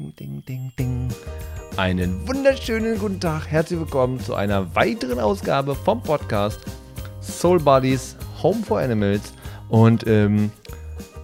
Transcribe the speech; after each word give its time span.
Ding, 0.00 0.14
ding, 0.16 0.42
ding, 0.46 0.72
ding. 0.78 1.08
Einen 1.76 2.26
wunderschönen 2.26 2.98
guten 2.98 3.20
Tag. 3.20 3.46
Herzlich 3.46 3.78
willkommen 3.78 4.18
zu 4.18 4.34
einer 4.34 4.74
weiteren 4.74 5.20
Ausgabe 5.20 5.74
vom 5.74 6.02
Podcast 6.02 6.58
Soul 7.20 7.60
Buddies 7.60 8.16
Home 8.42 8.62
for 8.62 8.80
Animals. 8.80 9.34
Und 9.68 10.06
ähm, 10.06 10.52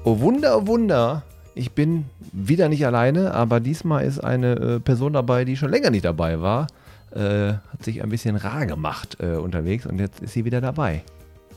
oh 0.05 0.21
Wunder, 0.21 0.59
oh 0.59 0.67
Wunder, 0.67 1.23
ich 1.55 1.73
bin 1.73 2.05
wieder 2.33 2.69
nicht 2.69 2.85
alleine, 2.85 3.33
aber 3.33 3.61
diesmal 3.61 4.05
ist 4.05 4.23
eine 4.23 4.57
äh, 4.57 4.81
Person 4.81 5.15
dabei, 5.15 5.47
die 5.47 5.57
schon 5.57 5.71
länger 5.71 5.89
nicht 5.89 6.05
dabei 6.05 6.43
war. 6.43 6.67
Äh, 7.13 7.55
hat 7.55 7.83
sich 7.83 8.03
ein 8.03 8.11
bisschen 8.11 8.37
rar 8.37 8.67
gemacht 8.67 9.17
äh, 9.21 9.37
unterwegs 9.37 9.87
und 9.87 9.99
jetzt 9.99 10.21
ist 10.21 10.35
sie 10.35 10.45
wieder 10.45 10.61
dabei. 10.61 11.03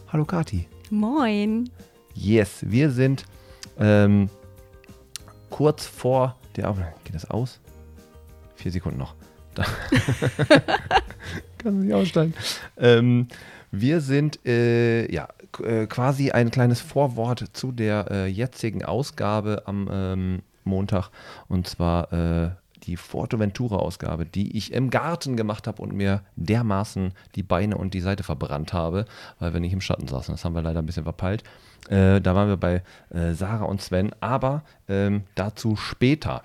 Hallo 0.08 0.24
Kati. 0.24 0.70
Moin. 0.90 1.70
Yes, 2.14 2.60
wir 2.62 2.90
sind 2.90 3.26
ähm, 3.78 4.30
kurz 5.50 5.86
vor 5.86 6.39
der 6.60 6.70
Aufnahme. 6.70 6.94
Geht 7.04 7.16
das 7.16 7.30
aus? 7.30 7.60
Vier 8.56 8.72
Sekunden 8.72 9.00
noch. 9.00 9.16
Da 9.56 9.64
Kann 11.58 11.82
sich 11.82 11.94
aussteigen. 11.94 12.34
Ähm, 12.78 13.28
wir 13.72 14.02
sind 14.02 14.46
äh, 14.46 15.12
ja 15.12 15.28
äh, 15.64 15.88
quasi 15.88 16.32
ein 16.32 16.52
kleines 16.52 16.82
Vorwort 16.82 17.46
zu 17.54 17.72
der 17.72 18.08
äh, 18.12 18.28
jetzigen 18.28 18.84
Ausgabe 18.84 19.64
am 19.66 19.90
ähm, 19.92 20.42
Montag. 20.64 21.10
Und 21.48 21.68
zwar 21.68 22.12
äh, 22.14 22.52
die 22.84 22.98
Forteventura-Ausgabe, 22.98 24.26
die 24.26 24.58
ich 24.58 24.74
im 24.74 24.90
Garten 24.90 25.38
gemacht 25.38 25.68
habe 25.68 25.82
und 25.82 25.94
mir 25.94 26.24
dermaßen 26.36 27.14
die 27.36 27.44
Beine 27.44 27.78
und 27.78 27.94
die 27.94 28.02
Seite 28.02 28.24
verbrannt 28.24 28.74
habe, 28.74 29.06
weil 29.40 29.54
wir 29.54 29.60
nicht 29.60 29.74
im 29.74 29.82
Schatten 29.82 30.08
saßen. 30.08 30.34
Das 30.34 30.46
haben 30.46 30.56
wir 30.56 30.62
leider 30.62 30.80
ein 30.80 30.86
bisschen 30.86 31.04
verpeilt. 31.04 31.44
Äh, 31.90 32.22
da 32.22 32.36
waren 32.36 32.50
wir 32.50 32.58
bei 32.58 32.84
äh, 33.10 33.34
Sarah 33.34 33.66
und 33.66 33.82
Sven, 33.82 34.12
aber 34.20 34.64
ähm, 34.88 35.24
dazu 35.36 35.76
später. 35.76 36.44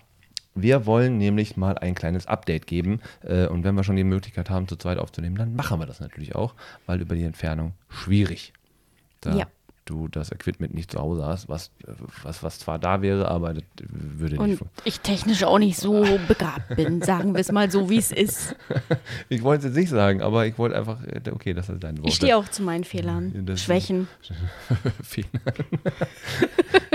Wir 0.55 0.87
wollen 0.87 1.19
nämlich 1.19 1.57
mal 1.57 1.79
ein 1.79 1.95
kleines 1.95 2.27
Update 2.27 2.67
geben 2.67 3.01
äh, 3.23 3.47
und 3.47 3.65
wenn 3.65 3.75
wir 3.75 3.83
schon 3.83 3.97
die 3.97 4.05
Möglichkeit 4.05 4.51
haben, 4.51 4.69
zu 4.69 4.77
zweit 4.77 4.99
aufzunehmen, 4.99 5.37
dann 5.37 5.57
machen 5.57 5.81
wir 5.81 5.87
das 5.87 6.01
natürlich 6.01 6.35
auch, 6.35 6.55
weil 6.87 7.01
über 7.01 7.17
die 7.17 7.25
Entfernung 7.25 7.73
schwierig. 7.89 8.53
Da 9.21 9.35
Ja. 9.35 9.47
Du 9.87 10.09
das 10.09 10.33
Equipment 10.33 10.73
nicht 10.75 10.91
zu 10.93 10.99
Hause 10.99 11.27
hast, 11.27 11.49
was, 11.49 11.71
was, 12.23 12.43
was 12.43 12.59
zwar 12.59 12.79
da 12.79 13.03
wäre, 13.03 13.29
aber 13.29 13.53
das 13.55 13.65
würde 13.91 14.35
nicht 14.37 14.41
Und 14.41 14.49
funktionieren. 14.57 14.71
ich 14.85 15.01
technisch 15.01 15.45
auch 15.45 15.59
nicht 15.59 15.77
so 15.79 16.05
begabt 16.29 16.75
bin, 16.77 17.03
sagen 17.03 17.35
wir 17.35 17.41
es 17.41 17.53
mal 17.53 17.71
so, 17.71 17.91
wie 17.91 17.99
es 17.99 18.11
ist. 18.13 18.57
Ich 19.29 19.43
wollte 19.43 19.61
es 19.69 19.75
jetzt 19.75 19.81
nicht 19.81 19.91
sagen, 19.91 20.23
aber 20.23 20.47
ich 20.47 20.57
wollte 20.59 20.77
einfach, 20.77 20.99
okay, 21.33 21.55
das 21.55 21.69
ist 21.69 21.83
dein 21.83 21.99
Wort. 21.99 22.09
Ich 22.09 22.15
stehe 22.15 22.37
auch 22.37 22.49
zu 22.49 22.63
meinen 22.63 22.85
Fehlern, 22.85 23.45
das- 23.47 23.63
Schwächen. 23.63 24.09
Vielen 25.03 25.29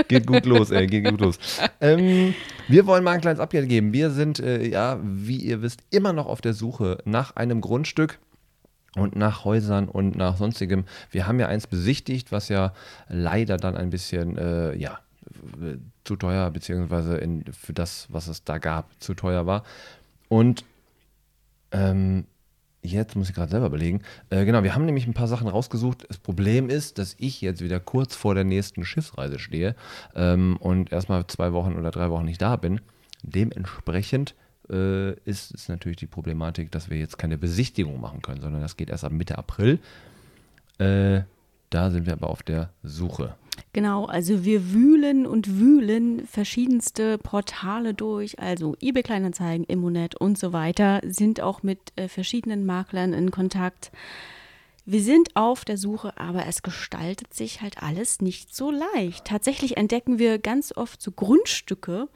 geht 0.08 0.26
gut 0.26 0.44
los, 0.46 0.70
ey, 0.70 0.86
geht 0.86 1.08
gut 1.08 1.20
los. 1.20 1.38
Ähm, 1.80 2.34
wir 2.68 2.86
wollen 2.86 3.04
mal 3.04 3.12
ein 3.12 3.20
kleines 3.20 3.40
Update 3.40 3.68
geben. 3.68 3.92
Wir 3.92 4.10
sind, 4.10 4.40
äh, 4.40 4.66
ja, 4.68 4.98
wie 5.02 5.36
ihr 5.36 5.62
wisst, 5.62 5.80
immer 5.90 6.12
noch 6.12 6.26
auf 6.26 6.40
der 6.40 6.54
Suche 6.54 6.98
nach 7.04 7.36
einem 7.36 7.60
Grundstück 7.60 8.18
und 8.96 9.16
nach 9.16 9.44
Häusern 9.44 9.88
und 9.88 10.16
nach 10.16 10.36
sonstigem. 10.36 10.84
Wir 11.10 11.26
haben 11.26 11.38
ja 11.38 11.46
eins 11.46 11.66
besichtigt, 11.66 12.32
was 12.32 12.48
ja 12.48 12.72
leider 13.08 13.56
dann 13.56 13.76
ein 13.76 13.90
bisschen, 13.90 14.36
äh, 14.36 14.74
ja, 14.76 14.98
zu 16.04 16.16
teuer, 16.16 16.50
beziehungsweise 16.50 17.16
in, 17.16 17.44
für 17.52 17.72
das, 17.72 18.08
was 18.10 18.26
es 18.26 18.42
da 18.44 18.58
gab, 18.58 18.90
zu 19.00 19.14
teuer 19.14 19.46
war. 19.46 19.64
Und 20.28 20.64
ähm, 21.70 22.24
Jetzt 22.82 23.14
muss 23.14 23.28
ich 23.28 23.34
gerade 23.34 23.50
selber 23.50 23.66
überlegen. 23.66 24.00
Äh, 24.30 24.46
genau, 24.46 24.62
wir 24.62 24.74
haben 24.74 24.86
nämlich 24.86 25.06
ein 25.06 25.12
paar 25.12 25.28
Sachen 25.28 25.48
rausgesucht. 25.48 26.06
Das 26.08 26.16
Problem 26.16 26.70
ist, 26.70 26.96
dass 26.98 27.14
ich 27.18 27.40
jetzt 27.42 27.60
wieder 27.60 27.78
kurz 27.78 28.16
vor 28.16 28.34
der 28.34 28.44
nächsten 28.44 28.84
Schiffsreise 28.84 29.38
stehe 29.38 29.76
ähm, 30.14 30.56
und 30.56 30.90
erstmal 30.90 31.26
zwei 31.26 31.52
Wochen 31.52 31.76
oder 31.76 31.90
drei 31.90 32.08
Wochen 32.08 32.24
nicht 32.24 32.40
da 32.40 32.56
bin. 32.56 32.80
Dementsprechend 33.22 34.34
äh, 34.70 35.12
ist 35.24 35.54
es 35.54 35.68
natürlich 35.68 35.98
die 35.98 36.06
Problematik, 36.06 36.70
dass 36.70 36.90
wir 36.90 36.98
jetzt 36.98 37.18
keine 37.18 37.38
Besichtigung 37.38 38.00
machen 38.00 38.22
können, 38.22 38.40
sondern 38.40 38.62
das 38.62 38.76
geht 38.76 38.90
erst 38.90 39.04
ab 39.04 39.12
Mitte 39.12 39.38
April. 39.38 39.78
Äh, 40.78 41.22
da 41.70 41.90
sind 41.90 42.06
wir 42.06 42.12
aber 42.14 42.30
auf 42.30 42.42
der 42.42 42.70
Suche. 42.82 43.34
Genau, 43.72 44.06
also 44.06 44.44
wir 44.44 44.72
wühlen 44.72 45.26
und 45.26 45.58
wühlen 45.58 46.26
verschiedenste 46.26 47.18
Portale 47.18 47.94
durch, 47.94 48.38
also 48.38 48.76
eBay 48.80 49.02
Kleinanzeigen, 49.02 49.64
Immonet 49.66 50.16
und 50.16 50.38
so 50.38 50.52
weiter, 50.52 51.00
sind 51.06 51.40
auch 51.40 51.62
mit 51.62 51.78
äh, 51.96 52.08
verschiedenen 52.08 52.66
Maklern 52.66 53.12
in 53.12 53.30
Kontakt. 53.30 53.92
Wir 54.86 55.02
sind 55.02 55.36
auf 55.36 55.64
der 55.64 55.76
Suche, 55.76 56.18
aber 56.18 56.46
es 56.46 56.62
gestaltet 56.62 57.32
sich 57.34 57.60
halt 57.60 57.82
alles 57.82 58.20
nicht 58.20 58.54
so 58.54 58.72
leicht. 58.72 59.24
Tatsächlich 59.24 59.76
entdecken 59.76 60.18
wir 60.18 60.38
ganz 60.38 60.76
oft 60.76 61.00
so 61.00 61.12
Grundstücke, 61.12 62.08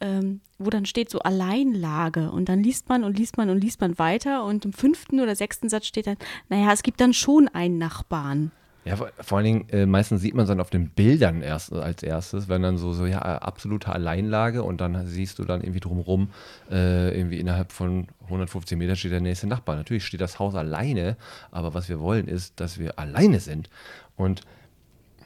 ähm, 0.00 0.40
wo 0.58 0.70
dann 0.70 0.86
steht 0.86 1.10
so 1.10 1.20
Alleinlage 1.20 2.30
und 2.30 2.48
dann 2.48 2.62
liest 2.62 2.88
man 2.88 3.04
und 3.04 3.18
liest 3.18 3.36
man 3.36 3.50
und 3.50 3.60
liest 3.60 3.80
man 3.80 3.98
weiter 3.98 4.44
und 4.44 4.64
im 4.64 4.72
fünften 4.72 5.20
oder 5.20 5.34
sechsten 5.36 5.68
Satz 5.68 5.86
steht 5.86 6.06
dann, 6.06 6.16
naja, 6.48 6.72
es 6.72 6.82
gibt 6.82 7.00
dann 7.00 7.12
schon 7.12 7.48
einen 7.48 7.78
Nachbarn. 7.78 8.50
Ja, 8.84 8.96
vor, 8.96 9.36
allen 9.36 9.44
Dingen, 9.44 9.68
äh, 9.68 9.84
meistens 9.84 10.22
sieht 10.22 10.34
man 10.34 10.44
es 10.44 10.48
dann 10.48 10.60
auf 10.60 10.70
den 10.70 10.88
Bildern 10.88 11.42
erst 11.42 11.74
als 11.74 12.02
erstes, 12.02 12.48
wenn 12.48 12.62
dann 12.62 12.78
so, 12.78 12.94
so 12.94 13.04
ja, 13.04 13.18
äh, 13.18 13.38
absolute 13.40 13.92
Alleinlage 13.92 14.62
und 14.62 14.80
dann 14.80 15.06
siehst 15.06 15.38
du 15.38 15.44
dann 15.44 15.60
irgendwie 15.60 15.80
drumherum, 15.80 16.30
äh, 16.70 17.14
irgendwie 17.14 17.38
innerhalb 17.38 17.72
von 17.72 18.06
150 18.24 18.78
Meter 18.78 18.96
steht 18.96 19.12
der 19.12 19.20
nächste 19.20 19.46
Nachbar. 19.46 19.76
Natürlich 19.76 20.06
steht 20.06 20.22
das 20.22 20.38
Haus 20.38 20.54
alleine, 20.54 21.18
aber 21.50 21.74
was 21.74 21.90
wir 21.90 22.00
wollen 22.00 22.28
ist, 22.28 22.60
dass 22.60 22.78
wir 22.78 22.98
alleine 22.98 23.40
sind. 23.40 23.68
Und 24.16 24.40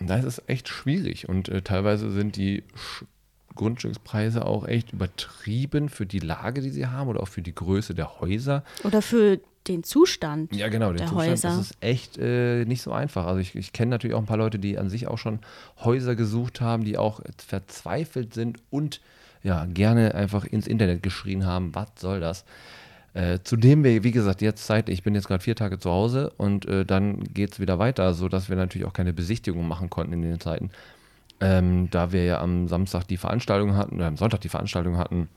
da 0.00 0.16
ist 0.16 0.24
es 0.24 0.42
echt 0.48 0.68
schwierig 0.68 1.28
und 1.28 1.48
äh, 1.48 1.62
teilweise 1.62 2.10
sind 2.10 2.34
die 2.34 2.64
Grundstückspreise 3.54 4.44
auch 4.44 4.66
echt 4.66 4.92
übertrieben 4.92 5.88
für 5.88 6.06
die 6.06 6.18
Lage, 6.18 6.60
die 6.60 6.70
sie 6.70 6.86
haben 6.86 7.08
oder 7.08 7.20
auch 7.20 7.28
für 7.28 7.42
die 7.42 7.54
Größe 7.54 7.94
der 7.94 8.20
Häuser. 8.20 8.64
Oder 8.84 9.02
für 9.02 9.40
den 9.68 9.84
Zustand 9.84 10.54
Ja, 10.54 10.68
genau, 10.68 10.88
den 10.88 10.98
der 10.98 11.06
Zustand 11.06 11.30
Häuser. 11.30 11.48
das 11.48 11.58
ist 11.58 11.76
echt 11.80 12.18
äh, 12.18 12.64
nicht 12.64 12.82
so 12.82 12.92
einfach. 12.92 13.26
Also 13.26 13.40
ich, 13.40 13.54
ich 13.54 13.72
kenne 13.72 13.90
natürlich 13.90 14.14
auch 14.14 14.20
ein 14.20 14.26
paar 14.26 14.36
Leute, 14.36 14.58
die 14.58 14.78
an 14.78 14.88
sich 14.88 15.06
auch 15.06 15.18
schon 15.18 15.38
Häuser 15.80 16.16
gesucht 16.16 16.60
haben, 16.60 16.84
die 16.84 16.98
auch 16.98 17.20
verzweifelt 17.46 18.34
sind 18.34 18.58
und 18.70 19.00
ja, 19.42 19.66
gerne 19.66 20.14
einfach 20.14 20.44
ins 20.44 20.66
Internet 20.66 21.02
geschrien 21.02 21.46
haben, 21.46 21.74
was 21.74 21.88
soll 21.98 22.20
das? 22.20 22.44
Äh, 23.14 23.40
zudem 23.44 23.84
wir, 23.84 24.04
wie 24.04 24.10
gesagt, 24.10 24.40
jetzt 24.40 24.64
Zeit, 24.64 24.88
ich 24.88 25.02
bin 25.02 25.14
jetzt 25.14 25.28
gerade 25.28 25.42
vier 25.42 25.56
Tage 25.56 25.78
zu 25.78 25.90
Hause 25.90 26.32
und 26.38 26.66
äh, 26.66 26.84
dann 26.86 27.22
geht 27.24 27.52
es 27.52 27.60
wieder 27.60 27.78
weiter, 27.78 28.14
sodass 28.14 28.48
wir 28.48 28.56
natürlich 28.56 28.86
auch 28.86 28.94
keine 28.94 29.12
Besichtigung 29.12 29.68
machen 29.68 29.90
konnten 29.90 30.14
in 30.14 30.22
den 30.22 30.40
Zeiten. 30.40 30.70
Ähm, 31.42 31.90
da 31.90 32.12
wir 32.12 32.24
ja 32.24 32.40
am 32.40 32.68
Samstag 32.68 33.06
die 33.08 33.16
Veranstaltung 33.18 33.76
hatten, 33.76 33.96
oder 33.96 34.06
am 34.06 34.16
Sonntag 34.16 34.40
die 34.40 34.48
Veranstaltung 34.48 34.96
hatten, 34.96 35.28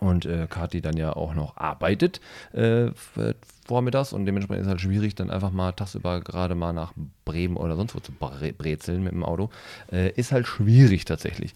und 0.00 0.26
äh, 0.26 0.48
Kathi 0.50 0.80
dann 0.80 0.96
ja 0.96 1.14
auch 1.14 1.32
noch 1.32 1.56
arbeitet 1.56 2.20
äh, 2.54 2.86
f- 2.86 3.36
vormittags 3.64 4.12
und 4.12 4.26
dementsprechend 4.26 4.62
ist 4.62 4.66
es 4.66 4.70
halt 4.70 4.80
schwierig, 4.80 5.14
dann 5.14 5.30
einfach 5.30 5.52
mal 5.52 5.70
tagsüber 5.70 6.20
gerade 6.20 6.56
mal 6.56 6.72
nach 6.72 6.92
Bremen 7.24 7.56
oder 7.56 7.76
sonst 7.76 7.94
wo 7.94 8.00
zu 8.00 8.10
bre 8.10 8.52
brezeln 8.52 9.04
mit 9.04 9.12
dem 9.12 9.22
Auto. 9.22 9.50
Äh, 9.92 10.10
ist 10.10 10.32
halt 10.32 10.48
schwierig 10.48 11.04
tatsächlich. 11.04 11.52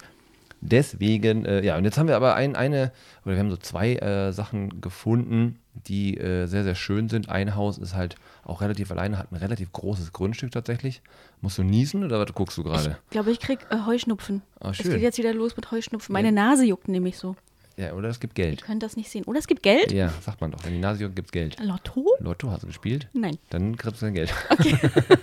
Deswegen, 0.61 1.45
äh, 1.45 1.61
ja, 1.63 1.77
und 1.77 1.83
jetzt 1.83 1.97
haben 1.97 2.07
wir 2.07 2.15
aber 2.15 2.35
ein, 2.35 2.55
eine, 2.55 2.91
oder 3.25 3.35
wir 3.35 3.39
haben 3.39 3.51
so 3.51 3.57
zwei 3.57 3.95
äh, 3.95 4.31
Sachen 4.31 4.79
gefunden, 4.81 5.59
die 5.73 6.17
äh, 6.17 6.47
sehr, 6.47 6.63
sehr 6.63 6.73
schön 6.73 7.09
sind. 7.09 7.29
Ein 7.29 7.53
Haus 7.55 7.77
ist 7.77 7.95
halt 7.95 8.15
auch 8.43 8.61
relativ 8.61 8.89
alleine, 8.91 9.19
hat 9.19 9.31
ein 9.31 9.35
relativ 9.35 9.71
großes 9.73 10.13
Grundstück 10.13 10.51
tatsächlich. 10.51 11.01
Musst 11.41 11.57
du 11.57 11.63
niesen 11.63 12.03
oder 12.03 12.19
was 12.19 12.33
guckst 12.33 12.57
du 12.57 12.63
gerade? 12.63 12.97
Ich 13.05 13.11
glaube, 13.11 13.31
ich 13.31 13.39
krieg 13.39 13.59
äh, 13.69 13.77
Heuschnupfen. 13.85 14.41
Ah, 14.59 14.71
Es 14.71 14.77
schön. 14.77 14.91
geht 14.91 15.01
jetzt 15.01 15.17
wieder 15.19 15.33
los 15.33 15.55
mit 15.55 15.69
Heuschnupfen. 15.71 16.11
Meine 16.13 16.31
Nase 16.31 16.65
juckt 16.65 16.87
nämlich 16.87 17.17
so. 17.17 17.35
Ja, 17.79 17.93
oder 17.93 18.09
es 18.09 18.19
gibt 18.19 18.39
Ihr 18.39 18.45
Geld. 18.45 18.63
könnt 18.63 18.81
das 18.81 18.97
nicht 18.97 19.11
sehen. 19.11 19.23
Oder 19.25 19.37
es 19.37 19.45
gibt 19.45 19.61
Geld? 19.61 19.91
Ja, 19.91 20.11
sagt 20.25 20.41
man 20.41 20.49
doch. 20.49 20.63
Wenn 20.65 20.73
die 20.73 20.79
Nase 20.79 21.03
juckt, 21.03 21.15
gibt's 21.15 21.31
Geld. 21.31 21.57
Lotto? 21.63 22.07
Lotto 22.19 22.49
hast 22.49 22.63
du 22.63 22.67
gespielt? 22.67 23.07
Nein. 23.13 23.37
Dann 23.51 23.77
kriegst 23.77 24.01
du 24.01 24.07
dein 24.07 24.15
Geld. 24.15 24.33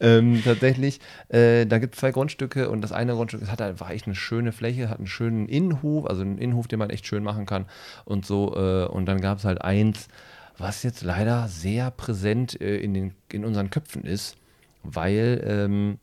ähm, 0.00 0.42
tatsächlich, 0.44 1.00
äh, 1.28 1.64
da 1.66 1.78
gibt 1.78 1.94
es 1.94 2.00
zwei 2.00 2.10
Grundstücke 2.10 2.68
und 2.70 2.80
das 2.82 2.92
eine 2.92 3.14
Grundstück 3.14 3.40
das 3.40 3.50
hat 3.50 3.62
einfach 3.62 3.88
echt 3.90 4.04
eine 4.06 4.14
schöne 4.14 4.52
Fläche, 4.52 4.88
hat 4.90 4.98
einen 4.98 5.06
schönen 5.06 5.48
Innenhof, 5.48 6.04
also 6.06 6.20
einen 6.22 6.36
Innenhof, 6.38 6.68
den 6.68 6.78
man 6.78 6.90
echt 6.90 7.06
schön 7.06 7.22
machen 7.22 7.46
kann 7.46 7.64
und 8.04 8.26
so. 8.26 8.54
Äh, 8.54 8.84
und 8.86 9.06
dann 9.06 9.20
gab 9.22 9.38
es 9.38 9.44
halt 9.44 9.62
eins, 9.62 10.08
was 10.58 10.82
jetzt 10.82 11.02
leider 11.02 11.48
sehr 11.48 11.90
präsent 11.90 12.60
äh, 12.60 12.76
in, 12.76 12.92
den, 12.94 13.14
in 13.32 13.44
unseren 13.44 13.70
Köpfen 13.70 14.04
ist, 14.04 14.36
weil 14.94 15.42
ähm, 15.46 15.98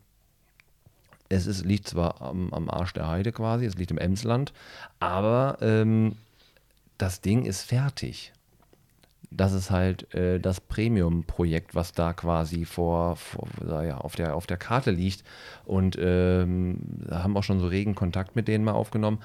es 1.29 1.47
ist, 1.47 1.65
liegt 1.65 1.87
zwar 1.87 2.21
am, 2.21 2.53
am 2.53 2.69
Arsch 2.69 2.93
der 2.93 3.07
Heide 3.07 3.31
quasi, 3.31 3.65
es 3.65 3.75
liegt 3.75 3.91
im 3.91 3.97
Emsland, 3.97 4.53
aber 4.99 5.57
ähm, 5.61 6.15
das 6.97 7.21
Ding 7.21 7.45
ist 7.45 7.61
fertig 7.63 8.33
das 9.35 9.53
ist 9.53 9.71
halt 9.71 10.13
äh, 10.13 10.39
das 10.39 10.61
Premium-Projekt, 10.61 11.75
was 11.75 11.91
da 11.91 12.13
quasi 12.13 12.65
vor, 12.65 13.15
vor 13.15 13.47
ja, 13.83 13.97
auf, 13.97 14.15
der, 14.15 14.35
auf 14.35 14.47
der 14.47 14.57
Karte 14.57 14.91
liegt. 14.91 15.23
Und 15.65 15.97
ähm, 15.99 16.79
haben 17.09 17.35
auch 17.37 17.43
schon 17.43 17.59
so 17.59 17.67
regen 17.67 17.95
Kontakt 17.95 18.35
mit 18.35 18.47
denen 18.47 18.63
mal 18.63 18.73
aufgenommen. 18.73 19.19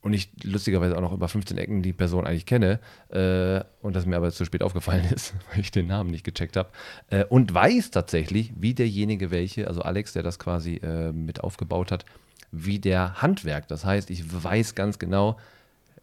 Und 0.00 0.12
ich 0.12 0.30
lustigerweise 0.44 0.96
auch 0.96 1.00
noch 1.00 1.12
über 1.12 1.28
15 1.28 1.58
Ecken 1.58 1.82
die 1.82 1.92
Person 1.92 2.26
eigentlich 2.26 2.46
kenne 2.46 2.78
äh, 3.08 3.64
und 3.82 3.96
das 3.96 4.06
mir 4.06 4.16
aber 4.16 4.30
zu 4.30 4.44
spät 4.44 4.62
aufgefallen 4.62 5.04
ist, 5.14 5.34
weil 5.50 5.60
ich 5.60 5.70
den 5.70 5.86
Namen 5.86 6.10
nicht 6.10 6.24
gecheckt 6.24 6.56
habe 6.56 6.70
äh, 7.10 7.24
und 7.24 7.52
weiß 7.52 7.90
tatsächlich, 7.90 8.52
wie 8.56 8.74
derjenige 8.74 9.30
welche, 9.30 9.66
also 9.66 9.82
Alex, 9.82 10.12
der 10.12 10.22
das 10.22 10.38
quasi 10.38 10.76
äh, 10.76 11.12
mit 11.12 11.42
aufgebaut 11.42 11.90
hat, 11.90 12.04
wie 12.50 12.78
der 12.78 13.20
Handwerk. 13.20 13.68
Das 13.68 13.84
heißt, 13.84 14.10
ich 14.10 14.24
weiß 14.44 14.74
ganz 14.74 14.98
genau, 14.98 15.36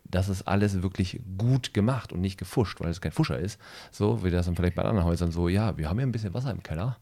das 0.09 0.29
ist 0.29 0.47
alles 0.47 0.81
wirklich 0.81 1.19
gut 1.37 1.73
gemacht 1.73 2.13
und 2.13 2.21
nicht 2.21 2.37
gefuscht, 2.37 2.79
weil 2.79 2.89
es 2.89 3.01
kein 3.01 3.11
Fuscher 3.11 3.39
ist. 3.39 3.59
So, 3.91 4.23
wie 4.23 4.31
das 4.31 4.45
dann 4.45 4.55
vielleicht 4.55 4.75
bei 4.75 4.83
anderen 4.83 5.05
Häusern 5.05 5.31
so, 5.31 5.49
ja, 5.49 5.77
wir 5.77 5.89
haben 5.89 5.99
ja 5.99 6.05
ein 6.05 6.11
bisschen 6.11 6.33
Wasser 6.33 6.51
im 6.51 6.61
Keller. 6.61 6.97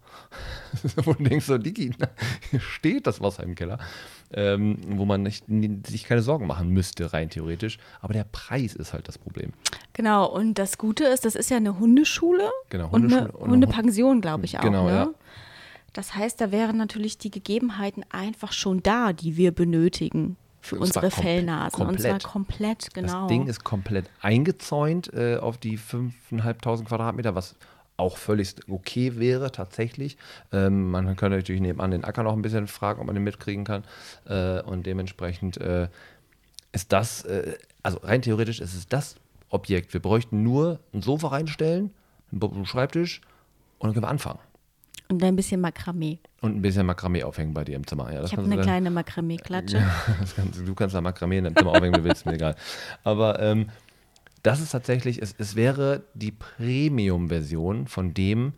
wo 1.03 1.13
du 1.13 1.23
denkst 1.23 1.45
so, 1.45 1.57
Digi, 1.57 1.91
hier 2.49 2.59
steht 2.59 3.05
das 3.05 3.21
Wasser 3.21 3.43
im 3.43 3.55
Keller. 3.55 3.77
Ähm, 4.33 4.77
wo 4.87 5.05
man 5.05 5.21
nicht, 5.21 5.45
sich 5.85 6.05
keine 6.05 6.21
Sorgen 6.21 6.47
machen 6.47 6.69
müsste, 6.69 7.13
rein 7.13 7.29
theoretisch. 7.29 7.77
Aber 8.01 8.13
der 8.13 8.23
Preis 8.23 8.73
ist 8.73 8.93
halt 8.93 9.07
das 9.07 9.17
Problem. 9.17 9.51
Genau, 9.91 10.25
und 10.25 10.57
das 10.57 10.77
Gute 10.77 11.03
ist, 11.03 11.25
das 11.25 11.35
ist 11.35 11.51
ja 11.51 11.57
eine 11.57 11.77
Hundeschule. 11.79 12.49
Genau, 12.69 12.89
Hundeschule. 12.91 13.31
Und 13.33 13.43
eine 13.43 13.51
Hundepension, 13.51 14.21
glaube 14.21 14.45
ich 14.45 14.57
auch. 14.57 14.63
Genau, 14.63 14.85
ne? 14.85 14.95
ja. 14.95 15.09
Das 15.91 16.15
heißt, 16.15 16.41
da 16.41 16.51
wären 16.51 16.77
natürlich 16.77 17.19
die 17.19 17.29
Gegebenheiten 17.29 18.03
einfach 18.09 18.51
schon 18.51 18.81
da, 18.81 19.13
die 19.13 19.37
wir 19.37 19.51
benötigen 19.51 20.37
für 20.63 20.79
unsere 20.79 21.09
komplett- 21.09 21.23
Fellnasen. 21.23 21.85
Und 21.85 21.99
zwar 21.99 22.19
komplett. 22.19 22.93
genau. 22.93 23.21
Das 23.21 23.27
Ding 23.27 23.47
ist 23.47 23.63
komplett 23.63 24.09
eingezäunt 24.21 25.13
äh, 25.13 25.35
auf 25.37 25.57
die 25.57 25.77
5.500 25.77 26.85
Quadratmeter, 26.85 27.35
was 27.35 27.55
auch 27.97 28.17
völlig 28.17 28.55
okay 28.69 29.17
wäre 29.19 29.51
tatsächlich. 29.51 30.17
Ähm, 30.51 30.89
man 30.89 31.15
könnte 31.17 31.37
natürlich 31.37 31.61
nebenan 31.61 31.91
den 31.91 32.05
Acker 32.05 32.23
noch 32.23 32.33
ein 32.33 32.41
bisschen 32.41 32.67
fragen, 32.67 33.01
ob 33.01 33.05
man 33.07 33.15
den 33.15 33.23
mitkriegen 33.23 33.65
kann. 33.65 33.83
Äh, 34.25 34.61
und 34.61 34.85
dementsprechend 34.85 35.57
äh, 35.57 35.89
ist 36.71 36.93
das, 36.93 37.23
äh, 37.25 37.57
also 37.83 37.99
rein 37.99 38.21
theoretisch 38.21 38.61
ist 38.61 38.73
es 38.73 38.87
das 38.87 39.15
Objekt. 39.49 39.93
Wir 39.93 40.01
bräuchten 40.01 40.43
nur 40.43 40.79
ein 40.93 41.01
Sofa 41.01 41.27
reinstellen, 41.27 41.91
einen 42.31 42.65
Schreibtisch 42.65 43.21
und 43.79 43.87
dann 43.87 43.93
können 43.93 44.05
wir 44.05 44.09
anfangen. 44.09 44.39
Und 45.09 45.23
ein 45.23 45.35
bisschen 45.35 45.61
Makramee. 45.61 46.19
Und 46.41 46.55
ein 46.55 46.61
bisschen 46.61 46.85
Makramee 46.85 47.23
aufhängen 47.23 47.53
bei 47.53 47.63
dir 47.63 47.75
im 47.75 47.85
Zimmer. 47.85 48.11
Ja, 48.11 48.21
das 48.21 48.31
Ich 48.31 48.37
habe 48.37 48.45
eine 48.47 48.55
dann- 48.55 48.65
kleine 48.65 48.89
Makramee-Klatsche. 48.89 49.77
ja, 49.77 49.91
kannst, 50.35 50.59
du 50.67 50.73
kannst 50.75 50.95
da 50.95 51.01
Makramee 51.01 51.37
in 51.37 51.43
deinem 51.43 51.55
Zimmer 51.55 51.71
aufhängen, 51.71 51.93
du 51.93 52.03
willst, 52.03 52.25
mir 52.25 52.33
egal. 52.33 52.55
Aber 53.03 53.39
ähm, 53.39 53.67
das 54.41 54.59
ist 54.59 54.71
tatsächlich, 54.71 55.21
es, 55.21 55.35
es 55.37 55.55
wäre 55.55 56.03
die 56.15 56.31
Premium-Version 56.31 57.87
von 57.87 58.13
dem, 58.13 58.53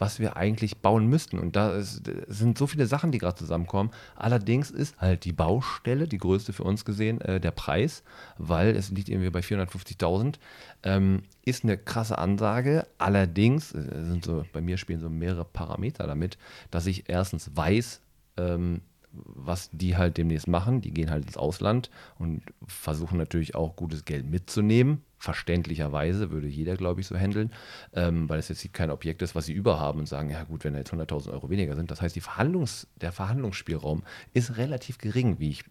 was 0.00 0.18
wir 0.18 0.38
eigentlich 0.38 0.78
bauen 0.78 1.06
müssten. 1.06 1.38
Und 1.38 1.56
da 1.56 1.74
ist, 1.76 2.02
sind 2.26 2.56
so 2.56 2.66
viele 2.66 2.86
Sachen, 2.86 3.12
die 3.12 3.18
gerade 3.18 3.36
zusammenkommen. 3.36 3.90
Allerdings 4.16 4.70
ist 4.70 4.98
halt 4.98 5.26
die 5.26 5.32
Baustelle, 5.32 6.08
die 6.08 6.16
größte 6.16 6.54
für 6.54 6.64
uns 6.64 6.86
gesehen, 6.86 7.20
äh, 7.20 7.38
der 7.38 7.50
Preis, 7.50 8.02
weil 8.38 8.74
es 8.74 8.90
liegt 8.90 9.10
irgendwie 9.10 9.28
bei 9.28 9.40
450.000. 9.40 10.36
Ähm, 10.84 11.22
ist 11.44 11.64
eine 11.64 11.76
krasse 11.76 12.16
Ansage. 12.16 12.86
Allerdings 12.96 13.72
äh, 13.72 13.82
sind 14.06 14.24
so, 14.24 14.44
bei 14.54 14.62
mir 14.62 14.78
spielen 14.78 15.00
so 15.00 15.10
mehrere 15.10 15.44
Parameter 15.44 16.06
damit, 16.06 16.38
dass 16.70 16.86
ich 16.86 17.04
erstens 17.08 17.50
weiß, 17.54 18.00
ähm, 18.38 18.80
was 19.12 19.68
die 19.70 19.98
halt 19.98 20.16
demnächst 20.16 20.48
machen. 20.48 20.80
Die 20.80 20.92
gehen 20.92 21.10
halt 21.10 21.26
ins 21.26 21.36
Ausland 21.36 21.90
und 22.18 22.42
versuchen 22.66 23.18
natürlich 23.18 23.54
auch 23.54 23.76
gutes 23.76 24.06
Geld 24.06 24.24
mitzunehmen. 24.30 25.02
Verständlicherweise 25.20 26.30
würde 26.30 26.48
jeder, 26.48 26.76
glaube 26.76 27.02
ich, 27.02 27.06
so 27.06 27.14
handeln, 27.14 27.52
ähm, 27.92 28.26
weil 28.30 28.38
es 28.38 28.48
jetzt 28.48 28.72
kein 28.72 28.90
Objekt 28.90 29.20
ist, 29.20 29.34
was 29.34 29.44
sie 29.44 29.52
überhaben 29.52 29.98
und 29.98 30.06
sagen, 30.06 30.30
ja 30.30 30.44
gut, 30.44 30.64
wenn 30.64 30.72
da 30.72 30.78
jetzt 30.78 30.94
100.000 30.94 31.30
Euro 31.30 31.50
weniger 31.50 31.76
sind. 31.76 31.90
Das 31.90 32.00
heißt, 32.00 32.16
die 32.16 32.22
Verhandlungs-, 32.22 32.86
der 32.96 33.12
Verhandlungsspielraum 33.12 34.02
ist 34.32 34.56
relativ 34.56 34.96
gering, 34.96 35.38
wie 35.38 35.50
ich 35.50 35.64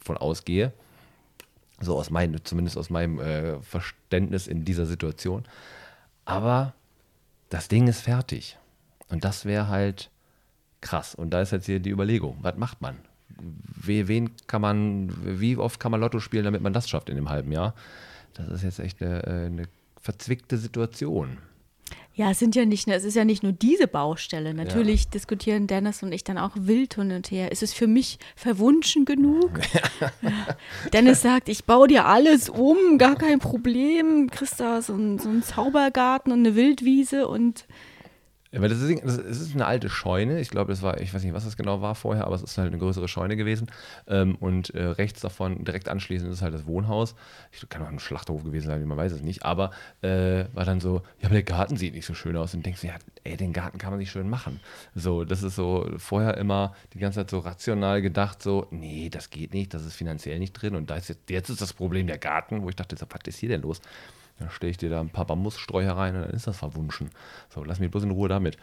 von 0.00 0.18
ausgehe. 0.18 0.74
So 1.80 1.96
aus 1.96 2.10
meinem, 2.10 2.44
zumindest 2.44 2.76
aus 2.76 2.90
meinem 2.90 3.18
äh, 3.20 3.58
Verständnis 3.62 4.46
in 4.46 4.66
dieser 4.66 4.84
Situation. 4.84 5.44
Aber 6.26 6.74
das 7.48 7.68
Ding 7.68 7.88
ist 7.88 8.02
fertig. 8.02 8.58
Und 9.08 9.24
das 9.24 9.46
wäre 9.46 9.68
halt 9.68 10.10
krass. 10.82 11.14
Und 11.14 11.30
da 11.30 11.40
ist 11.40 11.52
jetzt 11.52 11.64
hier 11.64 11.80
die 11.80 11.90
Überlegung, 11.90 12.36
was 12.42 12.58
macht 12.58 12.82
man? 12.82 12.98
We, 13.30 14.08
wen 14.08 14.36
kann 14.46 14.60
man, 14.60 15.40
wie 15.40 15.56
oft 15.56 15.80
kann 15.80 15.90
man 15.90 16.02
Lotto 16.02 16.20
spielen, 16.20 16.44
damit 16.44 16.60
man 16.60 16.74
das 16.74 16.86
schafft 16.86 17.08
in 17.08 17.16
dem 17.16 17.30
halben 17.30 17.50
Jahr? 17.50 17.74
Das 18.34 18.48
ist 18.48 18.62
jetzt 18.62 18.78
echt 18.80 19.02
eine, 19.02 19.22
äh, 19.24 19.46
eine 19.46 19.68
verzwickte 20.00 20.58
Situation. 20.58 21.38
Ja, 22.16 22.30
es 22.30 22.38
sind 22.38 22.54
ja 22.54 22.64
nicht, 22.64 22.86
es 22.86 23.02
ist 23.02 23.16
ja 23.16 23.24
nicht 23.24 23.42
nur 23.42 23.50
diese 23.50 23.88
Baustelle. 23.88 24.54
Natürlich 24.54 25.08
diskutieren 25.08 25.66
Dennis 25.66 26.00
und 26.04 26.12
ich 26.12 26.22
dann 26.22 26.38
auch 26.38 26.52
wild 26.54 26.94
hin 26.94 27.10
und 27.10 27.28
her. 27.32 27.50
Ist 27.50 27.64
es 27.64 27.74
für 27.74 27.88
mich 27.88 28.20
verwunschen 28.36 29.04
genug? 29.04 29.50
Dennis 30.92 31.22
sagt, 31.22 31.48
ich 31.48 31.64
baue 31.64 31.88
dir 31.88 32.06
alles 32.06 32.48
um, 32.48 32.98
gar 32.98 33.16
kein 33.16 33.40
Problem. 33.40 34.30
Da 34.58 34.80
so 34.80 34.92
einen, 34.92 35.18
so 35.18 35.28
einen 35.28 35.42
Zaubergarten 35.42 36.32
und 36.32 36.40
eine 36.40 36.54
Wildwiese 36.54 37.26
und 37.26 37.66
Ja, 38.54 38.62
weil 38.62 38.68
das 38.68 38.80
ist, 38.80 39.02
das 39.04 39.18
ist 39.18 39.54
eine 39.56 39.66
alte 39.66 39.90
Scheune. 39.90 40.38
Ich 40.38 40.48
glaube, 40.48 40.70
das 40.70 40.80
war, 40.80 41.00
ich 41.00 41.12
weiß 41.12 41.24
nicht, 41.24 41.34
was 41.34 41.44
das 41.44 41.56
genau 41.56 41.82
war 41.82 41.96
vorher, 41.96 42.24
aber 42.24 42.36
es 42.36 42.42
ist 42.44 42.56
halt 42.56 42.68
eine 42.68 42.78
größere 42.78 43.08
Scheune 43.08 43.34
gewesen. 43.34 43.66
Ähm, 44.06 44.36
und 44.36 44.70
äh, 44.76 44.84
rechts 44.84 45.20
davon, 45.20 45.64
direkt 45.64 45.88
anschließend, 45.88 46.32
ist 46.32 46.40
halt 46.40 46.54
das 46.54 46.64
Wohnhaus. 46.64 47.16
Ich 47.50 47.68
kann 47.68 47.82
auch 47.82 47.88
ein 47.88 47.98
Schlachthof 47.98 48.44
gewesen 48.44 48.68
sein, 48.68 48.86
man 48.86 48.96
weiß 48.96 49.10
es 49.10 49.22
nicht. 49.22 49.44
Aber 49.44 49.72
äh, 50.02 50.44
war 50.52 50.64
dann 50.64 50.78
so, 50.78 51.02
ja, 51.18 51.26
aber 51.26 51.34
der 51.34 51.42
Garten 51.42 51.76
sieht 51.76 51.94
nicht 51.94 52.06
so 52.06 52.14
schön 52.14 52.36
aus. 52.36 52.54
Und 52.54 52.64
denkst 52.64 52.82
du, 52.82 52.86
ja, 52.86 52.94
ey, 53.24 53.36
den 53.36 53.52
Garten 53.52 53.78
kann 53.78 53.90
man 53.90 53.98
nicht 53.98 54.12
schön 54.12 54.30
machen. 54.30 54.60
So, 54.94 55.24
das 55.24 55.42
ist 55.42 55.56
so 55.56 55.90
vorher 55.96 56.36
immer 56.36 56.76
die 56.92 57.00
ganze 57.00 57.20
Zeit 57.20 57.30
so 57.30 57.40
rational 57.40 58.02
gedacht, 58.02 58.40
so, 58.40 58.68
nee, 58.70 59.08
das 59.10 59.30
geht 59.30 59.52
nicht, 59.52 59.74
das 59.74 59.84
ist 59.84 59.94
finanziell 59.96 60.38
nicht 60.38 60.52
drin. 60.52 60.76
Und 60.76 60.90
da 60.90 60.94
ist 60.94 61.08
jetzt, 61.08 61.28
jetzt 61.28 61.48
ist 61.48 61.60
das 61.60 61.72
Problem 61.72 62.06
der 62.06 62.18
Garten, 62.18 62.62
wo 62.62 62.68
ich 62.68 62.76
dachte, 62.76 62.94
was 63.00 63.20
ist 63.26 63.38
hier 63.38 63.48
denn 63.48 63.62
los? 63.62 63.80
Dann 64.38 64.50
stelle 64.50 64.70
ich 64.70 64.76
dir 64.76 64.90
da 64.90 65.00
ein 65.00 65.10
paar 65.10 65.26
Bambussträucher 65.26 65.96
rein 65.96 66.16
und 66.16 66.22
dann 66.22 66.30
ist 66.30 66.46
das 66.46 66.58
verwunschen. 66.58 67.10
So, 67.50 67.62
lass 67.62 67.78
mich 67.78 67.90
bloß 67.90 68.02
in 68.02 68.10
Ruhe 68.10 68.28
damit. 68.28 68.56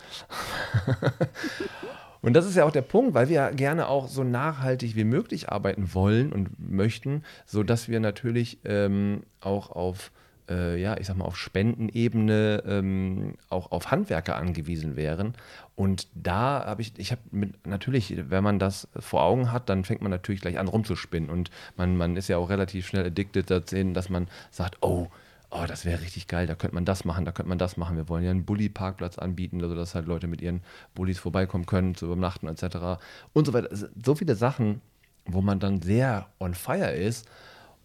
und 2.21 2.33
das 2.33 2.45
ist 2.45 2.55
ja 2.55 2.65
auch 2.65 2.71
der 2.71 2.81
Punkt, 2.81 3.13
weil 3.13 3.29
wir 3.29 3.51
gerne 3.51 3.87
auch 3.87 4.09
so 4.09 4.23
nachhaltig 4.23 4.95
wie 4.95 5.05
möglich 5.05 5.49
arbeiten 5.49 5.93
wollen 5.93 6.33
und 6.33 6.49
möchten, 6.59 7.23
sodass 7.45 7.87
wir 7.87 8.01
natürlich 8.01 8.59
ähm, 8.65 9.23
auch 9.39 9.69
auf, 9.69 10.11
äh, 10.49 10.77
ja, 10.77 10.97
ich 10.97 11.07
sag 11.07 11.15
mal, 11.15 11.23
auf 11.23 11.37
Spendenebene 11.37 12.63
ähm, 12.67 13.35
auch 13.47 13.71
auf 13.71 13.91
Handwerker 13.91 14.35
angewiesen 14.35 14.97
wären. 14.97 15.35
Und 15.75 16.09
da 16.13 16.65
habe 16.65 16.81
ich, 16.81 16.91
ich 16.97 17.11
habe 17.13 17.21
mit, 17.31 17.65
natürlich, 17.65 18.13
wenn 18.29 18.43
man 18.43 18.59
das 18.59 18.89
vor 18.99 19.23
Augen 19.23 19.53
hat, 19.53 19.69
dann 19.69 19.85
fängt 19.85 20.01
man 20.01 20.11
natürlich 20.11 20.41
gleich 20.41 20.59
an 20.59 20.67
rumzuspinnen. 20.67 21.29
Und 21.29 21.49
man, 21.77 21.95
man 21.95 22.17
ist 22.17 22.27
ja 22.27 22.35
auch 22.35 22.49
relativ 22.49 22.87
schnell 22.87 23.05
addicted 23.05 23.49
dazu, 23.49 23.81
dass 23.93 24.09
man 24.09 24.27
sagt, 24.51 24.79
oh, 24.81 25.07
oh, 25.51 25.65
das 25.67 25.85
wäre 25.85 26.01
richtig 26.01 26.27
geil, 26.27 26.47
da 26.47 26.55
könnte 26.55 26.75
man 26.75 26.85
das 26.85 27.05
machen, 27.05 27.25
da 27.25 27.31
könnte 27.31 27.49
man 27.49 27.57
das 27.57 27.77
machen. 27.77 27.97
Wir 27.97 28.09
wollen 28.09 28.23
ja 28.23 28.31
einen 28.31 28.45
Bulli-Parkplatz 28.45 29.17
anbieten, 29.17 29.61
also 29.61 29.75
dass 29.75 29.95
halt 29.95 30.07
Leute 30.07 30.27
mit 30.27 30.41
ihren 30.41 30.61
Bullis 30.95 31.19
vorbeikommen 31.19 31.65
können, 31.65 31.95
zu 31.95 32.05
übernachten 32.05 32.47
etc. 32.47 33.01
und 33.33 33.45
so 33.45 33.53
weiter. 33.53 33.75
Sind 33.75 34.05
So 34.05 34.15
viele 34.15 34.35
Sachen, 34.35 34.81
wo 35.25 35.41
man 35.41 35.59
dann 35.59 35.81
sehr 35.81 36.27
on 36.39 36.53
fire 36.53 36.91
ist 36.91 37.27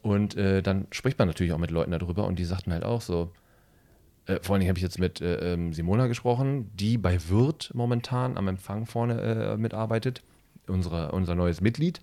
und 0.02 0.36
äh, 0.36 0.62
dann 0.62 0.86
spricht 0.92 1.18
man 1.18 1.28
natürlich 1.28 1.52
auch 1.52 1.58
mit 1.58 1.70
Leuten 1.70 1.90
darüber 1.90 2.24
und 2.26 2.38
die 2.38 2.44
sagten 2.44 2.72
halt 2.72 2.84
auch 2.84 3.00
so, 3.00 3.32
äh, 4.26 4.38
vor 4.42 4.54
allen 4.54 4.60
Dingen 4.60 4.70
habe 4.70 4.78
ich 4.78 4.84
jetzt 4.84 4.98
mit 4.98 5.20
äh, 5.20 5.52
ähm, 5.52 5.72
Simona 5.72 6.06
gesprochen, 6.06 6.70
die 6.74 6.98
bei 6.98 7.18
Wirt 7.28 7.72
momentan 7.74 8.36
am 8.36 8.48
Empfang 8.48 8.86
vorne 8.86 9.20
äh, 9.20 9.56
mitarbeitet, 9.56 10.22
unsere, 10.68 11.12
unser 11.12 11.34
neues 11.34 11.60
Mitglied. 11.60 12.00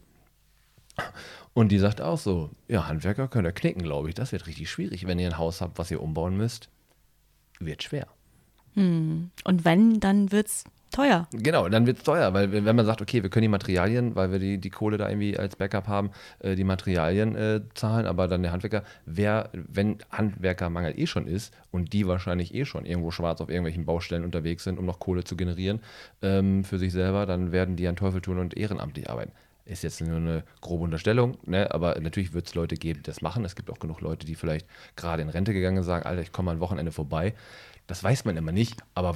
Und 1.54 1.72
die 1.72 1.80
sagt 1.80 2.02
auch 2.02 2.18
so, 2.18 2.50
ja, 2.68 2.88
Handwerker 2.88 3.28
könnt 3.28 3.48
ihr 3.48 3.52
knicken, 3.52 3.84
glaube 3.84 4.10
ich. 4.10 4.16
Das 4.16 4.32
wird 4.32 4.48
richtig 4.48 4.70
schwierig, 4.70 5.06
wenn 5.08 5.20
ihr 5.20 5.28
ein 5.28 5.38
Haus 5.38 5.62
habt, 5.62 5.78
was 5.78 5.92
ihr 5.92 6.02
umbauen 6.02 6.36
müsst. 6.36 6.70
Wird 7.60 7.84
schwer. 7.84 8.08
und 9.44 9.66
wenn, 9.66 10.00
dann 10.00 10.32
wird's 10.32 10.64
teuer. 10.94 11.28
Genau, 11.34 11.68
dann 11.68 11.86
wird 11.86 11.98
es 11.98 12.04
teuer, 12.04 12.34
weil 12.34 12.52
wenn 12.52 12.66
wenn 12.66 12.76
man 12.76 12.86
sagt, 12.86 13.02
okay, 13.02 13.24
wir 13.24 13.30
können 13.30 13.44
die 13.44 13.50
Materialien, 13.50 14.16
weil 14.16 14.32
wir 14.32 14.40
die, 14.40 14.60
die 14.60 14.70
Kohle 14.70 14.98
da 14.98 15.10
irgendwie 15.10 15.38
als 15.38 15.56
Backup 15.56 15.88
haben, 15.88 16.12
äh, 16.40 16.56
die 16.56 16.64
Materialien 16.64 17.36
äh, 17.36 17.62
zahlen, 17.74 18.06
aber 18.06 18.28
dann 18.28 18.44
der 18.44 18.52
Handwerker, 18.52 18.84
wer, 19.06 19.50
wenn 19.54 19.98
Handwerkermangel 20.12 20.98
eh 20.98 21.08
schon 21.08 21.28
ist 21.28 21.54
und 21.72 21.94
die 21.94 22.08
wahrscheinlich 22.08 22.54
eh 22.54 22.66
schon 22.66 22.86
irgendwo 22.86 23.12
schwarz 23.12 23.42
auf 23.42 23.50
irgendwelchen 23.50 23.86
Baustellen 23.86 24.24
unterwegs 24.24 24.64
sind, 24.64 24.80
um 24.80 24.86
noch 24.86 25.00
Kohle 25.00 25.24
zu 25.24 25.36
generieren 25.36 25.82
ähm, 26.22 26.64
für 26.64 26.78
sich 26.78 26.94
selber, 26.94 27.26
dann 27.26 27.52
werden 27.52 27.76
die 27.76 27.88
an 27.88 27.96
Teufel 27.96 28.22
tun 28.22 28.38
und 28.38 28.56
ehrenamtlich 28.56 29.10
arbeiten. 29.10 29.32
Ist 29.66 29.84
jetzt 29.84 30.02
nur 30.02 30.18
eine 30.18 30.44
grobe 30.60 30.84
Unterstellung, 30.84 31.38
ne? 31.46 31.74
aber 31.74 32.00
natürlich 32.02 32.34
wird 32.34 32.48
es 32.48 32.56
Leute 32.56 32.76
geben, 32.76 33.00
die 33.00 33.10
das 33.10 33.22
machen. 33.22 33.46
Es 33.46 33.56
gibt 33.56 33.70
auch 33.72 33.80
genug 33.80 34.02
Leute, 34.02 34.26
die 34.26 34.36
vielleicht 34.36 34.68
gerade 34.98 35.22
in 35.22 35.30
Rente 35.30 35.54
gegangen 35.54 35.78
sind, 35.78 35.86
sagen, 35.86 36.06
Alter, 36.06 36.22
ich 36.22 36.34
komme 36.34 36.48
mal 36.48 36.52
ein 36.54 36.60
Wochenende 36.60 36.92
vorbei. 36.92 37.34
Das 37.88 38.04
weiß 38.04 38.26
man 38.26 38.36
immer 38.36 38.52
nicht, 38.52 38.82
aber 38.94 39.16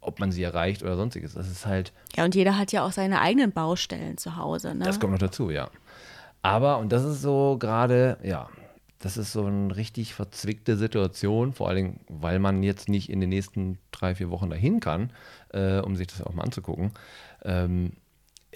ob 0.00 0.20
man 0.20 0.32
sie 0.32 0.42
erreicht 0.42 0.82
oder 0.82 0.96
sonstiges, 0.96 1.34
das 1.34 1.50
ist 1.50 1.66
halt, 1.66 1.92
Ja, 2.14 2.24
und 2.24 2.34
jeder 2.34 2.58
hat 2.58 2.72
ja 2.72 2.84
auch 2.84 2.92
seine 2.92 3.20
eigenen 3.20 3.52
Baustellen 3.52 4.18
zu 4.18 4.36
Hause. 4.36 4.74
Ne? 4.74 4.84
das 4.84 5.00
kommt 5.00 5.12
noch 5.12 5.18
dazu, 5.18 5.50
ja. 5.50 5.70
Aber, 6.42 6.78
und 6.78 6.92
das 6.92 7.04
ist 7.04 7.22
so 7.22 7.56
gerade, 7.58 8.18
ja, 8.22 8.48
das 8.98 9.16
ist 9.16 9.32
so 9.32 9.44
eine 9.44 9.76
richtig 9.76 10.14
verzwickte 10.14 10.76
Situation, 10.76 11.52
vor 11.52 11.68
allen 11.68 11.76
Dingen, 11.76 12.00
weil 12.08 12.38
man 12.38 12.62
jetzt 12.62 12.88
nicht 12.88 13.10
in 13.10 13.20
den 13.20 13.30
nächsten 13.30 13.78
drei, 13.90 14.14
vier 14.14 14.30
Wochen 14.30 14.50
dahin 14.50 14.80
kann, 14.80 15.12
äh, 15.52 15.80
um 15.80 15.96
sich 15.96 16.06
das 16.06 16.22
auch 16.22 16.32
mal 16.32 16.44
anzugucken. 16.44 16.92
Ähm, 17.44 17.92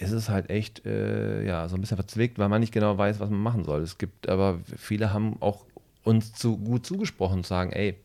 ist 0.01 0.11
es 0.11 0.29
halt 0.29 0.49
echt 0.49 0.85
äh, 0.85 1.45
ja, 1.45 1.67
so 1.67 1.75
ein 1.75 1.81
bisschen 1.81 1.97
verzwickt, 1.97 2.39
weil 2.39 2.49
man 2.49 2.61
nicht 2.61 2.73
genau 2.73 2.97
weiß, 2.97 3.19
was 3.19 3.29
man 3.29 3.41
machen 3.41 3.63
soll. 3.63 3.81
Es 3.81 3.97
gibt 3.97 4.29
aber 4.29 4.59
viele 4.77 5.13
haben 5.13 5.37
auch 5.41 5.65
uns 6.03 6.33
zu 6.33 6.57
gut 6.57 6.85
zugesprochen 6.85 7.37
und 7.37 7.45
sagen, 7.45 7.71
ey, 7.71 7.95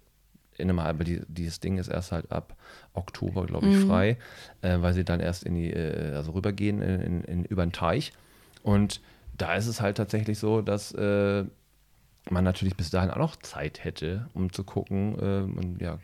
in 0.58 0.70
einem 0.70 0.82
halben, 0.82 1.04
die, 1.04 1.22
dieses 1.28 1.60
Ding 1.60 1.78
ist 1.78 1.88
erst 1.88 2.12
halt 2.12 2.30
ab 2.32 2.56
Oktober, 2.94 3.46
glaube 3.46 3.68
ich, 3.68 3.76
mhm. 3.76 3.88
frei, 3.88 4.16
äh, 4.62 4.80
weil 4.80 4.94
sie 4.94 5.04
dann 5.04 5.20
erst 5.20 5.44
in 5.44 5.54
die, 5.54 5.70
äh, 5.72 6.14
also 6.14 6.32
rübergehen 6.32 6.80
in, 6.80 7.00
in, 7.00 7.24
in, 7.24 7.44
über 7.44 7.64
den 7.64 7.72
Teich. 7.72 8.12
Und 8.62 9.00
da 9.36 9.54
ist 9.54 9.66
es 9.66 9.80
halt 9.80 9.96
tatsächlich 9.96 10.38
so, 10.38 10.62
dass 10.62 10.92
äh, 10.92 11.44
man 12.30 12.44
natürlich 12.44 12.76
bis 12.76 12.90
dahin 12.90 13.10
auch 13.10 13.18
noch 13.18 13.36
Zeit 13.36 13.84
hätte, 13.84 14.28
um 14.34 14.52
zu 14.52 14.64
gucken 14.64 15.18
äh, 15.18 15.58
und 15.58 15.80
ja, 15.80 15.98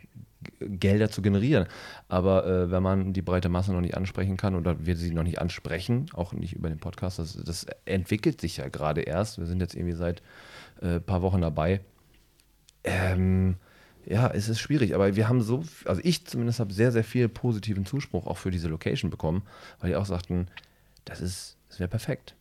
Gelder 0.59 1.09
zu 1.09 1.21
generieren. 1.21 1.67
Aber 2.07 2.45
äh, 2.45 2.71
wenn 2.71 2.83
man 2.83 3.13
die 3.13 3.21
breite 3.21 3.49
Masse 3.49 3.73
noch 3.73 3.81
nicht 3.81 3.95
ansprechen 3.95 4.37
kann 4.37 4.55
oder 4.55 4.85
wir 4.85 4.95
sie 4.95 5.11
noch 5.11 5.23
nicht 5.23 5.39
ansprechen, 5.39 6.07
auch 6.13 6.33
nicht 6.33 6.53
über 6.53 6.69
den 6.69 6.79
Podcast, 6.79 7.19
das, 7.19 7.37
das 7.43 7.65
entwickelt 7.85 8.41
sich 8.41 8.57
ja 8.57 8.69
gerade 8.69 9.01
erst. 9.01 9.39
Wir 9.39 9.45
sind 9.45 9.61
jetzt 9.61 9.75
irgendwie 9.75 9.95
seit 9.95 10.21
ein 10.81 10.97
äh, 10.97 10.99
paar 10.99 11.21
Wochen 11.21 11.41
dabei. 11.41 11.81
Ähm, 12.83 13.55
ja, 14.05 14.27
es 14.27 14.49
ist 14.49 14.59
schwierig, 14.59 14.95
aber 14.95 15.15
wir 15.15 15.29
haben 15.29 15.41
so, 15.41 15.63
also 15.85 16.01
ich 16.03 16.25
zumindest 16.25 16.59
habe 16.59 16.73
sehr, 16.73 16.91
sehr 16.91 17.05
viel 17.05 17.29
positiven 17.29 17.85
Zuspruch 17.85 18.27
auch 18.27 18.37
für 18.37 18.51
diese 18.51 18.67
Location 18.67 19.09
bekommen, 19.09 19.43
weil 19.79 19.91
die 19.91 19.95
auch 19.95 20.05
sagten, 20.05 20.47
das 21.05 21.21
ist, 21.21 21.57
es 21.69 21.79
wäre 21.79 21.89
perfekt. 21.89 22.35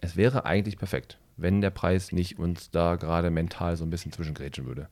Es 0.00 0.16
wäre 0.16 0.44
eigentlich 0.44 0.78
perfekt, 0.78 1.18
wenn 1.36 1.60
der 1.60 1.70
Preis 1.70 2.12
nicht 2.12 2.38
uns 2.38 2.70
da 2.70 2.96
gerade 2.96 3.30
mental 3.30 3.76
so 3.76 3.84
ein 3.84 3.90
bisschen 3.90 4.12
zwischengrätschen 4.12 4.66
würde 4.66 4.88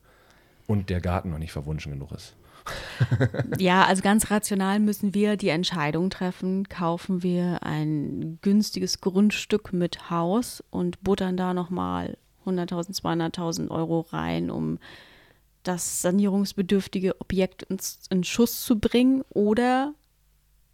und 0.67 0.89
der 0.89 1.01
Garten 1.01 1.31
noch 1.31 1.39
nicht 1.39 1.51
verwunschen 1.51 1.91
genug 1.91 2.11
ist. 2.11 2.35
ja, 3.57 3.85
also 3.85 4.01
ganz 4.01 4.31
rational 4.31 4.79
müssen 4.79 5.13
wir 5.13 5.35
die 5.35 5.49
Entscheidung 5.49 6.09
treffen, 6.09 6.69
kaufen 6.69 7.23
wir 7.23 7.63
ein 7.63 8.39
günstiges 8.41 9.01
Grundstück 9.01 9.73
mit 9.73 10.09
Haus 10.09 10.63
und 10.69 11.03
buttern 11.03 11.35
da 11.35 11.53
nochmal 11.53 12.17
100.000, 12.45 13.01
200.000 13.01 13.69
Euro 13.69 14.01
rein, 14.11 14.49
um 14.49 14.79
das 15.63 16.01
sanierungsbedürftige 16.01 17.19
Objekt 17.21 17.63
ins, 17.63 18.01
in 18.09 18.23
Schuss 18.23 18.63
zu 18.63 18.79
bringen 18.79 19.23
oder 19.29 19.93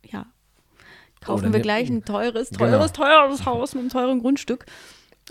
ja, 0.04 0.26
kaufen 1.22 1.46
oder 1.46 1.54
wir 1.54 1.60
gleich 1.62 1.90
ein 1.90 2.06
teures, 2.06 2.50
teures, 2.50 2.94
genau. 2.94 3.06
teures 3.06 3.46
Haus 3.46 3.74
mit 3.74 3.82
einem 3.82 3.90
teuren 3.90 4.20
Grundstück 4.20 4.66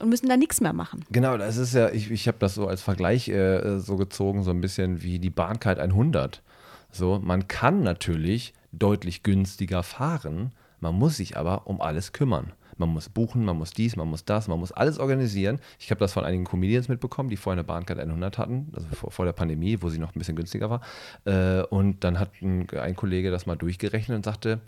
und 0.00 0.08
müssen 0.08 0.28
da 0.28 0.36
nichts 0.36 0.60
mehr 0.60 0.72
machen. 0.72 1.04
Genau, 1.10 1.36
das 1.36 1.56
ist 1.56 1.74
ja, 1.74 1.90
ich, 1.90 2.10
ich 2.10 2.28
habe 2.28 2.38
das 2.38 2.54
so 2.54 2.66
als 2.66 2.82
Vergleich 2.82 3.28
äh, 3.28 3.78
so 3.78 3.96
gezogen, 3.96 4.42
so 4.42 4.50
ein 4.50 4.60
bisschen 4.60 5.02
wie 5.02 5.18
die 5.18 5.30
Bahncard 5.30 5.78
100. 5.78 6.42
So, 6.90 7.20
man 7.22 7.48
kann 7.48 7.82
natürlich 7.82 8.54
deutlich 8.72 9.22
günstiger 9.22 9.82
fahren, 9.82 10.52
man 10.80 10.94
muss 10.94 11.16
sich 11.16 11.36
aber 11.36 11.66
um 11.66 11.80
alles 11.80 12.12
kümmern. 12.12 12.52
Man 12.76 12.90
muss 12.90 13.08
buchen, 13.08 13.44
man 13.44 13.58
muss 13.58 13.72
dies, 13.72 13.96
man 13.96 14.06
muss 14.08 14.24
das, 14.24 14.46
man 14.46 14.60
muss 14.60 14.70
alles 14.70 15.00
organisieren. 15.00 15.58
Ich 15.80 15.90
habe 15.90 15.98
das 15.98 16.12
von 16.12 16.24
einigen 16.24 16.44
Comedians 16.44 16.88
mitbekommen, 16.88 17.28
die 17.28 17.36
vorher 17.36 17.58
eine 17.58 17.64
Bahncard 17.64 17.98
100 17.98 18.38
hatten, 18.38 18.70
also 18.72 18.86
vor, 18.94 19.10
vor, 19.10 19.24
der 19.24 19.32
Pandemie, 19.32 19.78
wo 19.80 19.88
sie 19.88 19.98
noch 19.98 20.14
ein 20.14 20.18
bisschen 20.18 20.36
günstiger 20.36 20.70
war. 20.70 20.80
Äh, 21.24 21.62
und 21.64 22.04
dann 22.04 22.20
hat 22.20 22.30
ein, 22.40 22.70
ein 22.70 22.94
Kollege 22.94 23.32
das 23.32 23.46
mal 23.46 23.56
durchgerechnet 23.56 24.16
und 24.16 24.24
sagte, 24.24 24.60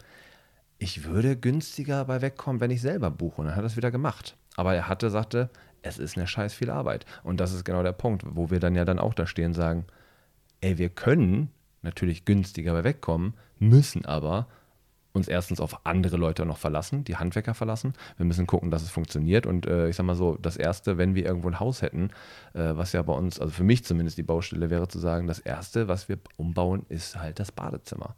ich 0.80 1.04
würde 1.04 1.36
günstiger 1.36 2.04
bei 2.06 2.20
wegkommen, 2.20 2.60
wenn 2.60 2.72
ich 2.72 2.80
selber 2.80 3.10
buche. 3.10 3.42
Und 3.42 3.46
dann 3.46 3.54
hat 3.54 3.62
er 3.62 3.66
es 3.66 3.76
wieder 3.76 3.92
gemacht. 3.92 4.36
Aber 4.56 4.74
er 4.74 4.88
hatte, 4.88 5.10
sagte, 5.10 5.50
es 5.82 5.98
ist 5.98 6.16
eine 6.16 6.26
scheiß 6.26 6.54
viel 6.54 6.70
Arbeit. 6.70 7.06
Und 7.22 7.40
das 7.40 7.52
ist 7.52 7.64
genau 7.64 7.82
der 7.82 7.92
Punkt, 7.92 8.22
wo 8.26 8.50
wir 8.50 8.60
dann 8.60 8.74
ja 8.74 8.84
dann 8.84 8.98
auch 8.98 9.14
da 9.14 9.26
stehen 9.26 9.46
und 9.46 9.54
sagen, 9.54 9.86
ey, 10.60 10.78
wir 10.78 10.90
können 10.90 11.50
natürlich 11.82 12.24
günstiger 12.24 12.72
bei 12.72 12.84
wegkommen, 12.84 13.34
müssen 13.58 14.04
aber 14.04 14.46
uns 15.12 15.26
erstens 15.26 15.60
auf 15.60 15.86
andere 15.86 16.16
Leute 16.16 16.46
noch 16.46 16.58
verlassen, 16.58 17.02
die 17.02 17.16
Handwerker 17.16 17.54
verlassen. 17.54 17.94
Wir 18.16 18.26
müssen 18.26 18.46
gucken, 18.46 18.70
dass 18.70 18.82
es 18.82 18.90
funktioniert. 18.90 19.44
Und 19.44 19.66
äh, 19.66 19.88
ich 19.88 19.96
sag 19.96 20.06
mal 20.06 20.14
so, 20.14 20.36
das 20.36 20.56
Erste, 20.56 20.98
wenn 20.98 21.14
wir 21.14 21.24
irgendwo 21.24 21.48
ein 21.48 21.58
Haus 21.58 21.82
hätten, 21.82 22.10
äh, 22.52 22.76
was 22.76 22.92
ja 22.92 23.02
bei 23.02 23.12
uns, 23.12 23.40
also 23.40 23.52
für 23.52 23.64
mich 23.64 23.84
zumindest 23.84 24.18
die 24.18 24.22
Baustelle 24.22 24.70
wäre 24.70 24.86
zu 24.86 25.00
sagen, 25.00 25.26
das 25.26 25.40
Erste, 25.40 25.88
was 25.88 26.08
wir 26.08 26.18
umbauen, 26.36 26.86
ist 26.88 27.16
halt 27.18 27.40
das 27.40 27.50
Badezimmer 27.50 28.14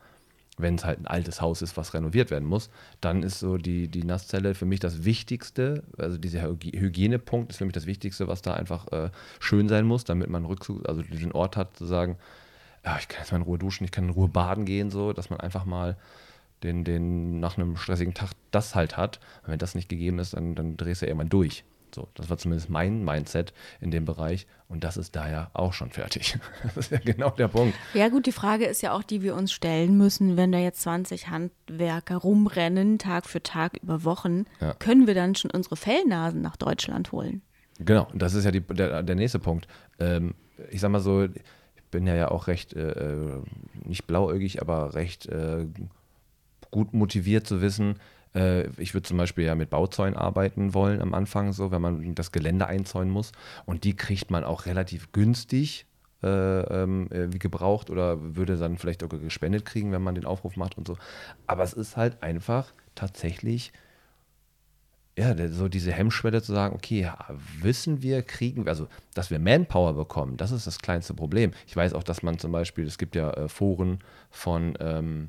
wenn 0.58 0.74
es 0.74 0.84
halt 0.84 1.00
ein 1.00 1.06
altes 1.06 1.40
Haus 1.40 1.62
ist, 1.62 1.76
was 1.76 1.94
renoviert 1.94 2.30
werden 2.30 2.46
muss, 2.46 2.68
dann 3.00 3.22
ist 3.22 3.40
so 3.40 3.56
die, 3.56 3.88
die 3.88 4.04
Nasszelle 4.04 4.54
für 4.54 4.66
mich 4.66 4.80
das 4.80 5.04
Wichtigste. 5.04 5.82
Also 5.96 6.18
dieser 6.18 6.42
Hygienepunkt 6.42 7.50
ist 7.50 7.58
für 7.58 7.64
mich 7.64 7.72
das 7.72 7.86
Wichtigste, 7.86 8.28
was 8.28 8.42
da 8.42 8.54
einfach 8.54 8.88
äh, 8.92 9.10
schön 9.40 9.68
sein 9.68 9.86
muss, 9.86 10.04
damit 10.04 10.28
man 10.28 10.44
Rückzug, 10.44 10.86
also 10.88 11.02
diesen 11.02 11.32
Ort 11.32 11.56
hat, 11.56 11.76
zu 11.76 11.86
sagen, 11.86 12.18
ja, 12.84 12.98
ich 12.98 13.08
kann 13.08 13.22
jetzt 13.22 13.32
mal 13.32 13.38
in 13.38 13.44
Ruhe 13.44 13.58
duschen, 13.58 13.84
ich 13.84 13.92
kann 13.92 14.04
in 14.04 14.10
Ruhe 14.10 14.28
baden 14.28 14.64
gehen, 14.64 14.90
so, 14.90 15.12
dass 15.12 15.30
man 15.30 15.40
einfach 15.40 15.64
mal 15.64 15.96
den, 16.62 16.84
den 16.84 17.40
nach 17.40 17.56
einem 17.56 17.76
stressigen 17.76 18.14
Tag 18.14 18.30
das 18.50 18.74
halt 18.74 18.96
hat. 18.96 19.20
Und 19.42 19.52
wenn 19.52 19.58
das 19.58 19.74
nicht 19.74 19.88
gegeben 19.88 20.18
ist, 20.18 20.34
dann, 20.34 20.54
dann 20.54 20.76
drehst 20.76 21.02
du 21.02 21.06
ja 21.06 21.10
irgendwann 21.10 21.28
durch. 21.28 21.64
So, 21.94 22.08
das 22.14 22.30
war 22.30 22.38
zumindest 22.38 22.70
mein 22.70 23.04
Mindset 23.04 23.52
in 23.80 23.90
dem 23.90 24.04
Bereich 24.04 24.46
und 24.68 24.84
das 24.84 24.96
ist 24.96 25.14
da 25.14 25.30
ja 25.30 25.50
auch 25.52 25.72
schon 25.72 25.90
fertig. 25.90 26.38
Das 26.62 26.76
ist 26.76 26.90
ja 26.90 26.98
genau 26.98 27.30
der 27.30 27.48
Punkt. 27.48 27.76
Ja 27.92 28.08
gut, 28.08 28.26
die 28.26 28.32
Frage 28.32 28.64
ist 28.64 28.82
ja 28.82 28.92
auch, 28.92 29.02
die 29.02 29.22
wir 29.22 29.34
uns 29.34 29.52
stellen 29.52 29.98
müssen, 29.98 30.36
wenn 30.36 30.52
da 30.52 30.58
jetzt 30.58 30.80
20 30.82 31.28
Handwerker 31.28 32.16
rumrennen, 32.16 32.98
Tag 32.98 33.26
für 33.26 33.42
Tag 33.42 33.78
über 33.82 34.04
Wochen, 34.04 34.44
ja. 34.60 34.74
können 34.74 35.06
wir 35.06 35.14
dann 35.14 35.34
schon 35.34 35.50
unsere 35.50 35.76
Fellnasen 35.76 36.40
nach 36.40 36.56
Deutschland 36.56 37.12
holen? 37.12 37.42
Genau, 37.78 38.08
das 38.14 38.34
ist 38.34 38.44
ja 38.44 38.50
die, 38.50 38.60
der, 38.60 39.02
der 39.02 39.14
nächste 39.16 39.38
Punkt. 39.38 39.66
Ähm, 39.98 40.34
ich 40.70 40.80
sag 40.80 40.90
mal 40.90 41.00
so, 41.00 41.24
ich 41.24 41.30
bin 41.90 42.06
ja, 42.06 42.14
ja 42.14 42.30
auch 42.30 42.46
recht, 42.46 42.74
äh, 42.74 42.90
äh 42.90 43.42
nicht 43.84 44.06
blauäugig, 44.06 44.62
aber 44.62 44.94
recht 44.94 45.26
äh, 45.26 45.66
gut 46.70 46.94
motiviert 46.94 47.46
zu 47.46 47.60
wissen, 47.60 47.96
äh, 48.34 48.68
ich 48.80 48.94
würde 48.94 49.06
zum 49.06 49.18
Beispiel 49.18 49.44
ja 49.44 49.54
mit 49.54 49.70
Bauzäunen 49.70 50.16
arbeiten 50.16 50.74
wollen 50.74 51.00
am 51.00 51.14
Anfang, 51.14 51.52
so 51.52 51.70
wenn 51.70 51.82
man 51.82 52.14
das 52.14 52.32
Gelände 52.32 52.66
einzäunen 52.66 53.12
muss. 53.12 53.32
Und 53.66 53.84
die 53.84 53.94
kriegt 53.94 54.30
man 54.30 54.44
auch 54.44 54.66
relativ 54.66 55.12
günstig 55.12 55.86
äh, 56.22 56.28
ähm, 56.28 57.08
äh, 57.10 57.32
wie 57.32 57.38
gebraucht 57.38 57.90
oder 57.90 58.36
würde 58.36 58.56
dann 58.56 58.78
vielleicht 58.78 59.02
auch 59.02 59.08
gespendet 59.08 59.64
kriegen, 59.64 59.92
wenn 59.92 60.02
man 60.02 60.14
den 60.14 60.24
Aufruf 60.24 60.56
macht 60.56 60.78
und 60.78 60.86
so. 60.86 60.96
Aber 61.46 61.62
es 61.62 61.72
ist 61.72 61.96
halt 61.96 62.22
einfach 62.22 62.72
tatsächlich 62.94 63.72
ja, 65.18 65.36
so 65.48 65.68
diese 65.68 65.92
Hemmschwelle 65.92 66.40
zu 66.40 66.52
sagen, 66.52 66.74
okay, 66.74 67.10
wissen 67.60 68.02
wir, 68.02 68.22
kriegen 68.22 68.64
wir, 68.64 68.70
also 68.70 68.88
dass 69.12 69.30
wir 69.30 69.38
Manpower 69.38 69.92
bekommen, 69.92 70.38
das 70.38 70.52
ist 70.52 70.66
das 70.66 70.78
kleinste 70.78 71.12
Problem. 71.12 71.52
Ich 71.66 71.76
weiß 71.76 71.92
auch, 71.92 72.02
dass 72.02 72.22
man 72.22 72.38
zum 72.38 72.50
Beispiel, 72.50 72.86
es 72.86 72.96
gibt 72.96 73.14
ja 73.14 73.30
äh, 73.32 73.48
Foren 73.48 73.98
von 74.30 74.74
ähm, 74.80 75.28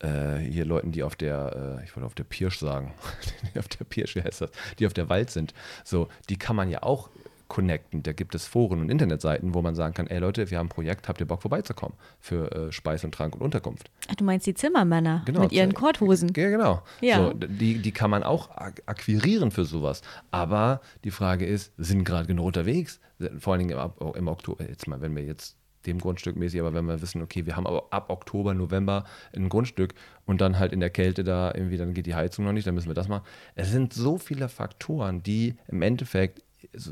äh, 0.00 0.36
hier 0.38 0.64
Leuten, 0.64 0.92
die 0.92 1.02
auf 1.02 1.16
der, 1.16 1.78
äh, 1.80 1.84
ich 1.84 1.94
wollte 1.96 2.06
auf 2.06 2.14
der 2.14 2.24
Pirsch 2.24 2.58
sagen, 2.58 2.92
auf 3.58 3.68
der 3.68 3.84
Pirsch, 3.84 4.16
wie 4.16 4.22
heißt 4.22 4.42
das, 4.42 4.50
die 4.78 4.86
auf 4.86 4.94
der 4.94 5.08
Wald 5.08 5.30
sind, 5.30 5.54
so, 5.84 6.08
die 6.28 6.36
kann 6.36 6.56
man 6.56 6.70
ja 6.70 6.82
auch 6.82 7.10
connecten. 7.48 8.02
Da 8.02 8.12
gibt 8.12 8.34
es 8.34 8.46
Foren 8.46 8.80
und 8.80 8.90
Internetseiten, 8.90 9.54
wo 9.54 9.62
man 9.62 9.74
sagen 9.74 9.94
kann, 9.94 10.06
ey 10.06 10.18
Leute, 10.18 10.50
wir 10.50 10.58
haben 10.58 10.66
ein 10.66 10.70
Projekt, 10.70 11.08
habt 11.08 11.20
ihr 11.20 11.26
Bock 11.26 11.42
vorbeizukommen 11.42 11.96
für 12.20 12.52
äh, 12.52 12.72
Speis 12.72 13.04
und 13.04 13.12
Trank 13.12 13.34
und 13.34 13.40
Unterkunft. 13.40 13.90
Ach, 14.08 14.14
du 14.14 14.24
meinst 14.24 14.46
die 14.46 14.54
Zimmermänner 14.54 15.22
genau, 15.24 15.40
mit 15.40 15.52
ihren 15.52 15.74
Korthosen. 15.74 16.30
Ja, 16.36 16.50
genau. 16.50 16.82
Ja. 17.00 17.16
So, 17.16 17.32
die, 17.32 17.78
die 17.78 17.92
kann 17.92 18.10
man 18.10 18.22
auch 18.22 18.50
akquirieren 18.86 19.50
für 19.50 19.64
sowas. 19.64 20.02
Aber 20.30 20.80
die 21.04 21.10
Frage 21.10 21.46
ist, 21.46 21.72
sind 21.78 22.04
gerade 22.04 22.26
genug 22.26 22.46
unterwegs? 22.46 23.00
Vor 23.38 23.54
allen 23.54 23.66
Dingen 23.66 23.78
im, 23.98 24.14
im 24.14 24.28
Oktober, 24.28 24.68
jetzt 24.68 24.86
mal, 24.86 25.00
wenn 25.00 25.16
wir 25.16 25.24
jetzt 25.24 25.56
dem 25.86 25.98
Grundstück 25.98 26.36
mäßig, 26.36 26.60
aber 26.60 26.74
wenn 26.74 26.86
wir 26.86 27.00
wissen, 27.00 27.22
okay, 27.22 27.46
wir 27.46 27.56
haben 27.56 27.66
aber 27.66 27.86
ab 27.90 28.10
Oktober, 28.10 28.54
November 28.54 29.04
ein 29.34 29.48
Grundstück 29.48 29.94
und 30.26 30.40
dann 30.40 30.58
halt 30.58 30.72
in 30.72 30.80
der 30.80 30.90
Kälte 30.90 31.24
da 31.24 31.52
irgendwie, 31.54 31.76
dann 31.76 31.94
geht 31.94 32.06
die 32.06 32.14
Heizung 32.14 32.44
noch 32.44 32.52
nicht, 32.52 32.66
dann 32.66 32.74
müssen 32.74 32.88
wir 32.88 32.94
das 32.94 33.08
machen. 33.08 33.24
Es 33.54 33.70
sind 33.70 33.92
so 33.92 34.18
viele 34.18 34.48
Faktoren, 34.48 35.22
die 35.22 35.56
im 35.68 35.82
Endeffekt 35.82 36.42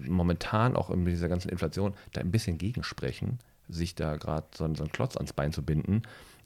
momentan 0.07 0.77
auch 0.77 0.91
in 0.91 1.05
dieser 1.05 1.29
ganzen 1.29 1.49
Inflation 1.49 1.95
da 2.13 2.21
ein 2.21 2.31
bisschen 2.31 2.59
gegensprechen, 2.59 3.39
sich 3.69 3.95
da 3.95 4.17
gerade 4.17 4.47
so, 4.55 4.73
so 4.75 4.85
einen 4.85 4.93
Klotz 4.93 5.17
ans 5.17 5.33
Bein 5.33 5.53
zu 5.53 5.63
binden 5.63 6.03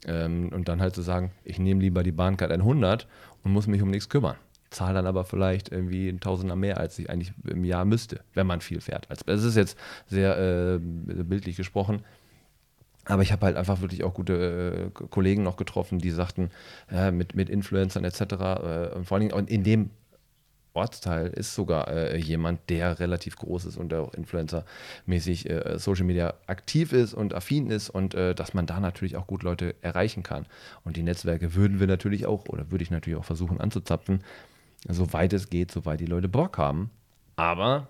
ähm, 0.07 0.49
und 0.51 0.67
dann 0.67 0.81
halt 0.81 0.95
zu 0.95 1.03
sagen, 1.03 1.31
ich 1.43 1.59
nehme 1.59 1.81
lieber 1.81 2.03
die 2.03 2.11
Bahncard 2.11 2.51
100 2.51 3.07
und 3.43 3.53
muss 3.53 3.67
mich 3.67 3.81
um 3.81 3.91
nichts 3.91 4.09
kümmern 4.09 4.37
zahle 4.71 4.95
dann 4.95 5.05
aber 5.05 5.25
vielleicht 5.25 5.71
irgendwie 5.71 6.09
ein 6.09 6.19
Tausender 6.19 6.55
mehr, 6.55 6.79
als 6.79 6.97
ich 6.97 7.09
eigentlich 7.09 7.33
im 7.45 7.63
Jahr 7.63 7.85
müsste, 7.85 8.21
wenn 8.33 8.47
man 8.47 8.61
viel 8.61 8.81
fährt. 8.81 9.07
Das 9.25 9.43
ist 9.43 9.55
jetzt 9.55 9.77
sehr 10.07 10.37
äh, 10.37 10.79
bildlich 10.79 11.57
gesprochen. 11.57 12.03
Aber 13.05 13.23
ich 13.23 13.31
habe 13.31 13.45
halt 13.47 13.57
einfach 13.57 13.81
wirklich 13.81 14.03
auch 14.03 14.13
gute 14.13 14.91
äh, 14.95 15.07
Kollegen 15.09 15.43
noch 15.43 15.57
getroffen, 15.57 15.99
die 15.99 16.11
sagten, 16.11 16.51
äh, 16.91 17.11
mit, 17.11 17.35
mit 17.35 17.49
Influencern 17.49 18.03
etc. 18.03 18.21
Äh, 18.21 19.03
vor 19.03 19.17
allen 19.17 19.29
Dingen 19.29 19.47
in 19.47 19.63
dem 19.63 19.89
Ortsteil 20.73 21.27
ist 21.27 21.53
sogar 21.53 21.87
äh, 21.89 22.17
jemand, 22.17 22.69
der 22.69 22.99
relativ 22.99 23.35
groß 23.35 23.65
ist 23.65 23.77
und 23.77 23.93
auch 23.93 24.13
Influencer-mäßig 24.13 25.49
äh, 25.49 25.79
Social 25.79 26.05
Media 26.05 26.33
aktiv 26.47 26.93
ist 26.93 27.13
und 27.13 27.33
affin 27.33 27.69
ist 27.69 27.89
und 27.89 28.13
äh, 28.13 28.33
dass 28.33 28.53
man 28.53 28.65
da 28.67 28.79
natürlich 28.79 29.17
auch 29.17 29.27
gut 29.27 29.43
Leute 29.43 29.75
erreichen 29.81 30.23
kann. 30.23 30.45
Und 30.85 30.95
die 30.95 31.03
Netzwerke 31.03 31.55
würden 31.55 31.79
wir 31.79 31.87
natürlich 31.87 32.25
auch 32.25 32.45
oder 32.47 32.71
würde 32.71 32.83
ich 32.83 32.91
natürlich 32.91 33.19
auch 33.19 33.25
versuchen 33.25 33.59
anzuzapfen, 33.59 34.23
soweit 34.87 35.33
es 35.33 35.49
geht, 35.49 35.71
soweit 35.71 35.99
die 35.99 36.05
Leute 36.05 36.29
Bock 36.29 36.57
haben. 36.57 36.89
Aber 37.35 37.89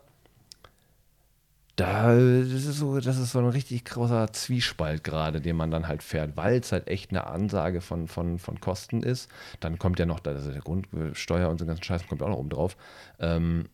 da, 1.82 2.16
das 2.16 2.66
ist 2.66 2.78
so, 2.78 3.00
das 3.00 3.18
ist 3.18 3.32
so 3.32 3.40
ein 3.40 3.48
richtig 3.48 3.86
großer 3.86 4.32
Zwiespalt 4.34 5.04
gerade, 5.04 5.42
den 5.42 5.56
man 5.56 5.72
dann 5.72 5.88
halt 5.88 6.04
fährt, 6.04 6.38
weil 6.38 6.60
es 6.60 6.72
halt 6.72 6.88
echt 6.88 7.10
eine 7.10 7.26
Ansage 7.26 7.82
von, 7.82 8.08
von, 8.08 8.38
von 8.38 8.60
Kosten 8.60 9.02
ist. 9.02 9.32
Dann 9.62 9.80
kommt 9.80 9.98
ja 9.98 10.06
noch, 10.06 10.20
das 10.20 10.46
ist 10.46 10.54
der 10.54 10.62
Grundsteuer 10.62 11.50
und 11.50 11.60
so 11.60 11.66
ganzen 11.66 11.84
Scheiß 11.84 12.06
kommt 12.08 12.22
auch 12.22 12.30
noch 12.30 12.38
oben 12.38 12.50
drauf. 12.50 12.78
Ähm, 13.20 13.66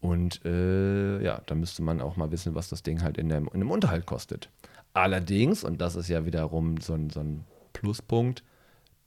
und 0.00 0.44
äh, 0.44 1.20
ja, 1.24 1.40
da 1.46 1.56
müsste 1.56 1.82
man 1.82 2.00
auch 2.00 2.16
mal 2.16 2.30
wissen, 2.30 2.54
was 2.54 2.68
das 2.68 2.84
Ding 2.84 3.02
halt 3.02 3.18
in 3.18 3.28
dem, 3.28 3.48
in 3.52 3.58
dem 3.58 3.72
Unterhalt 3.72 4.06
kostet. 4.06 4.48
Allerdings, 4.92 5.64
und 5.64 5.80
das 5.80 5.96
ist 5.96 6.08
ja 6.08 6.24
wiederum 6.24 6.80
so 6.80 6.94
ein, 6.94 7.10
so 7.10 7.18
ein 7.18 7.44
Pluspunkt, 7.72 8.44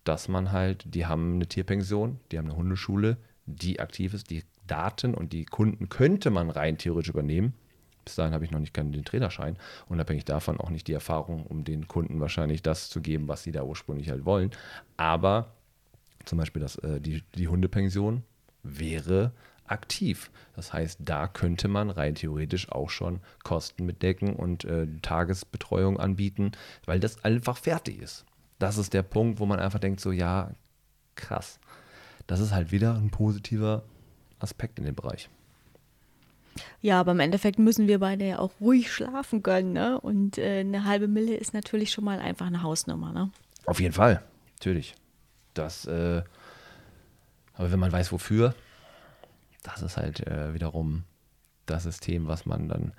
dass 0.04 0.28
man 0.28 0.51
halt, 0.51 0.84
die 0.94 1.06
haben 1.06 1.36
eine 1.36 1.48
Tierpension, 1.48 2.20
die 2.32 2.38
haben 2.38 2.48
eine 2.48 2.58
Hundeschule, 2.58 3.16
die 3.46 3.80
aktiv 3.80 4.13
ist, 4.13 4.30
die 4.30 4.44
Daten 4.68 5.13
und 5.13 5.32
die 5.32 5.46
Kunden 5.46 5.88
könnte 5.88 6.30
man 6.30 6.50
rein 6.50 6.78
theoretisch 6.78 7.10
übernehmen. 7.10 7.54
Bis 8.10 8.16
dahin 8.16 8.34
habe 8.34 8.44
ich 8.44 8.50
noch 8.50 8.60
nicht 8.60 8.75
den 8.75 9.06
Trainerschein. 9.06 9.56
Unabhängig 9.88 10.25
davon 10.25 10.60
auch 10.60 10.72
nicht 10.72 10.88
die 10.88 10.94
Erfahrung, 10.94 11.46
um 11.46 11.63
den 11.63 11.88
Kunden 11.88 12.20
wahrscheinlich 12.20 12.63
das 12.63 12.89
zu 12.89 13.01
geben, 13.01 13.28
was 13.28 13.44
sie 13.44 13.51
da 13.51 13.62
ursprünglich 13.62 14.10
halt 14.10 14.25
wollen. 14.25 14.50
Aber 14.98 15.54
zum 16.25 16.39
Beispiel 16.39 16.60
das, 16.60 16.78
äh, 16.78 17.00
die, 17.00 17.24
die 17.36 17.48
Hundepension 17.48 18.24
wäre 18.63 19.32
aktiv. 19.68 20.32
Das 20.56 20.74
heißt, 20.74 21.01
da 21.06 21.28
könnte 21.28 21.68
man 21.68 21.92
rein 21.92 22.16
theoretisch 22.16 22.72
auch 22.72 22.89
schon 22.89 23.20
Kosten 23.44 23.86
mitdecken 23.86 24.36
und 24.36 24.66
äh, 24.66 24.88
Tagesbetreuung 25.04 26.00
anbieten, 26.00 26.54
weil 26.86 27.00
das 27.00 27.24
einfach 27.24 27.58
fertig 27.58 28.01
ist. 28.01 28.25
Das 28.58 28.80
ist 28.80 28.96
der 28.96 29.04
Punkt, 29.04 29.39
wo 29.39 29.46
man 29.46 29.60
einfach 29.60 29.78
denkt, 29.78 30.00
so 30.00 30.12
ja, 30.12 30.56
krass. 31.13 31.60
Das 32.25 32.39
ist 32.39 32.54
halt 32.54 32.72
wieder 32.72 32.96
ein 32.96 33.12
positiver 33.12 33.84
Aspekt 34.39 34.80
in 34.80 34.86
dem 34.86 34.96
Bereich. 34.96 35.30
Ja, 36.82 37.00
aber 37.00 37.12
im 37.12 37.20
Endeffekt 37.20 37.60
müssen 37.60 37.88
wir 37.88 38.00
beide 38.00 38.27
ja 38.27 38.39
auch 38.39 38.51
ruhig 38.60 38.91
schlafen 38.91 39.44
können, 39.44 39.74
ne? 39.74 40.00
Und 40.00 40.38
äh, 40.38 40.60
eine 40.60 40.86
halbe 40.86 41.08
Mille 41.08 41.36
ist 41.36 41.53
natürlich 41.53 41.91
schon 41.91 42.03
mal 42.03 42.20
einfach 42.20 42.48
eine 42.48 42.63
Hausnummer, 42.63 43.12
ne? 43.12 43.32
Auf 43.65 43.79
jeden 43.79 43.94
Fall, 43.94 44.24
natürlich. 44.56 44.96
Das, 45.53 45.86
äh, 45.86 46.24
aber 47.53 47.72
wenn 47.72 47.79
man 47.79 47.91
weiß, 47.91 48.12
wofür, 48.12 48.56
das 49.63 49.82
ist 49.82 49.98
halt 49.98 50.25
äh, 50.25 50.53
wiederum 50.53 51.03
das 51.65 51.84
System, 51.84 52.27
was 52.27 52.46
man 52.46 52.70
dann. 52.70 52.94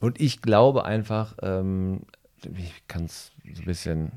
Und 0.00 0.20
ich 0.20 0.40
glaube 0.40 0.84
einfach, 0.84 1.36
ähm, 1.42 2.02
ich 2.56 2.86
kann 2.88 3.04
es 3.04 3.32
so 3.54 3.62
ein 3.62 3.66
bisschen 3.66 4.12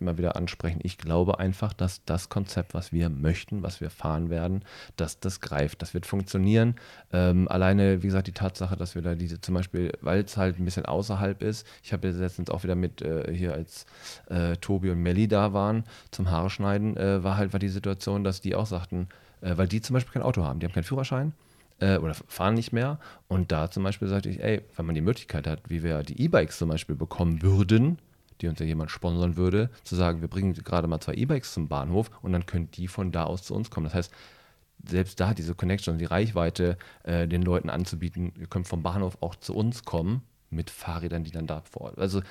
immer 0.00 0.18
wieder 0.18 0.36
ansprechen. 0.36 0.80
Ich 0.82 0.98
glaube 0.98 1.38
einfach, 1.38 1.72
dass 1.72 2.04
das 2.04 2.28
Konzept, 2.28 2.74
was 2.74 2.92
wir 2.92 3.08
möchten, 3.08 3.62
was 3.62 3.80
wir 3.80 3.90
fahren 3.90 4.30
werden, 4.30 4.64
dass 4.96 5.20
das 5.20 5.40
greift. 5.40 5.82
Das 5.82 5.94
wird 5.94 6.06
funktionieren. 6.06 6.76
Ähm, 7.12 7.48
alleine, 7.48 8.02
wie 8.02 8.06
gesagt, 8.06 8.26
die 8.26 8.32
Tatsache, 8.32 8.76
dass 8.76 8.94
wir 8.94 9.02
da 9.02 9.14
diese 9.14 9.40
zum 9.40 9.54
Beispiel, 9.54 9.92
weil 10.00 10.20
es 10.20 10.36
halt 10.36 10.58
ein 10.58 10.64
bisschen 10.64 10.86
außerhalb 10.86 11.42
ist. 11.42 11.66
Ich 11.82 11.92
habe 11.92 12.08
jetzt 12.08 12.18
letztens 12.18 12.50
auch 12.50 12.62
wieder 12.62 12.74
mit 12.74 13.02
äh, 13.02 13.32
hier, 13.34 13.54
als 13.54 13.86
äh, 14.28 14.56
Tobi 14.56 14.90
und 14.90 15.02
Melli 15.02 15.28
da 15.28 15.52
waren 15.52 15.84
zum 16.10 16.30
Haare 16.30 16.50
schneiden, 16.50 16.96
äh, 16.96 17.22
war 17.22 17.36
halt 17.36 17.52
war 17.52 17.60
die 17.60 17.68
Situation, 17.68 18.24
dass 18.24 18.40
die 18.40 18.54
auch 18.54 18.66
sagten, 18.66 19.08
äh, 19.40 19.56
weil 19.56 19.68
die 19.68 19.80
zum 19.80 19.94
Beispiel 19.94 20.12
kein 20.12 20.22
Auto 20.22 20.44
haben, 20.44 20.60
die 20.60 20.66
haben 20.66 20.72
keinen 20.72 20.84
Führerschein 20.84 21.32
äh, 21.80 21.98
oder 21.98 22.14
fahren 22.14 22.54
nicht 22.54 22.72
mehr. 22.72 22.98
Und 23.28 23.52
da 23.52 23.70
zum 23.70 23.82
Beispiel 23.82 24.08
sagte 24.08 24.28
ich, 24.28 24.42
ey, 24.42 24.62
wenn 24.76 24.86
man 24.86 24.94
die 24.94 25.00
Möglichkeit 25.00 25.46
hat, 25.46 25.62
wie 25.68 25.82
wir 25.82 26.02
die 26.02 26.20
E-Bikes 26.22 26.58
zum 26.58 26.68
Beispiel 26.68 26.96
bekommen 26.96 27.42
würden, 27.42 27.98
die 28.40 28.48
uns 28.48 28.58
ja 28.58 28.66
jemand 28.66 28.90
sponsern 28.90 29.36
würde, 29.36 29.70
zu 29.84 29.96
sagen, 29.96 30.20
wir 30.20 30.28
bringen 30.28 30.54
gerade 30.54 30.88
mal 30.88 31.00
zwei 31.00 31.14
E-Bikes 31.14 31.52
zum 31.52 31.68
Bahnhof 31.68 32.10
und 32.22 32.32
dann 32.32 32.46
können 32.46 32.70
die 32.70 32.88
von 32.88 33.12
da 33.12 33.24
aus 33.24 33.42
zu 33.42 33.54
uns 33.54 33.70
kommen. 33.70 33.84
Das 33.84 33.94
heißt, 33.94 34.12
selbst 34.86 35.18
da 35.20 35.34
diese 35.34 35.54
Connection, 35.54 35.98
die 35.98 36.04
Reichweite 36.04 36.78
äh, 37.02 37.26
den 37.26 37.42
Leuten 37.42 37.70
anzubieten, 37.70 38.32
ihr 38.38 38.46
könnt 38.46 38.68
vom 38.68 38.82
Bahnhof 38.82 39.18
auch 39.20 39.34
zu 39.34 39.54
uns 39.54 39.84
kommen 39.84 40.22
mit 40.50 40.70
Fahrrädern, 40.70 41.24
die 41.24 41.32
dann 41.32 41.46
da 41.46 41.62
vor 41.62 41.82
Ort. 41.82 41.98
Also 41.98 42.22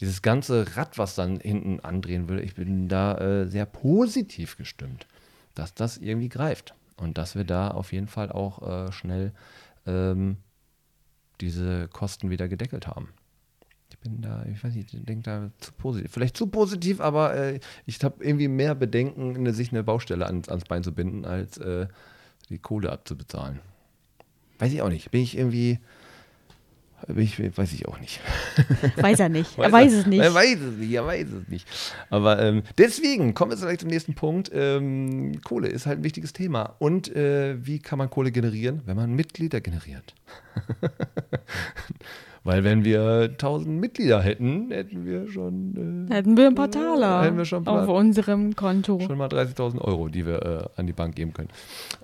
dieses 0.00 0.22
ganze 0.22 0.76
Rad, 0.76 0.98
was 0.98 1.14
dann 1.14 1.38
hinten 1.38 1.80
andrehen 1.80 2.28
würde, 2.28 2.42
ich 2.42 2.54
bin 2.54 2.88
da 2.88 3.18
äh, 3.18 3.46
sehr 3.46 3.66
positiv 3.66 4.56
gestimmt, 4.56 5.06
dass 5.54 5.74
das 5.74 5.98
irgendwie 5.98 6.30
greift 6.30 6.74
und 6.96 7.18
dass 7.18 7.34
wir 7.34 7.44
da 7.44 7.68
auf 7.68 7.92
jeden 7.92 8.08
Fall 8.08 8.32
auch 8.32 8.62
äh, 8.62 8.92
schnell 8.92 9.32
ähm, 9.86 10.38
diese 11.40 11.88
Kosten 11.88 12.30
wieder 12.30 12.48
gedeckelt 12.48 12.86
haben 12.86 13.10
bin 14.02 14.20
da, 14.20 14.44
ich 14.52 14.62
weiß 14.62 14.74
nicht, 14.74 14.92
ich 14.92 15.04
denke 15.04 15.22
da 15.24 15.50
zu 15.58 15.72
positiv. 15.72 16.10
Vielleicht 16.12 16.36
zu 16.36 16.46
positiv, 16.46 17.00
aber 17.00 17.34
äh, 17.34 17.60
ich 17.86 18.02
habe 18.02 18.22
irgendwie 18.24 18.48
mehr 18.48 18.74
Bedenken, 18.74 19.36
eine, 19.36 19.52
sich 19.52 19.72
eine 19.72 19.82
Baustelle 19.82 20.26
ans, 20.26 20.48
ans 20.48 20.64
Bein 20.64 20.82
zu 20.82 20.92
binden, 20.92 21.24
als 21.24 21.58
äh, 21.58 21.86
die 22.48 22.58
Kohle 22.58 22.90
abzubezahlen. 22.90 23.60
Weiß 24.58 24.72
ich 24.72 24.82
auch 24.82 24.88
nicht. 24.88 25.10
Bin 25.10 25.22
ich 25.22 25.36
irgendwie. 25.36 25.78
Bin 27.08 27.24
ich, 27.24 27.56
weiß 27.56 27.72
ich 27.72 27.88
auch 27.88 27.98
nicht. 27.98 28.20
Weiß 28.96 29.18
er 29.18 29.28
nicht. 29.28 29.58
er 29.58 29.72
weiß 29.72 29.92
es 29.92 30.06
nicht. 30.06 30.22
Er 30.22 30.32
weiß 30.32 30.60
es 30.60 30.76
nicht. 30.76 30.92
Er 30.92 31.04
weiß 31.04 31.26
es 31.32 31.48
nicht. 31.48 31.66
Aber 32.10 32.40
ähm, 32.40 32.62
deswegen 32.78 33.34
kommen 33.34 33.50
wir 33.50 33.58
vielleicht 33.58 33.80
zum 33.80 33.90
nächsten 33.90 34.14
Punkt. 34.14 34.52
Ähm, 34.54 35.40
Kohle 35.42 35.66
ist 35.66 35.86
halt 35.86 35.98
ein 35.98 36.04
wichtiges 36.04 36.32
Thema. 36.32 36.76
Und 36.78 37.12
äh, 37.16 37.56
wie 37.66 37.80
kann 37.80 37.98
man 37.98 38.08
Kohle 38.08 38.30
generieren? 38.30 38.82
Wenn 38.86 38.94
man 38.94 39.14
Mitglieder 39.14 39.60
generiert. 39.60 40.14
Weil 42.44 42.64
wenn 42.64 42.84
wir 42.84 43.28
1000 43.30 43.80
Mitglieder 43.80 44.20
hätten, 44.20 44.70
hätten 44.70 45.06
wir 45.06 45.28
schon. 45.28 46.08
Äh, 46.10 46.14
hätten 46.14 46.36
wir 46.36 46.48
ein 46.48 46.54
paar 46.54 46.70
Taler 46.70 47.22
hätten 47.22 47.36
wir 47.36 47.44
schon 47.44 47.66
auf 47.66 47.88
unserem 47.88 48.56
Konto. 48.56 48.98
Schon 49.00 49.18
mal 49.18 49.28
30.000 49.28 49.80
Euro, 49.80 50.08
die 50.08 50.26
wir 50.26 50.42
äh, 50.42 50.80
an 50.80 50.86
die 50.86 50.92
Bank 50.92 51.14
geben 51.14 51.32
können. 51.32 51.50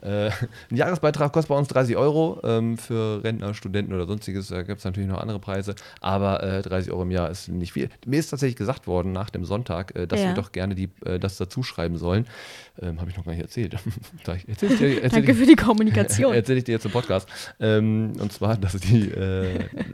Äh, 0.00 0.30
ein 0.70 0.76
Jahresbeitrag 0.76 1.32
kostet 1.32 1.48
bei 1.48 1.58
uns 1.58 1.68
30 1.68 1.96
Euro. 1.96 2.40
Ähm, 2.44 2.78
für 2.78 3.22
Rentner, 3.24 3.52
Studenten 3.54 3.92
oder 3.92 4.06
sonstiges 4.06 4.48
Da 4.48 4.62
gibt 4.62 4.78
es 4.78 4.84
natürlich 4.84 5.08
noch 5.08 5.20
andere 5.20 5.40
Preise. 5.40 5.74
Aber 6.00 6.38
30 6.62 6.88
äh, 6.88 6.92
Euro 6.92 7.02
im 7.02 7.10
Jahr 7.10 7.30
ist 7.30 7.48
nicht 7.48 7.72
viel. 7.72 7.88
Mir 8.06 8.20
ist 8.20 8.28
tatsächlich 8.28 8.56
gesagt 8.56 8.86
worden 8.86 9.12
nach 9.12 9.30
dem 9.30 9.44
Sonntag, 9.44 9.96
äh, 9.96 10.06
dass 10.06 10.20
ja. 10.20 10.28
wir 10.28 10.34
doch 10.34 10.52
gerne 10.52 10.74
die, 10.74 10.88
äh, 11.04 11.18
das 11.18 11.36
dazu 11.36 11.62
schreiben 11.62 11.96
sollen. 11.96 12.26
Ähm, 12.80 13.00
Habe 13.00 13.10
ich 13.10 13.16
noch 13.16 13.24
gar 13.24 13.32
nicht 13.32 13.42
erzählt. 13.42 13.74
erzähl 14.26 14.68
dir, 14.76 15.02
erzähl 15.02 15.08
Danke 15.08 15.32
ich, 15.32 15.38
für 15.38 15.46
die 15.46 15.56
Kommunikation. 15.56 16.34
Erzähle 16.34 16.58
ich 16.58 16.64
dir 16.64 16.72
jetzt 16.72 16.84
im 16.84 16.92
Podcast. 16.92 17.28
Ähm, 17.58 18.12
und 18.20 18.32
zwar, 18.32 18.56
dass 18.56 18.74
die 18.74 19.10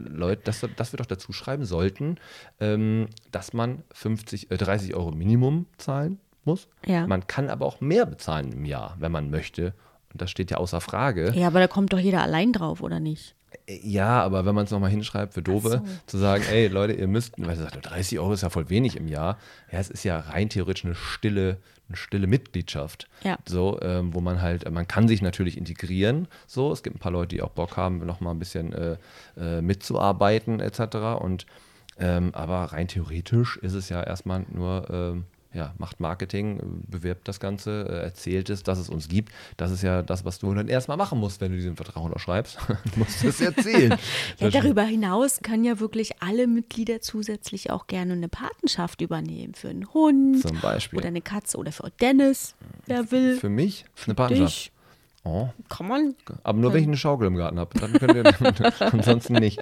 Leute 0.09 0.35
Leute, 0.35 0.41
dass, 0.43 0.65
dass 0.75 0.93
wir 0.93 0.97
doch 0.97 1.05
dazu 1.05 1.31
schreiben 1.31 1.65
sollten, 1.65 2.17
ähm, 2.59 3.07
dass 3.31 3.53
man 3.53 3.83
50, 3.91 4.51
äh, 4.51 4.57
30 4.57 4.95
Euro 4.95 5.11
Minimum 5.11 5.65
zahlen 5.77 6.19
muss. 6.43 6.67
Ja. 6.85 7.07
Man 7.07 7.27
kann 7.27 7.49
aber 7.49 7.65
auch 7.65 7.81
mehr 7.81 8.05
bezahlen 8.05 8.51
im 8.51 8.65
Jahr, 8.65 8.95
wenn 8.99 9.11
man 9.11 9.29
möchte. 9.29 9.73
Und 10.11 10.21
das 10.21 10.31
steht 10.31 10.51
ja 10.51 10.57
außer 10.57 10.81
Frage. 10.81 11.31
Ja, 11.35 11.47
aber 11.47 11.59
da 11.59 11.67
kommt 11.67 11.93
doch 11.93 11.99
jeder 11.99 12.21
allein 12.21 12.53
drauf, 12.53 12.81
oder 12.81 12.99
nicht? 12.99 13.35
Äh, 13.67 13.79
ja, 13.83 14.21
aber 14.21 14.45
wenn 14.45 14.55
man 14.55 14.65
es 14.65 14.71
nochmal 14.71 14.91
hinschreibt 14.91 15.33
für 15.33 15.41
Dove, 15.41 15.69
so. 15.69 15.81
zu 16.05 16.17
sagen, 16.17 16.43
ey 16.49 16.67
Leute, 16.67 16.93
ihr 16.93 17.07
müsst, 17.07 17.33
weil 17.37 17.55
sie 17.55 17.63
sagt, 17.63 17.89
30 17.89 18.19
Euro 18.19 18.33
ist 18.33 18.41
ja 18.41 18.49
voll 18.49 18.69
wenig 18.69 18.95
im 18.95 19.07
Jahr. 19.07 19.37
Ja, 19.71 19.79
es 19.79 19.89
ist 19.89 20.03
ja 20.03 20.19
rein 20.19 20.49
theoretisch 20.49 20.85
eine 20.85 20.95
stille, 20.95 21.57
eine 21.87 21.97
stille 21.97 22.27
Mitgliedschaft. 22.27 23.07
Ja. 23.23 23.37
So, 23.47 23.79
ähm, 23.81 24.13
wo 24.13 24.21
man 24.21 24.41
halt, 24.41 24.69
man 24.71 24.87
kann 24.87 25.07
sich 25.07 25.21
natürlich 25.21 25.57
integrieren. 25.57 26.27
So, 26.47 26.71
es 26.71 26.83
gibt 26.83 26.95
ein 26.95 26.99
paar 26.99 27.11
Leute, 27.11 27.35
die 27.35 27.41
auch 27.41 27.51
Bock 27.51 27.77
haben, 27.77 28.05
nochmal 28.05 28.33
ein 28.33 28.39
bisschen 28.39 28.73
äh, 28.73 28.97
äh, 29.37 29.61
mitzuarbeiten, 29.61 30.59
etc. 30.59 31.19
Und 31.19 31.45
ähm, 31.97 32.31
aber 32.33 32.73
rein 32.73 32.87
theoretisch 32.87 33.57
ist 33.57 33.73
es 33.73 33.89
ja 33.89 34.03
erstmal 34.03 34.45
nur 34.51 34.89
ähm, 34.89 35.23
ja, 35.55 35.73
macht 35.77 36.01
Marketing, 36.01 36.83
bewirbt 36.87 37.27
das 37.27 37.39
Ganze, 37.39 37.87
äh, 37.89 38.03
erzählt 38.03 38.49
es, 38.49 38.63
dass 38.63 38.77
es 38.77 38.89
uns 38.89 39.07
gibt. 39.07 39.31
Das 39.55 39.71
ist 39.71 39.81
ja 39.83 40.01
das, 40.01 40.25
was 40.25 40.39
du 40.39 40.53
dann 40.53 40.67
erstmal 40.67 40.97
machen 40.97 41.17
musst, 41.17 41.39
wenn 41.39 41.51
du 41.51 41.57
diesen 41.57 41.77
Vertrag 41.77 42.03
unterschreibst. 42.03 42.57
du 42.67 42.99
musst 42.99 43.23
es 43.23 43.39
erzählen. 43.39 43.97
ja, 44.39 44.49
darüber 44.49 44.83
hinaus 44.83 45.39
können 45.41 45.63
ja 45.63 45.79
wirklich 45.79 46.21
alle 46.21 46.47
Mitglieder 46.47 46.99
zusätzlich 46.99 47.71
auch 47.71 47.87
gerne 47.87 48.13
eine 48.13 48.27
Patenschaft 48.27 48.99
übernehmen. 48.99 49.55
Für 49.55 49.69
einen 49.69 49.91
Hund 49.93 50.41
Zum 50.41 50.59
Beispiel. 50.59 50.99
oder 50.99 51.07
eine 51.07 51.21
Katze 51.21 51.57
oder 51.57 51.71
für 51.71 51.89
Dennis, 52.01 52.55
wer 52.85 53.09
will. 53.11 53.37
Für 53.39 53.49
mich 53.49 53.85
eine 54.05 54.15
Patenschaft. 54.15 54.65
Dich. 54.65 54.74
Oh. 55.25 55.49
Kann 55.69 55.87
man. 55.87 56.15
Aber 56.43 56.59
nur, 56.59 56.71
wenn 56.71 56.81
ich 56.81 56.87
eine 56.87 56.97
Schaukel 56.97 57.27
im 57.27 57.35
Garten 57.35 57.59
habe. 57.59 57.77
Dann 57.79 57.93
könnt 57.93 58.13
ihr 58.13 58.23
ansonsten 58.93 59.33
nicht. 59.33 59.59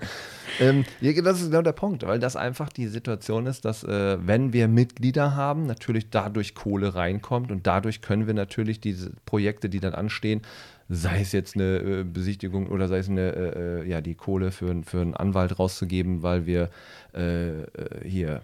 ähm, 0.60 0.86
das 1.22 1.42
ist 1.42 1.50
genau 1.50 1.60
der 1.60 1.72
Punkt, 1.72 2.06
weil 2.06 2.18
das 2.18 2.34
einfach 2.34 2.70
die 2.70 2.86
Situation 2.86 3.46
ist, 3.46 3.66
dass 3.66 3.84
äh, 3.84 4.16
wenn 4.26 4.54
wir 4.54 4.68
Mitglieder 4.68 5.36
haben, 5.36 5.66
natürlich 5.66 6.08
dadurch 6.08 6.54
Kohle 6.54 6.94
reinkommt 6.94 7.52
und 7.52 7.66
dadurch 7.66 8.00
können 8.00 8.26
wir 8.26 8.32
natürlich 8.32 8.80
diese 8.80 9.12
Projekte, 9.26 9.68
die 9.68 9.80
dann 9.80 9.92
anstehen, 9.92 10.40
sei 10.88 11.20
es 11.20 11.32
jetzt 11.32 11.56
eine 11.56 11.76
äh, 11.78 12.04
Besichtigung 12.04 12.68
oder 12.68 12.88
sei 12.88 12.98
es 12.98 13.10
eine, 13.10 13.32
äh, 13.34 13.82
äh 13.82 13.88
ja, 13.88 14.00
die 14.00 14.14
Kohle 14.14 14.50
für, 14.50 14.82
für 14.82 15.02
einen 15.02 15.14
Anwalt 15.14 15.58
rauszugeben, 15.58 16.22
weil 16.22 16.46
wir 16.46 16.70
äh, 17.14 17.62
äh, 17.62 17.66
hier 18.02 18.40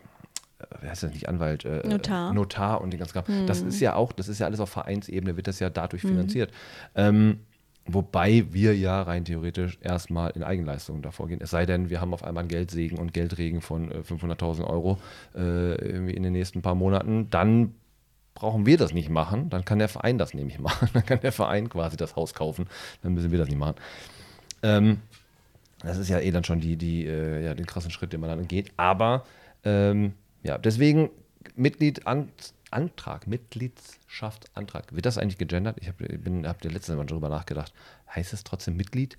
wer 0.81 0.91
heißt 0.91 1.03
das 1.03 1.13
nicht, 1.13 1.29
Anwalt, 1.29 1.65
äh, 1.65 1.87
Notar. 1.87 2.33
Notar 2.33 2.81
und 2.81 2.93
den 2.93 2.99
ganzen 2.99 3.15
Kram. 3.15 3.25
Mhm. 3.27 3.47
Das 3.47 3.61
ist 3.61 3.81
ja 3.81 3.95
auch, 3.95 4.13
das 4.13 4.29
ist 4.29 4.39
ja 4.39 4.47
alles 4.47 4.61
auf 4.61 4.71
Vereinsebene, 4.71 5.37
wird 5.37 5.47
das 5.47 5.59
ja 5.61 5.71
dadurch 5.71 6.05
mhm. 6.05 6.09
finanziert. 6.09 6.51
Ähm, 6.95 7.41
wobei 7.87 8.45
wir 8.51 8.77
ja 8.77 9.03
rein 9.03 9.25
theoretisch 9.25 9.79
erstmal 9.81 10.31
in 10.31 10.43
Eigenleistungen 10.43 11.03
davor 11.03 11.29
gehen. 11.29 11.41
Es 11.41 11.51
sei 11.51 11.67
denn, 11.67 11.91
wir 11.91 12.01
haben 12.01 12.15
auf 12.15 12.25
einmal 12.25 12.43
einen 12.43 12.49
Geldsegen 12.49 12.99
und 12.99 13.13
Geldregen 13.13 13.61
von 13.61 13.91
äh, 13.91 13.99
500.000 13.99 14.65
Euro 14.65 14.99
äh, 15.35 15.75
irgendwie 15.75 16.15
in 16.15 16.23
den 16.23 16.33
nächsten 16.33 16.63
paar 16.63 16.75
Monaten. 16.75 17.29
Dann 17.31 17.75
brauchen 18.35 18.67
wir 18.67 18.79
das 18.79 18.93
nicht 18.95 19.11
machen. 19.11 19.51
Dann 19.51 19.65
kann 19.65 19.79
der 19.79 19.89
Verein 19.89 20.19
das 20.19 20.33
nämlich 20.35 20.59
machen. 20.59 20.89
Dann 20.95 21.05
kann 21.05 21.21
der 21.21 21.33
Verein 21.33 21.69
quasi 21.69 21.97
das 21.97 22.17
Haus 22.17 22.35
kaufen. 22.35 22.67
Dann 23.03 23.15
müssen 23.15 23.31
wir 23.31 23.39
das 23.39 23.49
nicht 23.49 23.59
machen. 23.59 23.77
Ähm, 24.63 24.99
Das 25.85 25.99
ist 25.99 26.09
ja 26.09 26.21
eh 26.21 26.31
dann 26.31 26.45
schon 26.45 26.61
die, 26.61 26.77
die, 26.77 27.07
äh, 27.07 27.45
ja, 27.45 27.55
den 27.55 27.67
krassen 27.67 27.91
Schritt, 27.91 28.13
den 28.13 28.21
man 28.21 28.31
dann 28.31 28.47
geht. 28.47 28.73
Aber 28.77 29.25
ähm, 29.65 30.15
ja, 30.43 30.59
deswegen 30.59 31.11
Mitglied 31.57 32.07
an, 32.07 32.31
Antrag, 32.71 33.27
Mitgliedschaftantrag. 33.27 34.95
Wird 34.95 35.07
das 35.07 35.19
eigentlich 35.19 35.39
gegendert? 35.39 35.77
Ich 35.81 35.89
habe 35.89 36.49
hab 36.49 36.61
der 36.63 36.71
letzte 36.71 36.97
Mal 36.97 37.07
darüber 37.07 37.29
nachgedacht. 37.29 37.73
Heißt 38.15 38.33
es 38.33 38.45
trotzdem 38.45 38.77
Mitglied? 38.77 39.19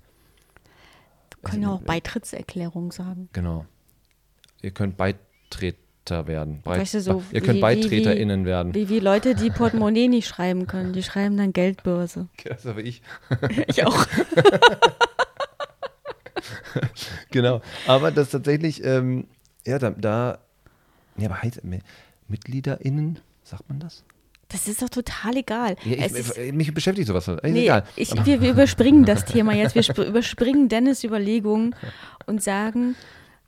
Wir 1.40 1.50
können 1.50 1.62
ja 1.62 1.70
auch 1.70 1.82
Beitrittserklärung 1.82 2.90
sagen. 2.90 3.28
Genau. 3.32 3.66
Ihr 4.62 4.70
könnt 4.72 4.96
Beitreter 4.96 6.26
werden. 6.26 6.62
Breit, 6.62 6.80
Weißt 6.80 6.94
du, 6.94 7.00
so 7.00 7.22
ihr 7.32 7.40
könnt 7.42 7.58
wie- 7.58 7.60
BeitreterInnen 7.60 8.42
wie, 8.42 8.46
werden. 8.48 8.74
Wie, 8.74 8.88
wie 8.88 8.98
Leute, 8.98 9.34
die 9.34 9.50
Portemonnaie 9.50 10.08
nicht 10.08 10.26
schreiben 10.26 10.66
können. 10.66 10.92
Die 10.92 11.02
schreiben 11.02 11.36
dann 11.36 11.52
Geldbörse. 11.52 12.28
Das 12.44 12.66
aber 12.66 12.80
ich. 12.80 13.02
Ich 13.68 13.84
auch. 13.86 14.06
genau. 17.30 17.60
Aber 17.86 18.10
das 18.10 18.30
tatsächlich, 18.30 18.82
ähm, 18.84 19.26
ja, 19.66 19.78
da, 19.78 19.90
da, 19.90 20.38
ja, 21.16 21.26
aber 21.28 21.42
heißt 21.42 21.64
Mi- 21.64 21.80
MitgliederInnen, 22.28 23.18
sagt 23.42 23.68
man 23.68 23.78
das? 23.80 24.04
Das 24.48 24.68
ist 24.68 24.82
doch 24.82 24.88
total 24.90 25.36
egal. 25.38 25.76
Ja, 25.84 26.06
ich, 26.06 26.52
mich 26.52 26.72
beschäftigt 26.74 27.08
sowas. 27.08 27.26
Ist 27.28 27.42
nee, 27.44 27.62
egal. 27.64 27.84
ich, 27.96 28.12
wir, 28.26 28.40
wir 28.40 28.50
überspringen 28.52 29.04
das 29.04 29.24
Thema 29.24 29.54
jetzt. 29.54 29.74
Wir 29.74 29.80
sp- 29.82 30.04
überspringen 30.06 30.68
Dennis 30.68 31.02
Überlegungen 31.02 31.74
und 32.26 32.42
sagen, 32.42 32.94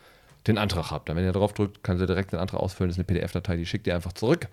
den 0.46 0.58
Antrag 0.58 0.90
habt. 0.90 1.08
Dann, 1.08 1.16
wenn 1.16 1.24
ihr 1.24 1.32
drauf 1.32 1.52
drückt, 1.52 1.82
könnt 1.82 2.00
ihr 2.00 2.06
direkt 2.06 2.32
den 2.32 2.38
Antrag 2.38 2.60
ausfüllen. 2.60 2.90
Das 2.90 2.96
ist 2.96 2.98
eine 2.98 3.20
PDF-Datei, 3.20 3.56
die 3.56 3.66
schickt 3.66 3.86
ihr 3.86 3.94
einfach 3.94 4.12
zurück. 4.12 4.48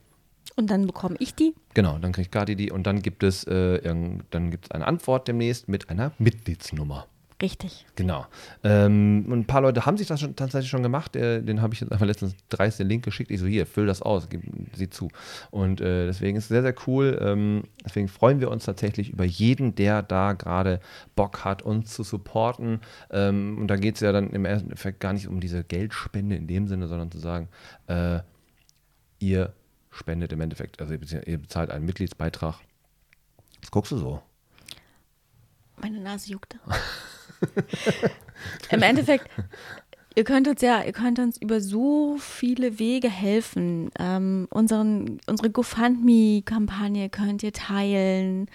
Und 0.56 0.70
dann 0.70 0.88
bekomme 0.88 1.16
ich 1.20 1.36
die. 1.36 1.54
Genau, 1.74 1.98
dann 2.00 2.12
kriegt 2.12 2.32
Kati 2.32 2.56
die 2.56 2.72
und 2.72 2.88
dann 2.88 3.02
gibt 3.02 3.24
es 3.24 3.44
äh, 3.46 3.82
dann 3.82 4.52
gibt 4.52 4.66
es 4.66 4.72
eine 4.72 4.88
Antwort 4.88 5.28
demnächst 5.28 5.68
mit 5.68 5.90
einer 5.90 6.12
Mitgliedsnummer. 6.18 7.08
Richtig. 7.42 7.86
Genau. 7.96 8.26
Ähm, 8.66 9.26
und 9.30 9.40
ein 9.40 9.48
paar 9.48 9.62
Leute 9.62 9.86
haben 9.86 9.96
sich 9.96 10.08
das 10.08 10.20
schon, 10.20 10.36
tatsächlich 10.36 10.70
schon 10.70 10.84
gemacht. 10.84 11.16
Äh, 11.16 11.42
den 11.42 11.62
habe 11.62 11.74
ich 11.74 11.80
jetzt 11.80 11.90
einfach 11.90 12.06
letztens 12.06 12.36
dreist 12.50 12.80
den 12.80 12.90
Link 12.90 13.06
geschickt. 13.06 13.32
Ich 13.32 13.40
so, 13.40 13.46
hier, 13.46 13.66
füll 13.66 13.86
das 13.86 14.02
aus, 14.02 14.28
gib, 14.28 14.42
sieh 14.76 14.90
zu. 14.90 15.08
Und 15.50 15.80
äh, 15.80 16.06
deswegen 16.06 16.38
ist 16.38 16.44
es 16.46 16.50
sehr, 16.50 16.64
sehr 16.64 16.76
cool. 16.86 17.18
Ähm, 17.22 17.64
deswegen 17.86 18.10
freuen 18.10 18.42
wir 18.42 18.52
uns 18.52 18.66
tatsächlich 18.66 19.10
über 19.12 19.24
jeden, 19.24 19.74
der 19.76 20.04
da 20.04 20.34
gerade 20.34 20.82
Bock 21.16 21.46
hat, 21.46 21.62
uns 21.62 21.94
zu 21.94 22.04
supporten. 22.04 22.82
Ähm, 23.10 23.58
und 23.58 23.68
da 23.68 23.78
geht 23.78 23.96
es 23.96 24.02
ja 24.02 24.12
dann 24.12 24.32
im 24.32 24.44
Endeffekt 24.44 25.00
gar 25.00 25.14
nicht 25.14 25.30
um 25.30 25.40
diese 25.40 25.64
Geldspende 25.64 26.36
in 26.36 26.46
dem 26.48 26.68
Sinne, 26.68 26.90
sondern 26.90 27.10
zu 27.10 27.20
sagen, 27.20 27.48
äh, 27.88 28.20
ihr 29.20 29.54
spendet 29.92 30.34
im 30.34 30.42
Endeffekt, 30.42 30.82
also 30.82 30.92
ihr 30.94 31.00
bezahlt- 31.00 31.28
ihr 31.28 31.38
bezahlt 31.38 31.72
einen 31.72 31.86
Mitgliedsbeitrag. 31.86 32.56
Was 33.62 33.72
guckst 33.72 33.94
du 33.94 33.98
so? 33.98 34.22
Meine 35.82 36.02
Nase 36.02 36.32
juckte. 36.32 36.60
Im 38.72 38.82
Endeffekt, 38.82 39.30
ihr 40.16 40.24
könnt 40.24 40.48
uns 40.48 40.62
ja, 40.62 40.84
ihr 40.84 40.94
könnt 40.94 41.20
uns 41.20 41.42
über 41.42 41.62
so 41.62 42.18
viele 42.20 42.80
Wege 42.80 43.10
helfen. 43.10 43.92
Ähm, 44.00 44.48
unseren, 44.50 45.20
unsere 45.28 45.50
GoFundMe-Kampagne 45.50 47.10
könnt 47.10 47.44
ihr 47.44 47.54
teilen. 47.54 48.50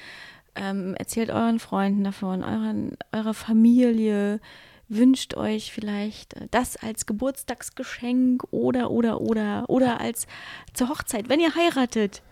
Ähm, 0.55 0.95
erzählt 0.95 1.31
euren 1.31 1.59
Freunden 1.59 2.05
davon, 2.05 2.45
euren, 2.45 2.97
eurer 3.13 3.35
Familie. 3.35 4.41
Wünscht 4.89 5.35
euch 5.35 5.73
vielleicht 5.73 6.35
äh, 6.35 6.47
das 6.51 6.77
als 6.77 7.07
Geburtstagsgeschenk 7.07 8.45
oder, 8.51 8.91
oder, 8.91 9.21
oder, 9.21 9.65
oder 9.69 10.01
als 10.01 10.27
zur 10.75 10.91
Hochzeit, 10.91 11.29
wenn 11.29 11.41
ihr 11.41 11.55
heiratet. 11.55 12.23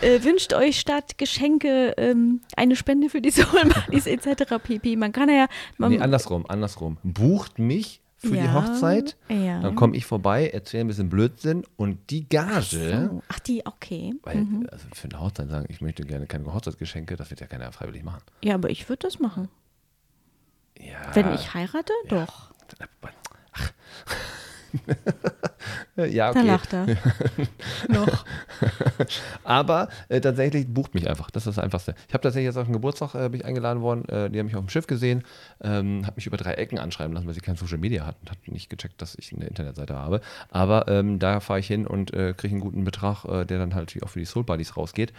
Äh, 0.00 0.22
wünscht 0.24 0.54
euch 0.54 0.80
statt 0.80 1.18
Geschenke 1.18 1.94
ähm, 1.96 2.40
eine 2.56 2.76
Spende 2.76 3.10
für 3.10 3.20
die 3.20 3.30
Soul 3.30 3.64
Buddies 3.66 4.06
etc. 4.06 4.54
pp. 4.62 4.96
Man 4.96 5.12
kann 5.12 5.28
ja. 5.28 5.46
Man, 5.78 5.90
Nee, 5.92 5.98
andersrum, 6.00 6.46
andersrum. 6.48 6.98
Bucht 7.02 7.58
mich 7.58 8.00
für 8.16 8.28
die 8.28 8.36
Ja, 8.36 8.54
Hochzeit, 8.54 9.16
ja. 9.28 9.60
dann 9.60 9.74
komme 9.74 9.96
ich 9.96 10.06
vorbei, 10.06 10.48
erzähle 10.48 10.84
ein 10.84 10.86
bisschen 10.86 11.10
Blödsinn 11.10 11.64
und 11.76 12.10
die 12.10 12.28
Gage, 12.28 12.62
so. 12.62 13.22
Ach, 13.28 13.40
die, 13.40 13.66
okay. 13.66 14.14
weil 14.22 14.46
also 14.70 14.86
für 14.94 15.08
eine 15.08 15.20
Hochzeit 15.20 15.50
sagen, 15.50 15.66
ich 15.68 15.80
möchte 15.80 16.04
gerne 16.04 16.26
keine 16.26 16.52
Hochzeitsgeschenke, 16.52 17.16
das 17.16 17.30
wird 17.30 17.40
ja 17.40 17.48
keiner 17.48 17.72
freiwillig 17.72 18.04
machen. 18.04 18.22
Ja, 18.44 18.54
aber 18.54 18.70
ich 18.70 18.88
würde 18.88 19.08
das 19.08 19.18
machen. 19.18 19.48
Ja, 20.78 21.14
Wenn 21.14 21.34
ich 21.34 21.52
heirate, 21.52 21.92
doch. 22.08 22.52
Ach. 23.52 23.72
ja, 25.96 26.32
Da 26.32 26.40
okay. 26.40 26.48
lacht 26.48 26.72
er. 26.72 26.86
Noch. 27.88 28.24
Aber 29.44 29.88
äh, 30.08 30.20
tatsächlich 30.20 30.66
bucht 30.72 30.94
mich 30.94 31.08
einfach. 31.08 31.30
Das 31.30 31.46
ist 31.46 31.56
das 31.56 31.62
Einfachste. 31.62 31.94
Ich 32.08 32.14
habe 32.14 32.22
tatsächlich 32.22 32.46
jetzt 32.46 32.56
auf 32.56 32.66
den 32.66 32.72
Geburtstag 32.72 33.14
äh, 33.14 33.28
bin 33.28 33.40
ich 33.40 33.46
eingeladen 33.46 33.82
worden. 33.82 34.08
Äh, 34.08 34.30
die 34.30 34.38
haben 34.38 34.46
mich 34.46 34.56
auf 34.56 34.64
dem 34.64 34.68
Schiff 34.68 34.86
gesehen, 34.86 35.22
ähm, 35.62 36.06
hat 36.06 36.16
mich 36.16 36.26
über 36.26 36.36
drei 36.36 36.54
Ecken 36.54 36.78
anschreiben 36.78 37.12
lassen, 37.14 37.26
weil 37.26 37.34
sie 37.34 37.40
kein 37.40 37.56
Social 37.56 37.78
Media 37.78 38.06
hatten. 38.06 38.28
Hat 38.30 38.38
nicht 38.46 38.70
gecheckt, 38.70 39.00
dass 39.02 39.14
ich 39.14 39.32
eine 39.32 39.46
Internetseite 39.46 39.94
habe. 39.94 40.20
Aber 40.50 40.88
ähm, 40.88 41.18
da 41.18 41.40
fahre 41.40 41.60
ich 41.60 41.66
hin 41.66 41.86
und 41.86 42.12
äh, 42.14 42.34
kriege 42.36 42.52
einen 42.52 42.60
guten 42.60 42.84
Betrag, 42.84 43.24
äh, 43.24 43.44
der 43.44 43.58
dann 43.58 43.74
halt 43.74 43.96
auch 44.02 44.08
für 44.08 44.18
die 44.18 44.24
Soul 44.24 44.44
Buddies 44.44 44.76
rausgeht. 44.76 45.12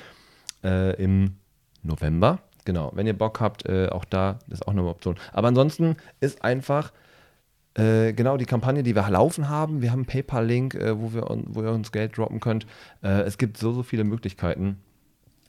Äh, 0.63 0.95
Im 1.01 1.37
November. 1.83 2.39
Genau. 2.65 2.91
Wenn 2.95 3.07
ihr 3.07 3.17
Bock 3.17 3.41
habt, 3.41 3.69
auch 3.69 4.05
da 4.05 4.39
ist 4.49 4.65
auch 4.65 4.71
eine 4.71 4.85
Option. 4.85 5.17
Aber 5.33 5.49
ansonsten 5.49 5.97
ist 6.21 6.45
einfach 6.45 6.93
äh, 7.75 8.13
genau, 8.13 8.37
die 8.37 8.45
Kampagne, 8.45 8.83
die 8.83 8.95
wir 8.95 9.09
laufen 9.09 9.49
haben. 9.49 9.81
Wir 9.81 9.91
haben 9.91 9.99
einen 9.99 10.05
PayPal-Link, 10.05 10.75
äh, 10.75 10.99
wo, 10.99 11.13
wir 11.13 11.23
wo 11.47 11.63
ihr 11.63 11.71
uns 11.71 11.91
Geld 11.91 12.17
droppen 12.17 12.39
könnt. 12.39 12.67
Äh, 13.01 13.21
es 13.21 13.37
gibt 13.37 13.57
so, 13.57 13.71
so 13.71 13.83
viele 13.83 14.03
Möglichkeiten. 14.03 14.77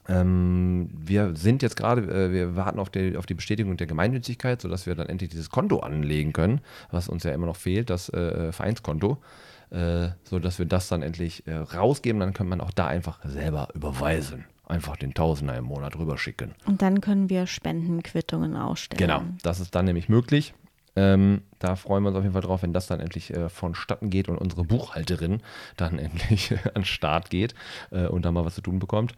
Ähm, 0.07 0.89
wir 0.91 1.35
sind 1.35 1.61
jetzt 1.63 1.75
gerade, 1.75 2.01
äh, 2.01 2.31
wir 2.31 2.55
warten 2.55 2.79
auf 2.79 2.89
die, 2.89 3.17
auf 3.17 3.25
die 3.25 3.33
Bestätigung 3.33 3.77
der 3.77 3.87
Gemeinnützigkeit, 3.87 4.61
sodass 4.61 4.85
wir 4.85 4.95
dann 4.95 5.07
endlich 5.07 5.29
dieses 5.29 5.49
Konto 5.49 5.79
anlegen 5.79 6.33
können, 6.33 6.61
was 6.91 7.09
uns 7.09 7.23
ja 7.23 7.31
immer 7.31 7.47
noch 7.47 7.55
fehlt, 7.55 7.89
das 7.89 8.09
äh, 8.09 8.51
Vereinskonto, 8.51 9.17
äh, 9.71 10.09
sodass 10.23 10.59
wir 10.59 10.65
das 10.65 10.87
dann 10.87 11.01
endlich 11.01 11.45
äh, 11.47 11.55
rausgeben. 11.55 12.19
Dann 12.19 12.33
kann 12.33 12.47
man 12.47 12.61
auch 12.61 12.71
da 12.71 12.87
einfach 12.87 13.19
selber 13.23 13.69
überweisen. 13.73 14.45
Einfach 14.67 14.97
den 14.97 15.13
Tausender 15.13 15.55
im 15.57 15.65
Monat 15.65 15.95
rüberschicken. 15.95 16.55
Und 16.65 16.81
dann 16.81 16.99
können 16.99 17.29
wir 17.29 17.45
Spendenquittungen 17.45 18.55
ausstellen. 18.55 18.97
Genau, 18.97 19.21
das 19.43 19.59
ist 19.59 19.75
dann 19.75 19.85
nämlich 19.85 20.09
möglich. 20.09 20.55
Ähm, 20.95 21.41
da 21.59 21.75
freuen 21.75 22.03
wir 22.03 22.09
uns 22.09 22.17
auf 22.17 22.23
jeden 22.23 22.33
Fall 22.33 22.41
drauf, 22.41 22.63
wenn 22.63 22.73
das 22.73 22.87
dann 22.87 22.99
endlich 22.99 23.33
äh, 23.33 23.49
vonstatten 23.49 24.09
geht 24.09 24.29
und 24.29 24.37
unsere 24.37 24.63
Buchhalterin 24.63 25.41
dann 25.77 25.99
endlich 25.99 26.51
an 26.51 26.81
den 26.81 26.85
Start 26.85 27.29
geht 27.29 27.55
äh, 27.91 28.07
und 28.07 28.23
da 28.25 28.31
mal 28.31 28.45
was 28.45 28.55
zu 28.55 28.61
tun 28.61 28.79
bekommt. 28.79 29.13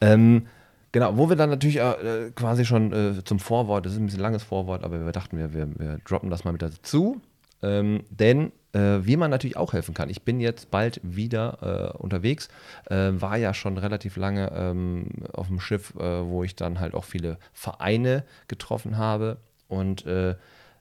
Ähm, 0.00 0.46
genau, 0.92 1.16
wo 1.16 1.28
wir 1.28 1.36
dann 1.36 1.50
natürlich 1.50 1.78
äh, 1.78 2.30
quasi 2.34 2.64
schon 2.64 2.92
äh, 2.92 3.24
zum 3.24 3.38
Vorwort, 3.38 3.86
das 3.86 3.92
ist 3.92 3.98
ein 3.98 4.06
bisschen 4.06 4.20
langes 4.20 4.42
Vorwort, 4.42 4.84
aber 4.84 5.04
wir 5.04 5.12
dachten, 5.12 5.38
wir, 5.38 5.54
wir, 5.54 5.68
wir 5.78 5.98
droppen 6.04 6.30
das 6.30 6.44
mal 6.44 6.52
mit 6.52 6.62
dazu. 6.62 7.20
Ähm, 7.62 8.04
denn 8.10 8.52
äh, 8.76 9.06
wie 9.06 9.16
man 9.16 9.30
natürlich 9.30 9.56
auch 9.56 9.72
helfen 9.72 9.94
kann. 9.94 10.10
Ich 10.10 10.22
bin 10.22 10.40
jetzt 10.40 10.70
bald 10.70 11.00
wieder 11.02 11.94
äh, 11.94 11.96
unterwegs, 11.96 12.48
äh, 12.90 13.12
war 13.12 13.38
ja 13.38 13.54
schon 13.54 13.78
relativ 13.78 14.16
lange 14.16 14.52
ähm, 14.54 15.06
auf 15.32 15.48
dem 15.48 15.60
Schiff, 15.60 15.94
äh, 15.96 16.26
wo 16.26 16.44
ich 16.44 16.54
dann 16.54 16.78
halt 16.78 16.94
auch 16.94 17.04
viele 17.04 17.38
Vereine 17.54 18.24
getroffen 18.48 18.98
habe. 18.98 19.38
Und 19.68 20.06
äh, 20.06 20.36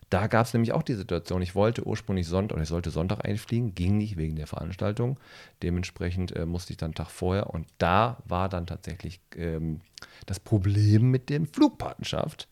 da 0.10 0.28
gab 0.28 0.45
es 0.45 0.54
nämlich 0.54 0.71
auch 0.71 0.84
die 0.84 0.93
Situation, 0.93 1.41
ich 1.41 1.56
wollte 1.56 1.86
ursprünglich 1.86 2.28
Sonntag, 2.28 2.56
oder 2.56 2.63
ich 2.63 2.69
sollte 2.69 2.91
Sonntag 2.91 3.26
einfliegen, 3.26 3.74
ging 3.74 3.98
nicht 3.98 4.17
wegen 4.17 4.36
der 4.36 4.48
Veranstaltung. 4.48 5.19
Dementsprechend 5.63 6.32
äh, 6.36 6.45
musste 6.45 6.74
ich 6.74 6.78
dann 6.78 6.89
einen 6.89 6.95
Tag 6.95 7.10
vorher 7.10 7.50
und 7.50 7.67
da 7.80 8.17
war 8.26 8.48
dann 8.48 8.67
tatsächlich 8.67 9.19
ähm, 9.36 9.82
das 10.28 10.39
Problem 10.39 11.10
mit 11.10 11.30
dem 11.30 11.48
Flugpatenschaft. 11.48 12.48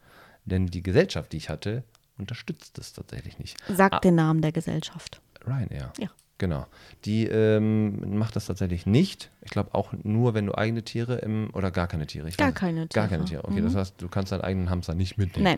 Denn 0.45 0.67
die 0.67 0.81
Gesellschaft, 0.83 1.31
die 1.31 1.37
ich 1.37 1.49
hatte, 1.49 1.83
unterstützt 2.17 2.77
es 2.79 2.93
tatsächlich 2.93 3.39
nicht. 3.39 3.55
Sagt 3.69 3.95
Ah. 3.95 3.99
den 3.99 4.15
Namen 4.15 4.41
der 4.41 4.51
Gesellschaft. 4.51 5.21
Ryanair. 5.45 5.93
Ja. 5.99 6.09
Genau. 6.43 6.65
Die 7.05 7.25
ähm, 7.25 8.17
macht 8.17 8.35
das 8.35 8.47
tatsächlich 8.47 8.85
nicht. 8.85 9.31
Ich 9.43 9.51
glaube 9.51 9.73
auch 9.73 9.93
nur, 10.03 10.33
wenn 10.33 10.45
du 10.45 10.53
eigene 10.57 10.83
Tiere 10.83 11.15
im 11.19 11.49
oder 11.53 11.71
gar 11.71 11.87
keine 11.87 12.05
Tiere. 12.05 12.29
Gar 12.31 12.49
weiß- 12.49 12.53
keine 12.53 12.79
Gar 12.81 12.87
Tiere. 12.89 13.07
keine 13.07 13.23
Tiere. 13.23 13.45
Okay, 13.45 13.61
Mhm. 13.61 13.65
das 13.65 13.75
heißt, 13.75 13.95
du 14.01 14.09
kannst 14.09 14.33
deinen 14.33 14.41
eigenen 14.41 14.69
Hamster 14.69 14.93
nicht 14.93 15.17
mitnehmen. 15.17 15.45
Nein. 15.45 15.57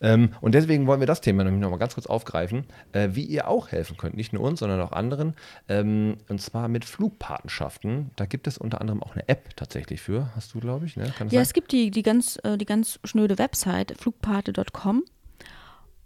Ähm, 0.00 0.30
und 0.40 0.54
deswegen 0.54 0.86
wollen 0.86 1.00
wir 1.00 1.06
das 1.06 1.20
Thema 1.20 1.44
nämlich 1.44 1.60
nochmal 1.60 1.78
ganz 1.78 1.92
kurz 1.94 2.06
aufgreifen, 2.06 2.64
äh, 2.92 3.10
wie 3.12 3.22
ihr 3.24 3.48
auch 3.48 3.70
helfen 3.70 3.98
könnt. 3.98 4.16
Nicht 4.16 4.32
nur 4.32 4.42
uns, 4.42 4.60
sondern 4.60 4.80
auch 4.80 4.92
anderen. 4.92 5.34
Ähm, 5.68 6.16
und 6.30 6.40
zwar 6.40 6.68
mit 6.68 6.86
Flugpatenschaften. 6.86 8.10
Da 8.16 8.24
gibt 8.24 8.46
es 8.46 8.56
unter 8.56 8.80
anderem 8.80 9.02
auch 9.02 9.12
eine 9.12 9.28
App 9.28 9.54
tatsächlich 9.56 10.00
für. 10.00 10.30
Hast 10.34 10.54
du, 10.54 10.60
glaube 10.60 10.86
ich, 10.86 10.96
ne? 10.96 11.04
Ja, 11.18 11.28
sein? 11.28 11.38
es 11.40 11.52
gibt 11.52 11.70
die, 11.70 11.90
die, 11.90 12.02
ganz, 12.02 12.38
äh, 12.44 12.56
die 12.56 12.64
ganz 12.64 12.98
schnöde 13.04 13.36
Website 13.36 13.94
flugpate.com. 13.98 15.04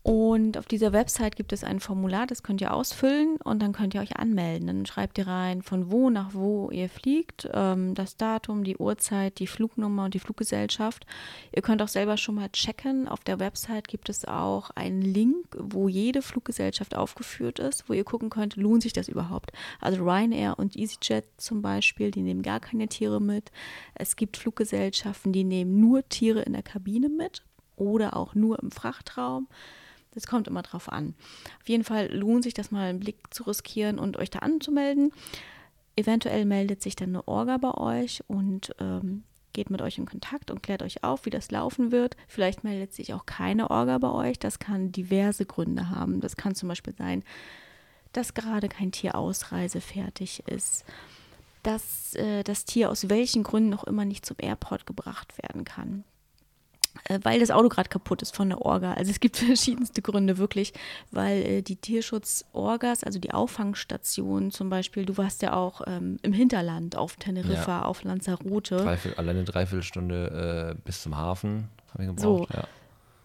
Und 0.08 0.56
auf 0.56 0.64
dieser 0.64 0.94
Website 0.94 1.36
gibt 1.36 1.52
es 1.52 1.64
ein 1.64 1.80
Formular, 1.80 2.26
das 2.26 2.42
könnt 2.42 2.62
ihr 2.62 2.72
ausfüllen 2.72 3.36
und 3.44 3.60
dann 3.60 3.74
könnt 3.74 3.92
ihr 3.92 4.00
euch 4.00 4.16
anmelden. 4.16 4.66
Dann 4.66 4.86
schreibt 4.86 5.18
ihr 5.18 5.26
rein, 5.26 5.60
von 5.60 5.90
wo 5.92 6.08
nach 6.08 6.32
wo 6.32 6.70
ihr 6.70 6.88
fliegt, 6.88 7.46
ähm, 7.52 7.94
das 7.94 8.16
Datum, 8.16 8.64
die 8.64 8.78
Uhrzeit, 8.78 9.38
die 9.38 9.46
Flugnummer 9.46 10.06
und 10.06 10.14
die 10.14 10.18
Fluggesellschaft. 10.18 11.04
Ihr 11.54 11.60
könnt 11.60 11.82
auch 11.82 11.88
selber 11.88 12.16
schon 12.16 12.36
mal 12.36 12.48
checken. 12.48 13.06
Auf 13.06 13.20
der 13.20 13.38
Website 13.38 13.86
gibt 13.86 14.08
es 14.08 14.24
auch 14.24 14.70
einen 14.70 15.02
Link, 15.02 15.44
wo 15.58 15.88
jede 15.88 16.22
Fluggesellschaft 16.22 16.96
aufgeführt 16.96 17.58
ist, 17.58 17.90
wo 17.90 17.92
ihr 17.92 18.04
gucken 18.04 18.30
könnt, 18.30 18.56
lohnt 18.56 18.84
sich 18.84 18.94
das 18.94 19.08
überhaupt. 19.08 19.52
Also 19.78 20.02
Ryanair 20.02 20.58
und 20.58 20.74
EasyJet 20.74 21.26
zum 21.36 21.60
Beispiel, 21.60 22.12
die 22.12 22.22
nehmen 22.22 22.40
gar 22.40 22.60
keine 22.60 22.88
Tiere 22.88 23.20
mit. 23.20 23.52
Es 23.94 24.16
gibt 24.16 24.38
Fluggesellschaften, 24.38 25.34
die 25.34 25.44
nehmen 25.44 25.82
nur 25.82 26.08
Tiere 26.08 26.40
in 26.40 26.54
der 26.54 26.62
Kabine 26.62 27.10
mit 27.10 27.44
oder 27.76 28.16
auch 28.16 28.34
nur 28.34 28.58
im 28.62 28.70
Frachtraum. 28.70 29.48
Das 30.18 30.26
kommt 30.26 30.48
immer 30.48 30.62
drauf 30.62 30.90
an. 30.90 31.14
Auf 31.60 31.68
jeden 31.68 31.84
Fall 31.84 32.12
lohnt 32.12 32.42
sich 32.42 32.52
das 32.52 32.72
mal 32.72 32.88
einen 32.88 32.98
Blick 32.98 33.32
zu 33.32 33.44
riskieren 33.44 34.00
und 34.00 34.16
euch 34.16 34.30
da 34.30 34.40
anzumelden. 34.40 35.12
Eventuell 35.94 36.44
meldet 36.44 36.82
sich 36.82 36.96
dann 36.96 37.10
eine 37.10 37.28
Orga 37.28 37.56
bei 37.58 37.72
euch 37.74 38.24
und 38.26 38.74
ähm, 38.80 39.22
geht 39.52 39.70
mit 39.70 39.80
euch 39.80 39.96
in 39.96 40.06
Kontakt 40.06 40.50
und 40.50 40.60
klärt 40.60 40.82
euch 40.82 41.04
auf, 41.04 41.24
wie 41.24 41.30
das 41.30 41.52
laufen 41.52 41.92
wird. 41.92 42.16
Vielleicht 42.26 42.64
meldet 42.64 42.92
sich 42.92 43.14
auch 43.14 43.26
keine 43.26 43.70
Orga 43.70 43.98
bei 43.98 44.10
euch. 44.10 44.40
Das 44.40 44.58
kann 44.58 44.90
diverse 44.90 45.46
Gründe 45.46 45.88
haben. 45.88 46.20
Das 46.20 46.36
kann 46.36 46.56
zum 46.56 46.68
Beispiel 46.68 46.94
sein, 46.98 47.22
dass 48.12 48.34
gerade 48.34 48.68
kein 48.68 48.90
Tier 48.90 49.14
ausreisefähig 49.14 50.42
ist, 50.48 50.84
dass 51.62 52.16
äh, 52.16 52.42
das 52.42 52.64
Tier 52.64 52.90
aus 52.90 53.08
welchen 53.08 53.44
Gründen 53.44 53.72
auch 53.72 53.84
immer 53.84 54.04
nicht 54.04 54.26
zum 54.26 54.38
Airport 54.40 54.84
gebracht 54.84 55.32
werden 55.40 55.64
kann 55.64 56.02
weil 57.22 57.40
das 57.40 57.50
Auto 57.50 57.68
gerade 57.68 57.88
kaputt 57.88 58.22
ist 58.22 58.34
von 58.36 58.48
der 58.48 58.60
Orga. 58.62 58.94
Also 58.94 59.10
es 59.10 59.20
gibt 59.20 59.36
verschiedenste 59.38 60.02
Gründe 60.02 60.38
wirklich, 60.38 60.72
weil 61.10 61.42
äh, 61.42 61.62
die 61.62 61.76
Tierschutzorgas, 61.76 63.04
also 63.04 63.18
die 63.18 63.32
Auffangstationen 63.32 64.50
zum 64.50 64.68
Beispiel, 64.70 65.04
du 65.06 65.16
warst 65.16 65.42
ja 65.42 65.54
auch 65.54 65.80
ähm, 65.86 66.18
im 66.22 66.32
Hinterland 66.32 66.96
auf 66.96 67.16
Teneriffa, 67.16 67.80
Ja. 67.80 67.84
auf 67.84 68.02
Lanzarote. 68.04 68.76
Dreiviertel, 68.76 69.18
alleine 69.18 69.38
eine 69.40 69.44
Dreiviertelstunde 69.44 70.74
äh, 70.76 70.80
bis 70.84 71.02
zum 71.02 71.16
Hafen 71.16 71.68
habe 71.94 72.04
ich 72.04 72.08
So. 72.20 72.36
gebraucht. 72.40 72.54
Ja. 72.54 72.64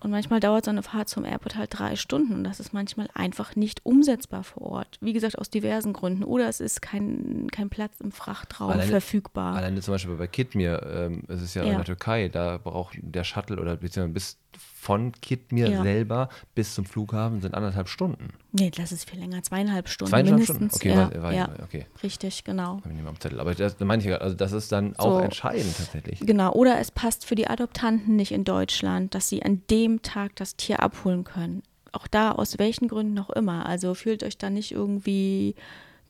Und 0.04 0.12
manchmal 0.12 0.42
dauert 0.42 0.66
so 0.66 0.72
eine 0.72 0.84
Fahrt 0.84 1.08
zum 1.08 1.24
Airport 1.24 1.56
halt 1.56 1.80
drei 1.80 1.96
Stunden 1.96 2.34
und 2.34 2.44
das 2.44 2.60
ist 2.60 2.74
manchmal 2.74 3.08
einfach 3.13 3.56
nicht 3.56 3.86
umsetzbar 3.86 4.44
vor 4.44 4.63
Ort. 4.63 4.98
Wie 5.00 5.13
gesagt, 5.13 5.39
aus 5.39 5.50
diversen 5.50 5.94
Gründen. 5.94 6.26
Oder 6.26 6.50
es 6.50 6.60
ist 6.60 6.82
kein, 6.82 7.48
kein 7.54 7.70
Platz 7.70 8.02
im 8.02 8.12
Frachtraum 8.12 8.72
Alleine- 8.72 8.89
verfügbar. 8.92 9.56
Alleine 9.56 9.80
zum 9.80 9.94
Beispiel 9.94 10.16
bei 10.16 10.28
Kidmir, 10.28 10.86
ähm, 10.94 11.24
es 11.30 11.42
ist 11.42 11.54
ja, 11.54 11.63
in 11.63 11.70
Ja. 11.70 11.76
der 11.78 11.86
Türkei, 11.86 12.28
da 12.28 12.58
braucht 12.58 12.98
der 13.02 13.24
Shuttle 13.24 13.62
oder 13.62 13.78
beziehungsweise 13.78 14.13
bis 14.13 14.38
von 14.58 15.12
Kidmir 15.13 15.70
Ja. 15.70 15.84
selber 15.84 16.30
bis 16.56 16.74
zum 16.76 16.86
Flughafen 16.86 17.42
sind 17.42 17.56
anderthalb 17.56 17.88
Stunden. 17.88 18.30
Nee, 18.52 18.70
das 18.70 18.92
ist 18.92 19.10
viel 19.10 19.20
länger. 19.20 19.42
Zweieinhalb 19.44 19.88
Stunden 19.89 20.10
Zweieinhalb 20.12 20.44
Stunden? 20.44 20.62
mindestens. 20.63 20.82
Okay, 20.82 20.89
ja, 20.89 21.13
war, 21.13 21.24
war, 21.24 21.34
ja, 21.34 21.50
okay. 21.63 21.86
richtig, 22.04 22.44
genau. 22.44 22.78
Habe 22.78 22.89
ich 22.89 22.94
nicht 22.96 23.04
mal 23.04 23.10
am 23.10 23.20
Zettel. 23.20 23.39
Aber 23.39 23.56
das 23.56 23.80
meine 23.80 24.04
ich 24.04 24.22
also 24.22 24.36
das 24.36 24.52
ist 24.52 24.72
dann 24.72 24.96
auch 24.98 25.20
So. 25.20 25.24
entscheidend 25.24 25.76
tatsächlich. 25.78 26.20
Genau, 26.20 26.52
oder 26.54 26.80
es 26.80 26.92
passt 26.92 27.26
für 27.26 27.36
die 27.36 27.48
Adoptanten 27.48 28.16
nicht 28.16 28.32
in 28.32 28.44
Deutschland, 28.44 29.16
dass 29.16 29.30
sie 29.30 29.44
an 29.44 29.62
dem 29.70 30.02
Tag 30.02 30.36
das 30.36 30.56
Tier 30.56 30.82
abholen 30.84 31.24
können. 31.24 31.63
Auch 31.92 32.08
da, 32.08 32.32
aus 32.32 32.58
welchen 32.60 32.88
Gründen 32.88 33.18
auch 33.20 33.30
immer. 33.30 33.66
Also 33.66 33.94
fühlt 33.94 34.24
euch 34.24 34.38
da 34.38 34.50
nicht 34.50 34.72
irgendwie 34.72 35.56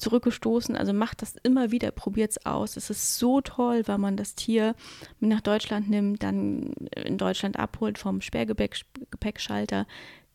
zurückgestoßen. 0.04 0.76
Also 0.76 0.94
macht 0.94 1.22
das 1.22 1.36
immer 1.44 1.72
wieder, 1.72 1.92
probiert 1.92 2.32
es 2.32 2.46
aus. 2.46 2.78
Es 2.78 2.90
ist 2.90 3.18
so 3.18 3.42
toll, 3.42 3.84
wenn 3.88 4.00
man 4.02 4.18
das 4.18 4.36
Tier 4.36 4.76
mit 5.20 5.30
nach 5.30 5.42
Deutschland 5.42 5.90
nimmt, 5.90 6.22
dann 6.24 6.74
in 6.96 7.18
Deutschland 7.18 7.58
abholt 7.58 7.98
vom 7.98 8.22
Sperrgepäckschalter, 8.22 9.88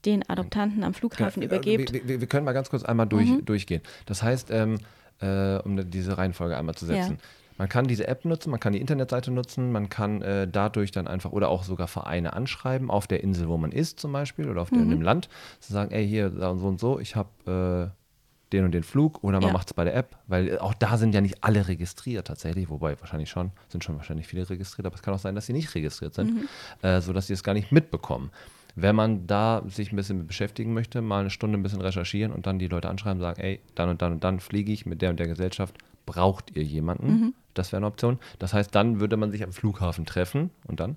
den 0.05 0.29
Adoptanten 0.29 0.85
am 0.85 0.95
Flughafen 0.95 1.43
Äh, 1.43 1.47
übergebt. 1.47 1.93
Wir, 1.93 2.09
wir, 2.09 2.21
wir 2.21 2.29
können 2.29 2.45
mal 2.45 2.53
ganz 2.53 2.71
kurz 2.71 2.83
einmal 2.85 3.07
durch, 3.07 3.31
Mhm. 3.31 3.45
durchgehen. 3.45 3.83
Das 4.07 4.23
heißt, 4.23 4.51
ähm, 4.51 4.79
äh, 5.21 5.59
um 5.59 5.91
diese 5.91 6.17
Reihenfolge 6.17 6.57
einmal 6.57 6.75
zu 6.77 6.87
setzen. 6.87 7.19
Man 7.57 7.69
kann 7.69 7.89
diese 7.89 8.07
App 8.07 8.25
nutzen, 8.25 8.51
man 8.53 8.61
kann 8.61 8.73
die 8.73 8.81
Internetseite 8.81 9.33
nutzen, 9.33 9.73
man 9.73 9.89
kann 9.89 10.23
äh, 10.23 10.47
dadurch 10.47 10.93
dann 10.93 11.09
einfach 11.09 11.33
oder 11.33 11.49
auch 11.49 11.65
sogar 11.65 11.89
Vereine 11.89 12.35
anschreiben 12.35 12.89
auf 12.89 13.09
der 13.09 13.25
Insel, 13.25 13.49
wo 13.49 13.57
man 13.57 13.73
ist 13.73 13.99
zum 13.99 14.13
Beispiel 14.13 14.49
oder 14.49 14.63
auf 14.63 14.71
Mhm. 14.71 14.91
dem 14.91 15.03
Land, 15.03 15.29
zu 15.59 15.73
sagen, 15.73 15.91
ey, 15.91 16.07
hier 16.07 16.31
so 16.31 16.69
und 16.69 16.79
so, 16.79 17.01
ich 17.01 17.17
habe 17.17 17.91
äh, 17.91 17.98
den 18.53 18.65
und 18.65 18.73
den 18.73 18.83
Flug 18.83 19.23
oder 19.23 19.41
man 19.41 19.49
Ja. 19.49 19.53
macht 19.53 19.69
es 19.69 19.75
bei 19.75 19.85
der 19.85 19.95
App, 19.95 20.17
weil 20.27 20.59
auch 20.59 20.75
da 20.75 20.97
sind 20.97 21.15
ja 21.15 21.21
nicht 21.21 21.45
alle 21.45 21.69
registriert 21.69 22.27
tatsächlich, 22.27 22.69
wobei 22.71 22.99
wahrscheinlich 23.01 23.29
schon, 23.31 23.51
sind 23.69 23.85
schon 23.85 23.97
wahrscheinlich 23.97 24.27
viele 24.27 24.49
registriert, 24.49 24.87
aber 24.87 24.95
es 24.97 25.03
kann 25.03 25.15
auch 25.15 25.19
sein, 25.19 25.35
dass 25.35 25.47
sie 25.47 25.53
nicht 25.53 25.75
registriert 25.75 26.15
sind, 26.15 26.35
Mhm. 26.35 26.49
äh, 26.83 27.01
sodass 27.01 27.27
sie 27.27 27.35
es 27.35 27.43
gar 27.43 27.55
nicht 27.55 27.73
mitbekommen. 27.73 28.31
Wenn 28.75 28.95
man 28.95 29.27
da 29.27 29.63
sich 29.67 29.93
ein 29.93 29.97
bisschen 29.97 30.27
beschäftigen 30.27 30.73
möchte, 30.73 31.03
mal 31.03 31.21
eine 31.21 31.31
Stunde 31.31 31.59
ein 31.59 31.63
bisschen 31.63 31.81
recherchieren 31.81 32.33
und 32.33 32.47
dann 32.47 32.59
die 32.59 32.69
Leute 32.69 32.89
anschreiben, 32.89 33.21
sagen, 33.21 33.41
ey, 33.41 33.61
dann 33.75 33.89
und 33.89 34.03
dann 34.03 34.13
und 34.13 34.25
dann 34.25 34.39
fliege 34.41 34.73
ich 34.73 34.87
mit 34.87 35.03
der 35.03 35.11
und 35.11 35.19
der 35.19 35.27
Gesellschaft, 35.27 35.77
braucht 36.07 36.57
ihr 36.57 36.63
jemanden? 36.63 37.07
Mhm. 37.09 37.35
Das 37.55 37.73
wäre 37.73 37.79
eine 37.79 37.87
Option. 37.87 38.19
Das 38.39 38.55
heißt, 38.55 38.73
dann 38.75 39.01
würde 39.01 39.17
man 39.17 39.31
sich 39.33 39.43
am 39.43 39.53
Flughafen 39.53 40.07
treffen 40.07 40.51
und 40.69 40.79
dann? 40.81 40.97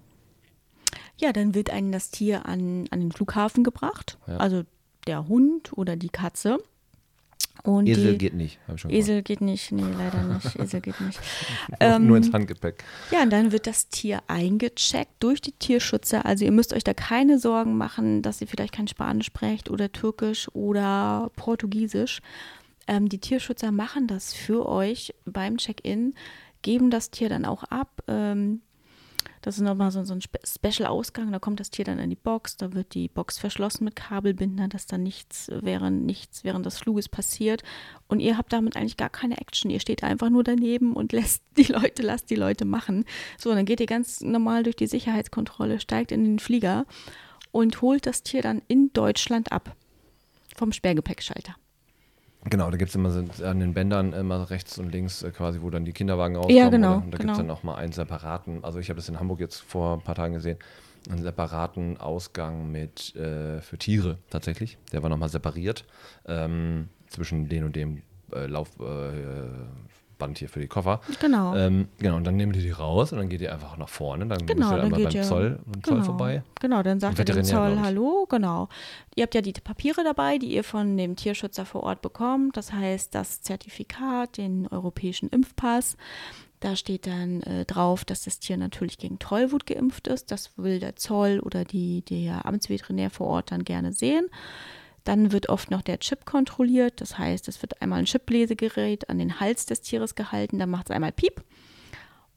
Ja, 1.17 1.33
dann 1.33 1.55
wird 1.55 1.69
einem 1.71 1.91
das 1.91 2.11
Tier 2.11 2.45
an, 2.45 2.85
an 2.91 2.99
den 2.99 3.11
Flughafen 3.11 3.63
gebracht. 3.63 4.17
Ja. 4.27 4.37
Also 4.37 4.63
der 5.07 5.27
Hund 5.27 5.71
oder 5.75 5.95
die 5.95 6.09
Katze. 6.09 6.59
Und 7.63 7.87
Esel 7.87 8.17
geht 8.17 8.33
nicht, 8.33 8.59
habe 8.67 8.75
ich 8.75 8.81
schon 8.81 8.91
Esel 8.91 9.21
geht 9.21 9.41
nicht, 9.41 9.71
nee, 9.71 9.83
leider 9.97 10.23
nicht. 10.23 10.55
Esel 10.59 10.81
geht 10.81 10.99
nicht. 11.01 11.19
gesagt. 11.67 12.01
Nur, 12.01 12.17
ähm, 12.17 12.23
ins 12.23 12.33
Handgepäck. 12.33 12.83
Ja, 13.11 13.23
und 13.23 13.29
dann 13.31 13.51
wird 13.51 13.67
das 13.67 13.89
Tier 13.89 14.21
eingecheckt 14.27 15.11
durch 15.19 15.41
die 15.41 15.51
Tierschützer. 15.51 16.25
Also 16.25 16.45
ihr 16.45 16.51
müsst 16.51 16.73
euch 16.73 16.83
da 16.83 16.93
keine 16.93 17.39
Sorgen 17.39 17.77
machen, 17.77 18.21
dass 18.21 18.41
ihr 18.41 18.47
vielleicht 18.47 18.73
kein 18.73 18.87
Spanisch 18.87 19.27
sprecht 19.27 19.69
oder 19.69 19.91
Türkisch 19.91 20.47
oder 20.53 21.31
Portugiesisch. 21.35 22.21
Ähm, 22.87 23.09
die 23.09 23.19
Tierschützer 23.19 23.71
machen 23.71 24.07
das 24.07 24.33
für 24.33 24.67
euch 24.67 25.13
beim 25.25 25.57
Check-in, 25.57 26.15
geben 26.61 26.89
das 26.89 27.11
Tier 27.11 27.29
dann 27.29 27.45
auch 27.45 27.63
ab. 27.65 28.03
Ähm, 28.07 28.61
das 29.41 29.57
ist 29.57 29.63
nochmal 29.63 29.91
so, 29.91 30.03
so 30.03 30.13
ein 30.13 30.21
Spe 30.21 30.39
Special-Ausgang. 30.45 31.31
Da 31.31 31.39
kommt 31.39 31.59
das 31.59 31.71
Tier 31.71 31.85
dann 31.85 31.97
in 31.99 32.09
die 32.09 32.15
Box. 32.15 32.57
Da 32.57 32.73
wird 32.73 32.93
die 32.93 33.07
Box 33.07 33.39
verschlossen 33.39 33.85
mit 33.85 33.95
Kabelbinder, 33.95 34.67
dass 34.67 34.85
da 34.85 34.97
nichts 34.97 35.49
während, 35.61 36.05
nichts 36.05 36.43
während 36.43 36.65
des 36.65 36.77
Fluges 36.77 37.09
passiert. 37.09 37.63
Und 38.07 38.19
ihr 38.19 38.37
habt 38.37 38.53
damit 38.53 38.75
eigentlich 38.75 38.97
gar 38.97 39.09
keine 39.09 39.39
Action. 39.39 39.71
Ihr 39.71 39.79
steht 39.79 40.03
einfach 40.03 40.29
nur 40.29 40.43
daneben 40.43 40.93
und 40.93 41.11
lässt 41.11 41.43
die 41.57 41.71
Leute, 41.71 42.03
lasst 42.03 42.29
die 42.29 42.35
Leute 42.35 42.65
machen. 42.65 43.05
So, 43.37 43.53
dann 43.53 43.65
geht 43.65 43.79
ihr 43.79 43.87
ganz 43.87 44.21
normal 44.21 44.63
durch 44.63 44.75
die 44.75 44.87
Sicherheitskontrolle, 44.87 45.79
steigt 45.79 46.11
in 46.11 46.23
den 46.23 46.39
Flieger 46.39 46.85
und 47.51 47.81
holt 47.81 48.05
das 48.05 48.23
Tier 48.23 48.41
dann 48.41 48.61
in 48.67 48.93
Deutschland 48.93 49.51
ab. 49.51 49.75
Vom 50.55 50.71
Sperrgepäckschalter. 50.71 51.55
Genau, 52.45 52.71
da 52.71 52.77
gibt 52.77 52.89
es 52.89 52.95
immer 52.95 53.11
so 53.11 53.45
an 53.45 53.59
den 53.59 53.73
Bändern 53.73 54.13
immer 54.13 54.49
rechts 54.49 54.79
und 54.79 54.91
links 54.91 55.21
äh, 55.21 55.31
quasi, 55.31 55.61
wo 55.61 55.69
dann 55.69 55.85
die 55.85 55.93
Kinderwagen 55.93 56.35
rauskommen. 56.35 56.57
Ja, 56.57 56.69
genau, 56.69 56.97
Oder, 56.97 57.05
und 57.05 57.11
da 57.11 57.17
gibt 57.17 57.19
es 57.19 57.37
genau. 57.37 57.37
dann 57.37 57.47
noch 57.47 57.63
mal 57.63 57.75
einen 57.75 57.91
separaten, 57.91 58.63
also 58.63 58.79
ich 58.79 58.89
habe 58.89 58.97
das 58.97 59.09
in 59.09 59.19
Hamburg 59.19 59.39
jetzt 59.39 59.59
vor 59.59 59.97
ein 59.97 60.01
paar 60.01 60.15
Tagen 60.15 60.33
gesehen, 60.33 60.57
einen 61.09 61.21
separaten 61.21 61.97
Ausgang 61.97 62.71
mit 62.71 63.15
äh, 63.15 63.61
für 63.61 63.77
Tiere 63.77 64.17
tatsächlich. 64.29 64.77
Der 64.91 65.03
war 65.03 65.09
nochmal 65.09 65.29
separiert 65.29 65.85
ähm, 66.25 66.89
zwischen 67.07 67.47
den 67.47 67.63
und 67.63 67.75
dem 67.75 68.01
äh, 68.33 68.47
Laufband 68.47 68.89
äh, 68.89 69.47
Band 70.21 70.37
hier 70.37 70.47
für 70.49 70.59
die 70.61 70.67
Koffer. 70.67 71.01
Genau. 71.19 71.55
Ähm, 71.55 71.87
genau, 71.97 72.15
und 72.15 72.23
dann 72.23 72.37
nehmt 72.37 72.55
ihr 72.55 72.61
die 72.61 72.71
raus 72.71 73.11
und 73.11 73.17
dann 73.17 73.27
geht 73.27 73.41
ihr 73.41 73.51
einfach 73.51 73.75
nach 73.77 73.89
vorne. 73.89 74.25
Dann 74.27 74.45
Genau, 74.45 74.59
müsst 74.67 74.71
ihr 74.71 74.75
dann 74.77 74.85
einmal 74.85 74.99
geht 74.99 75.07
beim 75.09 75.15
ihr- 75.17 75.23
Zoll, 75.23 75.59
beim 75.65 75.83
Zoll 75.83 75.93
genau. 75.95 76.05
vorbei. 76.05 76.43
Genau, 76.61 76.83
dann 76.83 76.99
sagt 76.99 77.19
ihr 77.19 77.25
dem 77.25 77.43
Zoll. 77.43 77.79
Hallo, 77.81 78.25
genau. 78.29 78.69
Ihr 79.15 79.23
habt 79.23 79.35
ja 79.35 79.41
die 79.41 79.51
Papiere 79.53 80.03
dabei, 80.03 80.37
die 80.37 80.53
ihr 80.53 80.63
von 80.63 80.95
dem 80.95 81.15
Tierschützer 81.15 81.65
vor 81.65 81.83
Ort 81.83 82.01
bekommt. 82.01 82.55
Das 82.55 82.71
heißt, 82.71 83.13
das 83.15 83.41
Zertifikat, 83.41 84.37
den 84.37 84.67
europäischen 84.67 85.27
Impfpass. 85.29 85.97
Da 86.59 86.75
steht 86.75 87.07
dann 87.07 87.41
äh, 87.41 87.65
drauf, 87.65 88.05
dass 88.05 88.21
das 88.23 88.37
Tier 88.39 88.55
natürlich 88.55 88.99
gegen 88.99 89.17
Tollwut 89.17 89.65
geimpft 89.65 90.07
ist. 90.07 90.29
Das 90.31 90.51
will 90.57 90.79
der 90.79 90.95
Zoll 90.95 91.39
oder 91.39 91.65
die, 91.65 92.03
der 92.03 92.45
Amtsveterinär 92.45 93.09
vor 93.09 93.25
Ort 93.27 93.51
dann 93.51 93.63
gerne 93.63 93.93
sehen. 93.93 94.27
Dann 95.03 95.31
wird 95.31 95.49
oft 95.49 95.71
noch 95.71 95.81
der 95.81 95.99
Chip 95.99 96.25
kontrolliert. 96.25 97.01
Das 97.01 97.17
heißt, 97.17 97.47
es 97.47 97.61
wird 97.61 97.81
einmal 97.81 97.99
ein 97.99 98.05
Chiplesegerät 98.05 99.09
an 99.09 99.17
den 99.17 99.39
Hals 99.39 99.65
des 99.65 99.81
Tieres 99.81 100.15
gehalten. 100.15 100.59
Dann 100.59 100.69
macht 100.69 100.89
es 100.89 100.95
einmal 100.95 101.11
Piep. 101.11 101.43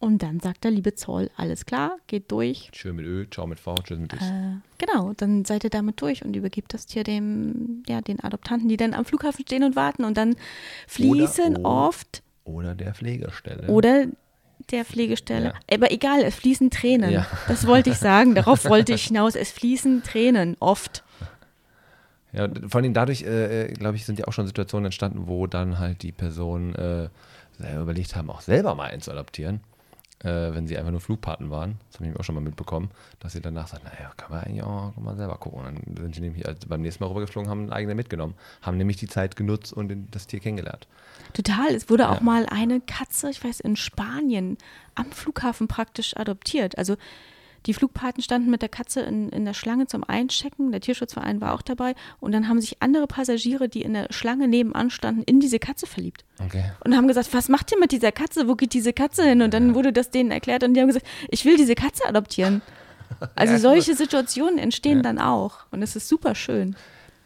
Und 0.01 0.23
dann 0.23 0.41
sagt 0.41 0.65
der 0.65 0.71
liebe 0.71 0.95
Zoll, 0.95 1.31
alles 1.37 1.65
klar, 1.65 1.97
geht 2.09 2.31
durch. 2.31 2.71
Schön 2.75 2.97
mit 2.97 3.07
Ö, 3.07 3.27
ciao 3.31 3.47
mit 3.47 3.59
V, 3.59 3.75
tschüss 3.77 3.99
mit 3.99 4.13
X. 4.13 4.23
Äh, 4.23 4.57
genau, 4.77 5.13
dann 5.17 5.45
seid 5.47 5.65
ihr 5.65 5.71
damit 5.71 6.01
durch 6.03 6.25
und 6.25 6.35
übergibt 6.37 6.75
das 6.75 6.85
Tier 6.85 7.05
dem, 7.05 7.83
ja, 7.89 8.03
den 8.03 8.21
Adoptanten, 8.21 8.69
die 8.69 8.77
dann 8.77 8.93
am 8.93 9.05
Flughafen 9.07 9.45
stehen 9.47 9.63
und 9.63 9.77
warten. 9.77 10.05
Und 10.05 10.17
dann 10.19 10.37
fließen 10.89 11.57
Oder- 11.59 11.65
oft 11.65 12.23
Oder 12.45 12.75
der 12.75 12.93
Pflegestelle. 12.95 13.69
oder 13.69 14.07
der 14.71 14.85
Pflegestelle. 14.85 15.47
Ja. 15.47 15.75
Aber 15.75 15.91
egal, 15.91 16.23
es 16.23 16.35
fließen 16.35 16.71
Tränen. 16.71 17.11
Ja. 17.13 17.27
Das 17.49 17.67
wollte 17.67 17.91
ich 17.91 17.97
sagen. 17.97 18.35
Darauf 18.35 18.65
wollte 18.67 18.93
ich 18.95 19.05
hinaus. 19.05 19.37
Es 19.37 19.53
fließen 19.53 20.03
Tränen, 20.03 20.57
oft. 20.61 21.04
Ja, 22.35 22.49
vor 22.69 22.81
allem 22.81 22.93
dadurch, 22.95 23.23
äh, 23.23 23.73
glaube 23.75 23.97
ich, 23.97 24.05
sind 24.05 24.19
ja 24.19 24.27
auch 24.27 24.33
schon 24.33 24.47
Situationen 24.47 24.87
entstanden, 24.87 25.27
wo 25.29 25.47
dann 25.47 25.79
halt 25.79 26.03
die 26.03 26.13
Personen 26.13 26.75
äh, 26.75 27.09
selber 27.59 27.83
überlegt 27.83 28.17
haben, 28.17 28.29
auch 28.31 28.41
selber 28.41 28.75
mal 28.75 28.91
einen 28.91 29.01
zu 29.03 29.13
adoptieren, 29.13 29.61
äh, 30.19 30.27
wenn 30.53 30.67
sie 30.67 30.77
einfach 30.77 30.91
nur 30.91 31.01
Flugpaten 31.01 31.51
waren. 31.51 31.79
Das 31.91 32.01
habe 32.01 32.11
ich 32.11 32.17
auch 32.19 32.25
schon 32.25 32.35
mal 32.35 32.41
mitbekommen, 32.41 32.91
dass 33.21 33.35
sie 33.35 33.41
danach 33.41 33.69
sagen, 33.69 33.85
naja, 33.85 34.11
kann 34.17 34.33
man 34.33 34.41
eigentlich 34.43 34.63
auch 34.65 34.97
mal 34.97 35.15
selber 35.17 35.37
gucken. 35.37 35.61
Und 35.61 35.65
dann 35.87 35.97
sind 35.97 36.15
sie 36.17 36.21
nämlich 36.23 36.45
als 36.47 36.67
beim 36.67 36.81
nächsten 36.83 37.05
Mal 37.05 37.09
rübergeflogen, 37.09 37.49
haben 37.49 37.61
einen 37.61 37.73
eigenen 37.73 37.97
mitgenommen, 37.97 38.35
haben 38.63 38.77
nämlich 38.79 38.97
die 38.97 39.07
Zeit 39.07 39.37
genutzt 39.37 39.73
und 39.73 39.89
den, 39.89 40.09
das 40.11 40.27
Tier 40.27 40.41
kennengelernt. 40.41 40.89
Total. 41.35 41.73
Es 41.73 41.89
wurde 41.89 42.09
auch 42.09 42.17
Ja. 42.17 42.23
mal 42.23 42.47
eine 42.51 42.81
Katze, 42.81 43.31
ich 43.31 43.45
weiß, 43.45 43.61
in 43.61 43.77
Spanien 43.77 44.59
am 44.97 45.13
Flughafen 45.13 45.69
praktisch 45.69 46.17
adoptiert. 46.17 46.79
Also 46.79 46.97
die 47.67 47.75
Flugpaten 47.75 48.23
standen 48.23 48.51
mit 48.51 48.63
der 48.63 48.69
Katze 48.69 49.01
in, 49.01 49.29
in 49.31 49.45
der 49.45 49.55
Schlange 49.55 49.87
zum 49.87 50.05
Einchecken. 50.05 50.71
Der 50.73 50.81
Tierschutzverein 50.81 51.41
war 51.41 51.55
auch 51.55 51.63
dabei. 51.63 51.95
Und 52.21 52.33
dann 52.33 52.49
haben 52.49 52.61
sich 52.61 52.83
andere 52.83 53.07
Passagiere, 53.07 53.69
die 53.69 53.83
in 53.83 53.95
der 53.95 54.09
Schlange 54.11 54.49
nebenan 54.49 54.91
standen, 54.91 55.23
in 55.23 55.41
diese 55.41 55.59
Katze 55.59 55.87
verliebt. 55.87 56.25
Okay. 56.45 56.65
Und 56.85 56.97
haben 56.97 57.09
gesagt, 57.09 57.33
was 57.33 57.49
macht 57.49 57.73
ihr 57.73 57.79
mit 57.79 57.93
dieser 57.93 58.13
Katze? 58.13 58.49
Wo 58.49 58.55
geht 58.55 58.75
diese 58.75 58.93
Katze 58.93 59.25
hin? 59.25 59.41
Und 59.43 59.55
dann 59.55 59.75
wurde 59.75 59.93
das 59.93 60.11
denen 60.11 60.31
erklärt 60.31 60.63
und 60.65 60.75
die 60.75 60.81
haben 60.81 60.89
gesagt, 60.89 61.07
ich 61.31 61.45
will 61.45 61.57
diese 61.57 61.75
Katze 61.75 62.07
adoptieren. 62.07 62.63
Also 63.37 63.53
Ja, 63.55 63.59
solche 63.61 63.95
Situationen 63.95 64.59
entstehen 64.59 64.97
Ja. 64.99 65.03
dann 65.03 65.19
auch. 65.19 65.67
Und 65.71 65.83
es 65.83 65.95
ist 65.95 66.09
super 66.09 66.35
schön. 66.35 66.75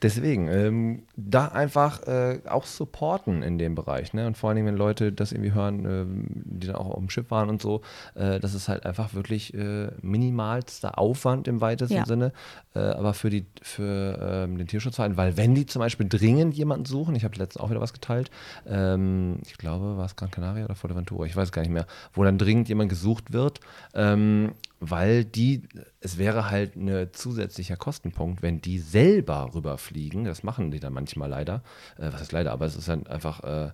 Deswegen, 0.02 0.46
ähm, 0.48 1.02
da 1.16 1.48
einfach 1.48 2.06
äh, 2.06 2.38
auch 2.48 2.66
supporten 2.66 3.42
in 3.42 3.58
dem 3.58 3.74
Bereich. 3.74 4.12
Ne? 4.14 4.28
Und 4.28 4.36
vor 4.36 4.50
allem, 4.50 4.64
wenn 4.64 4.76
Leute 4.76 5.12
das 5.12 5.32
irgendwie 5.32 5.52
hören, 5.52 5.84
ähm, 5.84 6.26
die 6.44 6.68
dann 6.68 6.76
auch 6.76 6.86
auf 6.90 6.98
dem 6.98 7.10
Schiff 7.10 7.30
waren 7.32 7.48
und 7.48 7.60
so, 7.60 7.80
äh, 8.14 8.38
das 8.38 8.54
ist 8.54 8.68
halt 8.68 8.86
einfach 8.86 9.14
wirklich 9.14 9.54
äh, 9.54 9.88
minimalster 10.00 10.98
Aufwand 10.98 11.48
im 11.48 11.60
weitesten 11.60 11.96
Ja. 11.96 12.06
Sinne. 12.06 12.32
Äh, 12.76 12.78
aber 12.78 13.12
für, 13.12 13.28
die, 13.28 13.46
für 13.60 14.44
ähm, 14.44 14.56
den 14.56 14.68
Tierschutzverein, 14.68 15.16
weil 15.16 15.36
wenn 15.36 15.56
die 15.56 15.66
zum 15.66 15.80
Beispiel 15.80 16.06
dringend 16.08 16.54
jemanden 16.54 16.84
suchen, 16.84 17.16
ich 17.16 17.24
habe 17.24 17.36
letztens 17.36 17.62
auch 17.62 17.70
wieder 17.70 17.80
was 17.80 17.92
geteilt, 17.92 18.30
ähm, 18.68 19.38
ich 19.46 19.58
glaube, 19.58 19.96
war 19.96 20.06
es 20.06 20.14
Gran 20.14 20.30
Canaria 20.30 20.64
oder 20.64 20.76
Fuerteventura, 20.76 21.26
ich 21.26 21.34
weiß 21.34 21.50
gar 21.50 21.62
nicht 21.62 21.72
mehr, 21.72 21.86
wo 22.12 22.22
dann 22.22 22.38
dringend 22.38 22.68
jemand 22.68 22.88
gesucht 22.88 23.32
wird, 23.32 23.58
ähm, 23.94 24.52
weil 24.80 25.24
die, 25.24 25.62
es 26.00 26.18
wäre 26.18 26.50
halt 26.50 26.76
ein 26.76 27.08
zusätzlicher 27.12 27.76
Kostenpunkt, 27.76 28.42
wenn 28.42 28.60
die 28.60 28.78
selber 28.78 29.50
rüberfliegen. 29.54 30.24
Das 30.24 30.42
machen 30.42 30.70
die 30.70 30.80
dann 30.80 30.92
manchmal 30.92 31.28
leider. 31.28 31.62
Äh, 31.98 32.12
was 32.12 32.20
ist 32.22 32.32
leider, 32.32 32.52
aber 32.52 32.66
es 32.66 32.76
ist 32.76 32.88
dann 32.88 33.06
einfach 33.06 33.42
äh, 33.42 33.70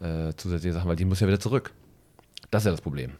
äh, 0.00 0.34
zusätzliche 0.36 0.74
Sachen, 0.74 0.88
weil 0.88 0.96
die 0.96 1.04
muss 1.04 1.20
ja 1.20 1.26
wieder 1.26 1.40
zurück. 1.40 1.72
Das 2.50 2.62
ist 2.62 2.66
ja 2.66 2.72
das 2.72 2.80
Problem. 2.80 3.12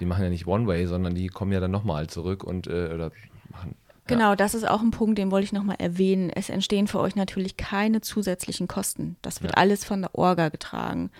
Die 0.00 0.04
machen 0.06 0.22
ja 0.22 0.28
nicht 0.30 0.46
One-Way, 0.46 0.86
sondern 0.86 1.14
die 1.14 1.28
kommen 1.28 1.52
ja 1.52 1.60
dann 1.60 1.70
nochmal 1.70 2.08
zurück 2.08 2.44
und 2.44 2.66
äh, 2.66 2.90
oder 2.92 3.10
machen. 3.50 3.74
Ja. 4.08 4.16
Genau, 4.16 4.34
das 4.34 4.54
ist 4.54 4.68
auch 4.68 4.80
ein 4.82 4.90
Punkt, 4.90 5.16
den 5.16 5.30
wollte 5.30 5.44
ich 5.44 5.52
nochmal 5.52 5.76
erwähnen. 5.78 6.28
Es 6.28 6.50
entstehen 6.50 6.88
für 6.88 6.98
euch 7.00 7.14
natürlich 7.16 7.56
keine 7.56 8.00
zusätzlichen 8.00 8.68
Kosten. 8.68 9.16
Das 9.22 9.42
wird 9.42 9.52
Ja. 9.52 9.58
alles 9.58 9.84
von 9.84 10.02
der 10.02 10.14
Orga 10.14 10.48
getragen. 10.50 11.10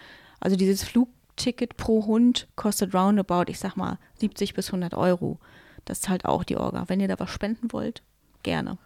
Also 0.41 0.57
dieses 0.57 0.83
Flugticket 0.83 1.77
pro 1.77 2.05
Hund 2.05 2.49
kostet 2.57 2.93
roundabout, 2.93 3.45
ich 3.47 3.59
sag 3.61 3.77
mal, 3.77 3.99
70 4.19 4.53
bis 4.55 4.67
100 4.69 4.95
Euro. 4.95 5.39
Das 5.85 6.01
zahlt 6.01 6.25
auch 6.25 6.45
die 6.45 6.57
Orga. 6.57 6.85
Wenn 6.89 7.01
ihr 7.01 7.09
da 7.09 7.19
was 7.19 7.31
spenden 7.31 7.73
wollt, 7.73 8.03
gerne. 8.43 8.79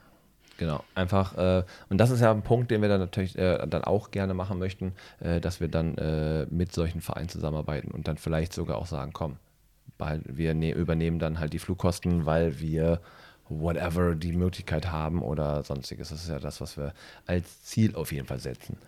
Genau, 0.58 0.82
einfach, 0.94 1.36
äh, 1.36 1.64
und 1.90 1.98
das 1.98 2.10
ist 2.10 2.20
ja 2.20 2.30
ein 2.30 2.42
Punkt, 2.42 2.70
den 2.70 2.80
wir 2.80 2.88
dann 2.88 3.00
natürlich 3.00 3.36
äh, 3.36 3.66
dann 3.66 3.84
auch 3.84 4.10
gerne 4.10 4.32
machen 4.32 4.58
möchten, 4.58 4.94
äh, 5.20 5.40
dass 5.40 5.60
wir 5.60 5.68
dann 5.68 5.98
äh, 5.98 6.46
mit 6.48 6.72
solchen 6.72 7.02
Vereinen 7.02 7.28
zusammenarbeiten 7.28 7.90
und 7.90 8.08
dann 8.08 8.16
vielleicht 8.16 8.54
sogar 8.54 8.78
auch 8.78 8.86
sagen, 8.86 9.12
komm, 9.12 9.36
weil 9.98 10.22
wir 10.24 10.54
ne 10.54 10.72
übernehmen 10.72 11.18
dann 11.18 11.40
halt 11.40 11.52
die 11.52 11.58
Flugkosten, 11.58 12.24
weil 12.24 12.58
wir 12.58 13.00
whatever 13.48 14.14
die 14.14 14.32
Möglichkeit 14.32 14.90
haben 14.90 15.22
oder 15.22 15.62
sonstiges. 15.62 16.08
Das 16.08 16.22
ist 16.22 16.30
ja 16.30 16.38
das, 16.38 16.60
was 16.60 16.76
wir 16.76 16.94
als 17.26 17.62
Ziel 17.64 17.94
auf 17.94 18.10
jeden 18.10 18.26
Fall 18.26 18.40
setzen. 18.40 18.78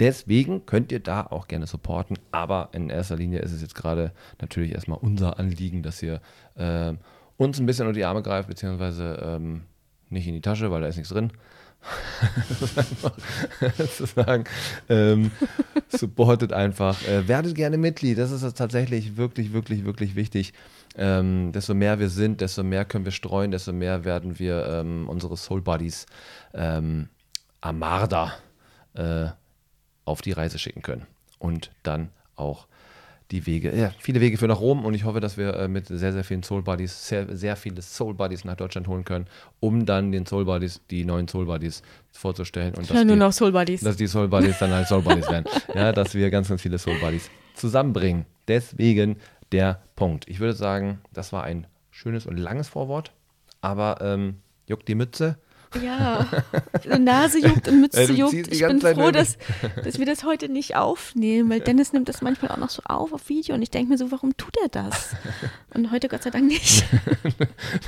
Deswegen 0.00 0.64
könnt 0.64 0.92
ihr 0.92 1.00
da 1.00 1.22
auch 1.26 1.48
gerne 1.48 1.66
supporten, 1.66 2.18
aber 2.30 2.68
in 2.72 2.88
erster 2.88 3.16
Linie 3.16 3.40
ist 3.40 3.52
es 3.52 3.62
jetzt 3.62 3.74
gerade 3.74 4.12
natürlich 4.40 4.72
erstmal 4.72 4.98
unser 4.98 5.40
Anliegen, 5.40 5.82
dass 5.82 6.02
ihr 6.02 6.20
ähm, 6.56 6.98
uns 7.38 7.58
ein 7.58 7.64
bisschen 7.64 7.86
unter 7.86 7.96
die 7.96 8.04
Arme 8.04 8.22
greift, 8.22 8.48
beziehungsweise 8.48 9.18
ähm, 9.22 9.62
nicht 10.10 10.26
in 10.26 10.34
die 10.34 10.42
Tasche, 10.42 10.70
weil 10.70 10.82
da 10.82 10.88
ist 10.88 10.96
nichts 10.96 11.12
drin. 11.12 11.32
zu 13.96 14.06
sagen, 14.06 14.42
ähm, 14.88 15.30
supportet 15.88 16.52
einfach, 16.52 17.00
äh, 17.06 17.28
werdet 17.28 17.54
gerne 17.54 17.78
Mitglied, 17.78 18.18
das 18.18 18.32
ist 18.32 18.42
tatsächlich 18.56 19.16
wirklich, 19.16 19.52
wirklich, 19.52 19.84
wirklich 19.84 20.16
wichtig. 20.16 20.54
Ähm, 20.96 21.52
desto 21.52 21.74
mehr 21.74 22.00
wir 22.00 22.08
sind, 22.08 22.40
desto 22.40 22.64
mehr 22.64 22.84
können 22.84 23.04
wir 23.04 23.12
streuen, 23.12 23.52
desto 23.52 23.72
mehr 23.72 24.04
werden 24.04 24.40
wir 24.40 24.66
ähm, 24.66 25.08
unsere 25.08 25.36
Soul 25.36 25.62
Buddies 25.62 26.06
ähm, 26.52 27.08
Amarda 27.60 28.32
äh, 28.94 29.26
auf 30.04 30.20
die 30.20 30.32
Reise 30.32 30.58
schicken 30.58 30.82
können. 30.82 31.06
Und 31.38 31.70
dann 31.84 32.10
auch 32.34 32.66
die 33.30 33.44
Wege, 33.44 33.76
ja, 33.76 33.92
viele 33.98 34.20
Wege 34.20 34.38
für 34.38 34.48
nach 34.48 34.60
Rom 34.60 34.84
und 34.86 34.94
ich 34.94 35.04
hoffe, 35.04 35.20
dass 35.20 35.36
wir 35.36 35.54
äh, 35.54 35.68
mit 35.68 35.86
sehr, 35.86 36.12
sehr 36.12 36.24
vielen 36.24 36.42
Soul 36.42 36.62
Buddies, 36.62 37.08
sehr, 37.08 37.36
sehr 37.36 37.56
viele 37.56 37.82
Soul 37.82 38.14
Buddies 38.14 38.44
nach 38.44 38.56
Deutschland 38.56 38.88
holen 38.88 39.04
können, 39.04 39.26
um 39.60 39.84
dann 39.84 40.12
den 40.12 40.24
Soul 40.24 40.46
Buddies, 40.46 40.80
die 40.90 41.04
neuen 41.04 41.28
Soul 41.28 41.44
Buddies 41.44 41.82
vorzustellen 42.10 42.74
und 42.74 42.88
dass 42.88 43.04
nur 43.04 43.04
die, 43.04 43.16
noch 43.16 43.32
Soul 43.32 43.52
Buddies. 43.52 43.82
dass 43.82 43.96
die 43.96 44.06
Soul 44.06 44.28
Buddies 44.28 44.58
dann 44.58 44.72
halt 44.72 44.88
Soul 44.88 45.02
Buddies 45.02 45.28
werden. 45.28 45.44
Ja, 45.74 45.92
dass 45.92 46.14
wir 46.14 46.30
ganz, 46.30 46.48
ganz 46.48 46.62
viele 46.62 46.78
Soul 46.78 46.98
Buddies 46.98 47.30
zusammenbringen. 47.54 48.24
Deswegen 48.48 49.16
der 49.52 49.82
Punkt. 49.96 50.26
Ich 50.28 50.40
würde 50.40 50.54
sagen, 50.54 50.98
das 51.12 51.32
war 51.32 51.44
ein 51.44 51.66
schönes 51.90 52.26
und 52.26 52.38
langes 52.38 52.68
Vorwort, 52.68 53.12
aber 53.60 53.98
ähm, 54.00 54.36
juckt 54.66 54.88
die 54.88 54.94
Mütze. 54.94 55.36
Ja, 55.82 56.26
Nase 56.98 57.38
juckt 57.40 57.68
und 57.68 57.80
Mütze 57.80 58.12
juckt. 58.12 58.52
Ich 58.52 58.66
bin 58.66 58.80
froh, 58.80 59.10
dass, 59.10 59.36
dass 59.84 59.98
wir 59.98 60.06
das 60.06 60.24
heute 60.24 60.48
nicht 60.48 60.76
aufnehmen, 60.76 61.50
weil 61.50 61.60
Dennis 61.60 61.92
nimmt 61.92 62.08
das 62.08 62.22
manchmal 62.22 62.50
auch 62.52 62.56
noch 62.56 62.70
so 62.70 62.82
auf 62.84 63.12
auf 63.12 63.28
Video 63.28 63.54
und 63.54 63.62
ich 63.62 63.70
denke 63.70 63.90
mir 63.90 63.98
so, 63.98 64.10
warum 64.10 64.36
tut 64.36 64.56
er 64.62 64.68
das? 64.68 65.14
Und 65.74 65.90
heute 65.90 66.08
Gott 66.08 66.22
sei 66.22 66.30
Dank 66.30 66.46
nicht. 66.46 66.84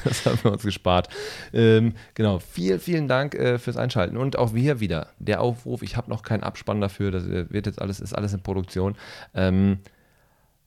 Das 0.04 0.26
haben 0.26 0.38
wir 0.42 0.52
uns 0.52 0.62
gespart. 0.62 1.08
Ähm, 1.52 1.94
genau, 2.14 2.38
vielen, 2.38 2.80
vielen 2.80 3.08
Dank 3.08 3.34
äh, 3.34 3.58
fürs 3.58 3.76
Einschalten. 3.76 4.16
Und 4.16 4.36
auch 4.36 4.54
wir 4.54 4.80
wieder, 4.80 5.08
der 5.18 5.40
Aufruf, 5.40 5.82
ich 5.82 5.96
habe 5.96 6.10
noch 6.10 6.22
keinen 6.22 6.42
Abspann 6.42 6.80
dafür, 6.80 7.10
das 7.10 7.26
äh, 7.26 7.50
wird 7.50 7.66
jetzt 7.66 7.80
alles, 7.80 8.00
ist 8.00 8.14
alles 8.14 8.32
in 8.32 8.42
Produktion. 8.42 8.96
Ähm, 9.34 9.78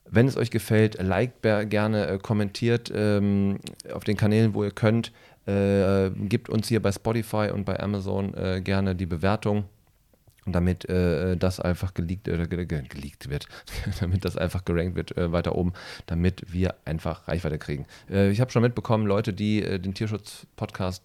wenn 0.09 0.27
es 0.27 0.37
euch 0.37 0.51
gefällt, 0.51 1.01
liked 1.01 1.41
gerne, 1.41 2.07
äh, 2.07 2.17
kommentiert 2.19 2.91
ähm, 2.93 3.59
auf 3.91 4.03
den 4.03 4.17
Kanälen, 4.17 4.53
wo 4.53 4.63
ihr 4.63 4.71
könnt. 4.71 5.11
Äh, 5.45 6.09
gebt 6.27 6.49
uns 6.49 6.67
hier 6.67 6.81
bei 6.81 6.91
Spotify 6.91 7.49
und 7.53 7.65
bei 7.65 7.79
Amazon 7.79 8.33
äh, 8.33 8.61
gerne 8.61 8.95
die 8.95 9.05
Bewertung. 9.05 9.65
Damit 10.45 10.89
äh, 10.89 11.37
das 11.37 11.61
einfach 11.61 11.93
geleakt, 11.93 12.27
äh, 12.27 12.45
ge- 12.47 12.65
ge- 12.65 12.83
geleakt 12.89 13.29
wird, 13.29 13.47
damit 14.01 14.25
das 14.25 14.35
einfach 14.35 14.65
gerankt 14.65 14.95
wird 14.97 15.15
äh, 15.17 15.31
weiter 15.31 15.55
oben, 15.55 15.71
damit 16.05 16.51
wir 16.51 16.75
einfach 16.83 17.29
Reichweite 17.29 17.57
kriegen. 17.57 17.85
Äh, 18.09 18.29
ich 18.29 18.41
habe 18.41 18.51
schon 18.51 18.61
mitbekommen, 18.61 19.07
Leute, 19.07 19.31
die 19.31 19.63
äh, 19.63 19.79
den 19.79 19.93
Tierschutz-Podcast, 19.93 21.01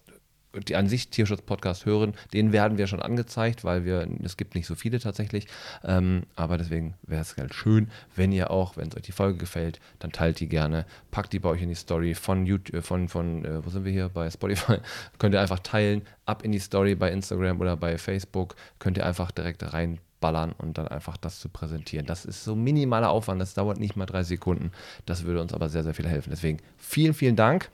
die 0.67 0.75
an 0.75 0.87
sich 0.87 1.09
Tierschutz-Podcast 1.09 1.85
hören, 1.85 2.13
denen 2.33 2.51
werden 2.51 2.77
wir 2.77 2.87
schon 2.87 3.01
angezeigt, 3.01 3.63
weil 3.63 3.85
wir, 3.85 4.07
es 4.23 4.37
gibt 4.37 4.55
nicht 4.55 4.65
so 4.65 4.75
viele 4.75 4.99
tatsächlich. 4.99 5.47
Ähm, 5.83 6.23
aber 6.35 6.57
deswegen 6.57 6.95
wäre 7.03 7.21
es 7.21 7.37
halt 7.37 7.53
schön, 7.53 7.89
wenn 8.15 8.31
ihr 8.31 8.49
auch, 8.49 8.77
wenn 8.77 8.89
es 8.89 8.97
euch 8.97 9.03
die 9.03 9.11
Folge 9.11 9.37
gefällt, 9.37 9.79
dann 9.99 10.11
teilt 10.11 10.39
die 10.39 10.47
gerne, 10.47 10.85
packt 11.11 11.33
die 11.33 11.39
bei 11.39 11.49
euch 11.49 11.61
in 11.61 11.69
die 11.69 11.75
Story 11.75 12.15
von 12.15 12.45
YouTube, 12.45 12.83
von, 12.83 13.07
von 13.07 13.45
äh, 13.45 13.63
wo 13.63 13.69
sind 13.69 13.85
wir 13.85 13.91
hier? 13.91 14.09
Bei 14.09 14.29
Spotify. 14.29 14.77
Könnt 15.19 15.35
ihr 15.35 15.41
einfach 15.41 15.59
teilen, 15.59 16.01
ab 16.25 16.43
in 16.43 16.51
die 16.51 16.59
Story 16.59 16.95
bei 16.95 17.11
Instagram 17.11 17.59
oder 17.59 17.75
bei 17.75 17.97
Facebook, 17.97 18.55
könnt 18.77 18.97
ihr 18.97 19.05
einfach 19.05 19.31
direkt 19.31 19.73
reinballern 19.73 20.53
und 20.53 20.77
dann 20.77 20.87
einfach 20.87 21.17
das 21.17 21.39
zu 21.39 21.49
präsentieren. 21.49 22.05
Das 22.05 22.25
ist 22.25 22.43
so 22.43 22.55
minimaler 22.55 23.09
Aufwand, 23.09 23.41
das 23.41 23.55
dauert 23.55 23.79
nicht 23.79 23.95
mal 23.95 24.05
drei 24.05 24.23
Sekunden. 24.23 24.71
Das 25.05 25.23
würde 25.23 25.41
uns 25.41 25.53
aber 25.53 25.69
sehr, 25.69 25.83
sehr 25.83 25.93
viel 25.93 26.07
helfen. 26.07 26.29
Deswegen 26.29 26.59
vielen, 26.77 27.13
vielen 27.13 27.35
Dank. 27.35 27.69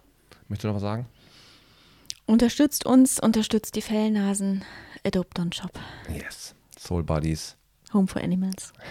Möchtest 0.47 0.63
du 0.63 0.67
noch 0.69 0.75
was 0.75 0.81
sagen? 0.83 1.07
Unterstützt 2.27 2.85
uns, 2.85 3.19
unterstützt 3.19 3.75
die 3.75 3.81
Fellnasen. 3.81 4.63
Adopton 5.05 5.51
Shop. 5.51 5.71
Yes. 6.11 6.55
Soul 6.77 7.03
Buddies. 7.03 7.55
Home 7.93 8.07
for 8.07 8.21
Animals. 8.21 8.73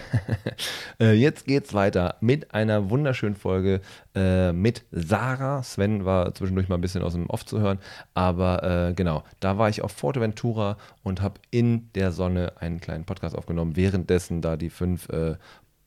Äh, 0.97 1.11
jetzt 1.11 1.43
geht's 1.43 1.73
weiter 1.73 2.15
mit 2.21 2.53
einer 2.53 2.89
wunderschönen 2.89 3.35
Folge 3.35 3.81
äh, 4.15 4.53
mit 4.53 4.85
Sarah. 4.91 5.61
Sven 5.61 6.05
war 6.05 6.33
zwischendurch 6.33 6.69
mal 6.69 6.75
ein 6.75 6.81
bisschen 6.81 7.03
aus 7.03 7.11
dem 7.11 7.29
Off 7.29 7.45
zu 7.45 7.59
hören, 7.59 7.79
aber 8.13 8.63
äh, 8.63 8.93
genau, 8.93 9.25
da 9.41 9.57
war 9.57 9.67
ich 9.67 9.81
auf 9.81 9.91
Forteventura 9.91 10.77
und 11.03 11.21
habe 11.21 11.41
in 11.51 11.89
der 11.95 12.13
Sonne 12.13 12.53
einen 12.61 12.79
kleinen 12.79 13.03
Podcast 13.03 13.35
aufgenommen, 13.35 13.75
währenddessen 13.75 14.41
da 14.41 14.55
die 14.55 14.69
fünf 14.69 15.09
äh, 15.09 15.35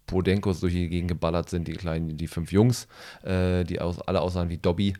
Podenkos 0.07 0.61
durch 0.61 0.75
die 0.75 0.91
Gegend 0.91 1.09
geballert 1.09 1.49
sind, 1.49 1.69
die 1.69 1.73
kleinen, 1.73 2.19
die 2.19 2.27
fünf 2.27 2.53
Jungs, 2.53 2.87
äh, 3.23 3.65
die 3.65 3.81
aus, 3.81 3.99
alle 4.01 4.21
aussahen 4.21 4.51
wie 4.51 4.59
Dobby, 4.59 4.93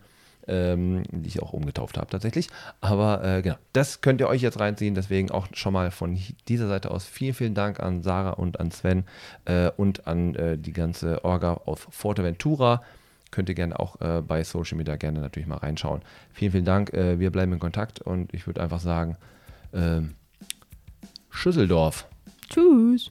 ähm, 0.49 1.03
die 1.11 1.29
ich 1.29 1.43
auch 1.43 1.53
umgetauft 1.53 1.99
habe 1.99 2.11
tatsächlich. 2.11 2.49
Aber 2.81 3.25
äh, 3.25 3.43
genau, 3.43 3.57
das 3.73 4.01
könnt 4.01 4.21
ihr 4.21 4.29
euch 4.29 4.43
jetzt 4.43 4.59
reinziehen. 4.59 4.95
Deswegen 4.95 5.31
auch 5.31 5.47
schon 5.53 5.73
mal 5.73 5.91
von 5.91 6.19
dieser 6.49 6.69
Seite 6.69 6.91
aus 6.91 7.05
vielen, 7.05 7.35
vielen 7.35 7.55
Dank 7.55 7.81
an 7.81 8.03
Sarah 8.03 8.31
und 8.31 8.61
an 8.61 8.71
Sven 8.71 9.05
äh, 9.45 9.71
und 9.77 10.07
an 10.07 10.35
äh, 10.35 10.59
die 10.59 10.73
ganze 10.73 11.25
Orga 11.25 11.55
auf 11.65 11.87
Forteventura. 11.91 12.83
Könnt 13.31 13.49
ihr 13.49 13.55
gerne 13.55 13.79
auch 13.79 14.01
äh, 14.01 14.23
bei 14.23 14.43
Social 14.43 14.79
Media 14.79 14.97
gerne 14.97 15.21
natürlich 15.21 15.49
mal 15.49 15.59
reinschauen. 15.59 16.01
Vielen, 16.33 16.53
vielen 16.53 16.65
Dank. 16.65 16.93
Äh, 16.95 17.21
wir 17.21 17.31
bleiben 17.31 17.53
in 17.53 17.59
Kontakt 17.59 18.01
und 18.01 18.33
ich 18.33 18.47
würde 18.47 18.63
einfach 18.63 18.81
sagen, 18.81 19.17
ähm, 19.75 20.15
Schüsseldorf. 21.31 22.07
Tschüss. 22.49 23.11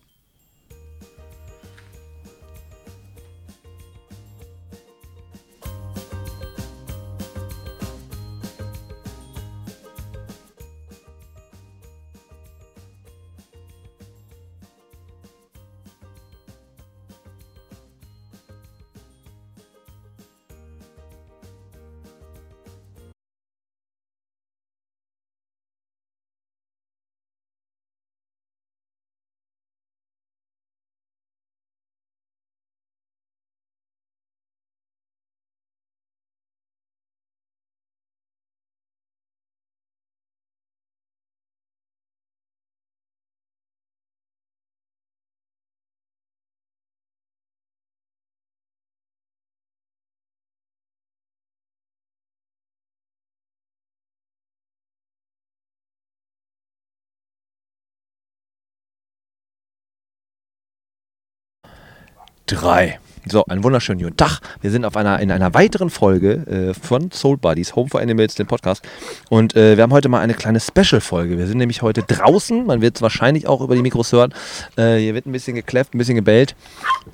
Drei. 62.47 62.97
So, 63.27 63.43
einen 63.43 63.61
wunderschönen 63.61 64.01
guten 64.01 64.15
Tag. 64.15 64.39
Wir 64.61 64.71
sind 64.71 64.85
auf 64.85 64.95
einer, 64.95 65.19
in 65.19 65.31
einer 65.31 65.53
weiteren 65.53 65.89
Folge 65.89 66.47
äh, 66.47 66.73
von 66.73 67.11
Soul 67.11 67.35
Buddies, 67.35 67.75
Home 67.75 67.89
for 67.89 67.99
Animals, 67.99 68.35
den 68.35 68.47
Podcast. 68.47 68.87
Und 69.29 69.57
äh, 69.57 69.75
wir 69.75 69.83
haben 69.83 69.91
heute 69.91 70.07
mal 70.07 70.21
eine 70.21 70.33
kleine 70.33 70.61
Special-Folge. 70.61 71.37
Wir 71.37 71.45
sind 71.45 71.57
nämlich 71.57 71.81
heute 71.81 72.03
draußen. 72.03 72.65
Man 72.65 72.79
wird 72.79 72.95
es 72.95 73.01
wahrscheinlich 73.01 73.47
auch 73.47 73.59
über 73.59 73.75
die 73.75 73.81
Mikros 73.81 74.13
hören. 74.13 74.33
Äh, 74.77 74.95
hier 74.95 75.13
wird 75.13 75.25
ein 75.25 75.33
bisschen 75.33 75.55
gekläfft, 75.55 75.93
ein 75.93 75.97
bisschen 75.97 76.15
gebellt. 76.15 76.55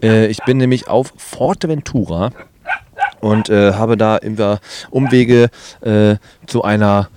Äh, 0.04 0.28
ich 0.28 0.38
bin 0.46 0.58
nämlich 0.58 0.88
auf 0.88 1.12
Forteventura 1.18 2.30
und 3.20 3.50
äh, 3.50 3.74
habe 3.74 3.98
da 3.98 4.18
immer 4.18 4.60
Umwege 4.92 5.50
äh, 5.82 6.18
zu 6.46 6.64
einer 6.64 7.10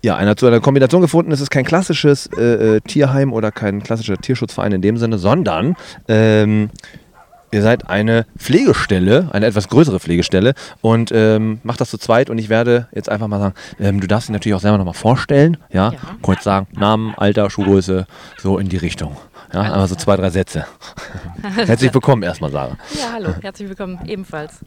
ja, 0.00 0.16
einer 0.16 0.36
zu 0.36 0.46
einer 0.46 0.60
Kombination 0.60 1.00
gefunden. 1.00 1.32
Es 1.32 1.40
ist 1.40 1.50
kein 1.50 1.64
klassisches 1.64 2.26
äh, 2.34 2.80
Tierheim 2.82 3.32
oder 3.32 3.50
kein 3.50 3.82
klassischer 3.82 4.18
Tierschutzverein 4.18 4.72
in 4.72 4.82
dem 4.82 4.98
Sinne, 4.98 5.16
sondern 5.16 5.76
ähm, 6.08 6.68
ihr 7.54 7.62
seid 7.62 7.88
eine 7.88 8.26
Pflegestelle, 8.36 9.28
eine 9.32 9.46
etwas 9.46 9.68
größere 9.68 10.00
Pflegestelle 10.00 10.54
und 10.80 11.12
ähm, 11.14 11.60
macht 11.62 11.80
das 11.80 11.88
zu 11.88 11.98
zweit 11.98 12.28
und 12.28 12.38
ich 12.38 12.48
werde 12.48 12.88
jetzt 12.92 13.08
einfach 13.08 13.28
mal 13.28 13.38
sagen, 13.38 13.54
ähm, 13.78 14.00
du 14.00 14.08
darfst 14.08 14.28
dich 14.28 14.32
natürlich 14.32 14.56
auch 14.56 14.60
selber 14.60 14.76
nochmal 14.76 14.94
vorstellen, 14.94 15.56
ja? 15.70 15.92
Ja. 15.92 15.98
kurz 16.20 16.42
sagen, 16.42 16.66
Namen, 16.72 17.14
Alter, 17.16 17.48
Schuhgröße, 17.48 18.06
so 18.38 18.58
in 18.58 18.68
die 18.68 18.76
Richtung. 18.76 19.16
Ja, 19.52 19.72
aber 19.72 19.86
so 19.86 19.94
zwei, 19.94 20.16
drei 20.16 20.30
Sätze. 20.30 20.66
Herzlich 21.42 21.94
willkommen 21.94 22.24
erstmal, 22.24 22.50
Sarah. 22.50 22.76
Ja, 22.94 23.12
hallo, 23.12 23.34
herzlich 23.40 23.68
willkommen 23.68 24.00
ebenfalls. 24.04 24.58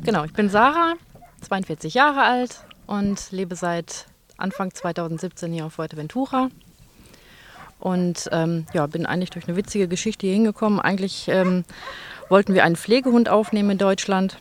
Genau, 0.00 0.24
ich 0.24 0.34
bin 0.34 0.50
Sarah, 0.50 0.94
42 1.40 1.94
Jahre 1.94 2.22
alt 2.22 2.60
und 2.86 3.30
lebe 3.30 3.56
seit 3.56 4.04
Anfang 4.36 4.74
2017 4.74 5.50
hier 5.52 5.64
auf 5.64 5.72
Fuerteventura. 5.74 6.50
Und 7.80 8.28
ähm, 8.32 8.66
ja, 8.72 8.86
bin 8.86 9.06
eigentlich 9.06 9.30
durch 9.30 9.46
eine 9.46 9.56
witzige 9.56 9.88
Geschichte 9.88 10.26
hier 10.26 10.34
hingekommen. 10.34 10.80
Eigentlich 10.80 11.28
ähm, 11.28 11.64
wollten 12.28 12.54
wir 12.54 12.64
einen 12.64 12.76
Pflegehund 12.76 13.28
aufnehmen 13.28 13.70
in 13.70 13.78
Deutschland. 13.78 14.36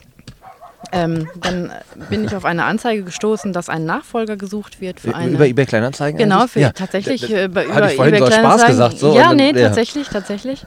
Ähm, 0.91 1.27
dann 1.41 1.71
bin 2.09 2.23
ich 2.23 2.35
auf 2.35 2.45
eine 2.45 2.63
Anzeige 2.63 3.03
gestoßen, 3.03 3.51
dass 3.51 3.67
ein 3.67 3.85
Nachfolger 3.85 4.37
gesucht 4.37 4.79
wird 4.79 4.99
für 4.99 5.15
eine. 5.15 5.31
Über 5.31 5.45
eBay 5.47 5.65
Kleinanzeigen? 5.65 6.17
Genau, 6.17 6.47
für 6.47 6.59
Ja, 6.61 6.71
tatsächlich 6.71 7.21
das- 7.21 7.29
äh, 7.31 7.45
über, 7.45 7.67
hatte 7.67 7.89
ich 7.89 7.95
vorhin 7.95 8.13
eBay 8.15 8.31
so 8.31 8.37
Spaß 8.37 8.65
gesagt. 8.67 8.97
So, 8.99 9.15
ja, 9.15 9.29
dann- 9.29 9.37
nee, 9.37 9.51
ja. 9.51 9.67
tatsächlich, 9.67 10.07
tatsächlich. 10.07 10.65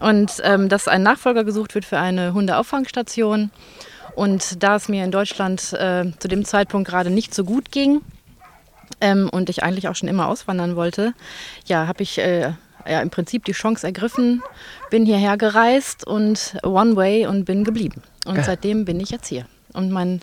Und 0.00 0.32
ähm, 0.44 0.68
dass 0.70 0.88
ein 0.88 1.02
Nachfolger 1.02 1.44
gesucht 1.44 1.74
wird 1.74 1.84
für 1.84 1.98
eine 1.98 2.32
Hundeauffangstation. 2.32 3.50
Und 4.14 4.62
da 4.62 4.76
es 4.76 4.88
mir 4.88 5.04
in 5.04 5.10
Deutschland 5.10 5.72
äh, 5.74 6.04
zu 6.18 6.28
dem 6.28 6.44
Zeitpunkt 6.44 6.88
gerade 6.88 7.10
nicht 7.10 7.34
so 7.34 7.44
gut 7.44 7.70
ging 7.70 8.00
ähm, 9.00 9.28
und 9.30 9.50
ich 9.50 9.62
eigentlich 9.62 9.88
auch 9.88 9.94
schon 9.96 10.08
immer 10.08 10.26
auswandern 10.28 10.74
wollte, 10.74 11.12
ja, 11.66 11.86
habe 11.86 12.02
ich 12.02 12.18
äh, 12.18 12.52
ja, 12.88 13.00
im 13.00 13.10
Prinzip 13.10 13.44
die 13.44 13.52
Chance 13.52 13.86
ergriffen, 13.86 14.42
bin 14.90 15.04
hierher 15.04 15.36
gereist 15.36 16.06
und 16.06 16.56
One 16.62 16.96
Way 16.96 17.26
und 17.26 17.44
bin 17.44 17.64
geblieben. 17.64 18.02
Und 18.26 18.36
Geil. 18.36 18.44
seitdem 18.44 18.84
bin 18.84 19.00
ich 19.00 19.10
jetzt 19.10 19.26
hier. 19.28 19.46
Und 19.72 19.90
mein, 19.90 20.20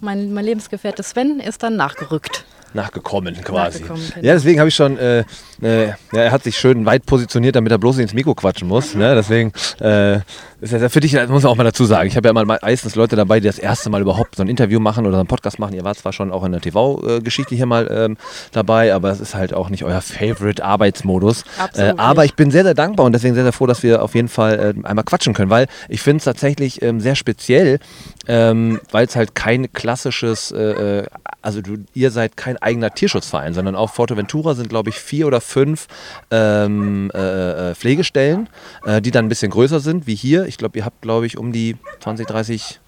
mein, 0.00 0.32
mein 0.32 0.44
Lebensgefährte 0.44 1.02
Sven 1.02 1.40
ist 1.40 1.62
dann 1.62 1.76
nachgerückt. 1.76 2.44
nachgekommen 2.74 3.34
quasi. 3.42 3.80
Nachgekommen, 3.80 4.12
genau. 4.14 4.26
Ja, 4.26 4.34
deswegen 4.34 4.60
habe 4.60 4.68
ich 4.68 4.74
schon, 4.74 4.98
äh, 4.98 5.24
äh, 5.62 5.88
ja, 5.88 5.94
er 6.12 6.32
hat 6.32 6.44
sich 6.44 6.58
schön 6.58 6.86
weit 6.86 7.06
positioniert, 7.06 7.56
damit 7.56 7.72
er 7.72 7.78
bloß 7.78 7.96
nicht 7.96 8.04
ins 8.04 8.14
Mikro 8.14 8.34
quatschen 8.34 8.68
muss. 8.68 8.94
Ne? 8.94 9.14
Deswegen 9.14 9.52
äh, 9.80 10.20
ist 10.60 10.72
das 10.72 10.82
ja 10.82 10.88
für 10.88 11.00
dich, 11.00 11.12
das 11.12 11.28
muss 11.28 11.42
man 11.42 11.52
auch 11.52 11.56
mal 11.56 11.64
dazu 11.64 11.84
sagen. 11.84 12.08
Ich 12.08 12.16
habe 12.16 12.28
ja 12.28 12.32
mal 12.32 12.44
meistens 12.44 12.94
Leute 12.94 13.14
dabei, 13.14 13.40
die 13.40 13.46
das 13.46 13.58
erste 13.58 13.90
Mal 13.90 14.00
überhaupt 14.00 14.36
so 14.36 14.42
ein 14.42 14.48
Interview 14.48 14.80
machen 14.80 15.04
oder 15.04 15.14
so 15.14 15.20
einen 15.20 15.28
Podcast 15.28 15.58
machen. 15.58 15.74
Ihr 15.74 15.84
wart 15.84 15.98
zwar 15.98 16.12
schon 16.12 16.32
auch 16.32 16.44
in 16.44 16.52
der 16.52 16.60
TV-Geschichte 16.60 17.54
hier 17.54 17.66
mal 17.66 17.88
ähm, 17.90 18.16
dabei, 18.52 18.94
aber 18.94 19.10
es 19.10 19.20
ist 19.20 19.34
halt 19.34 19.52
auch 19.52 19.68
nicht 19.68 19.84
euer 19.84 20.00
Favorite-Arbeitsmodus. 20.00 21.44
Äh, 21.74 21.94
aber 21.96 22.24
ich 22.24 22.34
bin 22.34 22.50
sehr, 22.50 22.64
sehr 22.64 22.74
dankbar 22.74 23.06
und 23.06 23.12
deswegen 23.12 23.34
sehr, 23.34 23.44
sehr 23.44 23.52
froh, 23.52 23.66
dass 23.66 23.82
wir 23.82 24.02
auf 24.02 24.14
jeden 24.14 24.28
Fall 24.28 24.74
äh, 24.76 24.86
einmal 24.86 25.04
quatschen 25.04 25.34
können, 25.34 25.50
weil 25.50 25.66
ich 25.88 26.00
finde 26.00 26.18
es 26.18 26.24
tatsächlich 26.24 26.80
ähm, 26.82 27.00
sehr 27.00 27.16
speziell, 27.16 27.78
ähm, 28.26 28.80
weil 28.90 29.06
es 29.06 29.14
halt 29.14 29.34
kein 29.34 29.72
klassisches, 29.72 30.52
äh, 30.52 31.00
äh, 31.00 31.06
also 31.42 31.60
du, 31.60 31.84
ihr 31.92 32.10
seid 32.10 32.36
kein 32.36 32.56
eigener 32.56 32.92
Tierschutzverein, 32.92 33.52
sondern 33.54 33.76
auf 33.76 33.92
Forteventura 33.92 34.54
sind, 34.54 34.68
glaube 34.68 34.90
ich, 34.90 34.96
vier 34.96 35.26
oder 35.26 35.40
fünf 35.46 35.86
ähm, 36.30 37.10
äh, 37.14 37.70
äh, 37.70 37.74
Pflegestellen, 37.74 38.48
äh, 38.84 39.00
die 39.00 39.10
dann 39.10 39.26
ein 39.26 39.28
bisschen 39.28 39.50
größer 39.50 39.80
sind, 39.80 40.06
wie 40.06 40.14
hier. 40.14 40.46
Ich 40.46 40.58
glaube, 40.58 40.78
ihr 40.78 40.84
habt, 40.84 41.02
glaube 41.02 41.26
ich, 41.26 41.38
um 41.38 41.52
die 41.52 41.76
20, 42.00 42.26
30, 42.26 42.80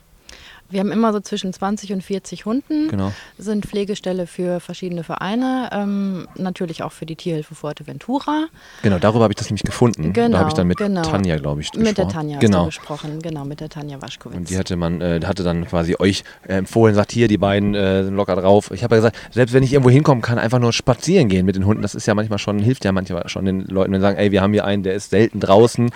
Wir 0.70 0.80
haben 0.80 0.92
immer 0.92 1.12
so 1.12 1.20
zwischen 1.20 1.52
20 1.52 1.94
und 1.94 2.02
40 2.02 2.44
Hunden, 2.44 2.88
genau. 2.88 3.12
sind 3.38 3.64
Pflegestelle 3.64 4.26
für 4.26 4.60
verschiedene 4.60 5.02
Vereine, 5.02 5.70
ähm, 5.72 6.28
natürlich 6.36 6.82
auch 6.82 6.92
für 6.92 7.06
die 7.06 7.16
Tierhilfe 7.16 7.54
Fuerteventura. 7.54 8.46
Genau, 8.82 8.98
darüber 8.98 9.24
habe 9.24 9.32
ich 9.32 9.36
das 9.36 9.48
nämlich 9.48 9.62
gefunden. 9.62 10.12
da 10.12 10.22
Genau, 10.22 10.38
habe 10.38 10.48
ich 10.48 10.54
dann 10.54 10.66
mit 10.66 10.76
genau. 10.76 11.02
Tanja, 11.02 11.36
glaube 11.36 11.62
ich, 11.62 11.72
Mit 11.72 11.86
der 11.86 12.04
gesprochen. 12.04 12.12
Tanja 12.12 12.38
genau. 12.38 12.66
gesprochen, 12.66 13.22
genau, 13.22 13.44
mit 13.46 13.60
der 13.60 13.70
Tanja 13.70 14.02
Waschkowitz. 14.02 14.36
Und 14.36 14.50
die 14.50 14.58
hatte 14.58 14.76
man, 14.76 15.00
äh, 15.00 15.20
hatte 15.24 15.42
dann 15.42 15.66
quasi 15.66 15.96
euch 15.98 16.22
äh, 16.46 16.54
empfohlen, 16.54 16.94
sagt 16.94 17.12
hier, 17.12 17.28
die 17.28 17.38
beiden 17.38 17.74
äh, 17.74 18.04
sind 18.04 18.14
locker 18.14 18.36
drauf. 18.36 18.70
Ich 18.70 18.84
habe 18.84 18.96
ja 18.96 19.00
gesagt, 19.00 19.16
selbst 19.32 19.54
wenn 19.54 19.62
ich 19.62 19.72
irgendwo 19.72 19.90
hinkommen 19.90 20.20
kann, 20.20 20.38
einfach 20.38 20.58
nur 20.58 20.74
spazieren 20.74 21.28
gehen 21.28 21.46
mit 21.46 21.56
den 21.56 21.64
Hunden, 21.64 21.80
das 21.80 21.94
ist 21.94 22.06
ja 22.06 22.14
manchmal 22.14 22.38
schon, 22.38 22.58
hilft 22.58 22.84
ja 22.84 22.92
manchmal 22.92 23.26
schon 23.28 23.46
den 23.46 23.64
Leuten, 23.64 23.92
wenn 23.92 24.00
sie 24.00 24.04
sagen, 24.04 24.18
ey, 24.18 24.32
wir 24.32 24.42
haben 24.42 24.52
hier 24.52 24.66
einen, 24.66 24.82
der 24.82 24.94
ist 24.94 25.10
selten 25.10 25.40
draußen. 25.40 25.90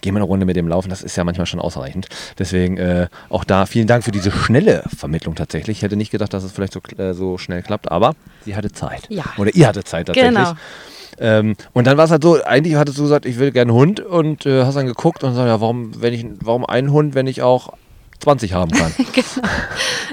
Gehen 0.00 0.14
wir 0.14 0.18
eine 0.18 0.24
Runde 0.24 0.46
mit 0.46 0.56
dem 0.56 0.68
laufen, 0.68 0.90
das 0.90 1.02
ist 1.02 1.16
ja 1.16 1.24
manchmal 1.24 1.46
schon 1.46 1.60
ausreichend. 1.60 2.08
Deswegen 2.38 2.76
äh, 2.78 3.08
auch 3.28 3.44
da 3.44 3.66
vielen 3.66 3.86
Dank 3.86 4.04
für 4.04 4.10
diese 4.10 4.30
schnelle 4.30 4.82
Vermittlung 4.96 5.34
tatsächlich. 5.34 5.78
Ich 5.78 5.82
hätte 5.82 5.96
nicht 5.96 6.10
gedacht, 6.10 6.32
dass 6.32 6.44
es 6.44 6.52
vielleicht 6.52 6.72
so, 6.72 6.80
äh, 6.96 7.14
so 7.14 7.38
schnell 7.38 7.62
klappt, 7.62 7.90
aber 7.90 8.14
sie 8.44 8.56
hatte 8.56 8.72
Zeit. 8.72 9.02
Ja. 9.08 9.24
Oder 9.38 9.54
ihr 9.54 9.66
hattet 9.66 9.88
Zeit 9.88 10.06
tatsächlich. 10.06 10.34
Genau. 10.34 10.52
Ähm, 11.18 11.56
und 11.74 11.86
dann 11.86 11.98
war 11.98 12.06
es 12.06 12.10
halt 12.10 12.22
so, 12.22 12.42
eigentlich 12.42 12.76
hattest 12.76 12.98
du 12.98 13.02
gesagt, 13.02 13.26
ich 13.26 13.38
will 13.38 13.52
gerne 13.52 13.72
einen 13.72 13.78
Hund 13.78 14.00
und 14.00 14.46
äh, 14.46 14.64
hast 14.64 14.76
dann 14.76 14.86
geguckt 14.86 15.22
und 15.22 15.30
gesagt, 15.30 15.48
ja, 15.48 15.60
warum, 15.60 16.00
wenn 16.00 16.14
ich, 16.14 16.24
warum 16.40 16.64
einen 16.64 16.92
Hund, 16.92 17.14
wenn 17.14 17.26
ich 17.26 17.42
auch 17.42 17.74
20 18.20 18.54
haben 18.54 18.70
kann? 18.70 18.92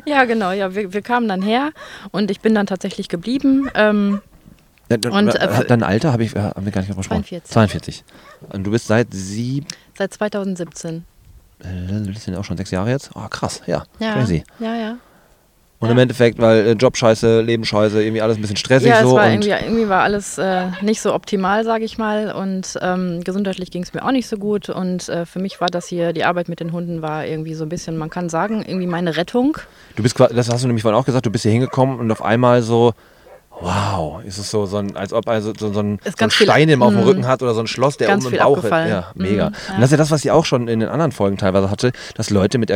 Ja, 0.05 0.23
genau, 0.23 0.51
ja, 0.51 0.73
wir, 0.73 0.93
wir 0.93 1.01
kamen 1.01 1.27
dann 1.27 1.41
her 1.41 1.71
und 2.11 2.31
ich 2.31 2.39
bin 2.39 2.55
dann 2.55 2.65
tatsächlich 2.65 3.09
geblieben. 3.09 3.69
Ähm, 3.75 4.21
Ja, 4.89 5.09
Und, 5.11 5.27
äh, 5.35 5.65
dein 5.67 5.83
Alter 5.83 6.13
habe 6.13 6.23
ich, 6.23 6.35
äh, 6.35 6.39
haben 6.39 6.65
wir 6.65 6.71
gar 6.71 6.81
nicht 6.81 6.95
gesprochen. 6.95 7.23
42. 7.25 7.51
42. 7.51 8.03
Und 8.53 8.63
du 8.63 8.71
bist 8.71 8.87
seit 8.87 9.07
sieben, 9.11 9.67
seit 9.97 10.13
2017. 10.13 11.03
äh, 11.59 11.65
das 12.13 12.23
sind 12.23 12.35
auch 12.35 12.45
schon 12.45 12.57
sechs 12.57 12.71
Jahre 12.71 12.89
jetzt. 12.91 13.11
Oh, 13.15 13.27
krass, 13.29 13.61
ja, 13.65 13.83
Ja, 13.99 14.13
crazy. 14.13 14.43
ja, 14.59 14.75
ja. 14.75 14.97
Und 15.79 15.89
Ja. 15.89 15.91
im 15.91 15.99
Endeffekt, 15.99 16.39
weil 16.39 16.65
äh, 16.65 16.71
Job 16.71 16.97
scheiße, 16.97 17.41
Leben 17.41 17.63
scheiße, 17.63 18.01
irgendwie 18.01 18.21
alles 18.21 18.37
ein 18.37 18.41
bisschen 18.41 18.55
stressig 18.57 18.89
Ja, 18.89 19.03
so. 19.03 19.13
war 19.15 19.29
irgendwie, 19.29 19.49
irgendwie 19.49 19.87
war 19.87 20.01
alles 20.01 20.39
äh, 20.39 20.67
nicht 20.81 21.01
so 21.01 21.13
optimal, 21.13 21.63
sage 21.65 21.83
ich 21.85 21.99
mal. 21.99 22.31
Und 22.31 22.79
ähm, 22.81 23.23
gesundheitlich 23.23 23.69
ging 23.69 23.83
es 23.83 23.93
mir 23.93 24.03
auch 24.03 24.09
nicht 24.11 24.27
so 24.27 24.37
gut. 24.37 24.69
Und 24.69 25.07
äh, 25.09 25.27
für 25.27 25.37
mich 25.37 25.61
war 25.61 25.67
das 25.67 25.85
hier, 25.85 26.13
die 26.13 26.23
Arbeit 26.23 26.49
mit 26.49 26.61
den 26.61 26.71
Hunden 26.71 27.03
war 27.03 27.27
irgendwie 27.27 27.53
so 27.53 27.63
ein 27.63 27.69
bisschen, 27.69 27.95
man 27.95 28.09
kann 28.09 28.27
sagen, 28.29 28.63
irgendwie 28.65 28.87
meine 28.87 29.17
Rettung. 29.17 29.57
du 29.95 30.01
bist 30.01 30.15
quasi, 30.15 30.33
das 30.33 30.49
hast 30.49 30.63
du 30.63 30.67
nämlich 30.67 30.81
vorhin 30.81 30.99
auch 30.99 31.05
gesagt, 31.05 31.27
du 31.27 31.31
bist 31.31 31.43
hier 31.43 31.51
hingekommen 31.51 31.99
und 31.99 32.09
auf 32.11 32.23
einmal 32.23 32.63
so, 32.63 32.93
wow, 33.59 34.23
ist 34.23 34.37
es 34.37 34.51
so, 34.51 34.65
so 34.65 34.77
ein, 34.77 34.95
als 34.95 35.13
ob 35.13 35.27
also 35.27 35.51
so, 35.57 35.71
so 35.73 35.79
ein, 35.79 35.99
so 36.05 36.11
ein 36.25 36.29
Stein 36.31 36.69
im 36.69 36.83
auf 36.83 36.91
dem 36.93 36.97
Mhm. 37.01 37.03
Rücken 37.07 37.27
hat 37.27 37.41
oder 37.41 37.53
so 37.53 37.59
ein 37.61 37.67
Schloss, 37.67 37.97
der 37.97 38.07
Ganz 38.07 38.23
um 38.25 38.29
viel 38.31 38.39
Bauch 38.39 38.57
abgefallen. 38.57 38.89
Ja, 38.89 39.11
mega. 39.15 39.49
Mhm, 39.49 39.55
ja. 39.67 39.73
Und 39.75 39.81
das 39.81 39.85
ist 39.85 39.91
ja 39.91 39.97
das, 39.97 40.11
was 40.11 40.23
ich 40.25 40.31
auch 40.31 40.45
schon 40.45 40.67
in 40.67 40.79
den 40.79 40.89
anderen 40.89 41.11
Folgen 41.11 41.37
teilweise 41.37 41.69
hatte, 41.71 41.91
dass 42.15 42.29
Leute 42.29 42.57
mit, 42.57 42.71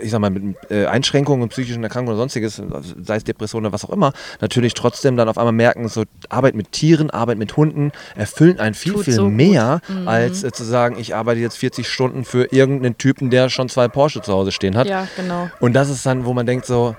ich 0.00 0.10
sag 0.10 0.20
mal, 0.20 0.30
mit 0.30 0.56
äh, 0.70 0.86
Einschränkungen, 0.86 1.48
psychischen 1.50 1.82
Erkrankungen 1.82 2.14
oder 2.16 2.22
sonstiges, 2.22 2.60
sei 3.02 3.16
es 3.16 3.24
Depressionen 3.24 3.66
oder 3.66 3.72
was 3.72 3.84
auch 3.84 3.90
immer, 3.90 4.12
natürlich 4.40 4.74
trotzdem 4.74 5.16
dann 5.16 5.28
auf 5.28 5.38
einmal 5.38 5.52
merken, 5.52 5.88
so 5.88 6.04
Arbeit 6.28 6.54
mit 6.54 6.72
Tieren, 6.72 7.10
Arbeit 7.10 7.38
mit 7.38 7.56
Hunden 7.56 7.92
erfüllen 8.16 8.58
einen 8.58 8.74
viel, 8.74 8.92
Tut 8.92 9.04
viel 9.04 9.14
so 9.14 9.28
mehr, 9.28 9.80
Mhm. 9.88 10.08
als 10.08 10.42
äh, 10.44 10.52
zu 10.52 10.64
sagen, 10.64 10.96
ich 10.98 11.14
arbeite 11.14 11.40
jetzt 11.40 11.58
40 11.58 11.88
Stunden 11.88 12.24
für 12.24 12.52
irgendeinen 12.52 12.98
Typen, 12.98 13.30
der 13.30 13.48
schon 13.50 13.68
zwei 13.68 13.88
Porsche 13.88 14.22
zu 14.22 14.32
Hause 14.32 14.52
stehen 14.52 14.76
hat. 14.76 14.86
Ja, 14.88 15.06
genau. 15.16 15.48
Und 15.60 15.74
das 15.74 15.90
ist 15.90 16.04
dann, 16.06 16.24
wo 16.24 16.32
man 16.32 16.46
denkt 16.46 16.66
so, 16.66 16.96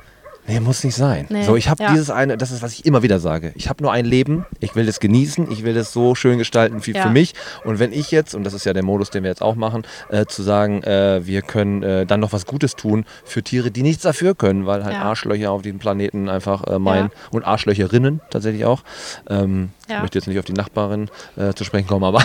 nee, 0.48 0.60
muss 0.60 0.84
nicht 0.84 0.96
sein. 0.96 1.26
Nee, 1.30 1.44
so, 1.44 1.56
ich 1.56 1.70
habe 1.70 1.84
ja. 1.84 1.92
dieses 1.92 2.10
eine, 2.10 2.38
das 2.38 2.52
ist, 2.52 2.62
was 2.62 2.74
ich 2.74 2.86
immer 2.86 3.04
wieder 3.04 3.20
sage. 3.20 3.52
Ich 3.56 3.70
habe 3.70 3.84
nur 3.84 3.92
ein 3.92 4.06
Leben, 4.06 4.46
ich 4.60 4.76
will 4.76 4.86
das 4.86 5.00
genießen, 5.00 5.52
ich 5.52 5.64
will 5.64 5.74
das 5.74 5.92
so 5.92 6.16
schön 6.16 6.38
gestalten 6.38 6.86
wie 6.86 6.92
Ja. 6.92 7.04
für 7.04 7.10
mich. 7.10 7.34
Und 7.64 7.80
wenn 7.80 7.92
ich 7.94 8.12
jetzt, 8.12 8.36
und 8.36 8.44
das 8.44 8.54
ist 8.54 8.66
ja 8.66 8.74
der 8.74 8.84
Modus, 8.84 9.10
den 9.10 9.24
wir 9.24 9.30
jetzt 9.30 9.42
auch 9.42 9.56
machen, 9.56 9.84
äh, 10.10 10.26
zu 10.26 10.44
sagen, 10.44 10.84
äh, 10.84 11.26
wir 11.26 11.42
können 11.42 11.84
äh, 11.84 12.06
dann 12.06 12.20
noch 12.20 12.34
was 12.34 12.46
Gutes 12.46 12.76
tun 12.76 13.06
für 13.24 13.44
Tiere, 13.44 13.72
die 13.72 13.82
nichts 13.84 14.04
dafür 14.04 14.36
können, 14.36 14.66
weil 14.66 14.84
halt 14.84 14.96
Ja. 14.96 15.02
Arschlöcher 15.04 15.52
auf 15.52 15.62
diesem 15.62 15.80
Planeten 15.80 16.30
einfach 16.30 16.64
äh, 16.68 16.80
meinen, 16.80 17.12
und 17.32 17.44
Arschlöcherinnen 17.44 18.22
tatsächlich 18.30 18.66
auch. 18.66 18.84
Ähm. 19.30 19.70
Ich 19.88 20.02
möchte 20.02 20.18
jetzt 20.18 20.28
nicht 20.28 20.40
auf 20.40 20.46
die 20.46 20.54
Nachbarin 20.54 21.10
äh, 21.38 21.54
zu 21.54 21.64
sprechen 21.64 21.86
kommen, 21.88 22.04
aber 22.04 22.24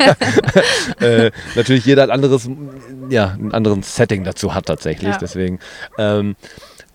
äh, 1.00 1.30
natürlich 1.54 1.84
jeder 1.84 2.04
ein 2.04 2.10
anderes, 2.10 2.48
ja, 3.10 3.36
ein 3.38 3.52
anderes 3.52 3.94
Setting 3.96 4.24
dazu 4.24 4.54
hat 4.54 4.64
tatsächlich. 4.66 5.14
Deswegen. 5.16 5.58
Ähm, 5.98 6.36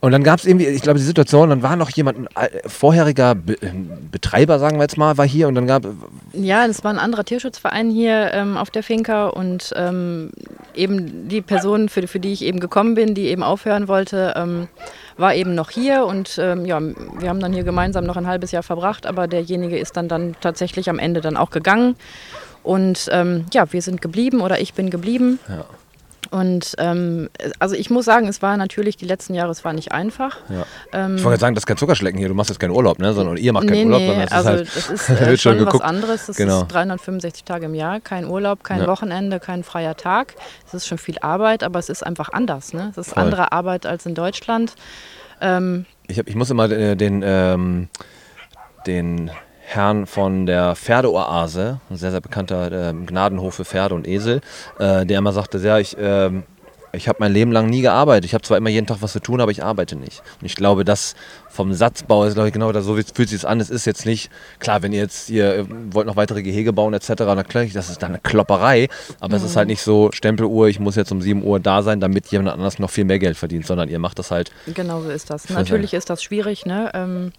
und 0.01 0.11
dann 0.11 0.23
gab 0.23 0.39
es 0.39 0.45
irgendwie, 0.45 0.65
ich 0.65 0.81
glaube, 0.81 0.97
die 0.97 1.05
Situation, 1.05 1.49
dann 1.49 1.61
war 1.61 1.75
noch 1.75 1.91
jemand, 1.91 2.27
ein 2.35 2.49
vorheriger 2.65 3.35
Be 3.35 3.53
äh, 3.61 3.71
Betreiber, 4.11 4.57
sagen 4.57 4.77
wir 4.77 4.81
jetzt 4.81 4.97
mal, 4.97 5.17
war 5.19 5.27
hier 5.27 5.47
und 5.47 5.53
dann 5.53 5.67
gab, 5.67 5.85
Ja, 6.33 6.65
das 6.65 6.83
war 6.83 6.91
ein 6.91 6.97
anderer 6.97 7.23
Tierschutzverein 7.23 7.91
hier 7.91 8.31
ähm, 8.33 8.57
auf 8.57 8.71
der 8.71 8.81
Finca 8.81 9.27
und 9.27 9.71
ähm, 9.75 10.31
eben 10.73 11.29
die 11.29 11.41
Person, 11.43 11.87
für, 11.87 12.07
für 12.07 12.19
die 12.19 12.33
ich 12.33 12.43
eben 12.43 12.59
gekommen 12.59 12.95
bin, 12.95 13.13
die 13.13 13.27
eben 13.27 13.43
aufhören 13.43 13.87
wollte, 13.87 14.33
ähm, 14.35 14.67
war 15.17 15.35
eben 15.35 15.53
noch 15.53 15.69
hier 15.69 16.05
und 16.05 16.35
ähm, 16.39 16.65
ja, 16.65 16.81
wir 16.81 17.29
haben 17.29 17.39
dann 17.39 17.53
hier 17.53 17.63
gemeinsam 17.63 18.05
noch 18.05 18.17
ein 18.17 18.25
halbes 18.25 18.51
Jahr 18.51 18.63
verbracht, 18.63 19.05
aber 19.05 19.27
derjenige 19.27 19.77
ist 19.77 19.97
dann, 19.97 20.07
dann 20.07 20.35
tatsächlich 20.41 20.89
am 20.89 20.97
Ende 20.97 21.21
dann 21.21 21.37
auch 21.37 21.51
gegangen 21.51 21.95
und 22.63 23.07
ähm, 23.11 23.45
ja, 23.53 23.71
wir 23.71 23.83
sind 23.83 24.01
geblieben 24.01 24.41
oder 24.41 24.59
ich 24.59 24.73
bin 24.73 24.89
geblieben. 24.89 25.39
Ja. 25.47 25.65
Und 26.31 26.75
ähm, 26.77 27.29
also 27.59 27.75
ich 27.75 27.89
muss 27.89 28.05
sagen, 28.05 28.27
es 28.27 28.41
war 28.41 28.55
natürlich 28.57 28.95
die 28.97 29.05
letzten 29.05 29.33
Jahre, 29.33 29.51
es 29.51 29.63
war 29.65 29.73
nicht 29.73 29.91
einfach. 29.91 30.37
ja. 30.49 30.65
Ähm, 30.93 31.17
ich 31.17 31.23
wollte 31.23 31.31
gerade 31.35 31.39
sagen, 31.41 31.55
das 31.55 31.63
ist 31.63 31.67
kein 31.67 31.75
Zuckerschlecken 31.77 32.17
hier, 32.17 32.29
du 32.29 32.33
machst 32.33 32.49
jetzt 32.49 32.59
keinen 32.59 32.71
Urlaub, 32.71 32.99
ne? 32.99 33.13
sondern 33.13 33.35
ihr 33.37 33.51
macht 33.51 33.67
keinen 33.67 33.73
nee, 33.77 33.85
Urlaub, 33.85 33.99
nee, 33.99 34.07
sondern 34.07 34.25
es 34.27 34.31
also 34.31 34.49
ist 34.51 34.57
halt, 34.57 34.77
das 34.77 34.89
ist 35.09 35.09
äh, 35.09 35.25
schon 35.25 35.37
schon 35.37 35.53
was 35.59 35.65
geguckt. 35.65 35.83
anderes. 35.83 36.25
Das 36.27 36.37
Genau. 36.37 36.61
ist 36.61 36.67
365 36.71 37.43
Tage 37.43 37.65
im 37.65 37.75
Jahr, 37.75 37.99
kein 37.99 38.25
Urlaub, 38.25 38.63
kein 38.63 38.79
Ja. 38.79 38.87
Wochenende, 38.87 39.39
kein 39.41 39.63
freier 39.63 39.95
Tag. 39.97 40.35
Es 40.65 40.73
ist 40.73 40.87
schon 40.87 40.97
viel 40.97 41.17
Arbeit, 41.19 41.63
aber 41.63 41.79
es 41.79 41.89
ist 41.89 42.01
einfach 42.05 42.29
anders. 42.29 42.73
Ne? 42.73 42.87
Es 42.91 42.97
ist 42.97 43.13
Voll. 43.13 43.23
andere 43.23 43.51
Arbeit 43.51 43.85
als 43.85 44.05
in 44.05 44.15
Deutschland. 44.15 44.73
Ähm, 45.41 45.85
Ich, 46.07 46.17
hab, 46.17 46.27
ich 46.29 46.35
muss 46.35 46.49
immer 46.49 46.71
äh, 46.71 46.95
den, 46.95 47.23
ähm, 47.25 47.89
den 48.87 49.31
Herrn 49.73 50.05
von 50.05 50.45
der 50.45 50.75
Pferdeoase, 50.75 51.79
ein 51.89 51.97
sehr, 51.97 52.11
sehr 52.11 52.21
bekannter 52.21 52.71
ähm, 52.89 53.05
Gnadenhof 53.05 53.55
für 53.55 53.65
Pferde 53.65 53.95
und 53.95 54.07
Esel, 54.07 54.41
äh, 54.79 55.05
der 55.05 55.17
immer 55.19 55.31
sagte, 55.33 55.57
ja, 55.59 55.79
ich, 55.79 55.95
ähm, 55.99 56.43
ich 56.93 57.07
habe 57.07 57.19
mein 57.21 57.31
Leben 57.31 57.53
lang 57.53 57.69
nie 57.69 57.81
gearbeitet. 57.81 58.25
Ich 58.25 58.33
habe 58.33 58.41
zwar 58.43 58.57
immer 58.57 58.69
jeden 58.69 58.85
Tag 58.85 58.97
was 58.99 59.13
zu 59.13 59.21
tun, 59.21 59.39
aber 59.39 59.49
ich 59.51 59.63
arbeite 59.63 59.95
nicht. 59.95 60.21
Und 60.41 60.45
ich 60.45 60.55
glaube, 60.55 60.83
das 60.83 61.15
vom 61.49 61.71
Satzbau 61.73 62.25
ist, 62.25 62.33
glaube 62.33 62.49
ich, 62.49 62.53
genau 62.53 62.73
das, 62.73 62.83
so 62.83 62.97
wie- 62.97 63.03
fühlt 63.03 63.29
sich 63.29 63.47
an. 63.47 63.61
Es 63.61 63.69
ist 63.69 63.85
jetzt 63.85 64.05
nicht, 64.05 64.29
klar, 64.59 64.81
wenn 64.81 64.91
ihr 64.91 64.99
jetzt, 64.99 65.29
ihr 65.29 65.59
äh, 65.59 65.65
wollt 65.91 66.05
noch 66.05 66.17
weitere 66.17 66.43
Gehege 66.43 66.73
bauen 66.73 66.93
etc., 66.93 67.13
na 67.19 67.43
klar, 67.43 67.63
das 67.73 67.89
ist 67.89 68.03
dann 68.03 68.09
eine 68.11 68.19
Klopperei, 68.19 68.89
aber 69.21 69.37
es 69.37 69.43
ist 69.43 69.55
halt 69.55 69.67
nicht 69.69 69.81
so 69.81 70.09
Stempeluhr, 70.11 70.67
ich 70.67 70.81
muss 70.81 70.97
jetzt 70.97 71.13
um 71.13 71.21
7 71.21 71.43
Uhr 71.45 71.61
da 71.61 71.81
sein, 71.81 72.01
damit 72.01 72.27
jemand 72.27 72.49
anders 72.49 72.77
noch 72.77 72.89
viel 72.89 73.05
mehr 73.05 73.19
Geld 73.19 73.37
verdient, 73.37 73.65
sondern 73.65 73.87
ihr 73.87 73.99
macht 73.99 74.19
das 74.19 74.29
halt 74.31 74.51
genau 74.73 74.99
so 75.01 75.09
ist 75.11 75.29
das. 75.29 75.43
Das 75.43 75.55
Natürlich 75.55 75.93
ist 75.93 76.09
das 76.09 76.21
schwierig, 76.21 76.65
ne? 76.65 76.91
Ähm, 76.93 77.31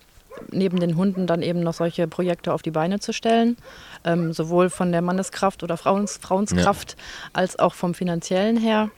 neben 0.51 0.81
den 0.81 0.97
Hunden 0.97 1.27
dann 1.27 1.43
eben 1.43 1.61
noch 1.61 1.75
solche 1.75 2.07
Projekte 2.09 2.53
auf 2.53 2.63
die 2.63 2.71
Beine 2.71 3.01
zu 3.01 3.13
stellen. 3.13 3.57
Ähm, 4.05 4.33
sowohl 4.33 4.71
von 4.71 4.93
der 4.93 5.03
Manneskraft 5.03 5.63
oder 5.63 5.77
Frauens, 5.77 6.19
Frauenskraft 6.21 6.97
als 7.33 7.59
auch 7.59 7.75
vom 7.75 7.95
finanziellen 7.95 8.57
her. 8.57 8.91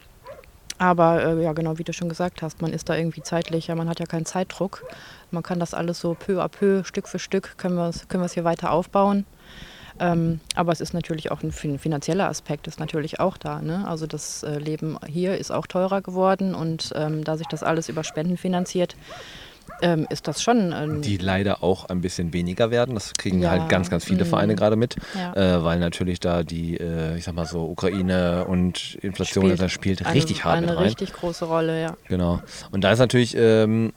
Aber 0.78 1.24
äh, 1.24 1.43
ja, 1.43 1.53
genau 1.53 1.78
wie 1.78 1.85
du 1.85 1.93
schon 1.93 2.09
gesagt 2.09 2.43
hast, 2.43 2.61
man 2.61 2.72
ist 2.72 2.89
da 2.89 2.97
irgendwie 2.97 3.22
zeitlich, 3.22 3.68
ja, 3.68 3.74
man 3.76 3.89
hat 3.89 4.01
ja 4.01 4.07
keinen 4.07 4.26
Zeitdruck. 4.26 4.82
Man 5.30 5.43
kann 5.43 5.61
das 5.61 5.72
alles 5.72 6.01
so 6.01 6.14
peu 6.14 6.43
à 6.43 6.49
peu, 6.49 6.82
Stück 6.85 7.07
für 7.09 7.18
Stück, 7.20 7.57
können 7.59 7.76
wir 7.76 7.89
es 7.89 8.09
können 8.09 8.26
hier 8.28 8.45
weiter 8.45 8.72
aufbauen. 8.72 9.24
Ähm, 10.01 10.41
aber 10.57 10.72
es 10.72 10.80
ist 10.80 10.93
natürlich 10.93 11.30
auch 11.30 11.45
ein 11.45 11.53
fin- 11.53 11.78
finanzieller 11.78 12.28
Aspekt, 12.28 12.66
ist 12.66 12.80
natürlich 12.80 13.20
auch 13.20 13.37
da. 13.37 13.61
Ne? 13.61 13.87
Also 13.87 14.09
das 14.09 14.43
äh, 14.43 14.59
Leben 14.59 14.99
hier 15.07 15.39
ist 15.39 15.53
auch 15.53 15.68
teurer 15.68 16.03
geworden 16.03 16.57
und 16.57 16.93
ähm, 16.97 17.22
da 17.22 17.37
sich 17.37 17.47
das 17.47 17.62
alles 17.62 17.89
über 17.89 18.03
Spenden 18.03 18.37
finanziert, 18.37 18.97
ähm, 19.82 20.06
ist 20.10 20.28
das 20.28 20.42
schon. 20.42 20.72
ähm, 20.72 21.02
die 21.02 21.16
leider 21.16 21.62
auch 21.62 21.86
ein 21.86 22.00
bisschen 22.00 22.32
weniger 22.32 22.70
werden. 22.70 22.94
Das 22.94 23.12
kriegen 23.14 23.40
Ja, 23.42 23.50
halt 23.50 23.68
ganz, 23.68 23.90
ganz 23.90 24.04
viele. 24.04 24.24
Vereine 24.24 24.54
gerade 24.54 24.76
mit, 24.76 24.96
Ja. 25.14 25.32
äh, 25.58 25.64
weil 25.64 25.78
natürlich 25.78 26.20
da 26.20 26.42
die, 26.42 26.76
äh, 26.76 27.16
ich 27.16 27.24
sag 27.24 27.34
mal 27.34 27.44
so, 27.46 27.64
Ukraine 27.68 28.44
und 28.46 28.94
Inflation, 29.02 29.44
Spielt 29.46 29.60
das 29.62 29.72
spielt 29.72 30.04
eine, 30.06 30.14
richtig 30.14 30.44
hart 30.44 30.58
eine 30.58 30.66
mit 30.68 30.76
rein. 30.76 30.84
richtig 30.84 31.12
große 31.12 31.44
Rolle, 31.44 31.80
ja. 31.82 31.96
Genau. 32.08 32.40
Und 32.70 32.82
da 32.84 32.92
ist 32.92 32.98
natürlich, 32.98 33.36
ähm, 33.36 33.92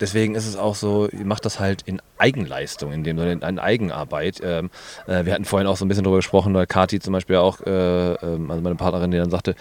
deswegen 0.00 0.34
ist 0.34 0.46
es 0.46 0.56
auch 0.56 0.74
so, 0.74 1.08
ihr 1.08 1.24
macht 1.26 1.44
das 1.44 1.60
halt 1.60 1.82
in 1.82 2.00
Eigenleistung, 2.18 2.92
in 2.92 3.04
dem 3.04 3.18
in, 3.18 3.40
in 3.42 3.58
Eigenarbeit. 3.58 4.40
Ähm, 4.42 4.70
äh, 5.06 5.24
wir 5.24 5.32
hatten 5.34 5.44
vorhin 5.44 5.66
auch 5.68 5.76
so 5.76 5.84
ein 5.84 5.88
bisschen 5.88 6.04
darüber 6.04 6.18
gesprochen, 6.18 6.52
weil 6.54 6.66
Kati 6.66 7.00
zum 7.00 7.12
Beispiel 7.12 7.36
auch, 7.36 7.60
äh, 7.60 8.14
ähm, 8.14 8.50
also 8.50 8.62
meine 8.62 8.76
Partnerin, 8.76 9.10
die 9.10 9.18
dann 9.18 9.30
sagte, 9.30 9.54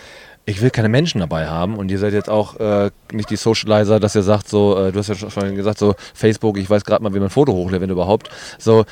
ich 0.50 0.62
will 0.62 0.72
keine 0.72 0.90
Menschen 0.90 1.20
dabei 1.20 1.48
haben 1.48 1.78
und 1.78 1.92
ihr 1.92 2.00
seid 2.00 2.14
jetzt 2.14 2.30
auch 2.30 2.60
äh, 2.60 2.90
nicht 3.12 3.30
die 3.30 3.36
Socializer, 3.36 4.00
dass 4.00 4.16
ihr 4.16 4.24
sagt 4.24 4.50
so, 4.50 4.78
äh, 4.78 4.92
du 4.92 4.98
hast 4.98 5.08
ja 5.08 5.16
schon 5.16 5.56
gesagt, 5.56 5.78
so 5.78 5.94
Facebook, 6.16 6.58
ich 6.58 6.70
weiß 6.70 6.84
gerade 6.84 7.04
mal, 7.04 7.14
wie 7.14 7.20
man 7.20 7.28
ein 7.28 7.32
Foto 7.32 7.54
hochlädt, 7.54 7.82
wenn 7.82 7.90
überhaupt. 7.90 8.30
So, 8.58 8.86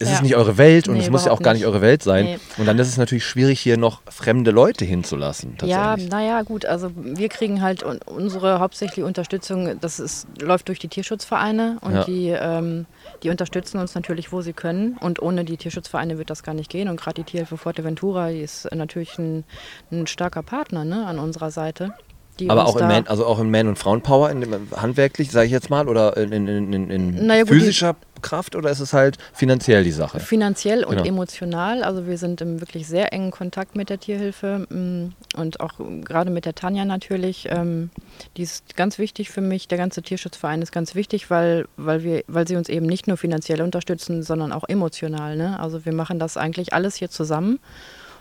es 0.00 0.08
Ja. 0.08 0.14
ist 0.14 0.22
nicht 0.22 0.36
eure 0.36 0.58
Welt 0.58 0.88
und 0.88 0.94
Nee, 0.94 1.00
es 1.02 1.10
muss 1.10 1.24
ja 1.24 1.32
auch 1.32 1.40
gar 1.42 1.52
nicht 1.54 1.62
nicht. 1.62 1.66
eure 1.68 1.80
Welt 1.80 2.02
sein. 2.02 2.24
Nee. 2.24 2.38
Und 2.56 2.66
dann 2.66 2.78
ist 2.78 2.88
es 2.88 2.96
natürlich 2.98 3.24
schwierig, 3.24 3.58
hier 3.60 3.76
noch 3.76 4.00
fremde 4.08 4.50
Leute 4.52 4.84
hinzulassen. 4.84 5.56
Ja, 5.64 5.96
naja, 5.96 6.42
gut, 6.42 6.66
also 6.66 6.90
wir 6.94 7.28
kriegen 7.28 7.62
halt 7.62 7.82
un 7.82 7.98
unsere 8.06 8.60
hauptsächliche 8.60 9.04
Unterstützung, 9.04 9.78
das 9.80 9.98
ist, 9.98 10.26
läuft 10.40 10.68
durch 10.68 10.78
die 10.78 10.88
Tierschutzvereine 10.88 11.78
und 11.80 11.94
Ja. 11.94 12.04
die, 12.04 12.28
ähm, 12.28 12.86
die 13.22 13.30
unterstützen 13.30 13.78
uns 13.78 13.94
natürlich, 13.94 14.30
wo 14.32 14.40
sie 14.40 14.52
können. 14.52 14.96
Und 15.00 15.20
ohne 15.20 15.44
die 15.44 15.56
Tierschutzvereine 15.56 16.18
wird 16.18 16.30
das 16.30 16.42
gar 16.42 16.54
nicht 16.54 16.70
gehen. 16.70 16.88
Und 16.88 17.00
gerade 17.00 17.14
die 17.22 17.24
Tierhilfe 17.24 17.56
Fuerteventura, 17.56 18.30
die 18.30 18.40
ist 18.42 18.68
natürlich 18.74 19.18
ein, 19.18 19.44
ein 19.90 20.06
starker 20.06 20.42
Partner 20.42 20.84
ne, 20.84 21.06
an 21.06 21.18
unserer 21.18 21.50
Seite. 21.50 21.92
Die 22.40 22.50
Aber 22.50 22.66
auch 22.66 22.76
in, 22.76 22.86
Man, 22.86 23.06
also 23.06 23.26
auch 23.26 23.40
in 23.40 23.50
Man- 23.50 23.68
und 23.68 23.78
Frauenpower, 23.78 24.30
in 24.30 24.40
dem, 24.40 24.68
handwerklich, 24.76 25.30
sage 25.30 25.46
ich 25.46 25.52
jetzt 25.52 25.70
mal, 25.70 25.88
oder 25.88 26.16
in, 26.16 26.32
in, 26.46 26.90
in, 26.90 27.26
Naja, 27.26 27.42
gut, 27.42 27.54
physischer 27.54 27.96
Kraft 28.22 28.56
oder 28.56 28.70
ist 28.70 28.80
es 28.80 28.92
halt 28.92 29.16
finanziell 29.32 29.84
die 29.84 29.92
Sache? 29.92 30.20
Finanziell 30.20 30.84
und 30.84 30.96
Genau. 30.96 31.04
emotional. 31.08 31.82
Also 31.82 32.06
wir 32.06 32.18
sind 32.18 32.40
im 32.40 32.60
wirklich 32.60 32.86
sehr 32.86 33.12
engen 33.12 33.30
Kontakt 33.30 33.76
mit 33.76 33.90
der 33.90 34.00
Tierhilfe 34.00 34.66
mm, 34.68 35.38
und 35.38 35.60
auch 35.60 35.74
gerade 36.04 36.30
mit 36.30 36.44
der 36.44 36.54
Tanja 36.54 36.84
natürlich. 36.84 37.48
Ähm, 37.50 37.90
die 38.36 38.42
ist 38.42 38.76
ganz 38.76 38.98
wichtig 38.98 39.30
für 39.30 39.40
mich. 39.40 39.68
Der 39.68 39.78
ganze 39.78 40.02
Tierschutzverein 40.02 40.62
ist 40.62 40.72
ganz 40.72 40.94
wichtig, 40.94 41.30
weil, 41.30 41.66
weil, 41.76 42.02
wir, 42.02 42.24
weil 42.26 42.46
sie 42.46 42.56
uns 42.56 42.68
eben 42.68 42.86
nicht 42.86 43.06
nur 43.06 43.16
finanziell 43.16 43.62
unterstützen, 43.62 44.22
sondern 44.22 44.52
auch 44.52 44.64
emotional. 44.68 45.36
Ne? 45.36 45.58
Also 45.60 45.84
wir 45.84 45.92
machen 45.92 46.18
das 46.18 46.36
eigentlich 46.36 46.72
alles 46.72 46.96
hier 46.96 47.10
zusammen. 47.10 47.58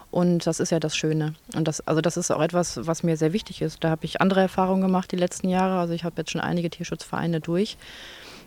Und 0.10 0.48
das 0.48 0.60
ist 0.60 0.72
ja 0.72 0.80
das 0.80 0.96
Schöne. 0.96 1.34
Und 1.56 1.68
das, 1.68 1.86
also 1.86 2.02
das 2.02 2.18
ist 2.18 2.32
auch 2.32 2.42
etwas, 2.42 2.88
was 2.88 3.04
mir 3.04 3.18
sehr 3.18 3.34
wichtig 3.34 3.62
ist. 3.62 3.84
Da 3.84 3.90
habe 3.90 4.06
ich 4.06 4.22
andere 4.22 4.42
Erfahrungen 4.42 4.82
gemacht 4.82 5.12
die 5.12 5.18
letzten 5.18 5.50
Jahre. 5.50 5.80
Also 5.80 5.94
ich 5.94 6.04
habe 6.04 6.16
jetzt 6.18 6.32
schon 6.32 6.42
einige 6.42 6.70
Tierschutzvereine 6.70 7.42
durch. 7.42 7.78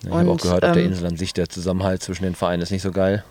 Ja, 0.04 0.10
ich 0.10 0.16
habe 0.16 0.30
auch 0.30 0.36
gehört, 0.38 0.64
auf 0.64 0.72
der 0.72 0.82
ähm, 0.82 0.92
Insel 0.92 1.06
an 1.06 1.16
sich, 1.16 1.34
der 1.34 1.48
Zusammenhalt 1.48 2.02
zwischen 2.02 2.24
den 2.24 2.34
Vereinen 2.34 2.62
ist 2.62 2.70
nicht 2.70 2.82
so 2.82 2.90
geil. 2.90 3.22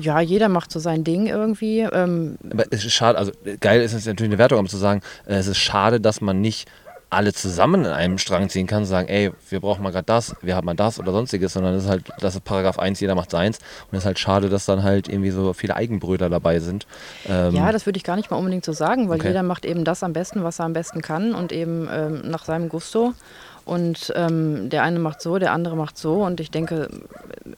Ja, 0.00 0.20
jeder 0.20 0.48
macht 0.48 0.72
so 0.72 0.80
sein 0.80 1.04
Ding 1.04 1.26
irgendwie. 1.26 1.80
Ähm, 1.80 2.38
Aber 2.50 2.64
es 2.70 2.84
ist 2.84 2.94
schade, 2.94 3.18
also 3.18 3.32
geil 3.60 3.82
ist 3.82 3.92
es 3.92 4.06
natürlich 4.06 4.30
eine 4.30 4.38
Wertung, 4.38 4.60
um 4.60 4.68
zu 4.68 4.78
sagen, 4.78 5.02
äh, 5.26 5.34
es 5.34 5.46
ist 5.46 5.58
schade, 5.58 6.00
dass 6.00 6.22
man 6.22 6.40
nicht 6.40 6.66
alle 7.14 7.32
zusammen 7.32 7.84
in 7.84 7.90
einem 7.90 8.18
Strang 8.18 8.48
ziehen 8.48 8.66
kann 8.66 8.80
und 8.80 8.84
sagen, 8.86 9.08
ey, 9.08 9.30
wir 9.48 9.60
brauchen 9.60 9.82
mal 9.82 9.90
gerade 9.92 10.04
das, 10.06 10.34
wir 10.42 10.56
haben 10.56 10.66
mal 10.66 10.74
das 10.74 10.98
oder 10.98 11.12
sonstiges, 11.12 11.52
sondern 11.54 11.74
es 11.74 11.84
ist 11.84 11.90
halt, 11.90 12.04
das 12.20 12.34
ist 12.34 12.44
Paragraph 12.44 12.78
1, 12.78 13.00
jeder 13.00 13.14
macht 13.14 13.30
seins. 13.30 13.58
Und 13.90 13.96
es 13.96 13.98
ist 14.00 14.06
halt 14.06 14.18
schade, 14.18 14.48
dass 14.48 14.66
dann 14.66 14.82
halt 14.82 15.08
irgendwie 15.08 15.30
so 15.30 15.52
viele 15.52 15.76
Eigenbröder 15.76 16.28
dabei 16.28 16.60
sind. 16.60 16.86
Ähm, 17.28 17.54
Ja, 17.54 17.72
das 17.72 17.86
würde 17.86 17.96
ich 17.96 18.04
gar 18.04 18.16
nicht 18.16 18.30
mal 18.30 18.36
unbedingt 18.36 18.64
so 18.64 18.72
sagen, 18.72 19.08
weil 19.08 19.18
Okay. 19.18 19.28
jeder 19.28 19.42
macht 19.42 19.64
eben 19.64 19.84
das 19.84 20.02
am 20.02 20.12
besten, 20.12 20.44
was 20.44 20.58
er 20.58 20.66
am 20.66 20.72
besten 20.72 21.02
kann 21.02 21.34
und 21.34 21.52
eben 21.52 21.88
ähm, 21.92 22.22
nach 22.24 22.44
seinem 22.44 22.68
Gusto. 22.68 23.14
Und 23.64 24.12
ähm, 24.14 24.68
der 24.68 24.82
eine 24.82 24.98
macht 24.98 25.22
so, 25.22 25.38
der 25.38 25.52
andere 25.52 25.74
macht 25.74 25.96
so. 25.96 26.22
Und 26.22 26.38
ich 26.38 26.50
denke, 26.50 26.88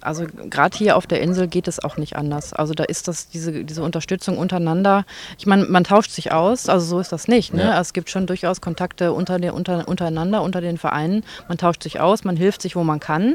also 0.01 0.25
gerade 0.51 0.77
hier 0.77 0.97
auf 0.97 1.07
der 1.07 1.21
Insel 1.21 1.49
geht 1.49 1.67
es 1.67 1.83
auch 1.83 1.97
nicht 1.97 2.15
anders. 2.17 2.53
Also 2.53 2.75
da 2.75 2.85
ist 2.85 3.09
das, 3.09 3.29
diese, 3.29 3.65
diese 3.65 3.83
Unterstützung 3.83 4.39
untereinander. 4.39 5.05
Ich 5.39 5.47
meine, 5.47 5.65
man 5.65 5.83
tauscht 5.83 6.13
sich 6.13 6.33
aus, 6.33 6.69
also 6.69 6.87
so 6.87 7.01
ist 7.01 7.11
das 7.11 7.27
nicht. 7.27 7.53
Ne? 7.55 7.65
Ja. 7.65 7.81
Es 7.81 7.93
gibt 7.93 8.09
schon 8.09 8.27
durchaus 8.27 8.61
Kontakte 8.61 9.13
unter 9.13 9.41
den, 9.41 9.51
unter, 9.51 9.89
untereinander, 9.89 10.43
unter 10.43 10.61
den 10.61 10.79
Vereinen. 10.79 11.25
Man 11.49 11.59
tauscht 11.59 11.83
sich 11.83 11.99
aus, 11.99 12.23
man 12.23 12.37
hilft 12.37 12.63
sich, 12.63 12.77
wo 12.77 12.85
man 12.85 13.01
kann. 13.01 13.35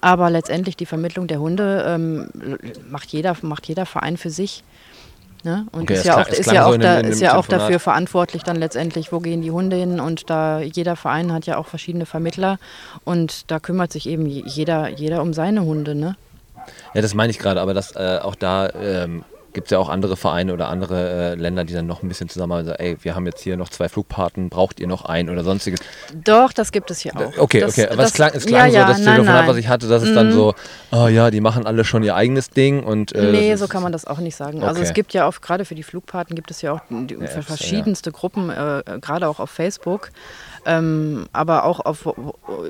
Aber 0.00 0.30
letztendlich 0.30 0.76
die 0.76 0.86
Vermittlung 0.86 1.26
der 1.26 1.40
Hunde 1.40 1.84
ähm, 1.86 2.28
macht, 2.88 3.10
jeder, 3.10 3.36
macht 3.42 3.66
jeder 3.68 3.84
Verein 3.84 4.16
für 4.16 4.30
sich. 4.30 4.64
Ne? 5.44 5.66
Und 5.72 5.82
Okay, 5.82 5.94
ist 5.94 6.04
ja 6.04 6.16
auch, 6.20 6.28
ist 6.28 6.50
ja 6.50 6.62
so 6.64 6.68
auch, 6.70 6.76
da, 6.76 6.98
ist 6.98 7.20
ja 7.20 7.36
auch 7.36 7.46
dafür 7.46 7.78
verantwortlich 7.78 8.42
dann 8.42 8.56
letztendlich, 8.56 9.12
wo 9.12 9.20
gehen 9.20 9.42
die 9.42 9.50
Hunde 9.50 9.76
hin 9.76 10.00
und 10.00 10.28
da 10.28 10.60
jeder 10.60 10.96
Verein 10.96 11.32
hat 11.32 11.46
ja 11.46 11.56
auch 11.58 11.66
verschiedene 11.66 12.04
Vermittler 12.06 12.58
und 13.04 13.50
da 13.50 13.60
kümmert 13.60 13.92
sich 13.92 14.08
eben 14.08 14.26
je- 14.26 14.42
jeder, 14.46 14.88
jeder 14.88 15.22
um 15.22 15.32
seine 15.34 15.62
Hunde, 15.64 15.94
ne? 15.94 16.16
Ja, 16.94 17.00
das 17.02 17.14
meine 17.14 17.30
ich 17.30 17.38
gerade, 17.38 17.60
aber 17.60 17.74
das, 17.74 17.94
äh, 17.94 18.18
auch 18.22 18.34
da 18.34 18.70
ähm, 18.70 19.24
gibt 19.56 19.68
es 19.68 19.70
ja 19.70 19.78
auch 19.78 19.88
andere 19.88 20.18
Vereine 20.18 20.52
oder 20.52 20.68
andere 20.68 21.32
äh, 21.32 21.34
Länder, 21.34 21.64
die 21.64 21.72
dann 21.72 21.86
noch 21.86 22.02
ein 22.02 22.08
bisschen 22.08 22.28
zusammenarbeiten. 22.28 22.68
sagen, 22.68 22.82
Ey, 22.82 22.96
wir 23.00 23.14
haben 23.14 23.24
jetzt 23.24 23.40
hier 23.40 23.56
noch 23.56 23.70
zwei 23.70 23.88
Flugpaten, 23.88 24.50
braucht 24.50 24.80
ihr 24.80 24.86
noch 24.86 25.06
einen 25.06 25.30
oder 25.30 25.44
sonstiges? 25.44 25.80
Doch, 26.14 26.52
das 26.52 26.72
gibt 26.72 26.90
es 26.90 27.00
hier 27.00 27.16
auch. 27.16 27.38
Okay, 27.38 27.60
das, 27.60 27.72
okay. 27.72 27.86
Aber 27.86 27.96
das, 27.96 28.08
es 28.08 28.12
klang, 28.12 28.30
es 28.34 28.44
klang 28.44 28.70
ja, 28.70 28.80
ja, 28.80 28.86
so, 28.86 28.92
das 28.92 28.98
nein, 28.98 29.14
Telefonat, 29.14 29.40
nein. 29.40 29.48
was 29.48 29.56
ich 29.56 29.68
hatte, 29.68 29.88
dass 29.88 30.02
es 30.02 30.14
dann 30.14 30.30
so, 30.30 30.54
oh 30.92 31.08
ja, 31.08 31.30
die 31.30 31.40
machen 31.40 31.64
alle 31.66 31.84
schon 31.84 32.02
ihr 32.02 32.14
eigenes 32.14 32.50
Ding 32.50 32.84
und 32.84 33.14
äh, 33.14 33.32
nee, 33.32 33.56
so 33.56 33.66
kann 33.66 33.82
man 33.82 33.92
das 33.92 34.04
auch 34.04 34.18
nicht 34.18 34.36
sagen. 34.36 34.62
Also 34.62 34.76
Okay. 34.76 34.88
es 34.88 34.92
gibt 34.92 35.14
ja 35.14 35.26
auch, 35.26 35.40
gerade 35.40 35.64
für 35.64 35.74
die 35.74 35.82
Flugpaten 35.82 36.34
gibt 36.34 36.50
es 36.50 36.60
ja 36.60 36.72
auch 36.72 36.80
die, 36.90 37.14
Ja, 37.14 37.26
verschiedenste 37.40 38.12
Gruppen, 38.12 38.50
äh, 38.50 38.82
gerade 39.00 39.26
auch 39.26 39.40
auf 39.40 39.48
Facebook. 39.48 40.10
Ähm, 40.66 41.26
aber 41.32 41.64
auch 41.64 41.78
auf, 41.80 42.08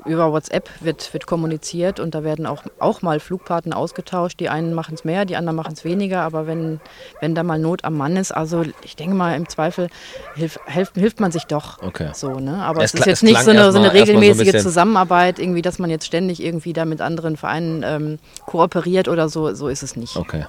über 0.05 0.31
WhatsApp 0.31 0.69
wird, 0.81 1.13
wird 1.13 1.25
kommuniziert 1.25 1.99
und 1.99 2.13
da 2.13 2.23
werden 2.23 2.45
auch, 2.45 2.63
auch 2.77 3.01
mal 3.01 3.19
Flugpaten 3.19 3.73
ausgetauscht. 3.73 4.39
Die 4.39 4.49
einen 4.49 4.73
machen 4.73 4.93
es 4.93 5.03
mehr, 5.03 5.25
die 5.25 5.35
anderen 5.35 5.55
machen 5.55 5.73
es 5.73 5.83
weniger. 5.83 6.21
Aber 6.21 6.45
wenn, 6.45 6.79
wenn 7.21 7.33
da 7.33 7.41
mal 7.41 7.57
Not 7.57 7.83
am 7.83 7.97
Mann 7.97 8.15
ist, 8.15 8.31
also 8.31 8.63
ich 8.83 8.95
denke 8.95 9.15
mal, 9.15 9.35
im 9.35 9.49
Zweifel 9.49 9.89
hilf, 10.35 10.59
hilft, 10.67 10.95
hilft 10.95 11.19
man 11.19 11.31
sich 11.31 11.45
doch. 11.45 11.81
Okay. 11.81 12.11
So, 12.13 12.39
ne? 12.39 12.61
Aber 12.63 12.83
Es 12.83 12.93
es, 12.93 12.99
ist 12.99 13.05
jetzt 13.07 13.17
es 13.17 13.23
nicht 13.23 13.41
so 13.41 13.49
eine, 13.49 13.71
so 13.71 13.79
eine 13.79 13.87
erstmal 13.87 14.05
so 14.05 14.11
ein 14.13 14.19
regelmäßige 14.19 14.61
Zusammenarbeit, 14.61 15.39
irgendwie, 15.39 15.63
dass 15.63 15.79
man 15.79 15.89
jetzt 15.89 16.05
ständig 16.05 16.43
irgendwie 16.43 16.73
da 16.73 16.85
mit 16.85 17.01
anderen 17.01 17.35
Vereinen 17.35 17.83
ähm, 17.83 18.19
kooperiert 18.45 19.07
oder 19.07 19.27
so. 19.27 19.53
So 19.55 19.69
ist 19.69 19.81
es 19.81 19.95
nicht. 19.95 20.17
Okay. 20.17 20.45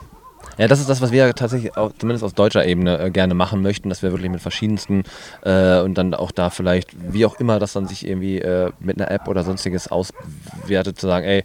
Ja, 0.59 0.66
das 0.66 0.80
ist 0.80 0.88
das, 0.88 1.00
was 1.00 1.12
wir 1.12 1.32
tatsächlich 1.34 1.76
auch, 1.76 1.92
zumindest 1.98 2.24
aus 2.24 2.34
deutscher 2.34 2.66
Ebene 2.66 2.98
äh, 2.98 3.11
gerne 3.11 3.34
machen 3.34 3.62
möchten, 3.62 3.88
dass 3.88 4.02
wir 4.02 4.11
wirklich 4.11 4.30
mit 4.30 4.40
verschiedensten 4.40 5.04
äh, 5.42 5.78
und 5.80 5.96
dann 5.96 6.14
auch 6.14 6.32
da 6.32 6.50
vielleicht, 6.50 6.90
wie 7.12 7.24
auch 7.24 7.38
immer, 7.38 7.61
das 7.61 7.74
dann 7.74 7.86
sich 7.86 8.04
irgendwie 8.04 8.40
äh, 8.40 8.72
mit 8.80 9.00
einer 9.00 9.09
App 9.11 9.28
oder 9.28 9.44
sonstiges 9.44 9.86
auswertet, 9.86 10.98
zu 10.98 11.06
sagen, 11.06 11.24
ey, 11.24 11.44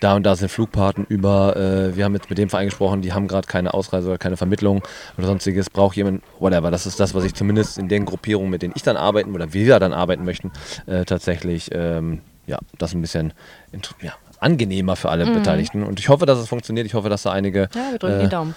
da 0.00 0.16
und 0.16 0.24
da 0.24 0.36
sind 0.36 0.50
Flugpaten 0.50 1.06
über, 1.08 1.56
äh, 1.56 1.96
wir 1.96 2.04
haben 2.04 2.14
jetzt 2.14 2.28
mit 2.28 2.36
dem 2.36 2.50
Verein 2.50 2.66
gesprochen, 2.66 3.00
die 3.00 3.14
haben 3.14 3.26
gerade 3.26 3.46
keine 3.46 3.72
Ausreise 3.72 4.08
oder 4.08 4.18
keine 4.18 4.36
Vermittlung 4.36 4.82
oder 5.16 5.28
sonstiges, 5.28 5.70
braucht 5.70 5.96
jemand, 5.96 6.22
whatever. 6.38 6.70
Das 6.70 6.84
ist 6.84 7.00
das, 7.00 7.14
was 7.14 7.24
ich 7.24 7.34
zumindest 7.34 7.78
in 7.78 7.88
den 7.88 8.04
Gruppierungen, 8.04 8.50
mit 8.50 8.60
denen 8.60 8.74
ich 8.76 8.82
dann 8.82 8.98
arbeiten 8.98 9.34
oder 9.34 9.54
wir 9.54 9.78
dann 9.78 9.94
arbeiten 9.94 10.24
möchten, 10.24 10.50
äh, 10.86 11.06
tatsächlich, 11.06 11.70
ähm, 11.72 12.20
ja, 12.46 12.58
das 12.76 12.94
ein 12.94 13.00
bisschen 13.00 13.32
ja, 14.02 14.12
angenehmer 14.42 14.96
für 14.96 15.10
alle 15.10 15.26
Beteiligten. 15.26 15.82
Und 15.82 16.00
ich 16.00 16.08
hoffe, 16.08 16.26
dass 16.26 16.38
es 16.38 16.48
funktioniert. 16.48 16.86
Ich 16.86 16.94
hoffe, 16.94 17.08
dass 17.08 17.22
da 17.22 17.32
einige 17.32 17.68
Ja, 17.74 17.92
wir 17.92 17.98
drücken 17.98 18.20
äh, 18.20 18.22
die 18.24 18.28
Daumen. 18.28 18.54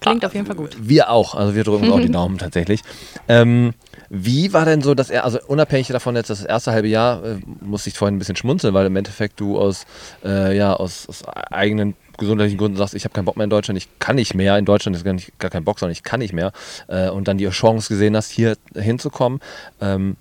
Klingt 0.00 0.24
auf 0.24 0.34
jeden 0.34 0.46
Fall 0.46 0.56
gut. 0.56 0.76
wir 0.78 1.10
auch, 1.10 1.34
also 1.34 1.54
wir 1.54 1.64
drücken 1.64 1.90
auch 1.90 2.00
die 2.00 2.10
Daumen 2.12 2.36
tatsächlich. 2.38 2.82
Ähm, 3.26 3.72
wie 4.10 4.52
war 4.52 4.64
denn 4.64 4.82
so, 4.82 4.94
dass 4.94 5.08
er, 5.08 5.24
also 5.24 5.38
unabhängig 5.46 5.88
davon 5.88 6.14
jetzt 6.14 6.30
das 6.30 6.44
erste 6.44 6.72
halbe 6.72 6.88
Jahr, 6.88 7.24
äh, 7.24 7.36
musste 7.60 7.88
ich 7.88 7.96
vorhin 7.96 8.16
ein 8.16 8.18
bisschen 8.18 8.36
schmunzeln, 8.36 8.74
weil 8.74 8.86
im 8.86 8.96
Endeffekt 8.96 9.40
du 9.40 9.58
aus, 9.58 9.86
äh, 10.24 10.56
ja, 10.56 10.74
aus, 10.74 11.08
aus 11.08 11.24
eigenen 11.26 11.94
gesundheitlichen 12.18 12.58
Gründen 12.58 12.76
sagst, 12.76 12.94
ich 12.94 13.04
habe 13.04 13.14
keinen 13.14 13.24
Bock 13.24 13.36
mehr 13.36 13.44
in 13.44 13.50
Deutschland, 13.50 13.78
ich 13.78 13.88
kann 13.98 14.16
nicht 14.16 14.34
mehr, 14.34 14.58
in 14.58 14.64
Deutschland 14.64 14.96
ist 14.96 15.04
gar, 15.04 15.14
nicht, 15.14 15.38
gar 15.38 15.50
kein 15.50 15.64
Bock, 15.64 15.78
sondern 15.78 15.92
ich 15.92 16.02
kann 16.02 16.20
nicht 16.20 16.32
mehr 16.32 16.52
äh, 16.88 17.08
und 17.08 17.26
dann 17.26 17.38
die 17.38 17.48
Chance 17.48 17.88
gesehen 17.88 18.16
hast, 18.16 18.30
hier 18.30 18.56
hinzukommen. 18.74 19.40
Ähm, 19.80 20.16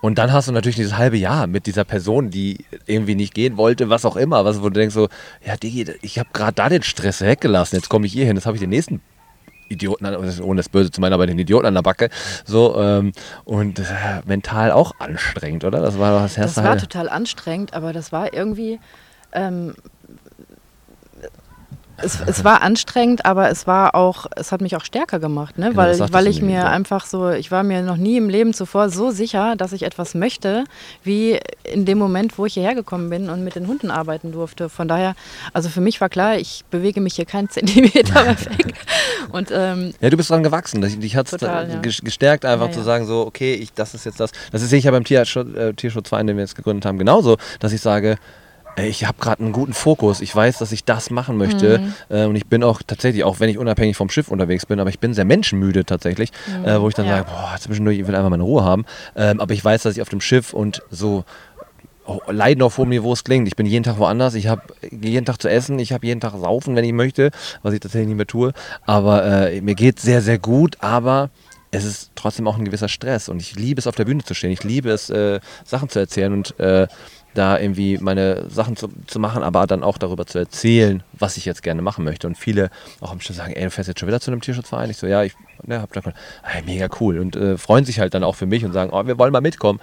und 0.00 0.18
dann 0.18 0.32
hast 0.32 0.48
du 0.48 0.52
natürlich 0.52 0.76
dieses 0.76 0.96
halbe 0.96 1.16
Jahr 1.16 1.46
mit 1.46 1.66
dieser 1.66 1.84
Person, 1.84 2.30
die 2.30 2.64
irgendwie 2.86 3.14
nicht 3.14 3.34
gehen 3.34 3.56
wollte, 3.56 3.88
was 3.90 4.04
auch 4.04 4.16
immer, 4.16 4.44
was, 4.44 4.60
wo 4.60 4.64
du 4.68 4.78
denkst 4.78 4.94
so, 4.94 5.08
ja 5.44 5.56
Digi, 5.56 5.86
ich 6.02 6.18
habe 6.18 6.28
gerade 6.32 6.52
da 6.54 6.68
den 6.68 6.82
Stress 6.82 7.20
weggelassen, 7.22 7.76
jetzt 7.76 7.88
komme 7.88 8.06
ich 8.06 8.12
hier 8.12 8.26
hin, 8.26 8.36
jetzt 8.36 8.46
habe 8.46 8.56
ich 8.56 8.60
den 8.60 8.70
nächsten 8.70 9.00
Idioten, 9.68 10.06
an- 10.06 10.14
ohne 10.40 10.58
das 10.60 10.68
Böse 10.68 10.90
zu 10.92 11.00
meinen, 11.00 11.12
aber 11.12 11.26
den 11.26 11.38
Idioten 11.38 11.66
an 11.66 11.74
der 11.74 11.82
Backe. 11.82 12.08
So, 12.44 12.80
ähm, 12.80 13.10
und 13.44 13.80
äh, 13.80 13.84
mental 14.24 14.70
auch 14.70 14.92
anstrengend, 15.00 15.64
oder? 15.64 15.80
Das 15.80 15.98
war 15.98 16.12
doch 16.12 16.22
das 16.22 16.34
Das 16.34 16.44
erste 16.56 16.62
war 16.64 16.78
total 16.78 17.08
anstrengend, 17.08 17.74
aber 17.74 17.92
das 17.92 18.12
war 18.12 18.32
irgendwie. 18.32 18.78
Ähm, 19.32 19.74
es, 21.98 22.20
es 22.26 22.44
war 22.44 22.62
anstrengend, 22.62 23.24
aber 23.24 23.50
es 23.50 23.66
war 23.66 23.94
auch, 23.94 24.26
es 24.36 24.52
hat 24.52 24.60
mich 24.60 24.76
auch 24.76 24.84
stärker 24.84 25.18
gemacht, 25.18 25.58
ne? 25.58 25.70
Genau, 25.70 25.76
weil, 25.76 25.98
weil 26.12 26.26
ich 26.26 26.42
mir, 26.42 26.60
ja. 26.60 26.68
einfach 26.68 27.06
so, 27.06 27.30
ich 27.30 27.50
war 27.50 27.62
mir 27.62 27.82
noch 27.82 27.96
nie 27.96 28.16
im 28.16 28.28
Leben 28.28 28.52
zuvor 28.52 28.90
so 28.90 29.10
sicher, 29.10 29.56
dass 29.56 29.72
ich 29.72 29.82
etwas 29.82 30.14
möchte, 30.14 30.64
wie 31.02 31.38
in 31.64 31.84
dem 31.84 31.98
Moment, 31.98 32.38
wo 32.38 32.46
ich 32.46 32.54
hierher 32.54 32.74
gekommen 32.74 33.08
bin 33.08 33.30
und 33.30 33.44
mit 33.44 33.54
den 33.56 33.66
Hunden 33.66 33.90
arbeiten 33.90 34.32
durfte. 34.32 34.68
Von 34.68 34.88
daher, 34.88 35.14
also 35.52 35.68
für 35.68 35.80
mich 35.80 36.00
war 36.00 36.08
klar, 36.08 36.36
ich 36.36 36.64
bewege 36.70 37.00
mich 37.00 37.14
hier 37.14 37.24
keinen 37.24 37.48
Zentimeter 37.48 38.26
weg. 38.26 38.74
Und 39.32 39.50
ähm, 39.52 39.94
Ja, 40.00 40.10
du 40.10 40.16
bist 40.16 40.30
dran 40.30 40.42
gewachsen. 40.42 40.82
Dich, 40.82 41.16
hat 41.16 41.32
es 41.32 41.40
ja. 41.40 41.64
gestärkt, 41.80 42.44
einfach 42.44 42.66
Ja, 42.66 42.72
zu 42.72 42.80
ja. 42.80 42.84
sagen, 42.84 43.06
so, 43.06 43.26
okay, 43.26 43.54
ich, 43.54 43.72
das 43.72 43.94
ist 43.94 44.04
jetzt 44.04 44.20
das. 44.20 44.32
Das 44.52 44.62
ist 44.62 44.70
sicher 44.70 44.90
beim 44.90 45.04
Tierschutz, 45.04 45.54
äh, 45.56 45.72
Tierschutzverein, 45.72 46.26
den 46.26 46.36
wir 46.36 46.42
jetzt 46.42 46.56
gegründet 46.56 46.84
haben, 46.84 46.98
genauso, 46.98 47.36
dass 47.60 47.72
ich 47.72 47.80
sage, 47.80 48.16
ich 48.76 49.04
habe 49.06 49.18
gerade 49.18 49.42
einen 49.42 49.52
guten 49.52 49.72
Fokus. 49.72 50.20
Ich 50.20 50.34
weiß, 50.34 50.58
dass 50.58 50.72
ich 50.72 50.84
das 50.84 51.10
machen 51.10 51.36
möchte. 51.36 51.78
Mhm. 51.78 51.94
Äh, 52.16 52.24
und 52.26 52.36
ich 52.36 52.46
bin 52.46 52.62
auch 52.62 52.82
tatsächlich, 52.86 53.24
auch 53.24 53.40
wenn 53.40 53.48
ich 53.48 53.58
unabhängig 53.58 53.96
vom 53.96 54.10
Schiff 54.10 54.28
unterwegs 54.28 54.66
bin, 54.66 54.80
aber 54.80 54.90
ich 54.90 54.98
bin 54.98 55.14
sehr 55.14 55.24
menschenmüde 55.24 55.84
tatsächlich, 55.84 56.30
äh, 56.64 56.78
wo 56.80 56.88
ich 56.88 56.94
dann 56.94 57.06
Mhm. 57.06 57.10
Ja. 57.10 57.16
sage, 57.18 57.30
boah, 57.30 57.56
zwischendurch, 57.58 57.98
ich 57.98 58.06
will 58.06 58.14
einfach 58.14 58.30
meine 58.30 58.42
Ruhe 58.42 58.64
haben. 58.64 58.84
Ähm, 59.16 59.40
aber 59.40 59.54
ich 59.54 59.64
weiß, 59.64 59.82
dass 59.82 59.96
ich 59.96 60.02
auf 60.02 60.08
dem 60.08 60.20
Schiff 60.20 60.52
und 60.52 60.82
so 60.90 61.24
leiden 62.28 62.62
auf 62.62 62.78
hohem 62.78 62.90
Niveau 62.90 63.12
es 63.12 63.24
klingt. 63.24 63.48
Ich 63.48 63.56
bin 63.56 63.66
jeden 63.66 63.82
Tag 63.82 63.98
woanders, 63.98 64.34
ich 64.34 64.46
habe 64.46 64.62
jeden 64.92 65.26
Tag 65.26 65.40
zu 65.42 65.48
essen, 65.48 65.78
ich 65.80 65.92
habe 65.92 66.06
jeden 66.06 66.20
Tag 66.20 66.34
saufen, 66.38 66.76
wenn 66.76 66.84
ich 66.84 66.92
möchte, 66.92 67.30
was 67.62 67.74
ich 67.74 67.80
tatsächlich 67.80 68.08
nicht 68.08 68.16
mehr 68.16 68.26
tue. 68.28 68.52
Aber 68.84 69.24
äh, 69.50 69.60
mir 69.60 69.74
geht 69.74 69.98
sehr, 69.98 70.22
sehr 70.22 70.38
gut, 70.38 70.76
aber 70.80 71.30
es 71.72 71.84
ist 71.84 72.12
trotzdem 72.14 72.46
auch 72.46 72.56
ein 72.58 72.64
gewisser 72.64 72.88
Stress 72.88 73.28
und 73.28 73.40
ich 73.42 73.56
liebe 73.56 73.80
es, 73.80 73.88
auf 73.88 73.96
der 73.96 74.04
Bühne 74.04 74.22
zu 74.22 74.34
stehen. 74.34 74.52
Ich 74.52 74.62
liebe 74.62 74.88
es, 74.90 75.10
äh, 75.10 75.40
Sachen 75.64 75.88
zu 75.88 75.98
erzählen 75.98 76.32
und 76.32 76.58
äh, 76.60 76.86
da 77.36 77.58
irgendwie 77.58 77.98
meine 77.98 78.48
Sachen 78.48 78.76
zu, 78.76 78.88
zu 79.06 79.18
machen, 79.18 79.42
aber 79.42 79.66
dann 79.66 79.82
auch 79.82 79.98
darüber 79.98 80.26
zu 80.26 80.38
erzählen, 80.38 81.02
was 81.12 81.36
ich 81.36 81.44
jetzt 81.44 81.62
gerne 81.62 81.82
machen 81.82 82.04
möchte. 82.04 82.26
Und 82.26 82.36
viele 82.36 82.70
auch 83.00 83.12
am 83.12 83.20
Schluss 83.20 83.36
sagen, 83.36 83.52
ey, 83.52 83.64
du 83.64 83.70
fährst 83.70 83.88
jetzt 83.88 84.00
schon 84.00 84.08
wieder 84.08 84.20
zu 84.20 84.30
einem 84.30 84.40
Tierschutzverein? 84.40 84.90
Ich 84.90 84.96
so, 84.96 85.06
ja, 85.06 85.22
ich 85.22 85.34
ne, 85.64 85.80
hab 85.80 85.92
da 85.92 86.00
hey, 86.42 86.62
mega 86.64 86.88
cool 87.00 87.18
und 87.18 87.36
äh, 87.36 87.58
freuen 87.58 87.84
sich 87.84 88.00
halt 88.00 88.14
dann 88.14 88.24
auch 88.24 88.34
für 88.34 88.46
mich 88.46 88.64
und 88.64 88.72
sagen, 88.72 88.90
oh, 88.92 89.06
wir 89.06 89.18
wollen 89.18 89.32
mal 89.32 89.40
mitkommen. 89.40 89.80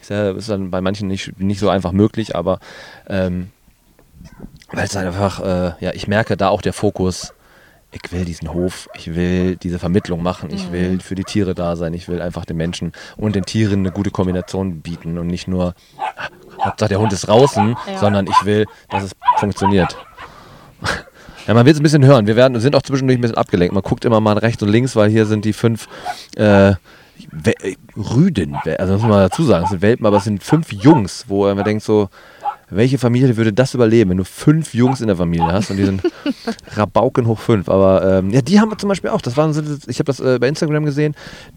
Sag, 0.00 0.34
Das 0.34 0.36
ist 0.36 0.50
dann 0.50 0.70
bei 0.70 0.80
manchen 0.80 1.08
nicht, 1.08 1.38
nicht 1.38 1.58
so 1.58 1.68
einfach 1.68 1.92
möglich, 1.92 2.34
aber 2.34 2.58
ähm, 3.08 3.50
weil 4.72 4.86
es 4.86 4.96
einfach, 4.96 5.40
äh, 5.40 5.72
ja, 5.84 5.92
ich 5.92 6.08
merke 6.08 6.36
da 6.36 6.48
auch 6.48 6.62
der 6.62 6.72
Fokus, 6.72 7.33
ich 8.02 8.12
will 8.12 8.24
diesen 8.24 8.52
Hof, 8.52 8.88
ich 8.96 9.14
will 9.14 9.56
diese 9.56 9.78
Vermittlung 9.78 10.22
machen, 10.22 10.50
ich 10.52 10.72
will 10.72 11.00
für 11.00 11.14
die 11.14 11.24
Tiere 11.24 11.54
da 11.54 11.76
sein, 11.76 11.94
ich 11.94 12.08
will 12.08 12.20
einfach 12.20 12.44
den 12.44 12.56
Menschen 12.56 12.92
und 13.16 13.36
den 13.36 13.44
Tieren 13.44 13.80
eine 13.80 13.92
gute 13.92 14.10
Kombination 14.10 14.80
bieten 14.80 15.16
und 15.18 15.28
nicht 15.28 15.46
nur, 15.48 15.74
Hauptsache 16.60 16.88
der 16.90 17.00
Hund 17.00 17.12
ist 17.12 17.28
draußen, 17.28 17.76
Ja. 17.86 17.98
sondern 17.98 18.26
ich 18.26 18.44
will, 18.44 18.66
dass 18.90 19.04
es 19.04 19.12
funktioniert. 19.38 19.96
Ja, 21.46 21.52
man 21.52 21.66
wird 21.66 21.74
es 21.74 21.80
ein 21.80 21.82
bisschen 21.82 22.06
hören. 22.06 22.26
Wir 22.26 22.36
werden, 22.36 22.58
sind 22.58 22.74
auch 22.74 22.80
zwischendurch 22.80 23.18
ein 23.18 23.20
bisschen 23.20 23.36
abgelenkt. 23.36 23.74
Man 23.74 23.82
guckt 23.82 24.06
immer 24.06 24.18
mal 24.18 24.38
rechts 24.38 24.62
und 24.62 24.70
links, 24.70 24.96
weil 24.96 25.10
hier 25.10 25.26
sind 25.26 25.44
die 25.44 25.52
fünf 25.52 25.88
äh, 26.36 26.72
We 27.30 27.52
Rüden. 27.98 28.56
Also 28.78 28.94
muss 28.94 29.02
man 29.02 29.10
dazu 29.28 29.42
sagen, 29.44 29.64
es 29.64 29.70
sind 29.70 29.82
Welpen, 29.82 30.06
aber 30.06 30.16
es 30.16 30.24
sind 30.24 30.42
fünf 30.42 30.72
Jungs, 30.72 31.26
wo 31.28 31.44
man 31.54 31.62
denkt 31.62 31.84
so, 31.84 32.08
welche 32.76 32.98
Familie 32.98 33.36
würde 33.36 33.52
das 33.52 33.74
überleben, 33.74 34.10
wenn 34.10 34.16
du 34.16 34.24
fünf 34.24 34.74
Jungs 34.74 35.00
in 35.00 35.06
der 35.06 35.16
Familie 35.16 35.52
hast 35.52 35.70
und 35.70 35.76
die 35.76 35.84
sind 35.84 36.02
Rabauken 36.76 37.26
hoch 37.26 37.38
fünf. 37.38 37.68
Aber 37.68 38.18
ähm, 38.18 38.30
ja, 38.30 38.40
die 38.42 38.60
haben 38.60 38.70
wir 38.70 38.78
zum 38.78 38.88
Beispiel 38.88 39.10
auch. 39.10 39.20
Das 39.20 39.36
waren, 39.36 39.50
ich 39.86 39.98
habe 39.98 40.04
das 40.04 40.20
äh, 40.20 40.38
bei 40.38 40.48
Instagram 40.48 40.84
gesehen. 40.84 41.14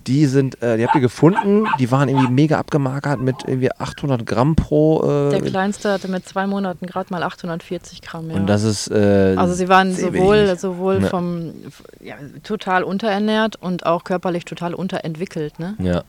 Die 0.07 0.25
sind, 0.25 0.61
äh, 0.61 0.77
die 0.77 0.85
habt 0.85 0.95
ihr 0.95 1.01
gefunden. 1.01 1.65
Die 1.79 1.91
waren 1.91 2.09
irgendwie 2.09 2.29
mega 2.31 2.57
abgemagert 2.57 3.19
mit 3.21 3.35
irgendwie 3.45 3.71
800 3.71 4.25
Gramm 4.25 4.55
pro. 4.55 5.01
der 5.31 5.43
Äh, 5.43 5.49
Kleinste 5.49 5.91
hatte 5.91 6.07
mit 6.07 6.27
zwei 6.27 6.47
Monaten 6.47 6.85
gerade 6.85 7.11
mal 7.11 7.23
840 7.23 8.01
Gramm. 8.01 8.29
Ja. 8.29 8.35
und 8.37 8.47
das 8.47 8.63
ist. 8.63 8.89
Äh, 8.89 9.35
Also 9.37 9.53
sie 9.53 9.69
waren 9.69 9.93
sowohl, 9.95 10.57
sowohl 10.57 11.01
vom 11.01 11.51
ja, 12.01 12.15
total 12.43 12.83
unterernährt 12.83 13.55
und 13.55 13.85
auch 13.85 14.03
körperlich 14.03 14.45
total 14.45 14.73
unterentwickelt. 14.73 15.59
Ne? 15.59 15.75
Ja. 15.79 16.03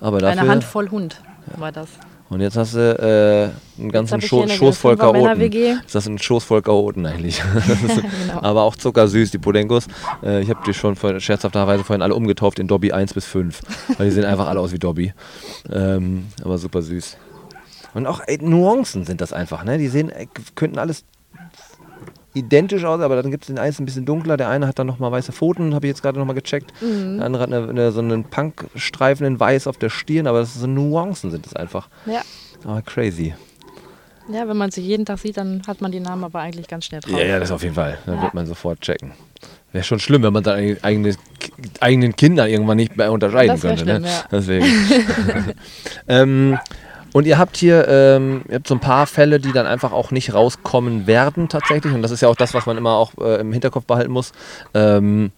Aber 0.00 0.18
dafür, 0.18 0.40
Eine 0.40 0.50
Handvoll 0.50 0.90
Hund 0.90 1.20
war 1.56 1.72
das. 1.72 1.88
Und 2.28 2.40
jetzt 2.40 2.56
hast 2.56 2.74
du 2.74 3.52
äh, 3.78 3.80
einen 3.80 3.92
ganzen 3.92 4.20
Scho 4.20 4.48
Schoß 4.48 4.78
voll 4.78 4.96
Chaoten. 4.96 5.20
Fünfer-Männer-WG. 5.20 5.76
Ist 5.84 5.94
das 5.94 6.08
ein 6.08 6.18
Schoß 6.18 6.42
voll 6.42 6.60
Chaoten 6.60 7.06
eigentlich? 7.06 7.40
genau. 8.26 8.42
Aber 8.42 8.62
auch 8.62 8.74
zuckersüß, 8.74 9.30
die 9.30 9.38
Podenkos. 9.38 9.86
Äh, 10.24 10.42
ich 10.42 10.50
habe 10.50 10.60
die 10.66 10.74
schon 10.74 10.96
vor, 10.96 11.20
scherzhafterweise 11.20 11.84
vorhin 11.84 12.02
alle 12.02 12.14
umgetauft 12.14 12.58
in 12.58 12.66
Dobby 12.66 12.90
1 12.92 13.14
bis 13.14 13.26
5. 13.26 13.60
Weil 13.96 14.06
die 14.06 14.12
sehen 14.12 14.24
einfach 14.24 14.48
alle 14.48 14.58
aus 14.58 14.72
wie 14.72 14.78
Dobby. 14.78 15.12
Ähm, 15.72 16.26
aber 16.42 16.58
super 16.58 16.82
süß. 16.82 17.16
Und 17.94 18.06
auch 18.06 18.20
ey, 18.26 18.38
Nuancen 18.42 19.04
sind 19.04 19.20
das 19.20 19.32
einfach, 19.32 19.64
ne? 19.64 19.78
Die 19.78 19.88
sehen, 19.88 20.10
ey, 20.10 20.28
könnten 20.54 20.78
alles 20.78 21.04
identisch 22.36 22.84
aus, 22.84 23.00
aber 23.00 23.20
dann 23.20 23.30
gibt 23.30 23.44
es 23.44 23.48
den 23.48 23.58
einen 23.58 23.74
ein 23.78 23.84
bisschen 23.84 24.04
dunkler, 24.04 24.36
der 24.36 24.48
eine 24.48 24.66
hat 24.66 24.78
dann 24.78 24.86
nochmal 24.86 25.10
weiße 25.10 25.32
Pfoten, 25.32 25.74
habe 25.74 25.86
ich 25.86 25.90
jetzt 25.90 26.02
gerade 26.02 26.18
nochmal 26.18 26.34
gecheckt. 26.34 26.72
Mhm. 26.82 27.16
Der 27.16 27.26
andere 27.26 27.42
hat 27.42 27.52
eine, 27.52 27.68
eine, 27.68 27.92
so 27.92 28.00
einen 28.00 28.24
Punkstreifen 28.24 29.26
in 29.26 29.40
weiß 29.40 29.66
auf 29.66 29.78
der 29.78 29.88
Stirn, 29.88 30.26
aber 30.26 30.40
das 30.40 30.52
sind 30.52 30.60
so 30.60 30.66
Nuancen 30.66 31.30
sind 31.30 31.46
es 31.46 31.56
einfach. 31.56 31.88
Ja. 32.04 32.22
Aber 32.64 32.82
crazy. 32.82 33.34
ja, 34.28 34.46
wenn 34.46 34.56
man 34.56 34.70
sich 34.70 34.84
jeden 34.84 35.06
Tag 35.06 35.18
sieht, 35.18 35.38
dann 35.38 35.62
hat 35.66 35.80
man 35.80 35.92
die 35.92 36.00
Namen 36.00 36.24
aber 36.24 36.40
eigentlich 36.40 36.68
ganz 36.68 36.84
schnell 36.84 37.00
drauf. 37.00 37.18
Ja, 37.18 37.24
ja, 37.24 37.38
das 37.38 37.50
auf 37.50 37.62
jeden 37.62 37.74
Fall. 37.74 37.98
Da 38.06 38.20
wird 38.20 38.34
man 38.34 38.46
sofort 38.46 38.80
checken. 38.80 39.12
Wäre 39.72 39.84
schon 39.84 39.98
schlimm, 39.98 40.22
wenn 40.22 40.32
man 40.32 40.44
seine 40.44 40.76
eigene, 40.82 41.14
eigenen 41.80 42.14
Kinder 42.16 42.48
irgendwann 42.48 42.76
nicht 42.76 42.96
mehr 42.96 43.12
unterscheiden 43.12 43.58
könnte. 43.60 43.84
ne? 43.84 43.96
schlimm, 43.96 44.04
ja. 44.04 44.24
Deswegen. 44.30 44.66
ähm, 46.08 46.58
und 47.12 47.26
ihr 47.26 47.38
habt 47.38 47.56
hier 47.56 47.86
ähm, 47.88 48.42
ihr 48.48 48.56
habt 48.56 48.68
so 48.68 48.74
ein 48.74 48.80
paar 48.80 49.06
Fälle, 49.06 49.40
die 49.40 49.52
dann 49.52 49.66
einfach 49.66 49.92
auch 49.92 50.10
nicht 50.10 50.34
rauskommen 50.34 51.06
werden 51.06 51.48
tatsächlich. 51.48 51.92
Und 51.94 52.02
das 52.02 52.10
ist 52.10 52.20
ja 52.20 52.28
auch 52.28 52.36
das, 52.36 52.54
was 52.54 52.66
man 52.66 52.76
immer 52.76 52.94
auch 52.96 53.12
äh, 53.20 53.40
im 53.40 53.52
Hinterkopf 53.52 53.84
behalten 53.86 54.12
muss. 54.12 54.32
Ähm, 54.74 55.32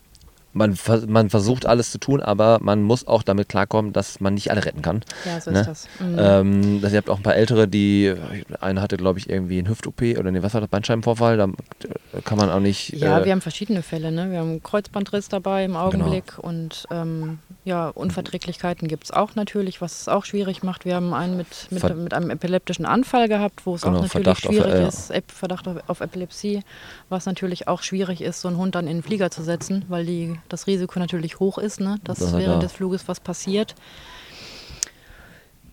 man, 0.55 0.75
vers- 0.75 1.07
man 1.07 1.31
versucht 1.31 1.67
alles 1.67 1.93
zu 1.93 1.99
tun, 1.99 2.21
aber 2.21 2.59
man 2.63 2.83
muss 2.83 3.07
auch 3.07 3.23
damit 3.23 3.49
klarkommen, 3.49 3.93
dass 3.93 4.19
man 4.19 4.35
nicht 4.35 4.51
alle 4.51 4.65
retten 4.65 4.83
kann. 4.83 5.03
Ja, 5.25 5.41
so 5.41 5.51
Ne? 5.53 5.61
ist 5.61 5.67
das. 5.69 5.89
Mhm. 6.01 6.17
Ähm, 6.19 6.81
das, 6.81 6.93
ihr 6.93 6.99
habt 6.99 7.11
auch 7.11 7.19
ein 7.19 7.23
paar 7.23 7.37
ältere, 7.37 7.69
die, 7.69 8.15
eine 8.61 8.81
hatte 8.81 8.97
glaube 8.97 9.19
ich 9.21 9.29
irgendwie 9.31 9.59
ein 9.61 9.69
Hüft-OP 9.69 10.01
oder 10.19 10.31
nee, 10.33 10.43
was 10.43 10.55
war 10.55 10.61
das, 10.63 10.71
Bandscheibenvorfall, 10.71 11.37
da 11.37 11.45
äh, 11.45 12.23
kann 12.25 12.39
man 12.39 12.51
auch 12.51 12.61
nicht... 12.61 12.95
Ja, 12.95 13.21
äh, 13.21 13.25
wir 13.27 13.33
haben 13.33 13.43
verschiedene 13.43 13.83
Fälle. 13.83 14.11
Ne? 14.11 14.31
Wir 14.33 14.39
haben 14.41 14.61
Kreuzbandriss 14.63 15.29
dabei 15.29 15.65
im 15.65 15.77
Augenblick 15.77 16.39
und 16.39 16.87
ähm, 16.91 17.39
ja, 17.69 17.89
Unverträglichkeiten 17.91 18.89
gibt 18.89 19.05
es 19.05 19.11
auch 19.11 19.35
natürlich, 19.37 19.81
was 19.81 20.01
es 20.01 20.09
auch 20.09 20.25
schwierig 20.25 20.63
macht. 20.63 20.85
Wir 20.85 20.97
haben 20.97 21.13
einen 21.15 21.37
mit, 21.37 21.69
mit, 21.71 21.97
mit 21.97 22.15
einem 22.15 22.31
epileptischen 22.31 22.87
Anfall 22.87 23.29
gehabt, 23.29 23.67
wo 23.67 23.75
es 23.75 23.83
Genau, 23.83 23.99
auch 23.99 24.03
natürlich 24.03 24.13
Verdacht 24.25 24.47
auf- 24.47 24.53
schwierig 24.55 24.75
äh, 24.75 24.81
ja. 24.83 24.89
ist, 24.89 25.13
Verdacht 25.29 25.69
auf, 25.69 25.77
auf 25.87 26.01
Epilepsie, 26.01 26.63
was 27.09 27.27
natürlich 27.27 27.69
auch 27.69 27.83
schwierig 27.83 28.21
ist, 28.23 28.41
so 28.41 28.49
einen 28.49 28.57
Hund 28.57 28.75
dann 28.75 28.87
in 28.89 28.97
den 28.99 29.03
Flieger 29.03 29.31
zu 29.31 29.43
setzen, 29.45 29.85
weil 29.89 30.05
die, 30.07 30.39
das 30.49 30.67
Risiko 30.67 30.99
natürlich 30.99 31.39
hoch 31.39 31.59
ist, 31.59 31.79
ne? 31.81 31.99
dass 32.05 32.19
Das 32.19 32.33
während 32.33 32.57
da. 32.63 32.67
des 32.67 32.73
Fluges 32.73 33.07
was 33.07 33.21
passiert. 33.21 33.75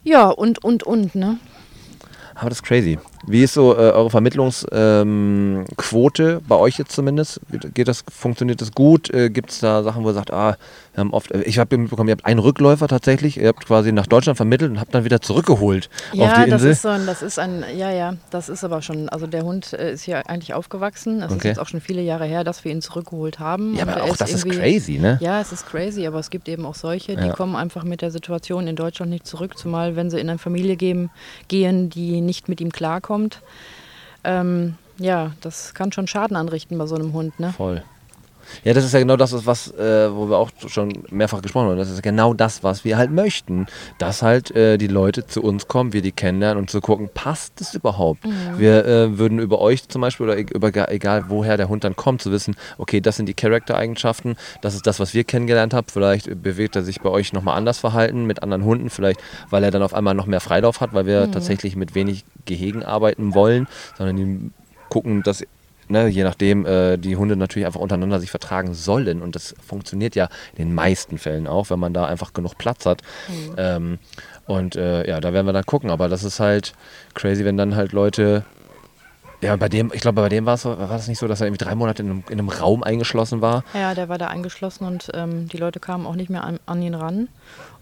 Ja, 0.04 0.30
und, 0.30 0.64
und, 0.64 0.84
und, 0.84 1.16
ne? 1.16 1.40
Aber 2.36 2.50
das 2.50 2.60
ist 2.60 2.64
crazy. 2.64 3.00
Wie 3.28 3.44
ist 3.44 3.54
so 3.54 3.74
äh, 3.74 3.92
eure 3.92 4.10
Vermittlungsquote 4.10 6.24
ähm, 6.24 6.40
bei 6.48 6.56
euch 6.56 6.78
jetzt 6.78 6.92
zumindest? 6.92 7.40
Geht 7.74 7.88
das, 7.88 8.04
funktioniert 8.10 8.62
das 8.62 8.72
gut? 8.72 9.14
Äh, 9.14 9.30
Gibt 9.30 9.52
es 9.52 9.60
da 9.60 9.84
Sachen, 9.84 10.04
wo 10.04 10.10
ihr 10.10 10.14
sagt, 10.14 10.32
ah, 10.32 10.58
wir 10.94 11.00
haben 11.02 11.14
oft, 11.14 11.32
ich 11.32 11.60
habe 11.60 11.78
mitbekommen, 11.78 12.10
ihr 12.10 12.14
habt 12.14 12.26
einen 12.26 12.40
Rückläufer 12.40 12.88
tatsächlich, 12.88 13.38
ihr 13.38 13.48
habt 13.50 13.66
quasi 13.66 13.92
nach 13.92 14.08
Deutschland 14.08 14.38
vermittelt 14.38 14.72
und 14.72 14.80
habt 14.80 14.94
dann 14.94 15.04
wieder 15.06 15.22
zurückgeholt 15.22 15.90
auf 16.12 16.18
Ja, 16.18 16.44
die 16.46 16.50
das 16.50 16.62
Insel. 16.62 16.72
ist 16.72 16.82
so 16.84 16.90
ein, 16.90 17.06
das 17.06 17.22
ist 17.22 17.40
ein, 17.40 17.66
ja, 17.76 17.92
ja, 17.92 18.14
das 18.30 18.50
ist 18.50 18.64
aber 18.64 18.82
schon, 18.82 19.10
also 19.10 19.28
der 19.28 19.44
Hund 19.44 19.74
äh, 19.74 19.94
ist 19.94 20.04
hier 20.04 20.28
eigentlich 20.30 20.54
aufgewachsen. 20.54 21.22
Es 21.22 21.32
ist 21.32 21.38
Okay. 21.38 21.50
jetzt 21.50 21.60
auch 21.60 21.68
schon 21.68 21.82
viele 21.82 22.02
Jahre 22.02 22.26
her, 22.26 22.44
dass 22.44 22.64
wir 22.64 22.72
ihn 22.72 22.82
zurückgeholt 22.82 23.40
haben. 23.40 23.76
ja, 23.76 23.84
aber 23.84 23.94
er 23.94 24.04
auch 24.04 24.16
das 24.18 24.34
ist 24.34 24.46
crazy, 24.46 24.98
ne? 25.00 25.18
Ja, 25.22 25.42
es 25.42 25.52
ist 25.52 25.66
crazy, 25.66 26.06
aber 26.08 26.20
es 26.20 26.30
gibt 26.30 26.48
eben 26.48 26.66
auch 26.66 26.76
solche, 26.76 27.18
die 27.18 27.28
Ja. 27.28 27.34
kommen 27.34 27.56
einfach 27.56 27.84
mit 27.84 28.02
der 28.02 28.12
Situation 28.12 28.68
in 28.68 28.76
Deutschland 28.76 29.12
nicht 29.12 29.28
zurück, 29.28 29.58
zumal 29.58 29.96
wenn 29.96 30.10
sie 30.10 30.20
in 30.20 30.30
eine 30.30 30.38
Familie 30.38 30.76
gehen, 30.76 31.10
gehen 31.48 31.90
die 31.90 32.22
nicht 32.22 32.48
mit 32.50 32.62
ihm 32.62 32.72
klarkommt. 33.16 33.42
Ähm, 34.24 34.76
ja, 34.98 35.32
das 35.42 35.74
kann 35.74 35.92
schon 35.92 36.08
Schaden 36.08 36.38
anrichten 36.38 36.78
bei 36.78 36.88
so 36.88 36.96
einem 36.96 37.14
Hund, 37.14 37.40
ne? 37.40 37.52
Voll. 37.54 37.84
Ja, 38.64 38.74
das 38.74 38.86
ist 38.86 38.94
ja 38.94 39.00
genau 39.00 39.18
das, 39.18 39.46
was, 39.46 39.72
äh, 39.74 40.14
wo 40.14 40.30
wir 40.30 40.38
auch 40.38 40.50
schon 40.68 40.92
mehrfach 41.10 41.42
gesprochen 41.42 41.70
haben. 41.70 41.78
Das 41.78 41.90
ist 41.90 42.02
genau 42.04 42.34
das, 42.34 42.64
was 42.64 42.84
wir 42.86 42.98
halt 42.98 43.12
möchten. 43.12 43.68
Dass 43.98 44.22
halt 44.22 44.52
äh, 44.56 44.78
die 44.78 44.88
Leute 44.88 45.26
zu 45.26 45.42
uns 45.44 45.68
kommen, 45.68 45.94
wir 45.94 46.02
die 46.02 46.12
kennenlernen 46.12 46.60
und 46.60 46.70
zu 46.70 46.82
gucken, 46.82 47.10
passt 47.14 47.60
es 47.62 47.74
überhaupt? 47.74 48.24
Wir 48.58 48.86
äh, 48.86 49.18
würden 49.18 49.40
über 49.40 49.60
euch 49.60 49.88
zum 49.88 50.02
Beispiel 50.02 50.26
oder 50.26 50.38
über 50.38 50.72
ga- 50.72 50.88
egal 50.90 51.26
woher 51.30 51.58
der 51.58 51.70
Hund 51.70 51.84
dann 51.84 51.96
kommt, 51.96 52.22
zu 52.22 52.32
wissen, 52.32 52.56
okay, 52.78 53.02
das 53.02 53.18
sind 53.18 53.28
die 53.28 53.34
Charaktereigenschaften, 53.34 54.36
das 54.62 54.76
ist 54.76 54.88
das, 54.88 55.00
was 55.00 55.14
wir 55.14 55.24
kennengelernt 55.24 55.74
haben. 55.74 55.88
Vielleicht 55.92 56.42
bewegt 56.42 56.76
er 56.76 56.84
sich 56.84 57.02
bei 57.02 57.10
euch 57.10 57.34
nochmal 57.34 57.58
anders 57.58 57.80
verhalten 57.80 58.26
mit 58.26 58.44
anderen 58.44 58.64
Hunden, 58.64 58.90
vielleicht 58.90 59.20
weil 59.50 59.64
er 59.64 59.72
dann 59.72 59.82
auf 59.82 59.94
einmal 59.94 60.14
noch 60.14 60.26
mehr 60.28 60.40
Freilauf 60.42 60.82
hat, 60.82 60.94
weil 60.94 61.06
wir 61.06 61.32
tatsächlich 61.32 61.76
mit 61.76 61.96
wenig 61.96 62.26
Gehegen 62.46 62.84
arbeiten 62.84 63.34
wollen, 63.34 63.68
sondern 63.98 64.16
die 64.16 64.52
gucken, 64.90 65.24
dass 65.24 65.44
ne, 65.88 66.08
je 66.08 66.24
nachdem 66.24 66.66
äh, 66.66 66.98
die 66.98 67.16
Hunde 67.16 67.36
natürlich 67.36 67.66
einfach 67.66 67.80
untereinander 67.80 68.20
sich 68.20 68.32
vertragen 68.32 68.74
sollen. 68.74 69.22
Und 69.22 69.36
das 69.36 69.56
funktioniert 69.66 70.16
ja 70.16 70.30
in 70.56 70.68
den 70.68 70.76
meisten 70.76 71.18
Fällen 71.18 71.48
auch, 71.48 71.70
wenn 71.70 71.80
man 71.80 71.94
da 71.94 72.06
einfach 72.06 72.34
genug 72.34 72.58
Platz 72.58 72.86
hat. 72.86 73.02
Ähm, 73.58 74.00
und 74.48 74.76
äh, 74.76 75.08
ja, 75.08 75.20
da 75.20 75.34
werden 75.34 75.46
wir 75.46 75.54
dann 75.54 75.66
gucken. 75.66 75.90
Aber 75.90 76.10
das 76.10 76.24
ist 76.24 76.40
halt 76.40 76.74
crazy, 77.14 77.46
wenn 77.46 77.58
dann 77.58 77.76
halt 77.76 77.92
Leute. 77.92 78.46
Ja, 79.42 79.56
bei 79.58 79.70
dem, 79.70 79.92
ich 79.94 80.02
glaube, 80.02 80.22
bei 80.22 80.30
dem 80.30 80.46
war 80.46 80.56
es 80.56 80.62
so, 80.62 80.70
war 80.70 80.88
das 80.88 81.08
nicht 81.08 81.20
so, 81.20 81.28
dass 81.28 81.42
er 81.42 81.48
irgendwie 81.48 81.64
drei 81.64 81.76
Monate 81.76 82.02
in 82.02 82.10
einem, 82.10 82.24
in 82.30 82.40
einem 82.40 82.50
Raum 82.50 82.84
eingeschlossen 82.84 83.42
war. 83.42 83.64
Ja, 83.74 83.94
der 83.94 84.10
war 84.10 84.18
da 84.18 84.28
eingeschlossen 84.28 84.86
und 84.86 85.12
ähm, 85.14 85.50
die 85.50 85.58
Leute 85.58 85.80
kamen 85.80 86.08
auch 86.08 86.16
nicht 86.16 86.30
mehr 86.30 86.44
an, 86.46 86.60
an 86.66 86.82
ihn 86.82 86.96
ran. 86.96 87.28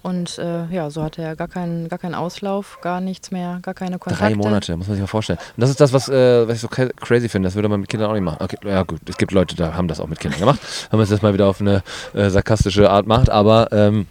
Und 0.04 0.38
äh, 0.38 0.66
ja, 0.66 0.90
so 0.90 1.02
hatte 1.02 1.22
er 1.22 1.38
gar 1.38 1.48
keinen, 1.48 1.88
gar 1.88 1.98
keinen 1.98 2.14
Auslauf, 2.14 2.80
gar 2.82 3.00
nichts 3.00 3.32
mehr, 3.32 3.60
gar 3.62 3.74
keine 3.74 3.98
Kontakte. 4.00 4.26
Drei 4.26 4.36
Monate, 4.36 4.76
muss 4.76 4.88
man 4.88 4.96
sich 4.96 5.02
mal 5.02 5.08
vorstellen. 5.08 5.40
Und 5.40 5.62
das 5.62 5.70
ist 5.70 5.80
das, 5.80 5.94
was, 5.94 6.10
äh, 6.10 6.46
was 6.46 6.56
ich 6.56 6.62
so 6.62 6.68
cra- 6.68 6.92
crazy 7.00 7.30
finde. 7.30 7.48
Das 7.48 7.56
würde 7.56 7.70
man 7.70 7.80
mit 7.80 7.88
Kindern 7.88 8.10
auch 8.10 8.14
nicht 8.14 8.22
machen. 8.24 8.38
Okay, 8.42 8.58
ja 8.66 8.84
gut, 8.84 9.00
es 9.08 9.18
gibt 9.18 9.32
Leute, 9.32 9.56
die 9.56 9.64
haben 9.64 9.88
das 9.88 10.02
auch 10.02 10.08
mit 10.08 10.20
Kindern 10.20 10.42
gemacht. 10.42 10.60
Wenn 10.92 10.98
man 11.00 11.06
es 11.06 11.10
jetzt 11.10 11.24
mal 11.24 11.34
wieder 11.34 11.48
auf 11.48 11.62
eine 11.62 11.84
äh, 12.14 12.30
sarkastische 12.30 12.90
Art 12.90 13.08
macht. 13.08 13.30
Aber 13.30 13.72
ähm, 13.72 14.06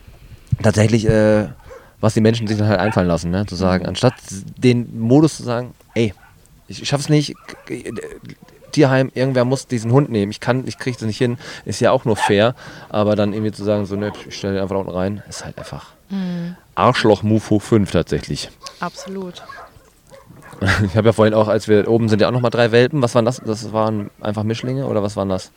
tatsächlich, 0.62 1.07
äh, 1.07 1.49
was 2.01 2.14
die 2.14 2.22
Menschen 2.22 2.47
sich 2.47 2.57
dann 2.57 2.68
halt 2.68 2.80
einfallen 2.80 3.07
lassen, 3.09 3.30
ne? 3.30 3.45
zu 3.45 3.55
sagen, 3.55 3.84
anstatt 3.84 4.14
den 4.57 4.99
Modus 4.99 5.36
zu 5.36 5.43
sagen, 5.43 5.74
ey, 5.95 6.14
ich, 6.68 6.88
schaff's 6.88 7.11
nicht, 7.11 7.34
Tierheim, 8.72 9.10
irgendwer 9.14 9.44
muss 9.44 9.66
diesen 9.66 9.92
Hund 9.92 10.10
nehmen. 10.10 10.32
Ich 10.32 10.40
kann, 10.40 10.66
ich 10.66 10.78
kriege 10.78 10.96
das 10.96 11.06
nicht 11.06 11.18
hin, 11.18 11.38
ist 11.64 11.80
ja 11.80 11.92
auch 11.92 12.04
nur 12.04 12.16
fair. 12.16 12.54
Aber 12.88 13.16
dann 13.16 13.32
irgendwie 13.32 13.52
zu 13.52 13.64
sagen, 13.64 13.86
so, 13.86 13.96
ne, 13.96 14.12
ich 14.28 14.36
stelle 14.36 14.54
den 14.54 14.62
einfach 14.62 14.76
unten 14.76 14.90
rein, 14.90 15.22
ist 15.28 15.44
halt 15.44 15.58
einfach 15.58 15.86
Arschloch-Move 16.74 17.50
hoch 17.50 17.62
5 17.62 17.90
tatsächlich. 17.90 18.50
Absolut. 18.80 19.42
Ich 20.86 20.96
habe 20.96 21.08
ja 21.08 21.12
vorhin 21.12 21.34
auch, 21.34 21.48
als 21.48 21.66
wir 21.66 21.88
oben 21.88 22.08
sind, 22.08 22.20
ja 22.20 22.28
auch 22.28 22.32
nochmal 22.32 22.52
drei 22.52 22.70
Welpen. 22.70 23.02
Was 23.02 23.16
waren 23.16 23.24
das? 23.24 23.42
Das 23.44 23.72
waren 23.72 24.10
einfach 24.20 24.44
Mischlinge 24.44 24.86
oder 24.86 25.02
was 25.02 25.16
waren 25.16 25.28
das? 25.28 25.50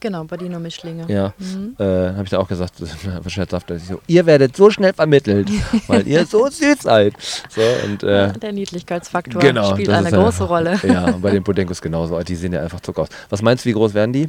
Genau, 0.00 0.24
Badino-Mischlinge. 0.24 1.04
Ja. 1.08 1.34
Äh, 1.78 2.12
habe 2.14 2.24
ich 2.24 2.30
da 2.30 2.38
auch 2.38 2.48
gesagt, 2.48 2.74
das 2.80 2.94
ist 2.94 3.06
einfach 3.06 3.30
scherzhaft, 3.30 3.68
dass 3.70 3.82
ich 3.82 3.88
so, 3.88 4.00
ihr 4.06 4.24
werdet 4.26 4.56
so 4.56 4.70
schnell 4.70 4.94
vermittelt, 4.94 5.48
weil 5.86 6.06
ihr 6.08 6.24
so 6.24 6.48
süß 6.48 6.78
seid. 6.80 7.14
So, 7.50 7.60
und, 7.84 8.02
äh, 8.02 8.32
Der 8.32 8.52
Niedlichkeitsfaktor 8.52 9.40
genau, 9.40 9.72
spielt 9.72 9.90
eine 9.90 10.10
große 10.10 10.44
Rolle. 10.44 10.78
Ja, 10.90 11.04
und 11.04 11.20
bei 11.20 11.30
den 11.30 11.44
Podenkos 11.44 11.80
genauso. 11.80 12.18
Die 12.20 12.34
sehen 12.34 12.52
ja 12.52 12.62
einfach 12.62 12.80
Zucker 12.80 13.02
aus. 13.02 13.08
Was 13.28 13.42
meinst 13.42 13.64
du, 13.64 13.68
wie 13.68 13.74
groß 13.74 13.94
werden 13.94 14.12
die? 14.12 14.28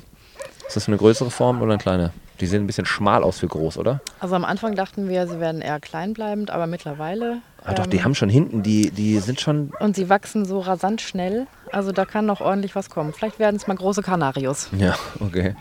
Ist 0.71 0.77
das 0.77 0.87
eine 0.87 0.95
größere 0.95 1.29
Form 1.29 1.61
oder 1.61 1.73
eine 1.73 1.81
kleine? 1.81 2.13
Die 2.39 2.47
sehen 2.47 2.63
ein 2.63 2.67
bisschen 2.67 2.85
schmal 2.85 3.23
aus 3.23 3.39
für 3.39 3.47
groß, 3.47 3.77
oder? 3.77 3.99
Also 4.21 4.35
am 4.35 4.45
Anfang 4.45 4.73
dachten 4.73 5.09
wir, 5.09 5.27
sie 5.27 5.41
werden 5.41 5.61
eher 5.61 5.81
klein 5.81 6.13
bleibend, 6.13 6.49
aber 6.49 6.65
mittlerweile. 6.65 7.39
Ah, 7.65 7.73
doch, 7.73 7.87
die 7.87 7.97
ähm, 7.97 8.05
haben 8.05 8.15
schon 8.15 8.29
hinten, 8.29 8.63
die, 8.63 8.89
die 8.89 9.19
sind 9.19 9.41
schon. 9.41 9.73
Und 9.81 9.97
sie 9.97 10.07
wachsen 10.07 10.45
so 10.45 10.59
rasant 10.59 11.01
schnell. 11.01 11.45
Also 11.73 11.91
da 11.91 12.05
kann 12.05 12.25
noch 12.25 12.39
ordentlich 12.39 12.73
was 12.73 12.89
kommen. 12.89 13.11
Vielleicht 13.11 13.37
werden 13.37 13.57
es 13.57 13.67
mal 13.67 13.75
große 13.75 14.01
Kanarios. 14.01 14.69
Ja, 14.71 14.95
okay. 15.19 15.57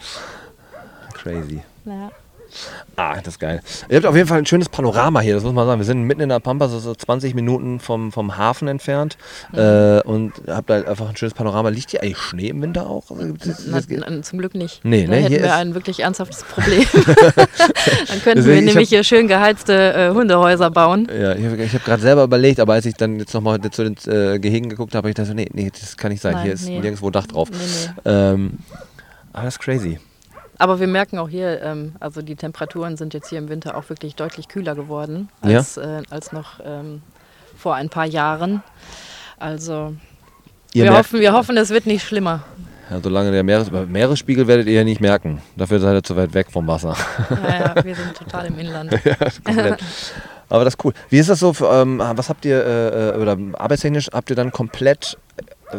Crazy. 1.13 1.65
Ja. 1.87 2.13
Ah, 2.97 3.17
das 3.17 3.35
ist 3.35 3.39
geil. 3.41 3.61
Ihr 3.89 3.97
habt 3.97 4.07
auf 4.07 4.15
jeden 4.17 4.29
Fall 4.29 4.39
ein 4.39 4.47
schönes 4.47 4.69
Panorama 4.69 5.21
hier, 5.21 5.35
das 5.35 5.43
muss 5.45 5.53
man 5.53 5.67
sagen. 5.67 5.81
Wir 5.81 5.85
sind 5.87 6.03
mitten 6.03 6.21
in 6.21 6.29
der 6.29 6.41
Pampa, 6.41 6.69
so 6.69 6.79
so 6.79 6.95
20 6.95 7.35
Minuten 7.35 7.81
vom, 7.81 8.13
vom 8.13 8.37
Hafen 8.37 8.69
entfernt. 8.69 9.17
Äh, 9.55 10.01
und 10.03 10.33
habt 10.49 10.71
halt 10.71 10.87
einfach 10.87 11.09
ein 11.09 11.17
schönes 11.17 11.35
Panorama. 11.35 11.69
Liegt 11.71 11.91
hier 11.91 12.03
eigentlich 12.03 12.19
Schnee 12.19 12.49
im 12.49 12.61
Winter 12.63 12.87
auch? 12.89 13.11
Also, 13.11 13.35
Na, 13.67 13.77
das 13.77 13.87
geht- 13.89 14.03
n- 14.07 14.23
zum 14.23 14.39
Glück 14.39 14.55
nicht. 14.55 14.85
Nee, 14.85 15.05
da 15.05 15.11
ne, 15.13 15.17
hätten 15.19 15.43
wir 15.43 15.55
ein 15.55 15.75
wirklich 15.75 16.01
ernsthaftes 16.01 16.43
Problem. 16.55 16.85
Dann 16.95 18.23
könnten 18.23 18.37
Deswegen, 18.37 18.45
wir 18.47 18.55
ich 18.55 18.65
nämlich 18.65 18.77
hab- 18.77 18.85
hier 18.89 19.05
schön 19.05 19.29
geheizte 19.29 19.93
äh, 19.95 20.11
Hundehäuser 20.11 20.71
bauen. 20.71 21.09
Ja, 21.11 21.35
ich 21.35 21.45
habe 21.45 21.67
hab 21.67 21.85
gerade 21.85 22.03
selber 22.03 22.25
überlegt, 22.25 22.61
aber 22.61 22.75
als 22.75 22.87
ich 22.87 22.95
dann 22.95 23.19
jetzt 23.19 23.33
nochmal 23.35 23.61
zu 23.71 23.85
den 23.85 23.97
äh, 24.13 24.39
Gehegen 24.39 24.69
geguckt 24.69 24.95
habe, 24.95 25.01
habe 25.01 25.11
ich 25.11 25.15
gedacht, 25.17 25.35
nee, 25.35 25.49
nee, 25.53 25.71
das 25.71 25.97
kann 25.97 26.11
nicht 26.13 26.21
sein. 26.23 26.33
Nein, 26.33 26.43
hier 26.45 26.53
ist 26.55 26.67
nee. 26.67 26.79
nirgendwo 26.81 27.11
Dach 27.11 27.27
drauf. 27.27 27.49
Nee, 27.51 27.57
nee. 28.05 28.11
Ähm, 28.11 28.59
aber 29.33 29.45
das 29.45 29.55
ist 29.55 29.61
crazy. 29.61 29.99
Aber 30.61 30.79
wir 30.79 30.87
merken 30.87 31.19
auch 31.19 31.29
hier, 31.31 31.63
ähm, 31.63 31.95
also 32.01 32.21
die 32.21 32.37
Temperaturen 32.37 32.99
sind 32.99 33.15
jetzt 33.15 33.31
hier 33.31 33.39
im 33.39 33.49
Winter 33.49 33.77
auch 33.79 33.89
wirklich 33.89 34.15
deutlich 34.15 34.47
kühler 34.47 34.75
geworden 34.75 35.31
Ja. 35.43 35.57
als, 35.59 35.79
äh, 35.79 36.03
als 36.11 36.33
noch 36.33 36.61
ähm, 36.63 37.01
vor 37.57 37.75
ein 37.77 37.89
paar 37.89 38.05
Jahren. 38.05 38.63
Also 39.39 39.95
Ihr 40.75 40.85
wir 40.85 40.91
merkt, 40.93 41.07
hoffen, 41.07 41.21
wir 41.21 41.33
hoffen, 41.33 41.57
es 41.57 41.71
wird 41.71 41.87
nicht 41.87 42.07
schlimmer. 42.07 42.43
ja, 42.91 43.01
solange 43.03 43.31
der 43.33 43.43
Meeres, 43.43 43.71
Meeresspiegel 43.71 44.47
werdet 44.47 44.67
ihr 44.67 44.75
ja 44.75 44.85
nicht 44.85 45.01
merken. 45.01 45.41
Dafür 45.57 45.81
seid 45.81 45.95
ihr 45.95 46.03
zu 46.03 46.15
weit 46.15 46.35
weg 46.35 46.49
vom 46.53 46.67
Wasser. 46.67 46.95
Ja, 47.31 47.75
ja, 47.75 47.75
wir 47.85 47.95
sind 47.95 48.15
total 48.15 48.47
im 48.47 48.59
Inland. 48.59 48.91
komplett. 49.45 49.83
Aber 50.51 50.65
das 50.65 50.75
ist 50.75 50.85
cool. 50.85 50.93
Wie 51.09 51.19
ist 51.19 51.31
das 51.31 51.39
so? 51.41 51.53
Für, 51.55 51.73
ähm, 51.73 52.03
was 52.15 52.29
habt 52.29 52.45
ihr, 52.45 52.63
äh, 52.63 53.11
äh, 53.11 53.17
oder 53.17 53.39
arbeitstechnisch, 53.55 54.11
habt 54.13 54.29
ihr 54.31 54.37
dann 54.37 54.51
komplett 54.53 55.17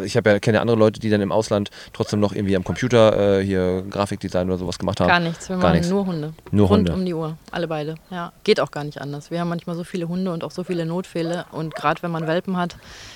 ich 0.04 0.18
habe 0.18 0.30
ja 0.32 0.40
kenne 0.40 0.56
ja 0.58 0.62
andere 0.62 0.78
Leute, 0.78 1.00
die 1.00 1.10
dann 1.10 1.22
im 1.22 1.32
Ausland 1.32 1.70
trotzdem 1.94 2.20
noch 2.20 2.34
irgendwie 2.34 2.56
am 2.56 2.64
Computer 2.64 3.40
äh, 3.40 3.46
hier 3.46 3.84
Grafikdesign 3.90 4.48
oder 4.48 4.58
sowas 4.58 4.80
gemacht 4.80 5.00
haben. 5.00 5.08
Gar 5.10 5.20
nichts, 5.20 5.50
wir 5.50 5.56
Gar 5.58 5.64
machen 5.64 5.74
nichts. 5.74 5.90
nur 5.90 6.06
Hunde. 6.06 6.34
Nur 6.52 6.68
Rund 6.68 6.80
Hunde. 6.90 6.94
um 6.94 7.06
die 7.06 7.14
Uhr, 7.14 7.38
alle 7.52 7.68
beide. 7.68 7.96
Ja, 8.10 8.32
geht 8.44 8.60
auch 8.60 8.72
gar 8.72 8.84
nicht 8.84 9.02
anders. 9.02 9.32
Wir 9.32 9.40
haben 9.40 9.50
manchmal 9.50 9.76
so 9.76 9.84
viele 9.84 10.08
Hunde 10.08 10.32
und 10.32 10.44
auch 10.44 10.52
so 10.52 10.64
viele 10.64 10.86
Notfälle 10.86 11.46
und 11.52 11.76
gerade 11.76 12.02
wenn 12.04 12.12
man 12.12 12.28
Welpen 12.28 12.58
hat, 12.58 12.76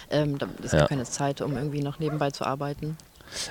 ähm, 0.10 0.38
da 0.38 0.48
ist 0.64 0.74
Ja. 0.74 0.80
gar 0.80 0.88
keine 0.90 1.04
Zeit, 1.06 1.42
um 1.42 1.56
irgendwie 1.56 1.82
noch 1.82 2.00
nebenbei 2.00 2.32
zu 2.32 2.46
arbeiten. 2.46 2.98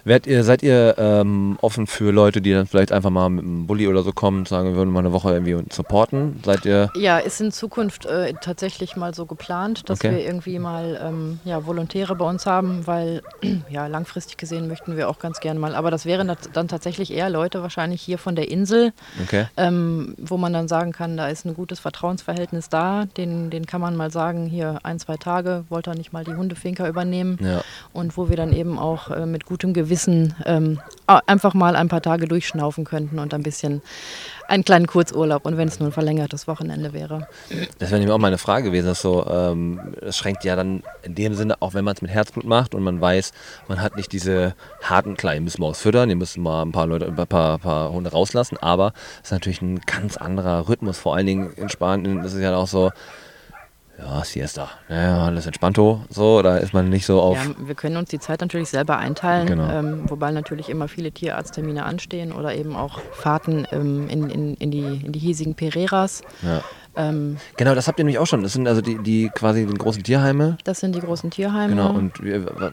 Werdet 0.05 0.27
ihr, 0.27 0.45
seid 0.45 0.63
ihr 0.63 0.95
ähm, 0.99 1.59
offen 1.61 1.87
für 1.87 2.11
Leute, 2.13 2.41
die 2.41 2.53
dann 2.53 2.67
vielleicht 2.67 2.93
einfach 2.93 3.11
mal 3.11 3.29
mit 3.29 3.45
einem 3.45 3.67
Bulli 3.67 3.87
oder 3.89 4.03
so 4.03 4.13
kommen 4.13 4.39
und 4.39 4.49
sagen, 4.49 4.71
wir 4.71 4.77
würden 4.77 4.91
mal 4.93 5.01
eine 5.01 5.13
Woche 5.13 5.33
irgendwie 5.33 5.57
supporten? 5.73 6.41
Seid 6.45 6.65
ihr 6.65 6.91
Ja, 6.97 7.19
ist 7.19 7.41
in 7.41 7.53
Zukunft 7.53 8.07
äh, 8.07 8.33
tatsächlich 8.41 8.97
mal 8.97 9.15
so 9.15 9.27
geplant, 9.27 9.89
dass 9.89 10.01
Okay. 10.01 10.11
wir 10.13 10.25
irgendwie 10.25 10.59
mal 10.59 11.01
ähm, 11.03 11.39
ja, 11.45 11.67
Volontäre 11.67 12.15
bei 12.17 12.25
uns 12.29 12.47
haben, 12.47 12.87
weil 12.87 13.23
ja, 13.71 13.87
langfristig 13.87 14.37
gesehen 14.37 14.69
möchten 14.69 14.97
wir 14.97 15.09
auch 15.09 15.19
ganz 15.19 15.41
gerne 15.41 15.61
mal. 15.61 15.75
Aber 15.75 15.91
das 15.91 16.07
wären 16.07 16.33
dann 16.53 16.69
tatsächlich 16.69 17.13
eher 17.13 17.31
Leute 17.31 17.63
wahrscheinlich 17.63 18.01
hier 18.03 18.19
von 18.19 18.35
der 18.37 18.51
Insel, 18.51 18.93
okay? 19.23 19.47
ähm, 19.57 20.15
wo 20.19 20.37
man 20.37 20.53
dann 20.53 20.69
sagen 20.69 20.93
kann, 20.93 21.17
da 21.17 21.29
ist 21.29 21.45
ein 21.45 21.55
gutes 21.55 21.81
Vertrauensverhältnis 21.81 22.69
da. 22.69 23.05
Den, 23.17 23.51
den 23.51 23.67
kann 23.67 23.81
man 23.81 23.97
mal 23.97 24.11
sagen, 24.11 24.47
hier 24.47 24.79
ein, 24.83 24.99
zwei 24.99 25.17
Tage, 25.17 25.65
wollte 25.69 25.91
er 25.91 25.97
nicht 25.97 26.13
mal 26.13 26.25
die 26.25 26.35
Hundefinker 26.35 26.89
übernehmen. 26.89 27.39
Ja. 27.43 27.63
Und 27.93 28.17
wo 28.17 28.29
wir 28.29 28.37
dann 28.37 28.53
eben 28.53 28.79
auch 28.79 29.11
äh, 29.11 29.27
mit 29.27 29.45
gutem 29.47 29.74
Gewissen 29.75 30.35
ähm, 30.47 30.81
einfach 31.07 31.53
mal 31.53 31.77
ein 31.77 31.89
paar 31.89 32.01
Tage 32.01 32.27
durchschnaufen 32.27 32.85
könnten 32.85 33.19
und 33.19 33.35
ein 33.35 33.43
bisschen 33.43 33.83
einen 34.49 34.65
kleinen 34.65 34.87
Kurzurlaub. 34.87 35.45
Und 35.45 35.57
wenn 35.57 35.69
es 35.69 35.79
nur 35.79 35.91
ein 35.91 35.93
verlängertes 35.93 36.49
Wochenende 36.49 36.93
wäre. 36.93 37.29
Das 37.79 37.91
wäre 37.91 38.01
nämlich 38.01 38.15
auch 38.15 38.19
meine 38.19 38.39
Frage 38.39 38.65
gewesen. 38.71 38.87
dass 38.87 39.03
So, 39.03 39.27
ähm, 39.27 39.95
das 40.01 40.17
schränkt 40.17 40.45
ja 40.45 40.57
dann 40.57 40.83
in 41.03 41.15
dem 41.15 41.35
Sinne, 41.35 41.61
auch 41.61 41.75
wenn 41.75 41.85
man 41.85 41.95
es 41.95 42.03
mit 42.03 42.11
Herzblut 42.11 42.45
macht 42.45 42.75
und 42.75 42.83
man 42.83 43.01
weiß, 43.01 43.33
man 43.69 43.83
hat 43.83 43.97
nicht 43.97 44.13
diese 44.13 44.55
harten, 44.83 45.17
klar, 45.17 45.35
ihr 45.35 45.41
müsst 45.41 45.59
morgens 45.59 45.79
füttern, 45.79 46.09
ihr 46.09 46.17
müsst 46.17 46.39
mal 46.39 46.63
ein 46.63 46.73
paar 46.73 46.87
Leute, 46.87 47.07
ein 47.07 47.15
paar, 47.15 47.59
paar 47.59 47.93
Hunde 47.93 48.11
rauslassen, 48.11 48.57
aber 48.59 48.93
es 49.23 49.29
ist 49.29 49.33
natürlich 49.33 49.61
ein 49.61 49.81
ganz 49.81 50.17
anderer 50.17 50.69
Rhythmus. 50.69 50.99
Vor 50.99 51.15
allen 51.15 51.27
Dingen 51.27 51.53
in 51.57 51.69
Spanien 51.69 52.25
ist 52.25 52.33
es 52.33 52.41
ja 52.41 52.57
auch 52.57 52.69
so, 52.69 52.91
ja, 53.99 54.25
Siesta, 54.25 54.69
ja, 54.89 55.25
alles 55.27 55.47
entspannto, 55.47 56.05
so, 56.11 56.43
da 56.43 56.57
ist 56.57 56.73
man 56.75 56.89
nicht 56.89 57.07
so 57.07 57.21
auf. 57.21 57.37
Ja, 57.37 57.55
wir 57.67 57.75
können 57.75 57.97
uns 57.97 58.11
die 58.11 58.19
Zeit 58.19 58.41
natürlich 58.41 58.69
selber 58.69 58.99
einteilen, 58.99 59.47
Genau. 59.47 59.71
ähm, 59.71 60.11
wobei 60.11 60.31
natürlich 60.33 60.69
immer 60.69 60.89
viele 60.89 61.13
Tierarzttermine 61.13 61.85
anstehen 61.85 62.33
oder 62.33 62.55
eben 62.55 62.75
auch 62.77 63.01
Fahrten 63.13 63.67
ähm, 63.73 64.09
in, 64.09 64.31
in, 64.31 64.55
in, 64.55 64.71
die, 64.71 65.03
in 65.05 65.13
die 65.13 65.19
hiesigen 65.21 65.55
Pereiras. 65.55 66.23
Ja. 66.43 66.63
Ähm, 66.97 67.37
Genau, 67.57 67.75
das 67.75 67.89
habt 67.89 67.99
ihr 67.99 68.05
nämlich 68.05 68.19
auch 68.19 68.27
schon. 68.27 68.43
Das 68.43 68.53
sind 68.53 68.67
also 68.69 68.81
die, 68.81 68.99
die 68.99 69.31
quasi 69.35 69.67
die 69.67 69.75
großen 69.75 70.03
Tierheime. 70.03 70.59
das 70.65 70.81
sind 70.81 70.95
die 70.95 71.01
großen 71.01 71.31
Tierheime. 71.31 71.69
Genau, 71.75 71.91
und 71.91 72.21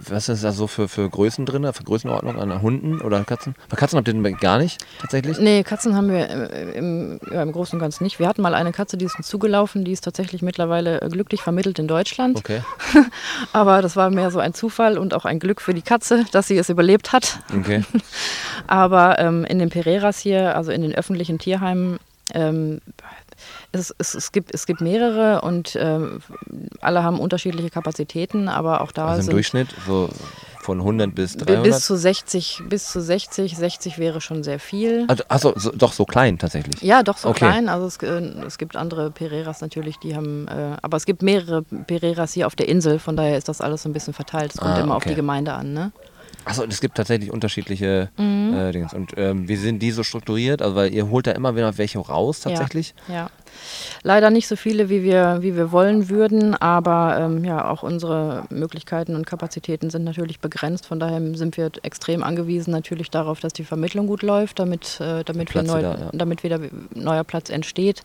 was 0.09 0.29
ist 0.29 0.43
da 0.43 0.51
so 0.51 0.67
für, 0.67 0.87
für 0.87 1.09
Größen 1.09 1.45
drin, 1.45 1.67
für 1.73 1.83
Größenordnung 1.83 2.39
an 2.39 2.61
Hunden 2.61 3.01
oder 3.01 3.23
Katzen? 3.23 3.55
Bei 3.69 3.77
Katzen 3.77 3.97
habt 3.97 4.07
ihr 4.07 4.31
gar 4.33 4.57
nicht, 4.57 4.83
tatsächlich? 4.99 5.39
Nee, 5.39 5.63
Katzen 5.63 5.95
haben 5.95 6.09
wir 6.09 6.29
äh, 6.29 6.71
im, 6.77 7.19
ja, 7.31 7.41
im 7.41 7.51
Großen 7.51 7.75
und 7.77 7.81
Ganzen 7.81 8.03
nicht. 8.03 8.19
Wir 8.19 8.27
hatten 8.27 8.41
mal 8.41 8.55
eine 8.55 8.71
Katze, 8.71 8.97
die 8.97 9.05
ist 9.05 9.17
uns 9.17 9.27
zugelaufen, 9.27 9.83
die 9.83 9.91
ist 9.91 10.03
tatsächlich 10.03 10.41
mittlerweile 10.41 11.01
äh, 11.01 11.09
glücklich 11.09 11.41
vermittelt 11.41 11.79
in 11.79 11.87
Deutschland. 11.87 12.37
Okay, 12.37 12.61
Aber 13.53 13.81
das 13.81 13.95
war 13.95 14.09
mehr 14.09 14.31
so 14.31 14.39
ein 14.39 14.53
Zufall 14.53 14.97
und 14.97 15.13
auch 15.13 15.25
ein 15.25 15.39
Glück 15.39 15.61
für 15.61 15.73
die 15.73 15.81
Katze, 15.81 16.25
dass 16.31 16.47
sie 16.47 16.57
es 16.57 16.69
überlebt 16.69 17.11
hat. 17.11 17.39
okay. 17.57 17.83
Aber 18.67 19.19
ähm, 19.19 19.45
in 19.45 19.59
den 19.59 19.69
Pereiras 19.69 20.19
hier, 20.19 20.55
also 20.55 20.71
in 20.71 20.81
den 20.81 20.93
öffentlichen 20.93 21.39
Tierheimen, 21.39 21.99
ähm, 22.33 22.79
es, 23.71 23.93
es, 23.97 24.15
es, 24.15 24.31
gibt, 24.31 24.53
es 24.53 24.65
gibt 24.65 24.81
mehrere 24.81 25.41
und 25.41 25.75
ähm, 25.79 26.19
alle 26.81 27.03
haben 27.03 27.19
unterschiedliche 27.19 27.69
Kapazitäten, 27.69 28.47
aber 28.49 28.81
auch 28.81 28.91
da 28.91 29.07
Also 29.07 29.19
im 29.21 29.25
sind 29.25 29.33
Durchschnitt 29.33 29.67
so 29.87 30.09
von 30.61 30.79
100 30.79 31.15
bis 31.15 31.37
bi- 31.37 31.45
300? 31.45 31.63
bis 31.63 31.85
zu 31.85 31.95
60, 31.95 32.61
bis 32.69 32.91
zu 32.91 33.01
60, 33.01 33.55
60 33.57 33.97
wäre 33.97 34.21
schon 34.21 34.43
sehr 34.43 34.59
viel. 34.59 35.05
also, 35.07 35.23
achso, 35.27 35.53
so, 35.55 35.71
doch 35.71 35.93
so 35.93 36.05
klein 36.05 36.37
tatsächlich. 36.37 36.81
Ja, 36.81 37.01
doch 37.01 37.17
so 37.17 37.29
Okay. 37.29 37.39
klein. 37.39 37.69
Also 37.69 37.87
es, 37.87 37.97
äh, 37.97 38.21
es 38.45 38.57
gibt 38.57 38.75
andere 38.75 39.09
Pereiras 39.09 39.61
natürlich, 39.61 39.97
die 39.99 40.15
haben, 40.15 40.47
äh, 40.47 40.77
aber 40.81 40.97
es 40.97 41.05
gibt 41.05 41.21
mehrere 41.23 41.63
Pereiras 41.63 42.33
hier 42.33 42.47
auf 42.47 42.55
der 42.55 42.67
Insel, 42.69 42.99
von 42.99 43.15
daher 43.15 43.37
ist 43.37 43.47
das 43.47 43.61
alles 43.61 43.83
so 43.83 43.89
ein 43.89 43.93
bisschen 43.93 44.13
verteilt. 44.13 44.53
Es 44.53 44.59
kommt 44.59 44.77
Ah, 44.77 44.81
immer 44.81 44.95
auf 44.95 45.03
die 45.05 45.15
Gemeinde 45.15 45.53
an, 45.53 45.73
ne? 45.73 45.91
Achso, 46.43 46.63
es 46.63 46.81
gibt 46.81 46.95
tatsächlich 46.95 47.31
unterschiedliche 47.31 48.09
Mhm. 48.17 48.53
äh, 48.53 48.71
Dinge. 48.71 48.87
Und 48.95 49.11
ähm, 49.17 49.47
wie 49.47 49.55
sind 49.55 49.79
die 49.79 49.91
so 49.91 50.01
strukturiert? 50.03 50.61
Also, 50.61 50.75
weil 50.75 50.91
ihr 50.93 51.07
holt 51.09 51.27
da 51.27 51.31
immer 51.31 51.55
wieder 51.55 51.77
welche 51.77 51.99
raus 51.99 52.39
tatsächlich? 52.41 52.93
Ja. 53.07 53.29
Leider 54.03 54.29
nicht 54.29 54.47
so 54.47 54.55
viele, 54.55 54.89
wie 54.89 55.03
wir, 55.03 55.39
wie 55.41 55.55
wir 55.55 55.71
wollen 55.71 56.09
würden, 56.09 56.55
aber 56.55 57.17
ähm, 57.19 57.43
ja, 57.43 57.69
auch 57.69 57.83
unsere 57.83 58.43
Möglichkeiten 58.49 59.15
und 59.15 59.25
Kapazitäten 59.27 59.89
sind 59.89 60.03
natürlich 60.03 60.39
begrenzt. 60.39 60.87
Von 60.87 60.99
daher 60.99 61.21
sind 61.35 61.57
wir 61.57 61.69
extrem 61.83 62.23
angewiesen 62.23 62.71
natürlich 62.71 63.11
darauf, 63.11 63.39
dass 63.39 63.53
die 63.53 63.63
Vermittlung 63.63 64.07
gut 64.07 64.23
läuft, 64.23 64.59
damit, 64.59 64.99
äh, 64.99 65.23
damit, 65.23 65.53
wir 65.53 65.63
neu, 65.63 65.81
da, 65.81 65.97
ja. 65.97 66.09
damit 66.13 66.43
wieder 66.43 66.59
neuer 66.95 67.23
Platz 67.23 67.49
entsteht. 67.49 68.01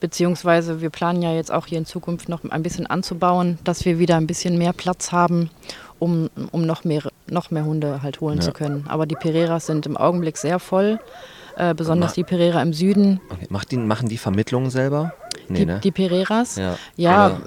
Beziehungsweise 0.00 0.80
wir 0.80 0.90
planen 0.90 1.22
ja 1.22 1.32
jetzt 1.32 1.52
auch 1.52 1.66
hier 1.66 1.78
in 1.78 1.86
Zukunft 1.86 2.28
noch 2.28 2.44
ein 2.48 2.62
bisschen 2.62 2.86
anzubauen, 2.86 3.58
dass 3.64 3.84
wir 3.84 3.98
wieder 3.98 4.16
ein 4.16 4.26
bisschen 4.26 4.58
mehr 4.58 4.72
Platz 4.72 5.12
haben, 5.12 5.50
um, 5.98 6.30
um 6.52 6.66
noch, 6.66 6.84
mehr, 6.84 7.02
noch 7.28 7.50
mehr 7.50 7.64
Hunde 7.64 8.02
halt 8.02 8.20
holen 8.20 8.38
Ja. 8.38 8.44
zu 8.44 8.52
können. 8.52 8.86
Aber 8.88 9.06
die 9.06 9.16
Pereiras 9.16 9.66
sind 9.66 9.86
im 9.86 9.96
Augenblick 9.96 10.36
sehr 10.36 10.58
voll, 10.58 10.98
äh, 11.58 11.74
besonders 11.74 12.12
Ma- 12.12 12.14
die 12.14 12.24
Pereira 12.24 12.62
im 12.62 12.72
Süden. 12.72 13.20
Okay. 13.30 13.46
Macht 13.50 13.70
die, 13.70 13.76
machen 13.76 14.08
die 14.08 14.16
Vermittlungen 14.18 14.70
selber? 14.70 15.12
Nee, 15.48 15.60
die, 15.60 15.66
ne? 15.66 15.80
die 15.82 15.90
Pereiras? 15.90 16.56
ja. 16.56 16.76
Ja, 16.96 17.40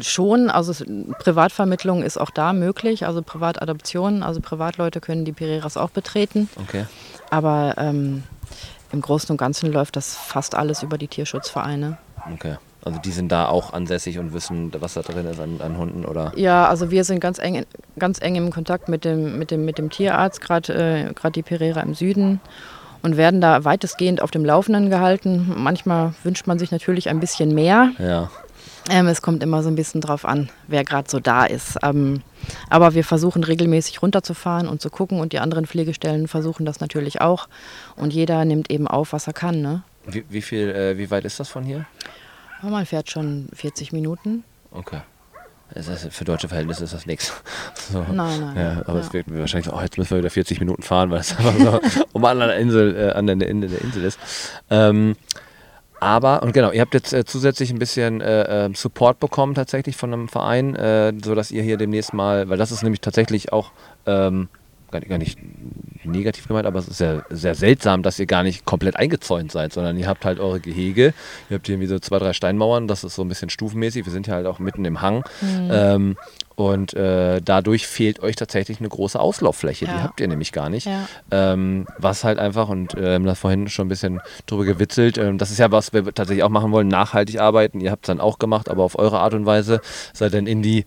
schon. 0.00 0.48
Also 0.48 0.70
es, 0.72 0.84
Privatvermittlung 1.18 2.02
ist 2.02 2.16
auch 2.18 2.30
da 2.30 2.52
möglich, 2.52 3.06
also 3.06 3.20
Privatadoption. 3.22 4.22
Also 4.22 4.40
Privatleute 4.40 5.00
können 5.00 5.24
die 5.24 5.32
Pereiras 5.32 5.76
auch 5.76 5.90
betreten. 5.90 6.48
Okay. 6.62 6.86
Aber 7.30 7.74
ähm, 7.78 8.22
im 8.92 9.00
Großen 9.00 9.30
und 9.32 9.36
Ganzen 9.36 9.72
läuft 9.72 9.96
das 9.96 10.14
fast 10.16 10.54
alles 10.54 10.82
über 10.82 10.98
die 10.98 11.08
Tierschutzvereine. 11.08 11.98
Okay. 12.32 12.56
Also 12.84 13.00
die 13.00 13.10
sind 13.10 13.30
da 13.32 13.46
auch 13.48 13.72
ansässig 13.72 14.18
und 14.18 14.32
wissen, 14.32 14.72
was 14.80 14.94
da 14.94 15.02
drin 15.02 15.26
ist 15.26 15.40
an, 15.40 15.60
an 15.60 15.76
Hunden 15.76 16.04
oder. 16.06 16.32
Ja, 16.36 16.68
also 16.68 16.90
wir 16.90 17.02
sind 17.04 17.18
ganz 17.20 17.38
eng, 17.38 17.66
ganz 17.98 18.22
eng 18.22 18.36
im 18.36 18.50
Kontakt 18.50 18.88
mit 18.88 19.04
dem, 19.04 19.38
mit 19.38 19.50
dem, 19.50 19.64
mit 19.64 19.78
dem 19.78 19.90
Tierarzt, 19.90 20.40
gerade 20.40 21.08
äh, 21.08 21.12
grad 21.12 21.34
die 21.36 21.42
Pereira 21.42 21.80
im 21.80 21.94
Süden. 21.94 22.40
Und 23.02 23.16
werden 23.16 23.40
da 23.40 23.64
weitestgehend 23.64 24.20
auf 24.20 24.30
dem 24.30 24.44
Laufenden 24.44 24.90
gehalten. 24.90 25.52
Manchmal 25.56 26.14
wünscht 26.24 26.46
man 26.46 26.58
sich 26.58 26.70
natürlich 26.70 27.08
ein 27.08 27.20
bisschen 27.20 27.54
mehr. 27.54 27.92
Ja. 27.98 28.30
Ähm, 28.90 29.06
es 29.06 29.20
kommt 29.20 29.42
immer 29.42 29.62
so 29.62 29.68
ein 29.68 29.74
bisschen 29.74 30.00
drauf 30.00 30.24
an, 30.24 30.48
wer 30.66 30.82
gerade 30.82 31.10
so 31.10 31.20
da 31.20 31.44
ist. 31.44 31.78
Ähm, 31.82 32.22
aber 32.70 32.94
wir 32.94 33.04
versuchen 33.04 33.44
regelmäßig 33.44 34.00
runterzufahren 34.02 34.66
und 34.66 34.80
zu 34.80 34.88
gucken 34.88 35.20
und 35.20 35.32
die 35.32 35.40
anderen 35.40 35.66
Pflegestellen 35.66 36.26
versuchen 36.26 36.64
das 36.64 36.80
natürlich 36.80 37.20
auch. 37.20 37.48
Und 37.96 38.12
jeder 38.14 38.44
nimmt 38.44 38.70
eben 38.70 38.88
auf, 38.88 39.12
was 39.12 39.26
er 39.26 39.34
kann. 39.34 39.60
Ne? 39.60 39.82
Wie, 40.06 40.24
wie 40.30 40.42
viel, 40.42 40.70
äh, 40.70 40.96
wie 40.96 41.10
weit 41.10 41.24
ist 41.24 41.38
das 41.38 41.48
von 41.48 41.64
hier? 41.64 41.84
Man 42.62 42.86
fährt 42.86 43.10
schon 43.10 43.48
40 43.52 43.92
Minuten. 43.92 44.42
Okay. 44.70 45.00
Für 46.10 46.24
deutsche 46.24 46.48
Verhältnisse 46.48 46.84
ist 46.84 46.94
das 46.94 47.06
nichts. 47.06 47.32
So. 47.90 48.04
Nein, 48.12 48.40
nein. 48.40 48.56
Ja, 48.56 48.82
aber 48.84 48.98
ja. 48.98 49.06
es 49.06 49.12
wird 49.14 49.28
mir 49.28 49.38
wahrscheinlich 49.38 49.70
so, 49.70 49.72
oh, 49.74 49.80
jetzt 49.80 49.96
müssen 49.96 50.10
wir 50.10 50.18
wieder 50.18 50.30
40 50.30 50.60
Minuten 50.60 50.82
fahren, 50.82 51.10
weil 51.10 51.20
es 51.20 51.34
einfach 51.38 51.58
so 51.58 51.80
um 52.12 52.24
an 52.24 52.38
der 52.38 52.56
Insel, 52.58 52.94
äh, 52.94 53.12
an 53.12 53.26
der 53.26 53.48
Ende 53.48 53.68
der 53.68 53.80
Insel 53.80 54.04
ist. 54.04 54.18
Ähm, 54.68 55.16
aber, 56.00 56.42
und 56.42 56.52
genau, 56.52 56.70
ihr 56.70 56.80
habt 56.80 56.94
jetzt 56.94 57.12
äh, 57.12 57.24
zusätzlich 57.24 57.70
ein 57.70 57.78
bisschen 57.78 58.20
äh, 58.20 58.66
äh, 58.66 58.70
Support 58.74 59.20
bekommen 59.20 59.54
tatsächlich 59.54 59.96
von 59.96 60.12
einem 60.12 60.28
Verein, 60.28 60.76
äh, 60.76 61.12
sodass 61.24 61.50
ihr 61.50 61.62
hier 61.62 61.76
demnächst 61.76 62.12
mal, 62.12 62.48
weil 62.48 62.58
das 62.58 62.70
ist 62.70 62.82
nämlich 62.82 63.00
tatsächlich 63.00 63.52
auch 63.52 63.72
ähm, 64.06 64.48
gar, 64.90 65.00
nicht- 65.00 65.08
gar 65.08 65.18
nicht 65.18 65.38
negativ 66.04 66.46
gemeint, 66.48 66.66
aber 66.66 66.78
es 66.78 66.88
ist 66.88 66.98
sehr, 66.98 67.24
sehr 67.28 67.54
seltsam, 67.54 68.02
dass 68.02 68.18
ihr 68.18 68.26
gar 68.26 68.42
nicht 68.42 68.64
komplett 68.64 68.96
eingezäunt 68.96 69.52
seid, 69.52 69.72
sondern 69.72 69.96
ihr 69.98 70.06
habt 70.06 70.24
halt 70.24 70.40
eure 70.40 70.60
Gehege, 70.60 71.12
ihr 71.50 71.54
habt 71.56 71.66
hier 71.66 71.74
irgendwie 71.74 71.88
so 71.88 71.98
zwei, 71.98 72.18
drei 72.18 72.32
Steinmauern, 72.32 72.88
das 72.88 73.04
ist 73.04 73.14
so 73.14 73.22
ein 73.22 73.28
bisschen 73.28 73.50
stufenmäßig, 73.50 74.06
wir 74.06 74.12
sind 74.12 74.26
hier 74.26 74.34
halt 74.34 74.46
auch 74.46 74.58
mitten 74.58 74.84
im 74.84 75.02
Hang 75.02 75.24
ähm, 75.70 76.16
und 76.54 76.94
äh, 76.94 77.40
dadurch 77.44 77.86
fehlt 77.86 78.20
euch 78.20 78.36
tatsächlich 78.36 78.78
eine 78.80 78.88
große 78.88 79.18
Auslauffläche, 79.20 79.84
die 79.84 79.90
Ja. 79.92 80.02
habt 80.04 80.20
ihr 80.20 80.28
nämlich 80.28 80.52
gar 80.52 80.70
nicht. 80.70 80.86
Ja. 80.86 81.06
Ähm, 81.30 81.86
was 81.98 82.24
halt 82.24 82.38
einfach, 82.38 82.68
und 82.68 82.96
wir 82.96 83.12
haben 83.12 83.26
da 83.26 83.34
vorhin 83.34 83.68
schon 83.68 83.86
ein 83.86 83.88
bisschen 83.90 84.20
drüber 84.46 84.64
gewitzelt, 84.64 85.18
ähm, 85.18 85.36
das 85.38 85.50
ist 85.50 85.58
ja, 85.58 85.70
was 85.70 85.92
wir 85.92 86.04
tatsächlich 86.14 86.42
auch 86.42 86.48
machen 86.48 86.72
wollen, 86.72 86.88
nachhaltig 86.88 87.38
arbeiten. 87.40 87.80
Ihr 87.80 87.90
habt 87.90 88.04
es 88.04 88.08
dann 88.08 88.20
auch 88.20 88.38
gemacht, 88.38 88.68
aber 88.68 88.82
auf 88.82 88.98
eure 88.98 89.18
Art 89.20 89.34
und 89.34 89.46
Weise. 89.46 89.80
Seid 90.14 90.34
dann 90.34 90.46
in 90.46 90.62
die 90.62 90.84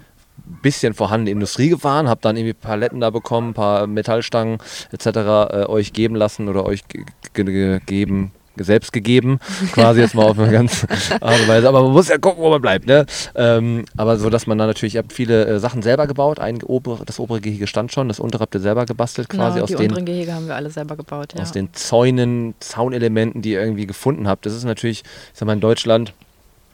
bisschen 0.61 0.93
vorhandene 0.93 1.31
Industrie 1.31 1.69
gefahren, 1.69 2.09
habt 2.09 2.25
dann 2.25 2.35
irgendwie 2.37 2.53
Paletten 2.53 2.99
da 2.99 3.09
bekommen, 3.09 3.49
ein 3.49 3.53
paar 3.53 3.87
Metallstangen 3.87 4.57
etc. 4.91 5.05
Äh, 5.07 5.65
euch 5.67 5.93
geben 5.93 6.15
lassen 6.15 6.49
oder 6.49 6.65
euch 6.65 6.87
ge- 6.87 7.03
ge- 7.33 7.43
gegeben, 7.79 8.31
selbst 8.57 8.91
gegeben, 8.91 9.39
quasi 9.71 10.01
jetzt 10.01 10.13
mal 10.13 10.25
auf 10.25 10.37
eine 10.37 10.51
ganz 10.51 10.85
Art 11.21 11.39
und 11.39 11.47
Weise. 11.47 11.67
Aber 11.69 11.81
man 11.83 11.93
muss 11.93 12.09
ja 12.09 12.17
gucken, 12.17 12.43
wo 12.43 12.49
man 12.49 12.61
bleibt. 12.61 12.85
Ne? 12.85 13.05
Ähm, 13.33 13.85
aber 13.97 14.17
so, 14.17 14.29
dass 14.29 14.45
man 14.45 14.57
dann 14.57 14.67
natürlich, 14.67 14.95
ihr 14.95 14.99
habt 14.99 15.13
viele 15.13 15.45
äh, 15.45 15.59
Sachen 15.59 15.81
selber 15.81 16.05
gebaut. 16.05 16.39
Ein 16.39 16.61
obere, 16.61 17.05
das 17.05 17.19
obere 17.19 17.39
Gehege 17.39 17.65
stand 17.65 17.91
schon, 17.93 18.07
das 18.09 18.19
untere 18.19 18.41
habt 18.41 18.53
ihr 18.53 18.61
selber 18.61 18.85
gebastelt 18.85 19.29
quasi 19.29 19.53
Genau, 19.53 19.63
aus 19.63 19.69
die 19.69 19.75
den 19.77 19.89
unteren 19.91 20.05
Gehege 20.05 20.33
haben 20.33 20.47
wir 20.47 20.55
alle 20.55 20.69
selber 20.69 20.97
gebaut. 20.97 21.33
Ja. 21.35 21.41
aus 21.43 21.53
den 21.53 21.73
Zäunen, 21.73 22.53
Zaunelementen, 22.59 23.41
die 23.41 23.51
ihr 23.53 23.61
irgendwie 23.61 23.87
gefunden 23.87 24.27
habt. 24.27 24.45
Das 24.45 24.53
ist 24.53 24.65
natürlich, 24.65 24.99
ich 25.03 25.39
sag 25.39 25.45
mal, 25.45 25.53
in 25.53 25.61
Deutschland 25.61 26.13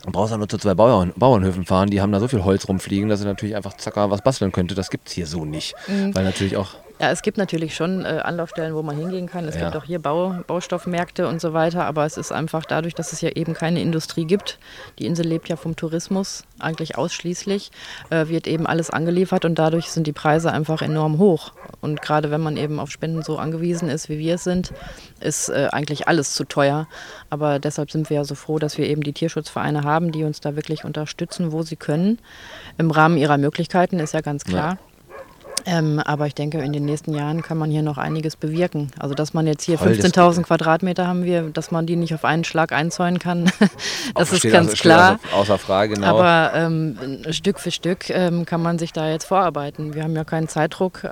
Du 0.05 0.11
brauchst 0.11 0.31
ja 0.31 0.37
nur 0.37 0.47
zu 0.47 0.57
zwei 0.57 0.73
Bauern, 0.73 1.11
Bauernhöfen 1.15 1.65
fahren, 1.65 1.89
die 1.89 2.01
haben 2.01 2.11
da 2.11 2.19
so 2.19 2.27
viel 2.27 2.43
Holz 2.43 2.67
rumfliegen, 2.67 3.09
dass 3.09 3.19
sie 3.19 3.25
natürlich 3.25 3.55
einfach 3.55 3.75
zacker 3.75 4.09
was 4.09 4.21
basteln 4.21 4.51
könnte. 4.51 4.75
Das 4.75 4.89
gibt 4.89 5.07
es 5.07 5.13
hier 5.13 5.27
so 5.27 5.43
nicht. 5.43 5.75
Mhm. 5.87 6.15
Weil 6.15 6.23
natürlich 6.23 6.55
auch 6.55 6.75
Ja, 6.99 7.11
es 7.11 7.21
gibt 7.21 7.37
natürlich 7.37 7.75
schon 7.75 8.03
äh, 8.05 8.21
Anlaufstellen, 8.23 8.73
wo 8.73 8.81
man 8.81 8.97
hingehen 8.97 9.27
kann. 9.27 9.45
Es 9.45 9.55
Ja. 9.55 9.65
gibt 9.65 9.75
auch 9.75 9.83
hier 9.83 9.99
Bau, 9.99 10.35
Baustoffmärkte 10.47 11.27
und 11.27 11.39
so 11.39 11.53
weiter. 11.53 11.85
Aber 11.85 12.05
es 12.05 12.17
ist 12.17 12.31
einfach 12.31 12.65
dadurch, 12.65 12.95
dass 12.95 13.13
es 13.13 13.21
ja 13.21 13.29
eben 13.29 13.53
keine 13.53 13.81
Industrie 13.81 14.25
gibt. 14.25 14.57
Die 14.97 15.05
Insel 15.05 15.27
lebt 15.27 15.47
ja 15.47 15.57
vom 15.57 15.75
Tourismus 15.75 16.43
eigentlich 16.57 16.97
ausschließlich. 16.97 17.69
Äh, 18.09 18.29
wird 18.29 18.47
eben 18.47 18.65
alles 18.65 18.89
angeliefert 18.89 19.45
und 19.45 19.59
dadurch 19.59 19.91
sind 19.91 20.07
die 20.07 20.11
Preise 20.13 20.51
einfach 20.51 20.81
enorm 20.81 21.19
hoch. 21.19 21.51
Und 21.81 22.01
gerade 22.01 22.31
wenn 22.31 22.41
man 22.41 22.57
eben 22.57 22.79
auf 22.79 22.89
Spenden 22.89 23.21
so 23.21 23.37
angewiesen 23.37 23.89
ist, 23.89 24.09
wie 24.09 24.17
wir 24.17 24.35
es 24.35 24.43
sind, 24.43 24.73
ist 25.19 25.49
äh, 25.49 25.67
eigentlich 25.71 26.07
alles 26.07 26.33
zu 26.33 26.45
teuer. 26.45 26.87
Aber 27.29 27.59
deshalb 27.59 27.91
sind 27.91 28.09
wir 28.09 28.17
ja 28.17 28.23
so 28.23 28.33
froh, 28.33 28.57
dass 28.57 28.77
wir 28.79 28.87
eben 28.87 29.01
die 29.03 29.13
Tierschutzvereine 29.13 29.83
haben, 29.83 30.11
die 30.11 30.23
uns 30.23 30.41
da 30.41 30.55
wirklich 30.55 30.83
unterstützen, 30.83 31.51
wo 31.51 31.61
sie 31.61 31.75
können. 31.75 32.17
Im 32.79 32.89
Rahmen 32.89 33.17
ihrer 33.17 33.37
Möglichkeiten 33.37 33.99
ist 33.99 34.15
ja 34.15 34.21
ganz 34.21 34.43
klar. 34.43 34.77
Ähm, 35.65 35.99
aber 35.99 36.27
ich 36.27 36.35
denke, 36.35 36.59
in 36.59 36.71
den 36.71 36.85
nächsten 36.85 37.13
Jahren 37.13 37.41
kann 37.41 37.57
man 37.57 37.69
hier 37.69 37.81
noch 37.81 37.97
einiges 37.97 38.35
bewirken. 38.35 38.91
Also, 38.99 39.15
dass 39.15 39.33
man 39.33 39.47
jetzt 39.47 39.63
hier 39.63 39.77
Toll, 39.77 39.95
das- 39.95 40.05
15.000 40.13 40.43
Quadratmeter 40.43 41.07
haben 41.07 41.23
wir, 41.25 41.43
dass 41.49 41.71
man 41.71 41.85
die 41.85 41.95
nicht 41.95 42.13
auf 42.13 42.23
einen 42.23 42.43
Schlag 42.43 42.71
einzäunen 42.71 43.19
kann, 43.19 43.51
das 44.15 44.31
ist 44.31 44.43
ganz 44.43 44.69
also- 44.69 44.81
klar. 44.81 45.19
Also 45.23 45.35
außer 45.35 45.57
Frage, 45.57 45.95
genau. 45.95 46.07
Aber 46.07 46.51
ähm, 46.53 46.97
Stück 47.31 47.59
für 47.59 47.71
Stück 47.71 48.09
ähm, 48.09 48.45
kann 48.45 48.61
man 48.61 48.79
sich 48.79 48.93
da 48.93 49.09
jetzt 49.09 49.25
vorarbeiten. 49.25 49.93
Wir 49.93 50.03
haben 50.03 50.15
ja 50.15 50.23
keinen 50.23 50.47
Zeitdruck. 50.47 51.03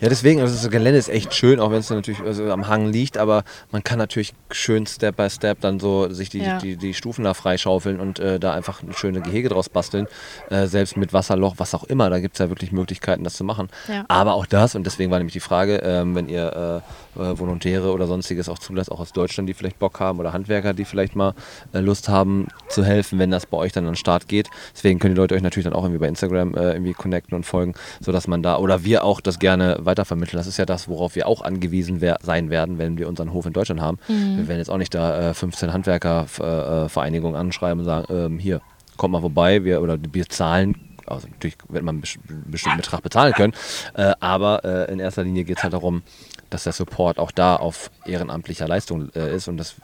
Ja, 0.00 0.08
deswegen, 0.08 0.40
also 0.40 0.54
das 0.54 0.70
Gelände 0.70 0.98
ist 0.98 1.08
echt 1.08 1.34
schön, 1.34 1.58
auch 1.58 1.70
wenn 1.70 1.78
es 1.80 1.90
natürlich 1.90 2.20
also 2.20 2.50
am 2.52 2.68
Hang 2.68 2.92
liegt, 2.92 3.18
aber 3.18 3.42
man 3.72 3.82
kann 3.82 3.98
natürlich 3.98 4.32
schön 4.50 4.86
Step 4.86 5.16
by 5.16 5.28
Step 5.28 5.60
dann 5.60 5.80
so 5.80 6.08
sich 6.12 6.28
die, 6.30 6.38
Ja. 6.38 6.58
die, 6.58 6.76
die 6.76 6.94
Stufen 6.94 7.24
da 7.24 7.34
freischaufeln 7.34 7.98
und 7.98 8.18
äh, 8.20 8.38
da 8.38 8.52
einfach 8.54 8.82
eine 8.82 8.92
schöne 8.94 9.20
Gehege 9.20 9.48
draus 9.48 9.68
basteln. 9.68 10.06
Äh, 10.50 10.66
selbst 10.66 10.96
mit 10.96 11.12
Wasserloch, 11.12 11.54
was 11.58 11.74
auch 11.74 11.84
immer, 11.84 12.10
da 12.10 12.20
gibt 12.20 12.34
es 12.36 12.38
ja 12.38 12.48
wirklich 12.48 12.70
Möglichkeiten, 12.72 13.24
das 13.24 13.34
zu 13.34 13.44
machen. 13.44 13.68
Ja. 13.88 14.04
Aber 14.08 14.34
auch 14.34 14.46
das, 14.46 14.74
und 14.74 14.84
deswegen 14.84 15.10
war 15.10 15.18
nämlich 15.18 15.32
die 15.32 15.40
Frage, 15.40 15.76
ähm, 15.82 16.14
wenn 16.14 16.28
ihr 16.28 16.82
äh, 17.07 17.07
äh, 17.18 17.38
Volontäre 17.38 17.92
oder 17.92 18.06
sonstiges 18.06 18.48
auch 18.48 18.58
zulasst, 18.58 18.90
auch 18.90 19.00
aus 19.00 19.12
Deutschland, 19.12 19.48
die 19.48 19.54
vielleicht 19.54 19.78
Bock 19.78 20.00
haben 20.00 20.18
oder 20.18 20.32
Handwerker, 20.32 20.74
die 20.74 20.84
vielleicht 20.84 21.16
mal 21.16 21.34
äh, 21.72 21.80
Lust 21.80 22.08
haben 22.08 22.48
zu 22.68 22.84
helfen, 22.84 23.18
wenn 23.18 23.30
das 23.30 23.46
bei 23.46 23.56
euch 23.56 23.72
dann 23.72 23.84
an 23.84 23.92
den 23.92 23.96
Start 23.96 24.28
geht. 24.28 24.48
Deswegen 24.74 24.98
können 24.98 25.14
die 25.14 25.20
Leute 25.20 25.34
euch 25.34 25.42
natürlich 25.42 25.64
dann 25.64 25.72
auch 25.72 25.82
irgendwie 25.82 26.00
bei 26.00 26.08
Instagram 26.08 26.54
äh, 26.54 26.72
irgendwie 26.72 26.92
connecten 26.92 27.34
und 27.34 27.44
folgen, 27.44 27.74
sodass 28.00 28.28
man 28.28 28.42
da, 28.42 28.58
oder 28.58 28.84
wir 28.84 29.04
auch 29.04 29.20
das 29.20 29.38
gerne 29.38 29.78
weitervermitteln. 29.80 30.38
Das 30.38 30.46
ist 30.46 30.56
ja 30.56 30.66
das, 30.66 30.88
worauf 30.88 31.14
wir 31.14 31.26
auch 31.26 31.42
angewiesen 31.42 32.00
wer 32.00 32.18
sein 32.22 32.50
werden, 32.50 32.78
wenn 32.78 32.98
wir 32.98 33.08
unseren 33.08 33.32
Hof 33.32 33.46
in 33.46 33.52
Deutschland 33.52 33.80
haben. 33.80 33.98
Wir 34.06 34.48
werden 34.48 34.58
jetzt 34.58 34.70
auch 34.70 34.78
nicht 34.78 34.94
da 34.94 35.30
äh, 35.30 35.34
15 35.34 35.72
Handwerkervereinigungen 35.72 37.36
anschreiben 37.36 37.80
und 37.80 37.84
sagen, 37.84 38.06
ähm, 38.10 38.38
hier, 38.38 38.60
kommt 38.96 39.12
mal 39.12 39.20
vorbei, 39.20 39.64
wir, 39.64 39.80
oder 39.82 39.98
wir 40.12 40.26
zahlen 40.28 40.74
also 41.06 41.26
natürlich 41.26 41.56
wird 41.70 41.82
man 41.84 41.94
einen 41.96 42.02
bes- 42.02 42.18
bestimmten 42.50 42.76
Betrag 42.76 43.02
bezahlen 43.02 43.32
können, 43.32 43.54
äh, 43.94 44.12
aber 44.20 44.62
äh, 44.62 44.92
in 44.92 45.00
erster 45.00 45.24
Linie 45.24 45.44
geht 45.44 45.56
es 45.56 45.62
halt 45.62 45.72
darum, 45.72 46.02
dass 46.50 46.64
der 46.64 46.72
Support 46.72 47.18
auch 47.18 47.30
da 47.30 47.56
auf 47.56 47.90
ehrenamtlicher 48.06 48.66
Leistung 48.68 49.10
äh, 49.14 49.34
ist 49.34 49.48
und 49.48 49.56
das 49.58 49.74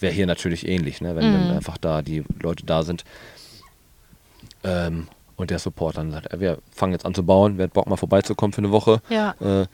wäre 0.00 0.12
hier 0.12 0.26
natürlich 0.26 0.66
ähnlich, 0.68 1.00
ne? 1.00 1.14
wenn 1.16 1.32
dann 1.32 1.50
einfach 1.56 1.78
da 1.78 2.02
die 2.02 2.24
Leute 2.40 2.64
da 2.66 2.82
sind 2.82 3.04
ähm, 4.64 5.08
und 5.36 5.50
der 5.50 5.58
Support 5.58 5.96
dann 5.96 6.10
sagt, 6.10 6.28
wir 6.40 6.58
fangen 6.72 6.92
jetzt 6.92 7.06
an 7.06 7.14
zu 7.14 7.24
bauen, 7.24 7.58
wer 7.58 7.64
hat 7.64 7.72
Bock 7.72 7.86
mal 7.88 7.96
vorbeizukommen 7.96 8.52
für 8.52 8.58
eine 8.58 8.70
Woche, 8.70 9.00
Ja. 9.08 9.34
äh, 9.40 9.66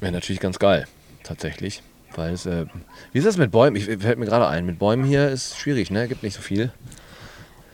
wäre 0.00 0.12
natürlich 0.12 0.40
ganz 0.40 0.58
geil, 0.58 0.86
tatsächlich. 1.22 1.82
Weil 2.16 2.32
es, 2.32 2.46
äh, 2.46 2.66
wie 3.12 3.18
ist 3.18 3.26
das 3.26 3.36
mit 3.38 3.50
Bäumen? 3.50 3.74
Ich 3.74 3.86
fällt 3.86 4.18
mir 4.18 4.26
gerade 4.26 4.46
ein, 4.46 4.64
mit 4.66 4.78
Bäumen 4.78 5.02
hier 5.04 5.28
ist 5.30 5.58
schwierig, 5.58 5.90
ne? 5.90 6.06
Gibt 6.06 6.22
nicht 6.22 6.34
so 6.36 6.42
viel. 6.42 6.72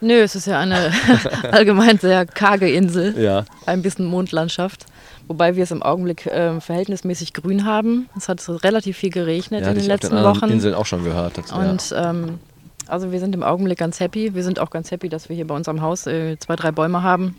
nö, 0.01 0.15
es 0.23 0.35
ist 0.35 0.47
ja 0.47 0.59
eine 0.59 0.93
allgemein 1.53 1.99
sehr 1.99 2.25
karge 2.25 2.71
Insel. 2.71 3.19
Ja. 3.23 3.45
ein 3.67 3.83
bisschen 3.83 4.07
Mondlandschaft. 4.07 4.87
Wobei 5.31 5.55
wir 5.55 5.63
es 5.63 5.71
im 5.71 5.81
Augenblick 5.81 6.27
äh, 6.27 6.61
verhältnismäßig 6.61 7.33
grün 7.35 7.65
haben. 7.65 8.09
Es 8.17 8.29
hat 8.29 8.45
relativ 8.65 8.97
viel 8.97 9.11
geregnet 9.11 9.63
Ja, 9.63 9.69
in 9.69 9.75
den 9.77 9.85
ich 9.85 9.93
auf 9.93 10.01
den 10.01 10.09
letzten 10.11 10.17
anderen 10.17 10.43
Wochen. 10.43 10.51
Inseln 10.51 10.75
auch 10.75 10.87
schon 10.87 11.05
gehört. 11.05 11.39
Das, 11.39 11.51
ja. 11.51 11.57
Und 11.57 11.95
ähm, 11.97 12.41
also 12.89 13.13
wir 13.13 13.21
sind 13.21 13.33
im 13.37 13.45
Augenblick 13.45 13.79
ganz 13.79 14.01
happy. 14.01 14.35
Wir 14.35 14.43
sind 14.43 14.59
auch 14.59 14.71
ganz 14.71 14.91
happy, 14.91 15.09
dass 15.09 15.29
wir 15.29 15.37
hier 15.37 15.47
bei 15.47 15.55
uns 15.55 15.69
am 15.69 15.83
Haus 15.83 16.09
äh, 16.09 16.37
zwei, 16.41 16.57
drei 16.57 16.73
Bäume 16.73 17.05
haben. 17.05 17.37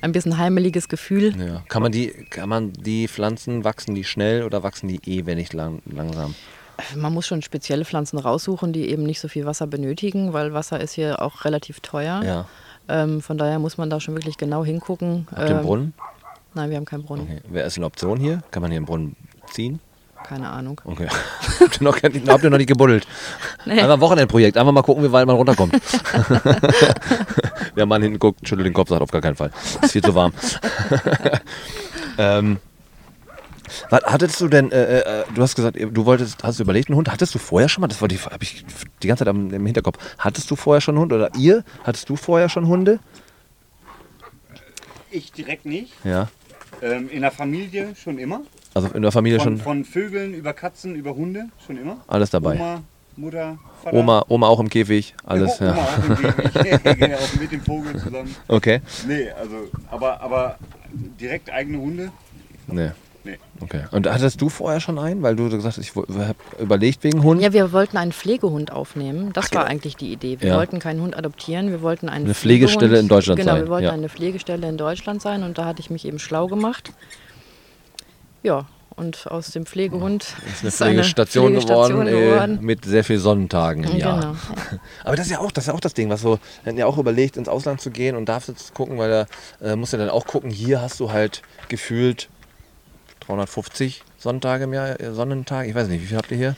Ein 0.00 0.10
bisschen 0.10 0.36
heimeliges 0.36 0.88
Gefühl. 0.88 1.32
Ja. 1.38 1.62
Kann 1.68 1.82
man 1.82 1.92
die, 1.92 2.08
kann 2.08 2.48
man 2.48 2.72
die 2.72 3.06
Pflanzen, 3.06 3.62
wachsen 3.62 3.94
die 3.94 4.02
schnell 4.02 4.42
oder 4.42 4.64
wachsen 4.64 4.88
die 4.88 4.98
eh, 5.06 5.24
wenn 5.24 5.38
nicht 5.38 5.52
lang, 5.52 5.80
langsam? 5.86 6.34
Man 6.96 7.14
muss 7.14 7.28
schon 7.28 7.40
spezielle 7.40 7.84
Pflanzen 7.84 8.18
raussuchen, 8.18 8.72
die 8.72 8.90
eben 8.90 9.04
nicht 9.04 9.20
so 9.20 9.28
viel 9.28 9.46
Wasser 9.46 9.68
benötigen, 9.68 10.32
weil 10.32 10.54
Wasser 10.54 10.80
ist 10.80 10.94
hier 10.94 11.22
auch 11.22 11.44
relativ 11.44 11.78
teuer. 11.78 12.20
Ja. 12.24 12.46
Ähm, 12.88 13.20
von 13.22 13.38
daher 13.38 13.60
muss 13.60 13.78
man 13.78 13.90
da 13.90 14.00
schon 14.00 14.16
wirklich 14.16 14.38
genau 14.38 14.64
hingucken. 14.64 15.28
Einen 15.36 15.58
Ähm, 15.58 15.62
Brunnen? 15.62 15.94
Nein, 16.54 16.70
wir 16.70 16.76
haben 16.76 16.84
keinen 16.84 17.04
Brunnen. 17.04 17.24
Okay. 17.24 17.40
Wer 17.48 17.64
ist 17.64 17.76
eine 17.76 17.86
Option 17.86 18.18
hier? 18.18 18.42
Kann 18.50 18.62
man 18.62 18.70
hier 18.70 18.78
einen 18.78 18.86
Brunnen 18.86 19.16
ziehen? 19.50 19.80
Keine 20.24 20.48
Ahnung. 20.48 20.80
Okay. 20.84 21.08
habt, 21.60 21.80
ihr 21.80 21.84
noch, 21.84 21.96
habt 21.96 22.44
ihr 22.44 22.50
noch 22.50 22.58
nicht 22.58 22.68
gebuddelt? 22.68 23.06
Nee. 23.64 23.72
Einfach 23.72 23.94
ein 23.94 24.00
Wochenendprojekt. 24.00 24.56
Einfach 24.56 24.72
mal 24.72 24.82
gucken, 24.82 25.02
wie 25.02 25.12
weit 25.12 25.26
man 25.26 25.36
runterkommt. 25.36 25.74
Wer 27.74 27.86
Mann 27.86 28.02
hinten 28.02 28.18
guckt, 28.18 28.46
schüttelt 28.46 28.66
den 28.66 28.74
Kopf, 28.74 28.90
sagt 28.90 29.02
auf 29.02 29.10
gar 29.10 29.20
keinen 29.20 29.34
Fall. 29.34 29.50
Ist 29.80 29.92
viel 29.92 30.02
zu 30.02 30.14
warm. 30.14 30.32
ähm, 32.18 32.58
was 33.90 34.02
hattest 34.04 34.40
du 34.40 34.48
denn, 34.48 34.70
äh, 34.70 35.00
äh, 35.00 35.24
du 35.34 35.42
hast 35.42 35.54
gesagt, 35.54 35.76
du 35.80 36.04
wolltest, 36.04 36.42
hast 36.42 36.58
du 36.58 36.62
überlegt, 36.62 36.88
einen 36.88 36.96
Hund? 36.96 37.10
Hattest 37.10 37.34
du 37.34 37.38
vorher 37.38 37.68
schon 37.68 37.80
mal, 37.80 37.88
das 37.88 38.00
habe 38.00 38.14
ich 38.40 38.64
die 39.02 39.08
ganze 39.08 39.24
Zeit 39.24 39.28
am, 39.28 39.52
im 39.52 39.66
Hinterkopf, 39.66 39.98
hattest 40.18 40.50
du 40.50 40.56
vorher 40.56 40.80
schon 40.80 40.94
einen 40.94 41.02
Hund 41.02 41.12
oder 41.12 41.34
ihr? 41.36 41.64
Hattest 41.84 42.08
du 42.08 42.16
vorher 42.16 42.48
schon 42.48 42.66
Hunde? 42.66 42.98
Ich 45.10 45.32
direkt 45.32 45.66
nicht. 45.66 45.92
Ja. 46.04 46.28
Ähm, 46.80 47.08
in 47.10 47.22
der 47.22 47.30
Familie 47.30 47.94
schon 47.94 48.18
immer. 48.18 48.40
Also 48.74 48.88
in 48.88 49.02
der 49.02 49.12
Familie 49.12 49.38
Von, 49.38 49.56
schon 49.58 49.64
von 49.64 49.84
Vögeln 49.84 50.34
über 50.34 50.52
Katzen 50.52 50.94
über 50.94 51.14
Hunde 51.14 51.48
schon 51.66 51.76
immer. 51.76 51.98
alles 52.08 52.30
dabei. 52.30 52.54
Oma, 52.54 52.82
Mutter, 53.16 53.58
Vater. 53.82 53.96
Oma, 53.96 54.24
Oma 54.28 54.46
auch 54.48 54.58
im 54.60 54.68
Käfig, 54.70 55.14
alles. 55.24 55.60
Oma 55.60 55.76
Ja. 55.76 55.82
auch 55.84 56.08
im 56.08 56.16
Käfig. 56.16 56.82
Genau, 56.98 57.18
mit 57.40 57.52
dem 57.52 57.60
Vogel 57.60 57.92
zusammen. 58.00 58.34
Okay. 58.48 58.80
Nee, 59.06 59.30
also, 59.30 59.68
aber, 59.90 60.20
aber 60.20 60.58
direkt 61.20 61.50
eigene 61.50 61.78
Hunde? 61.78 62.10
Nee. 62.66 62.90
Nee. 63.24 63.38
Okay. 63.60 63.84
Und 63.92 64.10
hattest 64.10 64.40
du 64.40 64.48
vorher 64.48 64.80
schon 64.80 64.98
einen? 64.98 65.22
Weil 65.22 65.36
du 65.36 65.44
gesagt 65.44 65.64
hast, 65.64 65.78
ich 65.78 65.94
habe 65.94 66.34
überlegt 66.58 67.04
wegen 67.04 67.22
Hund. 67.22 67.40
Ja, 67.40 67.52
wir 67.52 67.72
wollten 67.72 67.96
einen 67.96 68.12
Pflegehund 68.12 68.72
aufnehmen. 68.72 69.32
Das 69.32 69.46
Ach, 69.46 69.54
war 69.54 69.62
genau. 69.62 69.72
eigentlich 69.72 69.96
die 69.96 70.12
Idee. 70.12 70.40
Wir 70.40 70.50
Ja. 70.50 70.56
wollten 70.56 70.80
keinen 70.80 71.00
Hund 71.00 71.16
adoptieren, 71.16 71.70
wir 71.70 71.82
wollten 71.82 72.08
einen 72.08 72.24
Eine 72.24 72.34
Pflegestelle 72.34 72.98
in 72.98 73.08
Deutschland 73.08 73.38
genau, 73.38 73.52
sein, 73.52 73.62
wir 73.62 73.68
wollten 73.68 73.84
ja. 73.84 73.92
eine 73.92 74.08
Pflegestelle 74.08 74.68
in 74.68 74.76
Deutschland 74.76 75.22
sein 75.22 75.44
und 75.44 75.58
da 75.58 75.66
hatte 75.66 75.80
ich 75.80 75.90
mich 75.90 76.04
eben 76.04 76.18
schlau 76.18 76.48
gemacht. 76.48 76.92
Ja, 78.42 78.66
und 78.96 79.26
aus 79.28 79.50
dem 79.52 79.66
Pflegehund 79.66 80.34
ist 80.52 80.62
eine 80.62 80.70
Pflegestation, 80.70 81.54
geworden, 81.54 82.06
geworden. 82.06 82.58
Äh, 82.58 82.62
mit 82.62 82.84
sehr 82.84 83.04
viel 83.04 83.18
Sonnentagen 83.18 83.84
im 83.84 83.96
Jahr. 83.96 84.20
Genau. 84.20 84.36
Aber 85.04 85.16
das 85.16 85.26
ist 85.26 85.32
ja 85.32 85.38
auch 85.38 85.52
das, 85.52 85.64
ist 85.64 85.68
ja 85.68 85.74
auch 85.74 85.80
das 85.80 85.94
Ding, 85.94 86.10
was 86.10 86.20
so, 86.20 86.38
wir 86.62 86.70
hatten 86.70 86.78
ja 86.78 86.86
auch 86.86 86.98
überlegt, 86.98 87.36
ins 87.36 87.48
Ausland 87.48 87.80
zu 87.80 87.90
gehen 87.90 88.16
und 88.16 88.28
darfst 88.28 88.48
jetzt 88.48 88.74
gucken, 88.74 88.98
weil 88.98 89.10
da 89.10 89.26
äh, 89.66 89.76
musst 89.76 89.92
du 89.92 89.96
dann 89.96 90.10
auch 90.10 90.26
gucken, 90.26 90.50
hier 90.50 90.82
hast 90.82 91.00
du 91.00 91.12
halt 91.12 91.42
gefühlt 91.68 92.28
350 93.26 94.02
Sonntage 94.18 94.64
im 94.64 94.72
Jahr, 94.72 94.98
äh, 95.00 95.12
Sonnentage, 95.12 95.68
ich 95.68 95.74
weiß 95.74 95.88
nicht, 95.88 96.02
wie 96.02 96.06
viel 96.06 96.16
habt 96.16 96.30
ihr 96.30 96.36
hier? 96.36 96.56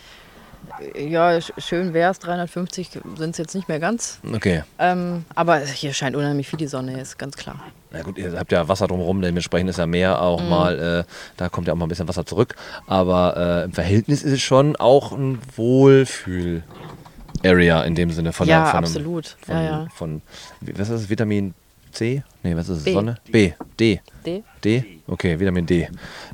Ja, 0.97 1.29
sch- 1.33 1.53
schön 1.59 1.93
wäre 1.93 2.11
es, 2.11 2.19
350 2.21 2.91
sind 3.19 3.31
es 3.33 3.39
jetzt 3.39 3.55
nicht 3.55 3.69
mehr 3.69 3.79
ganz. 3.81 4.19
Okay. 4.35 4.63
Ähm, 4.79 5.27
aber 5.35 5.59
hier 5.61 5.93
scheint 5.93 6.17
unheimlich 6.17 6.49
viel 6.49 6.59
die 6.59 6.67
Sonne, 6.67 6.99
ist 7.01 7.19
ganz 7.19 7.37
klar. 7.37 7.57
Na 7.91 8.01
gut, 8.03 8.17
ihr 8.17 8.33
habt 8.39 8.51
ja 8.51 8.67
Wasser 8.67 8.87
drumherum, 8.87 9.21
dementsprechend 9.21 9.69
ist 9.69 9.79
ja 9.79 9.87
Meer 9.87 10.23
auch 10.23 10.41
Mhm. 10.43 10.49
mal, 10.49 11.05
äh, 11.07 11.11
da 11.37 11.51
kommt 11.51 11.67
ja 11.69 11.75
auch 11.75 11.77
mal 11.77 11.85
ein 11.85 11.91
bisschen 11.91 12.09
Wasser 12.09 12.25
zurück. 12.25 12.55
Aber 12.87 13.37
äh, 13.37 13.65
im 13.65 13.73
Verhältnis 13.73 14.23
ist 14.23 14.33
es 14.33 14.41
schon 14.41 14.75
auch 14.77 15.13
ein 15.13 15.39
Wohlfühl-Area 15.55 17.83
in 17.83 17.95
dem 17.95 18.11
Sinne 18.11 18.33
von 18.33 18.49
Ja, 18.49 18.63
der, 18.63 18.67
von 18.71 18.79
einem- 18.79 18.85
absolut. 18.87 19.37
Von, 19.45 19.55
Ja, 19.57 19.63
ja. 19.63 19.87
von 19.95 20.23
was 20.63 20.89
ist 20.89 21.03
es, 21.03 21.11
Vitamin 21.11 21.53
C? 21.95 22.23
Nee, 22.43 22.57
was 22.57 22.69
ist 22.69 22.79
es? 22.79 22.85
B. 22.85 22.93
Sonne? 22.93 23.17
B. 23.31 23.53
D. 23.79 24.01
D? 24.25 24.43
D? 24.63 25.01
Okay, 25.07 25.39
Vitamin 25.39 25.67
D. 25.67 25.89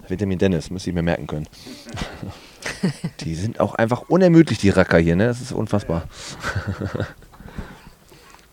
Vitamin 0.08 0.38
Dennis, 0.38 0.70
müsste 0.70 0.90
ich 0.90 0.94
mir 0.94 1.02
merken 1.02 1.26
können. 1.26 1.46
die 3.20 3.34
sind 3.34 3.60
auch 3.60 3.74
einfach 3.74 4.02
unermüdlich, 4.08 4.58
die 4.58 4.70
Racker 4.70 4.98
hier, 4.98 5.16
ne? 5.16 5.26
Das 5.26 5.40
ist 5.40 5.52
unfassbar. 5.52 6.04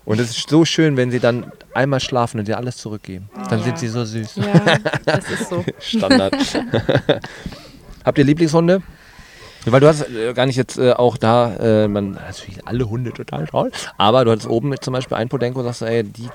Und 0.07 0.21
es 0.21 0.29
ist 0.29 0.49
so 0.49 0.63
schön, 0.63 0.95
wenn 0.95 1.11
sie 1.11 1.19
dann 1.19 1.51
einmal 1.73 1.99
schlafen 1.99 2.39
und 2.39 2.47
dir 2.47 2.57
alles 2.57 2.77
zurückgeben. 2.77 3.29
Dann 3.49 3.61
sind 3.61 3.77
sie 3.77 3.89
so 3.89 4.05
süß. 4.05 4.37
Ja, 4.37 4.77
das 5.03 5.29
ist 5.29 5.49
so. 5.49 5.65
Standard. 5.81 6.33
Habt 8.05 8.17
ihr 8.17 8.23
Lieblingshunde? 8.23 8.81
Weil 9.71 9.79
du 9.79 9.87
hast 9.87 10.09
äh, 10.09 10.33
gar 10.33 10.45
nicht 10.45 10.55
jetzt 10.55 10.77
äh, 10.77 10.93
auch 10.93 11.17
da, 11.17 11.55
äh, 11.55 11.87
man 11.87 12.11
natürlich 12.11 12.65
alle 12.65 12.89
Hunde 12.89 13.11
total 13.11 13.47
toll, 13.47 13.71
aber 13.97 14.25
du 14.25 14.31
hattest 14.31 14.47
oben 14.47 14.69
mit 14.69 14.83
zum 14.83 14.93
Beispiel 14.93 15.17
ein 15.17 15.29
Podenco, 15.29 15.63
sagst 15.63 15.81
du, 15.81 15.85
ey, 15.85 16.03
die, 16.03 16.29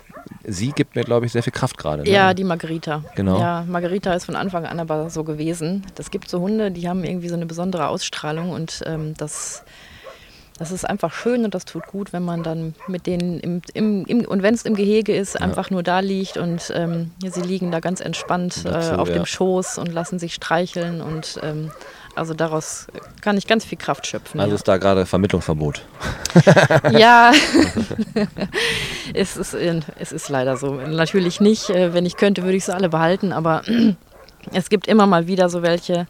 sie 0.45 0.73
gibt 0.73 0.97
mir, 0.97 1.05
glaube 1.05 1.27
ich, 1.27 1.33
sehr 1.33 1.43
viel 1.43 1.53
Kraft 1.53 1.79
gerade. 1.79 2.03
Ne? 2.03 2.11
Ja, 2.11 2.35
die 2.35 2.45
Margarita. 2.45 3.05
Genau. 3.15 3.39
Ja, 3.39 3.65
Margarita 3.67 4.13
ist 4.15 4.25
von 4.25 4.37
Anfang 4.37 4.67
an 4.67 4.81
aber 4.81 5.11
so 5.11 5.25
gewesen. 5.25 5.85
Das 5.95 6.11
gibt 6.11 6.29
so 6.29 6.41
Hunde, 6.41 6.71
die 6.71 6.89
haben 6.89 7.05
irgendwie 7.05 7.29
so 7.29 7.35
eine 7.35 7.47
besondere 7.47 7.89
Ausstrahlung 7.89 8.51
und 8.51 8.83
ähm, 8.87 9.15
das 9.17 9.65
das 10.59 10.71
ist 10.71 10.89
einfach 10.89 11.13
schön 11.13 11.45
und 11.45 11.55
das 11.55 11.65
tut 11.65 11.87
gut, 11.89 12.13
wenn 12.13 12.23
man 12.23 12.45
dann 12.45 12.75
mit 12.87 13.09
denen 13.09 13.41
im, 13.41 13.63
im, 13.75 14.05
im 14.07 14.25
und 14.25 14.43
wenn 14.43 14.55
es 14.55 14.63
im 14.63 14.77
Gehege 14.77 15.13
ist, 15.13 15.41
einfach 15.41 15.71
nur 15.71 15.83
da 15.83 15.99
liegt 16.01 16.37
und 16.37 16.73
ähm, 16.75 17.11
ja, 17.21 17.31
sie 17.31 17.41
liegen 17.41 17.73
da 17.73 17.81
ganz 17.81 18.01
entspannt 18.01 18.65
Dazu, 18.65 18.93
äh, 18.93 18.97
auf 18.97 19.09
ja. 19.09 19.15
dem 19.15 19.27
Schoß 19.27 19.79
und 19.79 19.93
lassen 19.93 20.21
sich 20.21 20.35
streicheln 20.35 21.01
und 21.01 21.41
ähm, 21.43 21.73
also 22.15 22.35
daraus 22.35 22.87
kann 23.21 23.39
ich 23.39 23.47
ganz 23.47 23.65
viel 23.65 23.79
Kraft 23.79 24.07
schöpfen. 24.07 24.41
Also 24.41 24.51
ja. 24.51 24.55
ist 24.57 24.69
da 24.69 24.77
gerade 24.77 25.07
Vermittlungsverbot. 25.07 25.83
Ja, 26.93 27.33
es, 29.15 29.37
ist, 29.37 29.55
es 29.55 30.13
ist 30.13 30.29
leider 30.29 30.57
so. 30.57 30.75
Natürlich 30.75 31.41
nicht. 31.41 31.71
Äh, 31.71 31.95
Wenn 31.95 32.07
ich 32.07 32.17
könnte, 32.17 32.43
würde 32.43 32.57
ich 32.57 32.65
sie 32.65 32.75
alle 32.75 32.89
behalten, 32.89 33.33
aber 33.33 33.63
es 34.53 34.69
gibt 34.69 34.89
immer 34.89 35.07
mal 35.07 35.27
wieder 35.27 35.49
so 35.49 35.63
welche, 35.63 36.07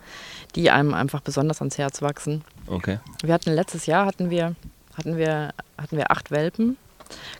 die 0.55 0.71
einem 0.71 0.95
einfach 0.95 1.21
besonders 1.21 1.61
ans 1.61 1.79
Herz 1.79 2.03
wachsen. 2.03 2.43
Okay. 2.67 2.99
Wir 3.23 3.35
hatten 3.35 3.53
letztes 3.53 3.87
Jahr 3.87 4.07
hatten 4.07 4.31
wir, 4.31 4.55
hatten 4.97 5.17
wir, 5.17 5.53
hatten 5.79 5.97
wir 5.97 6.11
acht 6.11 6.31
Welpen. 6.31 6.77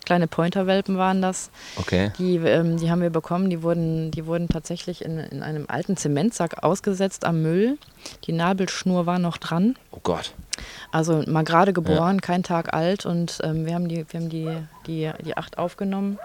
Kleine 0.05 0.27
Pointer-Welpen 0.27 0.97
waren 0.97 1.23
das. 1.23 1.51
Okay. 1.77 2.13
Die, 2.19 2.37
ähm, 2.37 2.79
die 2.79 2.91
haben 2.91 3.03
wir 3.03 3.11
bekommen. 3.11 3.51
Die 3.51 3.63
wurden, 3.63 4.11
die 4.11 4.27
wurden 4.27 4.49
tatsächlich 4.49 5.05
in, 5.05 5.19
in 5.19 5.43
einem 5.43 5.67
alten 5.69 5.97
Zementsack 5.97 6.63
ausgesetzt 6.63 7.25
am 7.25 7.43
Müll. 7.43 7.79
Die 8.25 8.33
Nabelschnur 8.33 9.07
war 9.07 9.19
noch 9.19 9.39
dran. 9.39 9.77
Oh 9.91 10.01
Gott. 10.03 10.33
Also 10.91 11.23
mal 11.27 11.45
gerade 11.45 11.73
geboren, 11.73 12.21
kein 12.21 12.43
Tag 12.43 12.75
alt 12.75 13.07
und 13.07 13.39
ähm, 13.43 13.65
wir 13.65 13.75
haben 13.75 13.89
die, 13.89 14.05
wir 14.09 14.21
haben 14.21 14.29
die, 14.29 14.51
die, 14.87 15.11
die 15.25 15.37
acht 15.37 15.59
aufgenommen. 15.59 16.19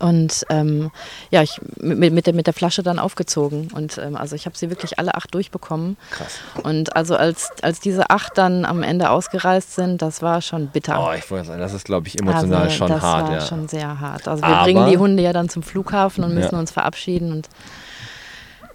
Und 0.00 0.44
ähm, 0.48 0.90
ja, 1.30 1.42
ich 1.42 1.60
mit, 1.76 2.12
mit, 2.12 2.26
der, 2.26 2.34
mit 2.34 2.46
der 2.46 2.54
Flasche 2.54 2.82
dann 2.82 2.98
aufgezogen. 2.98 3.68
Und 3.72 3.98
ähm, 3.98 4.16
also 4.16 4.34
ich 4.34 4.46
habe 4.46 4.56
sie 4.56 4.70
wirklich 4.70 4.98
alle 4.98 5.14
acht 5.14 5.32
durchbekommen. 5.34 5.96
Krass. 6.10 6.38
Und 6.62 6.96
also 6.96 7.16
als, 7.16 7.50
als 7.62 7.80
diese 7.80 8.10
acht 8.10 8.36
dann 8.36 8.64
am 8.64 8.82
Ende 8.82 9.10
ausgereist 9.10 9.74
sind, 9.74 10.00
das 10.02 10.22
war 10.22 10.40
schon 10.40 10.68
bitter. 10.68 11.06
Oh, 11.06 11.12
ich 11.12 11.30
wollte 11.30 11.48
sagen, 11.48 11.60
das 11.60 11.74
ist, 11.74 11.84
glaube 11.84 12.08
ich, 12.08 12.18
emotional 12.18 12.62
also, 12.62 12.76
schon 12.76 12.88
das 12.88 13.02
hart, 13.02 13.28
war 13.28 13.34
ja. 13.34 13.40
schon 13.42 13.68
sehr 13.68 14.00
hart. 14.00 14.26
Also 14.26 14.42
wir 14.42 14.48
Aber- 14.48 14.64
bringen 14.64 14.88
die 14.90 14.98
Hunde 14.98 15.22
ja 15.22 15.32
dann 15.32 15.48
zum 15.48 15.62
Flughafen 15.62 16.24
und 16.24 16.34
müssen 16.34 16.54
Ja. 16.54 16.58
uns 16.58 16.70
verabschieden. 16.70 17.32
Und 17.32 17.48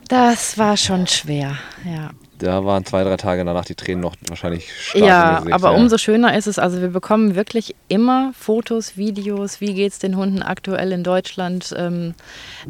das 0.08 0.58
war 0.58 0.78
schon 0.78 1.08
schwer, 1.08 1.58
ja. 1.84 2.12
Da 2.40 2.66
waren 2.66 2.86
zwei, 2.86 3.04
drei 3.04 3.18
Tage 3.18 3.46
danach 3.46 3.66
die 3.66 3.76
Tränen 3.76 4.02
noch 4.02 4.16
wahrscheinlich 4.28 4.70
stark 4.72 5.06
Ja, 5.06 5.40
Gesicht, 5.40 5.54
aber 5.54 5.72
ja. 5.72 5.78
umso 5.78 5.98
schöner 5.98 6.38
ist 6.38 6.48
es, 6.48 6.60
also 6.60 6.82
wir 6.82 6.90
bekommen 6.90 7.36
wirklich 7.36 7.76
immer 7.88 8.32
Fotos, 8.38 8.98
Videos, 8.98 9.62
wie 9.62 9.74
geht 9.74 9.94
es 9.94 10.00
den 10.00 10.18
Hunden 10.18 10.42
aktuell 10.42 10.92
in 10.92 11.04
Deutschland. 11.04 11.74
Ähm, 11.78 12.14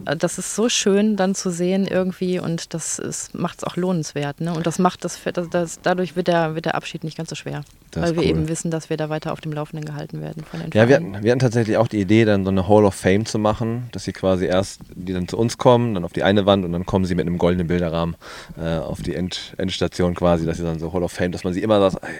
äh, 0.06 0.16
das 0.16 0.38
ist 0.38 0.56
so 0.56 0.70
schön 0.70 1.16
dann 1.16 1.36
zu 1.36 1.50
sehen 1.50 1.88
irgendwie 1.88 2.40
und 2.40 2.74
das 2.74 3.30
macht 3.34 3.60
es 3.60 3.64
auch 3.64 3.76
lohnenswert. 3.76 4.42
Ne? 4.42 4.54
Und 4.54 4.68
das 4.68 4.80
macht 4.80 5.04
das, 5.04 5.20
das, 5.24 5.50
das, 5.50 5.80
dadurch 5.82 6.16
wird 6.16 6.28
der, 6.28 6.56
wird 6.56 6.66
der 6.66 6.76
Abschied 6.76 7.04
nicht 7.04 7.18
ganz 7.18 7.30
so 7.30 7.36
schwer. 7.36 7.64
Das 7.92 8.04
weil 8.04 8.16
wir 8.16 8.24
cool. 8.24 8.30
eben 8.30 8.48
wissen, 8.50 8.72
dass 8.72 8.90
wir 8.90 8.98
da 8.98 9.10
weiter 9.10 9.32
auf 9.32 9.42
dem 9.42 9.54
Laufenden 9.54 9.86
gehalten 9.86 10.22
werden 10.22 10.44
von 10.44 10.60
den 10.60 10.72
Ja, 10.74 10.88
wir 10.88 10.96
hatten, 10.98 11.24
wir 11.24 11.32
hatten 11.32 11.40
tatsächlich 11.40 11.78
auch 11.78 11.88
die 11.88 12.02
Idee, 12.02 12.26
dann 12.26 12.44
so 12.44 12.52
eine 12.52 12.68
Hall 12.68 12.84
of 12.84 12.94
Fame 12.94 13.26
zu 13.26 13.40
machen, 13.40 13.88
dass 13.92 14.04
sie 14.04 14.12
quasi 14.12 14.46
erst, 14.46 14.82
die 14.94 15.14
dann 15.14 15.28
zu 15.28 15.38
uns 15.38 15.58
kommen, 15.58 15.94
dann 15.94 16.04
auf 16.04 16.14
die 16.14 16.24
eine 16.24 16.46
Wand 16.46 16.66
und 16.66 16.74
dann 16.74 16.86
kommen 16.86 17.06
sie 17.06 17.16
mit 17.16 17.26
einem 17.26 17.38
goldenen 17.38 17.68
Bilderrahmen 17.68 18.16
äh, 18.58 18.78
auf 18.78 19.02
die 19.02 19.16
End, 19.16 19.55
Endstation 19.58 20.16
quasi, 20.16 20.46
dass 20.46 20.58
sie 20.58 20.64
dann 20.64 20.80
so 20.80 20.94
Hall 20.94 21.04
of 21.04 21.12
Fame, 21.12 21.32
dass 21.32 21.44
man 21.44 21.54
sie 21.54 21.62
immer 21.62 21.80
sagt, 21.80 22.04
ey, 22.04 22.20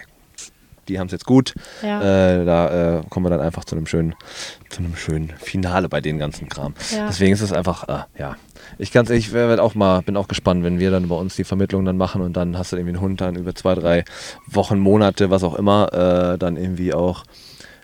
die 0.88 0.98
haben 0.98 1.06
es 1.06 1.12
jetzt 1.12 1.26
gut. 1.26 1.54
Ja. 1.82 2.00
Äh, 2.00 2.44
da 2.44 2.98
äh, 2.98 3.02
kommen 3.08 3.26
wir 3.26 3.30
dann 3.30 3.40
einfach 3.40 3.64
zu 3.64 3.76
einem 3.76 3.86
schönen, 3.86 4.14
zu 4.70 4.80
einem 4.80 4.96
schönen 4.96 5.32
Finale 5.38 5.88
bei 5.88 6.00
den 6.00 6.18
ganzen 6.18 6.48
Kram. 6.48 6.74
Ja. 6.94 7.06
Deswegen 7.08 7.32
ist 7.32 7.40
es 7.40 7.52
einfach, 7.52 7.88
äh, 7.88 8.20
ja. 8.20 8.36
Ich 8.78 8.92
ganz 8.92 9.10
ehrlich, 9.10 9.32
werd 9.32 9.60
auch 9.60 9.74
mal, 9.74 10.02
bin 10.02 10.16
auch 10.16 10.28
gespannt, 10.28 10.64
wenn 10.64 10.78
wir 10.78 10.90
dann 10.90 11.08
bei 11.08 11.14
uns 11.14 11.36
die 11.36 11.44
Vermittlung 11.44 11.84
dann 11.84 11.96
machen 11.96 12.20
und 12.20 12.36
dann 12.36 12.58
hast 12.58 12.72
du 12.72 12.76
irgendwie 12.76 12.94
einen 12.96 13.00
Hund 13.00 13.20
dann 13.20 13.36
über 13.36 13.54
zwei, 13.54 13.74
drei 13.74 14.04
Wochen, 14.46 14.78
Monate, 14.78 15.30
was 15.30 15.44
auch 15.44 15.54
immer, 15.54 15.92
äh, 16.34 16.38
dann 16.38 16.56
irgendwie 16.56 16.92
auch 16.92 17.24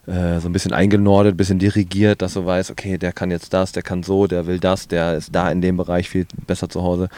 äh, 0.06 0.40
so 0.40 0.48
ein 0.48 0.52
bisschen 0.52 0.72
eingenordet, 0.72 1.34
ein 1.34 1.36
bisschen 1.36 1.58
dirigiert, 1.58 2.22
dass 2.22 2.34
du 2.34 2.44
weißt, 2.44 2.70
okay, 2.70 2.98
der 2.98 3.12
kann 3.12 3.30
jetzt 3.30 3.54
das, 3.54 3.72
der 3.72 3.82
kann 3.82 4.02
so, 4.02 4.26
der 4.26 4.46
will 4.46 4.58
das, 4.58 4.88
der 4.88 5.16
ist 5.16 5.34
da 5.34 5.50
in 5.50 5.60
dem 5.60 5.76
Bereich 5.76 6.08
viel 6.08 6.26
besser 6.46 6.68
zu 6.68 6.82
Hause. 6.82 7.08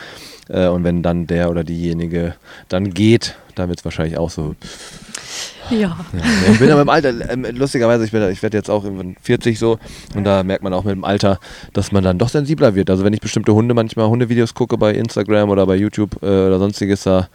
Äh, 0.48 0.68
und 0.68 0.84
wenn 0.84 1.02
dann 1.02 1.26
der 1.26 1.50
oder 1.50 1.64
diejenige 1.64 2.34
dann 2.68 2.92
geht, 2.92 3.36
dann 3.54 3.68
wird 3.68 3.78
es 3.78 3.84
wahrscheinlich 3.84 4.18
auch 4.18 4.30
so. 4.30 4.54
Ja. 5.70 5.78
Ja, 5.78 5.98
ich 6.52 6.58
bin 6.58 6.70
aber 6.70 6.82
im 6.82 6.90
Alter, 6.90 7.30
ähm, 7.30 7.46
lustigerweise, 7.52 8.04
ich, 8.04 8.10
bin, 8.12 8.30
ich 8.30 8.42
werde 8.42 8.58
jetzt 8.58 8.68
auch 8.68 8.84
irgendwann 8.84 9.16
40 9.22 9.58
so 9.58 9.78
und 10.14 10.24
da 10.24 10.42
merkt 10.42 10.62
man 10.62 10.74
auch 10.74 10.84
mit 10.84 10.94
dem 10.94 11.04
Alter, 11.04 11.40
dass 11.72 11.90
man 11.90 12.04
dann 12.04 12.18
doch 12.18 12.28
sensibler 12.28 12.74
wird. 12.74 12.90
Also 12.90 13.02
wenn 13.02 13.14
ich 13.14 13.20
bestimmte 13.20 13.54
Hunde, 13.54 13.72
manchmal 13.72 14.08
Hundevideos 14.08 14.52
gucke 14.52 14.76
bei 14.76 14.92
Instagram 14.92 15.48
oder 15.48 15.66
bei 15.66 15.76
YouTube 15.76 16.22
äh, 16.22 16.26
oder 16.26 16.58
sonstiges, 16.58 17.04
da 17.04 17.28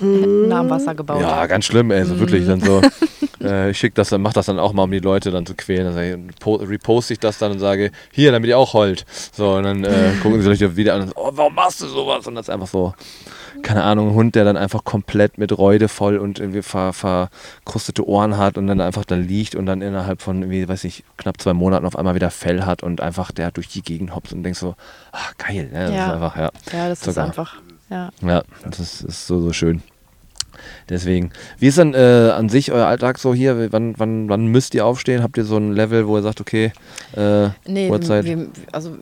Nah 0.00 0.60
am 0.60 0.70
Wasser 0.70 0.94
gebaut. 0.94 1.20
ja, 1.20 1.46
ganz 1.46 1.64
schlimm, 1.64 1.90
ey, 1.90 2.04
so 2.04 2.18
wirklich 2.18 2.46
dann 2.46 2.60
so. 2.60 2.80
Äh, 3.46 3.70
ich 3.70 3.78
schick 3.78 3.94
das 3.94 4.08
dann, 4.10 4.22
mach 4.22 4.32
das 4.32 4.46
dann 4.46 4.58
auch 4.58 4.72
mal, 4.72 4.82
um 4.84 4.90
die 4.90 4.98
Leute 4.98 5.30
dann 5.30 5.46
zu 5.46 5.54
quälen. 5.54 5.94
Dann 5.94 6.28
ich, 6.30 6.36
po- 6.40 6.56
reposte 6.56 7.12
ich 7.14 7.20
das 7.20 7.38
dann 7.38 7.52
und 7.52 7.58
sage, 7.58 7.90
hier, 8.12 8.32
damit 8.32 8.48
ihr 8.48 8.58
auch 8.58 8.74
heult. 8.74 9.04
So, 9.32 9.54
und 9.54 9.62
dann 9.64 9.84
äh, 9.84 10.12
gucken 10.22 10.42
sie 10.42 10.54
sich 10.54 10.76
wieder 10.76 10.94
an 10.94 11.02
und 11.02 11.08
so, 11.08 11.14
oh, 11.16 11.30
warum 11.34 11.54
machst 11.54 11.80
du 11.82 11.86
sowas? 11.86 12.26
Und 12.26 12.34
das 12.34 12.46
ist 12.48 12.50
einfach 12.54 12.66
so, 12.66 12.94
keine 13.62 13.84
Ahnung, 13.84 14.08
ein 14.10 14.14
Hund, 14.14 14.34
der 14.34 14.44
dann 14.44 14.56
einfach 14.56 14.84
komplett 14.84 15.38
mit 15.38 15.56
Reude 15.56 15.88
voll 15.88 16.18
und 16.18 16.38
irgendwie 16.38 16.62
ver, 16.62 16.92
verkrustete 16.92 18.06
Ohren 18.06 18.36
hat 18.36 18.58
und 18.58 18.66
dann 18.66 18.80
einfach 18.80 19.04
dann 19.04 19.26
liegt 19.26 19.54
und 19.54 19.66
dann 19.66 19.80
innerhalb 19.82 20.20
von 20.22 20.42
irgendwie, 20.42 20.68
weiß 20.68 20.84
ich, 20.84 21.04
knapp 21.16 21.40
zwei 21.40 21.54
Monaten 21.54 21.86
auf 21.86 21.96
einmal 21.96 22.14
wieder 22.14 22.30
Fell 22.30 22.64
hat 22.64 22.82
und 22.82 23.00
einfach 23.00 23.32
der 23.32 23.50
durch 23.52 23.68
die 23.68 23.82
Gegend 23.82 24.14
hopst 24.14 24.32
und 24.32 24.42
denkst 24.42 24.58
so, 24.60 24.74
ach 25.12 25.32
geil, 25.38 25.70
ne? 25.72 25.86
Das 25.86 25.94
Ja. 25.94 26.06
ist 26.06 26.12
einfach, 26.12 26.36
ja. 26.36 26.50
Ja, 26.72 26.88
das 26.88 26.98
ist 26.98 27.04
Sogar. 27.06 27.24
einfach. 27.26 27.54
Ja. 27.88 28.10
Ja, 28.20 28.42
das 28.64 28.80
ist, 28.80 29.00
ist 29.02 29.26
so, 29.26 29.40
so 29.40 29.52
schön. 29.52 29.82
Deswegen, 30.88 31.30
wie 31.58 31.66
ist 31.68 31.78
denn 31.78 31.94
äh, 31.94 32.30
an 32.34 32.48
sich 32.48 32.72
euer 32.72 32.86
Alltag 32.86 33.18
so 33.18 33.34
hier? 33.34 33.72
Wann, 33.72 33.94
wann, 33.98 34.28
wann 34.28 34.46
müsst 34.46 34.74
ihr 34.74 34.84
aufstehen? 34.86 35.22
Habt 35.22 35.36
ihr 35.36 35.44
so 35.44 35.56
ein 35.56 35.72
Level, 35.72 36.06
wo 36.06 36.16
ihr 36.16 36.22
sagt, 36.22 36.40
okay, 36.40 36.72
äh, 37.16 37.48
Nee, 37.66 37.88
Uhrzeit? 37.90 38.24
wir, 38.24 38.48
also 38.72 38.96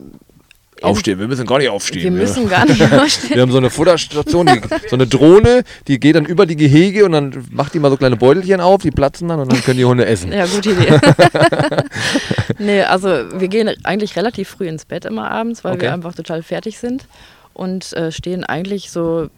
aufstehen, 0.82 1.18
wir 1.18 1.28
müssen 1.28 1.46
gar 1.46 1.58
nicht 1.58 1.70
aufstehen. 1.70 2.02
wir 2.02 2.10
müssen 2.10 2.46
gar 2.48 2.66
nicht 2.66 2.82
aufstehen. 2.92 3.36
wir 3.36 3.42
haben 3.42 3.52
so 3.52 3.56
eine 3.58 3.70
Futterstation, 3.70 4.44
die, 4.46 4.60
so 4.90 4.96
eine 4.96 5.06
Drohne, 5.06 5.62
die 5.88 5.98
geht 5.98 6.16
dann 6.16 6.26
über 6.26 6.44
die 6.44 6.56
Gehege 6.56 7.06
und 7.06 7.12
dann 7.12 7.46
macht 7.50 7.72
die 7.72 7.78
mal 7.78 7.90
so 7.90 7.96
kleine 7.96 8.16
Beutelchen 8.16 8.60
auf, 8.60 8.82
die 8.82 8.90
platzen 8.90 9.28
dann 9.28 9.40
und 9.40 9.50
dann 9.50 9.62
können 9.62 9.78
die 9.78 9.84
Hunde 9.86 10.04
essen. 10.04 10.30
Ja, 10.32 10.44
gute 10.46 10.72
Idee. 10.72 10.98
nee, 12.58 12.82
also 12.82 13.08
wir 13.08 13.48
gehen 13.48 13.70
eigentlich 13.84 14.16
relativ 14.16 14.48
früh 14.48 14.68
ins 14.68 14.84
Bett 14.84 15.04
immer 15.04 15.30
abends, 15.30 15.64
weil 15.64 15.74
Okay. 15.74 15.82
wir 15.82 15.92
einfach 15.94 16.14
total 16.14 16.42
fertig 16.42 16.78
sind 16.78 17.06
und 17.54 17.92
äh, 17.94 18.12
stehen 18.12 18.44
eigentlich 18.44 18.90
so 18.90 19.28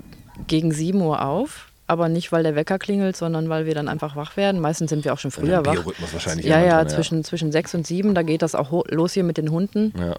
gegen 0.48 0.72
7 0.72 1.00
Uhr 1.00 1.22
auf. 1.24 1.65
Aber 1.88 2.08
nicht, 2.08 2.32
weil 2.32 2.42
der 2.42 2.56
Wecker 2.56 2.78
klingelt, 2.78 3.16
sondern 3.16 3.48
weil 3.48 3.66
wir 3.66 3.74
dann 3.74 3.88
einfach 3.88 4.16
wach 4.16 4.36
werden. 4.36 4.60
Meistens 4.60 4.90
sind 4.90 5.04
wir 5.04 5.12
auch 5.12 5.18
schon 5.18 5.30
früher 5.30 5.64
wach. 5.64 5.72
Biorhythmus 5.72 6.12
wahrscheinlich. 6.12 6.46
Ja, 6.46 6.60
ja, 6.60 6.82
drin, 6.82 6.94
zwischen, 6.94 7.24
zwischen 7.24 7.52
6 7.52 7.76
und 7.76 7.86
7, 7.86 8.14
da 8.14 8.22
geht 8.22 8.42
das 8.42 8.54
auch 8.54 8.84
los 8.88 9.12
hier 9.12 9.22
mit 9.24 9.36
den 9.36 9.50
Hunden. 9.50 9.92
Ja. 9.96 10.14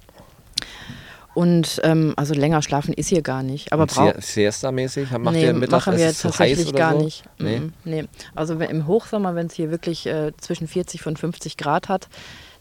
Und 1.33 1.79
ähm, 1.83 2.13
also 2.15 2.33
länger 2.33 2.63
schlafen 2.63 2.95
ist 2.95 3.09
hier 3.09 3.21
gar 3.21 3.43
nicht. 3.43 3.71
Aber 3.71 3.85
Siesta-mäßig? 3.87 5.11
Macht 5.11 5.35
nee, 5.35 5.43
ihr 5.43 5.53
mittags 5.53 5.85
machen 5.85 5.99
wir 5.99 6.11
tatsächlich 6.11 6.73
gar 6.73 6.93
so? 6.93 7.03
nicht. 7.03 7.25
Nee? 7.37 7.59
Mm, 7.59 7.73
nee. 7.83 8.05
Also 8.33 8.55
im 8.55 8.87
Hochsommer, 8.87 9.35
wenn 9.35 9.45
es 9.45 9.53
hier 9.53 9.69
wirklich 9.69 10.07
äh, 10.07 10.31
zwischen 10.41 10.67
40 10.67 11.05
und 11.05 11.19
50 11.19 11.57
Grad 11.57 11.89
hat, 11.89 12.07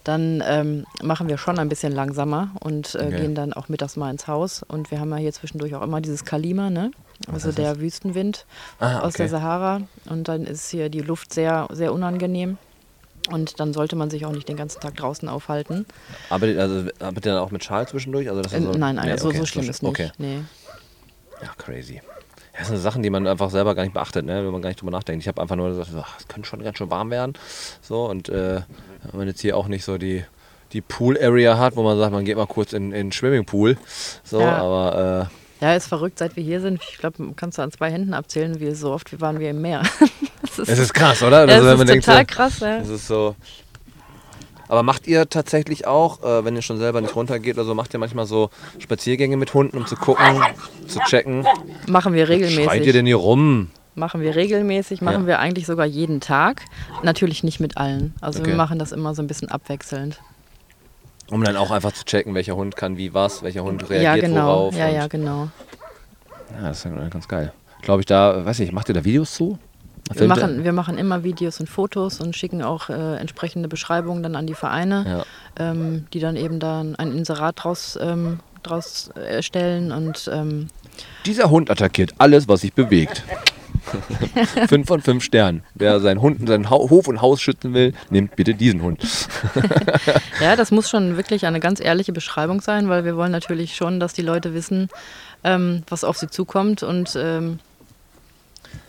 dann 0.05 0.43
ähm, 0.47 0.85
machen 1.03 1.29
wir 1.29 1.39
schon 1.39 1.59
ein 1.59 1.71
bisschen 1.71 1.93
langsamer 1.93 2.51
und 2.61 2.95
äh, 2.97 3.07
Okay. 3.07 3.17
gehen 3.23 3.35
dann 3.35 3.55
auch 3.55 3.71
mittags 3.71 3.97
mal 3.97 4.11
ins 4.11 4.29
Haus. 4.29 4.63
Und 4.63 4.91
wir 4.91 5.01
haben 5.01 5.11
ja 5.11 5.17
hier 5.17 5.33
zwischendurch 5.33 5.75
auch 5.75 5.83
immer 5.83 6.03
dieses 6.03 6.27
Kalima, 6.27 6.69
ne? 6.69 6.91
Also 7.33 7.53
der 7.53 7.81
Wüstenwind 7.81 8.45
Ah, 8.79 9.01
aus 9.01 9.15
der 9.15 9.27
okay. 9.27 9.31
Sahara. 9.31 9.81
Und 10.09 10.29
dann 10.29 10.45
ist 10.45 10.71
hier 10.71 10.89
die 10.89 11.01
Luft 11.01 11.33
sehr, 11.33 11.67
sehr 11.73 11.93
unangenehm. 11.93 12.59
Und 13.31 13.59
dann 13.59 13.73
sollte 13.73 13.97
man 13.97 14.09
sich 14.11 14.25
auch 14.25 14.33
nicht 14.33 14.49
den 14.49 14.57
ganzen 14.57 14.81
Tag 14.81 14.95
draußen 14.97 15.29
aufhalten. 15.29 15.85
Arbeitet, 16.31 16.59
also, 16.59 16.89
arbeitet 17.01 17.27
ihr 17.27 17.33
dann 17.33 17.43
auch 17.43 17.51
mit 17.51 17.65
Schal 17.65 17.89
zwischendurch? 17.89 18.29
Also 18.29 18.43
das 18.43 18.53
Äh, 18.53 18.61
so, 18.61 18.71
nein, 18.73 18.95
nein, 18.97 19.07
Nee, 19.07 19.13
also 19.13 19.29
okay, 19.29 19.39
so 19.39 19.47
schlimm 19.47 19.69
ist 19.69 19.83
nicht. 19.83 19.91
Okay. 19.91 20.11
Nee. 20.19 20.43
Ja, 21.43 21.49
crazy. 21.59 21.95
Ja, 21.95 22.61
das 22.61 22.69
sind 22.69 22.77
Sachen, 22.79 23.03
die 23.03 23.11
man 23.11 23.27
einfach 23.27 23.51
selber 23.51 23.75
gar 23.75 23.83
nicht 23.83 23.95
beachtet, 23.95 24.25
ne? 24.25 24.45
wenn 24.45 24.53
man 24.53 24.63
gar 24.63 24.69
nicht 24.69 24.81
drüber 24.81 24.93
nachdenkt. 24.93 25.23
Ich 25.25 25.29
habe 25.29 25.43
einfach 25.43 25.57
nur 25.57 25.69
gesagt, 25.71 25.89
ach, 25.99 26.19
es 26.21 26.29
könnte 26.29 26.49
schon 26.49 26.63
ganz 26.63 26.79
schön 26.79 26.89
warm 26.91 27.11
werden. 27.11 27.35
So, 27.83 28.05
und 28.09 28.29
äh, 28.29 28.61
wenn 29.11 29.19
man 29.19 29.27
jetzt 29.27 29.41
hier 29.41 29.57
auch 29.57 29.67
nicht 29.69 29.85
so 29.85 29.99
die, 29.99 30.25
die 30.73 30.81
Pool-Area 30.81 31.59
hat, 31.59 31.75
wo 31.77 31.83
man 31.83 31.99
sagt, 31.99 32.13
man 32.13 32.25
geht 32.25 32.37
mal 32.37 32.47
kurz 32.47 32.73
in, 32.73 32.93
in 32.93 33.09
den 33.09 33.13
Swimmingpool. 33.13 33.77
So, 34.25 34.41
Ja. 34.41 34.57
aber 34.59 35.31
Ja, 35.61 35.75
ist 35.75 35.87
verrückt, 35.87 36.19
seit 36.19 36.37
wir 36.37 36.43
hier 36.43 36.61
sind. 36.61 36.81
Ich 36.91 36.99
glaube, 36.99 37.33
kannst 37.35 37.57
du 37.59 37.63
an 37.63 37.73
zwei 37.73 37.91
Händen 37.91 38.13
abzählen, 38.15 38.61
wie 38.61 38.71
so 38.73 38.93
oft 38.93 39.21
waren 39.21 39.39
wir 39.41 39.51
im 39.51 39.63
Meer. 39.63 39.83
das 40.43 40.59
äh, 40.69 40.73
es 40.73 40.79
ist 40.79 40.93
krass, 40.95 41.23
oder? 41.23 41.49
ja, 41.49 41.55
Also, 41.57 41.83
ist 41.83 41.89
denkt, 41.89 42.05
total 42.05 42.21
so, 42.21 42.27
krass. 42.27 42.61
Ja. 42.61 42.79
Das 42.79 42.89
ist 42.89 43.07
so. 43.07 43.35
Aber 44.69 44.83
macht 44.83 45.07
ihr 45.07 45.29
tatsächlich 45.29 45.87
auch, 45.87 46.23
äh, 46.25 46.45
wenn 46.45 46.57
ihr 46.57 46.63
schon 46.63 46.79
selber 46.79 47.01
nicht 47.01 47.15
runtergeht 47.15 47.55
oder 47.57 47.65
so, 47.65 47.75
macht 47.75 47.95
ihr 47.95 48.01
manchmal 48.01 48.27
so 48.27 48.51
Spaziergänge 48.79 49.37
mit 49.37 49.55
Hunden, 49.55 49.77
um 49.79 49.87
zu 49.87 49.95
gucken, 49.97 50.43
zu 50.89 50.99
checken? 51.09 51.47
Machen 51.89 52.13
wir 52.15 52.27
Schreit 52.27 52.41
ihr 52.41 52.47
regelmäßig. 52.49 52.93
denn 52.93 53.07
hier 53.07 53.17
rum? 53.17 53.71
Machen 53.95 54.21
wir 54.21 54.35
regelmäßig, 54.35 55.01
machen 55.01 55.23
Ja. 55.23 55.27
wir 55.27 55.39
eigentlich 55.39 55.67
sogar 55.67 55.87
jeden 55.87 56.21
Tag. 56.21 56.63
Natürlich 57.03 57.45
nicht 57.45 57.61
mit 57.61 57.77
allen. 57.79 58.13
Also 58.21 58.41
Okay. 58.41 58.51
wir 58.51 58.57
machen 58.57 58.79
das 58.79 58.93
immer 58.93 59.15
so 59.15 59.23
ein 59.23 59.27
bisschen 59.29 59.49
abwechselnd. 59.51 60.21
Um 61.31 61.43
dann 61.43 61.57
auch 61.57 61.71
einfach 61.71 61.93
zu 61.93 62.05
checken, 62.05 62.35
welcher 62.35 62.57
Hund 62.57 62.77
kann 62.77 62.97
wie 62.97 63.13
was, 63.13 63.43
welcher 63.43 63.65
Hund 63.65 63.83
ja, 63.83 63.89
reagiert 63.89 64.27
genau. 64.27 64.47
worauf. 64.47 64.77
Ja, 64.77 64.89
ja, 64.89 65.07
genau. 65.09 65.49
Ja, 66.61 66.69
das 66.69 66.79
ist 66.79 66.85
ja 66.85 67.09
ganz 67.09 67.27
geil. 67.27 67.53
Glaube 67.83 68.01
ich, 68.01 68.07
da, 68.07 68.45
weiß 68.45 68.61
nicht, 68.61 68.73
macht 68.73 68.89
ihr 68.89 68.95
da 68.95 69.05
Videos 69.05 69.35
zu? 69.35 69.59
Wir 70.15 70.29
machen, 70.29 70.63
wir 70.63 70.73
machen 70.73 70.99
immer 70.99 71.25
Videos 71.25 71.59
und 71.59 71.69
Fotos 71.69 72.21
und 72.21 72.37
schicken 72.37 72.63
auch 72.63 72.89
äh, 72.89 73.17
entsprechende 73.17 73.69
Beschreibungen 73.69 74.23
dann 74.23 74.37
an 74.37 74.47
die 74.47 74.55
Vereine, 74.55 75.25
Ja. 75.59 75.71
ähm, 75.71 76.07
die 76.13 76.21
dann 76.21 76.37
eben 76.37 76.61
dann 76.61 76.95
ein 76.95 77.11
Inserat 77.11 77.65
draus, 77.65 77.99
ähm, 78.01 78.39
draus 78.63 79.11
erstellen 79.17 79.91
und 79.91 80.31
ähm, 80.33 80.69
Dieser 81.25 81.51
Hund 81.51 81.71
attackiert 81.71 82.15
alles, 82.19 82.47
was 82.47 82.61
sich 82.61 82.73
bewegt. 82.73 83.25
fünf 84.69 84.87
von 84.87 85.01
fünf 85.01 85.25
Sternen. 85.25 85.63
Wer 85.75 86.01
seinen 86.01 86.21
Hund, 86.21 86.47
seinen 86.47 86.71
Hof 86.71 87.09
und 87.09 87.23
Haus 87.23 87.41
schützen 87.41 87.75
will, 87.75 87.95
nimmt 88.11 88.37
bitte 88.37 88.55
diesen 88.55 88.83
Hund. 88.83 89.03
ja, 90.41 90.57
das 90.57 90.71
muss 90.71 90.91
schon 90.91 91.17
wirklich 91.17 91.47
eine 91.47 91.61
ganz 91.61 91.81
ehrliche 91.81 92.13
Beschreibung 92.13 92.61
sein, 92.61 92.89
weil 92.89 93.05
wir 93.05 93.17
wollen 93.17 93.33
natürlich 93.33 93.77
schon, 93.77 94.01
dass 94.01 94.13
die 94.13 94.23
Leute 94.23 94.55
wissen, 94.55 94.89
ähm, 95.45 95.83
was 95.89 96.05
auf 96.05 96.17
sie 96.17 96.29
zukommt 96.29 96.83
und 96.83 97.17
ähm, 97.17 97.59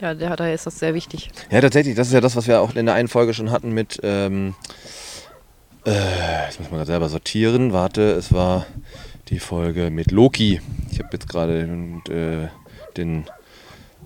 ja, 0.01 0.13
der, 0.13 0.35
daher 0.35 0.53
ist 0.53 0.65
das 0.65 0.79
sehr 0.79 0.93
wichtig. 0.93 1.29
Ja, 1.49 1.61
tatsächlich. 1.61 1.95
Das 1.95 2.07
ist 2.07 2.13
ja 2.13 2.21
das, 2.21 2.35
was 2.35 2.47
wir 2.47 2.61
auch 2.61 2.75
in 2.75 2.85
der 2.85 2.95
einen 2.95 3.07
Folge 3.07 3.33
schon 3.33 3.51
hatten 3.51 3.71
mit. 3.71 3.99
Ähm, 4.03 4.53
äh, 5.85 6.45
jetzt 6.45 6.59
muss 6.59 6.69
man 6.69 6.79
gerade 6.79 6.87
selber 6.87 7.09
sortieren. 7.09 7.73
Warte, 7.73 8.11
es 8.11 8.31
war 8.33 8.65
die 9.29 9.39
Folge 9.39 9.89
mit 9.89 10.11
Loki. 10.11 10.61
Ich 10.91 10.99
habe 10.99 11.09
jetzt 11.13 11.27
gerade 11.27 11.61
äh, 12.09 12.47
den 12.95 13.25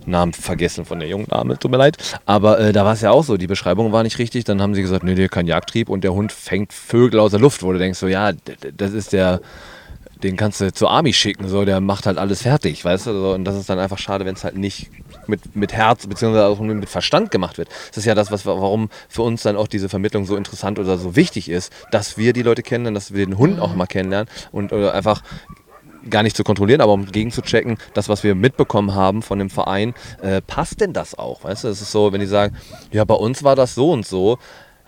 Namen 0.05 0.33
vergessen 0.33 0.85
von 0.85 0.99
der 0.99 1.07
jungen 1.07 1.27
Dame, 1.27 1.57
tut 1.57 1.71
mir 1.71 1.77
leid. 1.77 1.97
Aber 2.25 2.59
äh, 2.59 2.73
da 2.73 2.85
war 2.85 2.93
es 2.93 3.01
ja 3.01 3.11
auch 3.11 3.23
so, 3.23 3.37
die 3.37 3.47
Beschreibung 3.47 3.91
war 3.91 4.03
nicht 4.03 4.19
richtig. 4.19 4.43
Dann 4.43 4.61
haben 4.61 4.75
sie 4.75 4.81
gesagt, 4.81 5.03
nee, 5.03 5.15
der 5.15 5.29
kein 5.29 5.47
Jagdtrieb 5.47 5.89
und 5.89 6.03
der 6.03 6.13
Hund 6.13 6.31
fängt 6.31 6.73
Vögel 6.73 7.19
aus 7.19 7.31
der 7.31 7.39
Luft, 7.39 7.63
wo 7.63 7.71
du 7.71 7.79
denkst, 7.79 7.99
so 7.99 8.07
ja, 8.07 8.31
das 8.75 8.93
ist 8.93 9.13
der, 9.13 9.41
den 10.23 10.37
kannst 10.37 10.61
du 10.61 10.71
zur 10.71 10.91
Army 10.91 11.13
schicken, 11.13 11.47
so, 11.47 11.65
der 11.65 11.81
macht 11.81 12.05
halt 12.05 12.17
alles 12.17 12.43
fertig, 12.43 12.85
weißt 12.85 13.07
du? 13.07 13.13
So, 13.13 13.33
und 13.33 13.45
das 13.45 13.55
ist 13.55 13.69
dann 13.69 13.79
einfach 13.79 13.97
schade, 13.97 14.25
wenn 14.25 14.35
es 14.35 14.43
halt 14.43 14.55
nicht 14.55 14.89
mit, 15.27 15.55
mit 15.55 15.73
Herz 15.73 16.05
bzw. 16.07 16.39
auch 16.41 16.59
mit 16.59 16.89
Verstand 16.89 17.31
gemacht 17.31 17.57
wird. 17.57 17.69
Das 17.89 17.97
ist 17.97 18.05
ja 18.05 18.15
das, 18.15 18.31
was, 18.31 18.45
warum 18.45 18.89
für 19.09 19.23
uns 19.23 19.43
dann 19.43 19.55
auch 19.55 19.67
diese 19.67 19.89
Vermittlung 19.89 20.25
so 20.25 20.35
interessant 20.35 20.79
oder 20.79 20.97
so 20.97 21.15
wichtig 21.15 21.49
ist, 21.49 21.71
dass 21.91 22.17
wir 22.17 22.33
die 22.33 22.43
Leute 22.43 22.63
kennenlernen, 22.63 22.95
dass 22.95 23.13
wir 23.13 23.25
den 23.25 23.37
Hund 23.37 23.59
auch 23.59 23.75
mal 23.75 23.87
kennenlernen 23.87 24.29
und 24.51 24.73
einfach 24.73 25.23
gar 26.09 26.23
nicht 26.23 26.35
zu 26.35 26.43
kontrollieren, 26.43 26.81
aber 26.81 26.93
um 26.93 27.05
gegenzuchecken, 27.05 27.77
das, 27.93 28.09
was 28.09 28.23
wir 28.23 28.35
mitbekommen 28.35 28.95
haben 28.95 29.21
von 29.21 29.39
dem 29.39 29.49
Verein, 29.49 29.93
äh, 30.21 30.41
passt 30.41 30.81
denn 30.81 30.93
das 30.93 31.17
auch? 31.17 31.43
Weißt 31.43 31.63
du, 31.63 31.67
es 31.67 31.81
ist 31.81 31.91
so, 31.91 32.11
wenn 32.11 32.21
die 32.21 32.27
sagen, 32.27 32.55
ja, 32.91 33.03
bei 33.05 33.15
uns 33.15 33.43
war 33.43 33.55
das 33.55 33.75
so 33.75 33.91
und 33.91 34.05
so, 34.05 34.37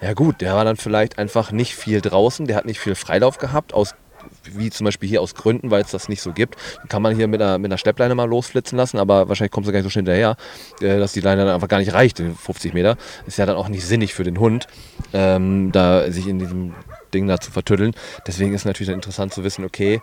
ja 0.02 0.14
gut, 0.14 0.42
der 0.42 0.56
war 0.56 0.66
dann 0.66 0.76
vielleicht 0.76 1.18
einfach 1.18 1.52
nicht 1.52 1.76
viel 1.76 2.02
draußen, 2.02 2.46
der 2.46 2.58
hat 2.58 2.66
nicht 2.66 2.80
viel 2.80 2.96
Freilauf 2.96 3.38
gehabt, 3.38 3.74
aus 3.74 3.96
wie 4.44 4.70
zum 4.70 4.86
Beispiel 4.86 5.10
hier 5.10 5.22
aus 5.22 5.36
Gründen, 5.36 5.72
weil 5.72 5.82
es 5.82 5.92
das 5.92 6.10
nicht 6.10 6.22
so 6.22 6.32
gibt. 6.32 6.56
Kann 6.90 7.02
man 7.02 7.16
hier 7.16 7.28
mit 7.28 7.42
einer, 7.42 7.58
mit 7.58 7.72
einer 7.72 7.78
Schleppleine 7.78 8.16
mal 8.16 8.28
losflitzen 8.28 8.78
lassen, 8.78 8.98
aber 8.98 9.30
wahrscheinlich 9.30 9.52
kommst 9.52 9.68
du 9.68 9.72
gar 9.72 9.80
nicht 9.80 9.86
so 9.86 9.90
schnell 9.90 10.06
hinterher, 10.06 10.38
äh, 10.82 11.00
dass 11.00 11.14
die 11.14 11.20
Leine 11.20 11.46
dann 11.46 11.56
einfach 11.56 11.68
gar 11.68 11.80
nicht 11.80 11.94
reicht, 11.94 12.20
die 12.20 12.30
50 12.30 12.74
Meter. 12.74 12.98
Ist 13.26 13.38
ja 13.38 13.46
dann 13.46 13.56
auch 13.56 13.68
nicht 13.68 13.86
sinnig 13.86 14.14
für 14.14 14.24
den 14.24 14.40
Hund, 14.40 14.68
ähm, 15.14 15.72
da 15.72 16.10
sich 16.12 16.28
in 16.28 16.40
diesem 16.40 16.74
Ding 17.14 17.28
da 17.28 17.40
zu 17.40 17.52
vertüddeln. 17.52 17.94
Deswegen 18.28 18.54
ist 18.54 18.66
natürlich 18.66 18.88
dann 18.88 18.96
interessant 18.96 19.34
zu 19.34 19.44
wissen, 19.44 19.66
okay, 19.66 20.02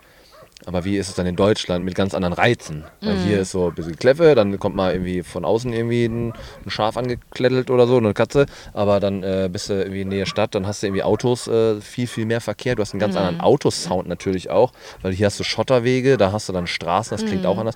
aber 0.67 0.85
wie 0.85 0.97
ist 0.97 1.09
es 1.09 1.15
dann 1.15 1.27
in 1.27 1.37
Deutschland 1.37 1.85
mit 1.85 1.95
ganz 1.95 2.15
anderen 2.15 2.35
Reizen? 2.35 2.85
Weil 3.01 3.17
hier 3.19 3.41
ist 3.41 3.53
so 3.53 3.69
ein 3.69 3.75
bisschen 3.75 3.97
Kläffe, 3.97 4.35
dann 4.35 4.59
kommt 4.59 4.77
mal 4.77 4.93
irgendwie 4.93 5.23
von 5.23 5.45
außen 5.45 5.73
irgendwie 5.73 6.05
ein, 6.05 6.29
ein 6.65 6.71
Schaf 6.71 6.97
angeklettelt 6.97 7.71
oder 7.71 7.87
so, 7.87 7.97
eine 7.97 8.15
Katze. 8.15 8.47
Aber 8.73 9.01
dann 9.01 9.23
äh, 9.23 9.49
bist 9.51 9.71
du 9.71 9.75
irgendwie 9.75 10.03
in 10.03 10.11
der 10.11 10.27
Stadt, 10.27 10.55
dann 10.55 10.67
hast 10.67 10.83
du 10.83 10.87
irgendwie 10.87 11.03
Autos, 11.03 11.49
äh, 11.49 11.81
viel, 11.81 12.07
viel 12.07 12.27
mehr 12.27 12.41
Verkehr. 12.41 12.75
Du 12.75 12.83
hast 12.83 12.93
einen 12.93 13.01
ganz 13.01 13.17
anderen 13.17 13.41
Autosound 13.41 14.09
natürlich 14.09 14.51
auch, 14.51 14.73
weil 15.03 15.13
hier 15.13 15.27
hast 15.27 15.41
du 15.41 15.45
Schotterwege, 15.45 16.17
da 16.17 16.33
hast 16.33 16.49
du 16.49 16.53
dann 16.53 16.67
Straßen, 16.67 17.17
das 17.17 17.27
klingt 17.27 17.47
auch 17.47 17.59
anders. 17.59 17.75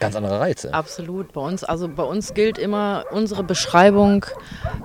Ganz 0.00 0.16
andere 0.16 0.40
Reize. 0.40 0.72
Absolut. 0.72 1.32
Bei 1.32 1.40
uns, 1.40 1.64
also 1.64 1.88
bei 1.88 2.02
uns 2.02 2.34
gilt 2.34 2.58
immer, 2.58 3.04
unsere 3.10 3.42
Beschreibung 3.42 4.24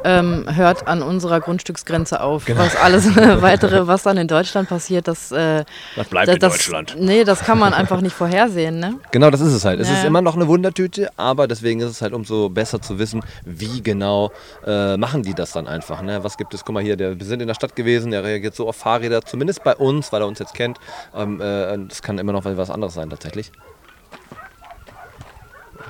ähm, 0.04 0.48
hört 0.54 0.88
an 0.88 1.02
unserer 1.02 1.40
Grundstücksgrenze 1.40 2.22
auf. 2.22 2.46
Was 2.56 2.76
alles 2.76 3.16
weitere, 3.16 3.88
was 3.88 4.04
dann 4.04 4.18
in 4.18 4.28
Deutschland 4.28 4.70
passiert, 4.70 5.08
das, 5.08 5.32
äh, 5.32 5.66
Das 5.96 6.08
bleibt 6.08 6.28
das, 6.28 6.36
in 6.36 6.40
das, 6.40 6.54
Deutschland. 6.54 6.96
Nee, 7.00 7.24
das 7.24 7.42
kann 7.42 7.60
man 7.60 7.74
einfach 7.74 8.02
nicht 8.02 8.16
vorhersehen. 8.16 8.80
Ne? 8.80 8.96
Genau, 9.12 9.30
das 9.30 9.42
ist 9.42 9.54
es 9.54 9.66
halt. 9.66 9.80
Es 9.80 9.90
Ja, 9.90 9.96
ist 9.96 10.06
immer 10.06 10.22
noch 10.22 10.36
eine 10.36 10.48
Wundertüte, 10.48 11.10
aber 11.18 11.48
deswegen 11.48 11.80
ist 11.82 11.90
es 11.90 12.02
halt 12.02 12.14
umso 12.14 12.50
besser 12.50 12.82
zu 12.82 13.00
wissen, 13.00 13.22
wie 13.46 13.82
genau 13.82 14.32
äh, 14.66 14.98
machen 14.98 15.24
die 15.24 15.34
das 15.34 15.52
dann 15.52 15.68
einfach. 15.68 16.02
Ne? 16.02 16.24
Was 16.24 16.38
gibt 16.38 16.54
es? 16.54 16.66
Guck 16.66 16.74
mal 16.74 16.84
hier, 16.84 16.96
der, 16.98 17.20
wir 17.20 17.26
sind 17.26 17.42
in 17.42 17.48
der 17.48 17.56
Stadt 17.56 17.76
gewesen, 17.76 18.12
der 18.12 18.24
reagiert 18.24 18.56
so 18.56 18.68
auf 18.68 18.76
Fahrräder, 18.76 19.22
zumindest 19.24 19.64
bei 19.64 19.76
uns, 19.76 20.12
weil 20.12 20.22
er 20.22 20.28
uns 20.28 20.40
jetzt 20.40 20.54
kennt. 20.54 20.78
Ähm, 21.16 21.40
äh, 21.42 21.78
das 21.88 22.02
kann 22.02 22.18
immer 22.18 22.32
noch 22.32 22.46
was 22.46 22.70
anderes 22.70 22.94
sein 22.94 23.10
tatsächlich. 23.10 23.52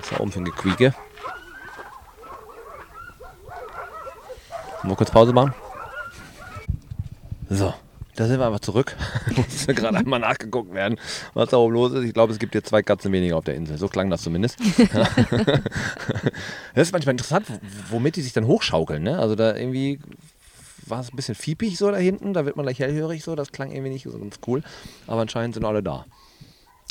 Was 0.03 0.11
ist 0.11 0.19
oben 0.19 0.31
für 0.33 0.39
ein 0.39 0.45
Gequieke? 0.45 0.93
Wir 4.83 4.95
kurz 4.95 5.11
Pause 5.11 5.31
machen? 5.31 5.53
So, 7.49 7.73
da 8.15 8.27
sind 8.27 8.37
wir 8.37 8.47
einfach 8.47 8.59
zurück. 8.59 8.97
Musste 9.37 9.73
gerade 9.73 9.99
einmal 9.99 10.19
nachgeguckt 10.19 10.73
werden, 10.73 10.99
was 11.33 11.51
da 11.51 11.57
oben 11.57 11.73
los 11.73 11.93
ist. 11.93 12.03
Ich 12.03 12.13
glaube, 12.13 12.33
es 12.33 12.39
gibt 12.39 12.51
hier 12.51 12.65
zwei 12.65 12.81
Katzen 12.81 13.13
weniger 13.13 13.37
auf 13.37 13.45
der 13.45 13.55
Insel. 13.55 13.77
So 13.77 13.87
klang 13.87 14.09
das 14.09 14.23
zumindest. 14.23 14.59
das 16.75 16.87
ist 16.87 16.91
manchmal 16.91 17.13
interessant, 17.13 17.47
womit 17.89 18.17
die 18.17 18.21
sich 18.21 18.33
dann 18.33 18.45
hochschaukeln. 18.45 19.03
Ne? 19.03 19.17
Also 19.17 19.35
da 19.35 19.55
irgendwie 19.55 20.01
war 20.85 20.99
es 20.99 21.13
ein 21.13 21.15
bisschen 21.15 21.35
fiepig 21.35 21.77
so 21.77 21.89
da 21.89 21.97
hinten. 21.97 22.33
Da 22.33 22.45
wird 22.45 22.57
man 22.57 22.65
gleich 22.65 22.79
hellhörig 22.79 23.23
so. 23.23 23.35
Das 23.35 23.53
klang 23.53 23.71
irgendwie 23.71 23.91
nicht 23.91 24.03
so 24.03 24.19
ganz 24.19 24.41
cool. 24.47 24.63
Aber 25.07 25.21
anscheinend 25.21 25.53
sind 25.53 25.63
alle 25.63 25.81
da. 25.81 26.05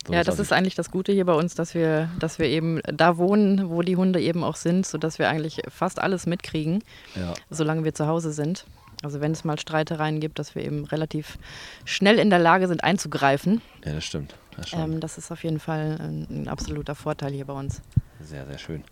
So 0.07 0.13
Ja, 0.13 0.21
wie's 0.21 0.27
das 0.27 0.39
ist 0.39 0.53
eigentlich 0.53 0.75
das 0.75 0.91
Gute 0.91 1.13
hier 1.13 1.25
bei 1.25 1.35
uns, 1.35 1.55
dass 1.55 1.75
wir, 1.75 2.09
dass 2.19 2.39
wir 2.39 2.47
eben 2.47 2.81
da 2.85 3.17
wohnen, 3.19 3.71
wo 3.71 3.83
die 3.83 3.97
Hunde 3.97 4.21
eben 4.21 4.43
auch 4.43 4.57
sind, 4.57 4.85
sodass 4.87 5.19
wir 5.19 5.29
eigentlich 5.29 5.63
fast 5.69 6.01
alles 6.01 6.27
mitkriegen, 6.27 6.83
Ja. 7.15 7.35
solange 7.51 7.85
wir 7.85 7.95
zu 7.95 8.07
Hause 8.07 8.33
sind. 8.33 8.65
Also 9.05 9.21
wenn 9.21 9.33
es 9.33 9.43
mal 9.45 9.59
Streitereien 9.59 10.21
gibt, 10.21 10.39
dass 10.39 10.55
wir 10.55 10.65
eben 10.65 10.85
relativ 10.85 11.39
schnell 11.85 12.19
in 12.19 12.31
der 12.31 12.39
Lage 12.39 12.69
sind 12.69 12.85
einzugreifen. 12.85 13.61
ja, 13.85 13.95
das 13.95 14.05
stimmt. 14.05 14.35
Das 14.57 14.69
stimmt. 14.69 14.83
Ähm, 14.95 15.01
das 15.01 15.19
ist 15.19 15.31
auf 15.33 15.43
jeden 15.45 15.59
Fall 15.61 15.99
ein, 16.01 16.27
ein 16.31 16.49
absoluter 16.49 16.95
Vorteil 16.95 17.33
hier 17.33 17.47
bei 17.47 17.55
uns. 17.55 17.81
Sehr, 18.21 18.47
sehr 18.47 18.59
schön. 18.59 18.85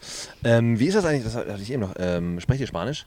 Ähm, 0.42 0.78
wie 0.80 0.86
ist 0.86 0.94
das 0.96 1.04
eigentlich? 1.04 1.22
Das 1.24 1.36
hatte 1.36 1.60
ich 1.62 1.70
eben 1.70 1.82
noch. 1.82 1.94
Ähm, 1.98 2.40
sprecht 2.40 2.60
ihr 2.60 2.66
Spanisch? 2.66 3.06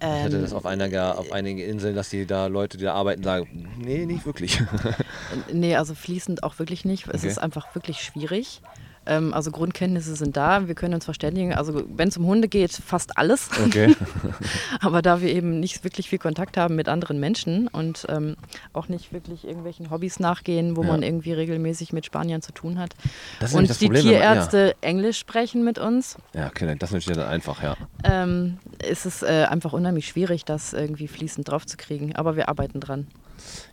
Ich 0.00 0.22
hatte 0.22 0.36
Ähm, 0.36 0.42
das 0.42 0.52
auf, 0.52 0.64
einer, 0.66 1.18
auf 1.18 1.32
einigen 1.32 1.58
Inseln, 1.58 1.94
dass 1.96 2.08
die 2.08 2.26
da 2.26 2.46
Leute, 2.46 2.78
die 2.78 2.84
da 2.84 2.94
arbeiten, 2.94 3.22
sagen, 3.22 3.74
nee, 3.78 4.06
nicht 4.06 4.24
wirklich. 4.26 4.60
Nee, 5.52 5.76
also 5.76 5.94
fließend 5.94 6.42
auch 6.42 6.58
wirklich 6.58 6.84
nicht. 6.84 7.06
Es 7.08 7.16
Okay. 7.16 7.28
ist 7.28 7.38
einfach 7.38 7.74
wirklich 7.74 8.02
schwierig. 8.02 8.60
Ähm, 9.08 9.32
also 9.34 9.50
Grundkenntnisse 9.50 10.14
sind 10.14 10.36
da, 10.36 10.68
wir 10.68 10.74
können 10.74 10.94
uns 10.94 11.04
verständigen. 11.04 11.54
Also 11.54 11.82
wenn 11.96 12.08
es 12.08 12.16
um 12.18 12.26
Hunde 12.26 12.46
geht, 12.48 12.72
fast 12.72 13.16
alles. 13.18 13.48
Okay. 13.66 13.94
Aber 14.80 15.02
da 15.02 15.20
wir 15.20 15.30
eben 15.34 15.58
nicht 15.60 15.82
wirklich 15.84 16.08
viel 16.08 16.18
Kontakt 16.18 16.56
haben 16.56 16.76
mit 16.76 16.88
anderen 16.88 17.18
Menschen 17.18 17.68
und 17.68 18.06
ähm, 18.08 18.36
auch 18.72 18.88
nicht 18.88 19.12
wirklich 19.12 19.44
irgendwelchen 19.46 19.90
Hobbys 19.90 20.20
nachgehen, 20.20 20.76
wo 20.76 20.82
Ja. 20.82 20.88
man 20.88 21.02
irgendwie 21.02 21.32
regelmäßig 21.32 21.92
mit 21.92 22.06
Spaniern 22.06 22.42
zu 22.42 22.52
tun 22.52 22.78
hat. 22.78 22.94
Das 23.40 23.50
ist 23.50 23.56
und 23.56 23.70
das 23.70 23.78
die 23.78 23.86
Problem, 23.86 24.04
wenn 24.04 24.12
man- 24.12 24.20
Tierärzte 24.22 24.74
Englisch 24.82 25.18
sprechen 25.18 25.64
mit 25.64 25.78
uns, 25.78 26.16
Ja, 26.34 26.46
okay, 26.48 26.66
das 26.78 26.90
ist 26.90 26.94
natürlich 26.94 27.18
dann 27.18 27.28
einfach, 27.28 27.62
ja. 27.62 27.76
ähm, 28.04 28.58
ist 28.86 29.06
es 29.06 29.22
äh, 29.22 29.46
einfach 29.48 29.72
unheimlich 29.72 30.06
schwierig, 30.08 30.44
das 30.44 30.72
irgendwie 30.72 31.08
fließend 31.08 31.48
drauf 31.48 31.66
zu 31.66 31.76
kriegen. 31.76 32.14
Aber 32.14 32.36
wir 32.36 32.48
arbeiten 32.48 32.80
dran. 32.80 33.06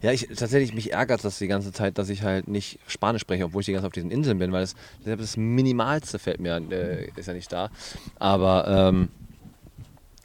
Ja, 0.02 0.12
ich 0.12 0.28
tatsächlich 0.36 0.74
mich 0.74 0.94
ärgert 0.94 1.24
das 1.24 1.38
die 1.38 1.48
ganze 1.48 1.72
Zeit, 1.72 1.98
dass 1.98 2.10
ich 2.10 2.24
halt 2.24 2.48
nicht 2.48 2.80
Spanisch 2.88 3.22
spreche, 3.22 3.46
obwohl 3.46 3.62
ich 3.62 3.66
die 3.66 3.72
ganze 3.72 3.84
Zeit 3.84 3.90
auf 3.90 3.94
diesen 3.94 4.12
Inseln 4.12 4.40
bin, 4.40 4.52
weil 4.52 4.62
das, 4.62 4.76
das 5.04 5.38
Minimalste 5.38 6.20
fällt 6.20 6.40
mir, 6.40 6.62
äh, 6.72 7.10
ist 7.16 7.28
ja 7.28 7.34
nicht 7.34 7.52
da. 7.52 7.70
Aber 8.20 8.68
ähm, 8.68 9.10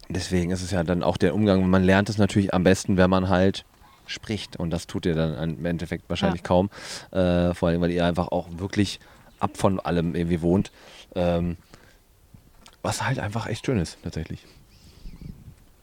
deswegen 0.09 0.51
ist 0.51 0.63
es 0.63 0.71
ja 0.71 0.83
dann 0.85 1.03
auch 1.03 1.17
der 1.17 1.35
Umgang, 1.35 1.69
man 1.69 1.83
lernt 1.85 2.09
es 2.09 2.19
natürlich 2.19 2.53
am 2.55 2.65
besten, 2.65 2.97
wenn 2.97 3.11
man 3.11 3.29
halt 3.29 3.65
spricht. 4.07 4.57
Und 4.57 4.71
das 4.71 4.87
tut 4.87 5.07
ihr 5.07 5.15
dann 5.15 5.57
im 5.59 5.65
Endeffekt 5.65 6.09
wahrscheinlich 6.09 6.43
Ja. 6.43 6.47
kaum. 6.47 6.71
Äh, 7.13 7.55
vor 7.55 7.69
allem, 7.69 7.81
weil 7.81 7.91
ihr 7.91 8.05
einfach 8.05 8.29
auch 8.29 8.49
wirklich 8.59 9.01
ab 9.39 9.57
von 9.57 9.81
allem 9.81 10.15
irgendwie 10.15 10.43
wohnt. 10.43 10.71
Ähm, 11.15 11.57
was 12.83 13.07
halt 13.07 13.19
einfach 13.19 13.47
echt 13.47 13.67
schön 13.67 13.79
ist, 13.79 13.99
tatsächlich. 14.03 14.45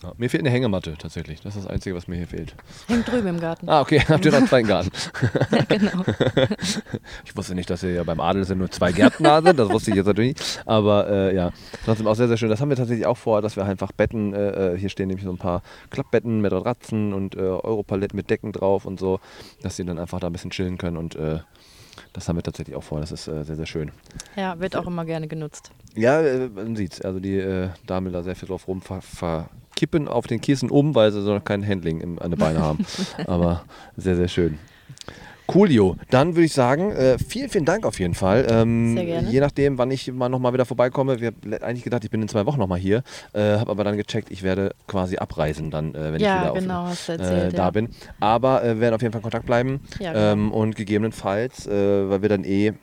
Ja, 0.03 0.14
mir 0.18 0.30
fehlt 0.30 0.44
eine 0.44 0.52
Hängematte 0.52 0.95
tatsächlich. 0.98 1.41
Das 1.41 1.56
ist 1.56 1.65
das 1.65 1.72
Einzige, 1.72 1.95
was 1.95 2.07
mir 2.07 2.18
hier 2.18 2.28
fehlt. 2.28 2.56
Hängt 2.88 3.07
drüben 3.07 3.28
im 3.28 3.40
Garten. 3.40 3.68
Ah, 3.68 3.82
okay, 3.82 3.99
habt 4.07 4.24
ihr 4.26 4.32
noch 4.32 4.48
zwei 4.48 4.61
Garten. 4.61 4.91
genau. 5.68 6.03
Ich 7.26 7.36
wusste 7.36 7.56
nicht, 7.56 7.69
dass 7.69 7.84
ihr 7.84 7.91
ja 7.91 8.03
beim 8.03 8.19
Adel 8.19 8.45
sind 8.45 8.60
nur 8.60 8.72
zwei 8.72 8.91
Gärten 8.91 9.24
da 9.24 9.41
sind, 9.41 9.57
das 9.60 9.69
wusste 9.69 9.91
ich 9.91 9.98
jetzt 9.98 10.06
natürlich 10.06 10.38
nicht. 10.38 10.64
Aber 10.65 11.10
äh, 11.10 11.36
ja, 11.36 11.52
trotzdem 11.86 12.07
auch 12.07 12.15
sehr, 12.15 12.28
sehr 12.28 12.38
schön. 12.38 12.49
Das 12.49 12.61
haben 12.61 12.69
wir 12.69 12.78
tatsächlich 12.78 13.06
auch 13.06 13.18
vor, 13.18 13.41
dass 13.41 13.56
wir 13.56 13.65
einfach 13.65 13.91
Betten, 13.91 14.34
äh, 14.34 14.74
äh, 14.74 14.78
hier 14.78 14.90
stehen 14.90 15.07
nämlich 15.07 15.26
so 15.26 15.32
ein 15.32 15.38
paar 15.38 15.61
Klappbetten 15.90 16.41
mit 16.41 16.52
Ratzen 16.52 17.14
und 17.14 17.36
äh, 17.36 17.40
Europalette 17.40 18.15
mit 18.15 18.30
Decken 18.30 18.52
drauf 18.52 18.86
und 18.86 18.99
so, 18.99 19.19
dass 19.61 19.76
sie 19.76 19.86
dann 19.86 19.99
einfach 19.99 20.19
da 20.19 20.28
ein 20.28 20.34
bisschen 20.34 20.52
chillen 20.52 20.78
können 20.78 20.98
und 20.98 21.15
äh, 21.15 21.40
das 22.14 22.28
haben 22.28 22.36
wir 22.36 22.44
tatsächlich 22.44 22.76
auch 22.76 22.84
vor. 22.84 22.99
Das 22.99 23.11
ist 23.11 23.28
äh, 23.28 23.44
sehr, 23.44 23.56
sehr 23.56 23.65
schön. 23.65 23.91
Ja, 24.36 24.60
wird 24.60 24.76
auch 24.76 24.88
immer 24.88 25.06
gerne 25.06 25.28
genutzt. 25.28 25.72
Ja, 25.95 26.22
äh, 26.22 26.49
man 26.49 26.76
sieht's. 26.76 27.02
Also 27.02 27.19
die 27.19 27.38
äh, 27.38 27.69
Damen 27.86 28.11
da 28.11 28.24
sehr 28.24 28.36
viel 28.36 28.48
drauf 28.48 28.68
rum 28.68 28.82
ver 29.78 29.88
verkippen 29.88 30.08
auf 30.08 30.28
den 30.28 30.41
Kiesen 30.41 30.70
um, 30.70 30.95
weil 30.95 31.12
sie 31.12 31.22
so 31.22 31.34
noch 31.34 31.44
kein 31.44 31.68
Handling 31.68 32.02
im, 32.02 32.20
an 32.20 32.32
den 32.32 32.40
Beinen 32.40 32.62
haben. 32.62 32.86
Aber 33.28 33.64
sehr, 33.95 34.16
sehr 34.16 34.28
schön. 34.28 34.58
Coolio. 35.45 35.95
Dann 36.10 36.36
würde 36.36 36.44
ich 36.44 36.54
sagen, 36.54 36.91
äh, 36.91 37.18
vielen, 37.18 37.49
vielen 37.49 37.64
Dank 37.64 37.86
auf 37.86 37.99
jeden 38.02 38.16
Fall. 38.16 38.45
Ähm, 38.49 38.95
Sehr 38.95 39.06
gerne. 39.06 39.30
Je 39.30 39.40
nachdem, 39.40 39.78
wann 39.78 39.91
ich 39.91 40.12
mal 40.12 40.28
nochmal 40.28 40.52
wieder 40.52 40.66
vorbeikomme. 40.66 41.22
Wir 41.22 41.28
haben 41.28 41.54
eigentlich 41.64 41.86
gedacht, 41.86 42.04
ich 42.04 42.10
bin 42.10 42.22
in 42.22 42.28
zwei 42.28 42.45
Wochen 42.45 42.60
nochmal 42.60 42.80
hier. 42.80 43.02
Äh, 43.32 43.58
habe 43.58 43.72
aber 43.72 43.86
dann 43.86 43.95
gecheckt, 43.95 44.30
ich 44.30 44.44
werde 44.44 44.76
quasi 44.88 45.16
abreisen 45.16 45.72
dann, 45.72 45.95
äh, 45.95 46.12
wenn 46.12 46.16
ich 46.16 46.24
Ja, 46.24 46.41
wieder 46.41 46.52
auf, 46.52 46.60
genau, 46.60 46.88
du 46.88 47.12
äh, 47.14 47.16
erzählt, 47.16 47.54
da 47.58 47.64
ja. 47.64 47.70
bin. 47.72 47.90
Aber 48.20 48.62
äh, 48.62 48.76
wir 48.76 48.82
werden 48.82 48.95
auf 48.95 49.02
jeden 49.02 49.14
Fall 49.14 49.20
in 49.20 49.24
Kontakt 49.24 49.45
bleiben. 49.45 49.80
Ja, 49.99 50.12
genau. 50.12 50.34
ähm, 50.34 50.52
und 50.52 50.76
gegebenenfalls, 50.76 51.66
äh, 51.66 52.10
weil 52.10 52.22
wir 52.22 52.28
dann 52.28 52.44
eh 52.44 52.74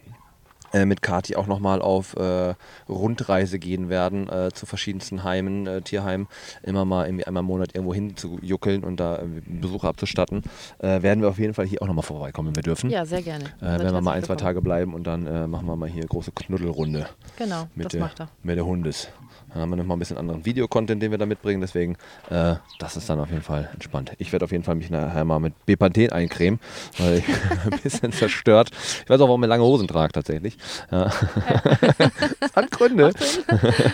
äh, 0.75 0.85
mit 0.85 1.01
Kati 1.03 1.37
auch 1.37 1.47
nochmal 1.47 1.81
auf 1.81 2.17
äh, 2.17 2.55
Rundreise 2.89 3.59
gehen 3.59 3.89
werden 3.89 4.29
äh, 4.29 4.51
zu 4.53 4.67
verschiedensten 4.67 5.25
Heimen, 5.25 5.67
äh, 5.67 5.81
Tierheimen, 5.83 6.27
immer 6.63 6.85
mal 6.85 7.07
irgendwie 7.07 7.25
einmal 7.27 7.43
im 7.43 7.47
Monat 7.47 7.75
irgendwo 7.75 7.95
hin 7.95 8.17
zu 8.17 8.39
juckeln 8.43 8.85
und 8.85 8.99
da 8.99 9.21
Besuche 9.47 9.87
abzustatten, 9.89 10.43
werden 10.81 11.23
wir 11.23 11.29
auf 11.29 11.39
jeden 11.39 11.55
Fall 11.55 11.67
hier 11.67 11.81
auch 11.83 11.87
nochmal 11.87 12.03
vorbeikommen, 12.03 12.49
wenn 12.49 12.57
wir 12.57 12.63
dürfen. 12.63 12.91
Ja, 12.91 13.07
sehr 13.07 13.23
gerne. 13.23 13.45
Werden 13.61 13.93
wir 13.93 14.01
mal 14.01 14.13
ein, 14.13 14.25
zwei. 14.25 14.35
Tage 14.35 14.61
bleiben 14.61 14.95
und 14.95 15.07
dann 15.07 15.51
machen 15.51 15.67
wir 15.67 15.77
mal 15.77 15.89
hier 15.89 16.05
große 16.07 16.33
Knuddelrunde 16.33 17.07
Genau, 17.37 17.69
mit, 17.75 17.87
das 17.87 17.93
der, 17.93 18.01
macht 18.01 18.21
er. 18.21 18.29
mit 18.43 18.57
der 18.57 18.67
Hundes. 18.67 19.09
Dann 19.55 19.63
haben 19.63 19.71
wir 19.71 19.77
nochmal 19.77 19.97
ein 19.97 20.01
bisschen 20.01 20.19
anderen 20.19 20.45
Videocontent, 20.45 21.01
den 21.01 21.13
wir 21.13 21.19
da 21.19 21.27
mitbringen, 21.27 21.61
deswegen 21.61 21.95
äh, 22.29 22.57
das 22.81 22.97
ist 22.97 23.09
dann 23.09 23.21
auf 23.21 23.31
jeden 23.31 23.43
Fall 23.43 23.71
entspannt. 23.73 24.13
Ich 24.19 24.33
werde 24.33 24.45
auf 24.45 24.51
jeden 24.51 24.65
Fall 24.65 24.75
mich 24.75 24.91
nachher 24.91 25.25
mal 25.25 25.39
mit 25.39 25.55
Bepanthen 25.65 26.11
eincremen, 26.11 26.59
weil 26.99 27.19
ich 27.19 27.25
ein 27.71 27.81
bisschen 27.81 28.13
zerstört. 28.13 28.71
Ich 29.05 29.09
weiß 29.09 29.21
auch, 29.21 29.29
warum 29.29 29.45
ich 29.45 29.49
lange 29.49 29.63
Hosen 29.63 29.87
trage 29.87 30.13
tatsächlich. 30.13 30.59
Ja. 30.91 31.11
hat 32.57 32.71
Gründe. 32.73 33.13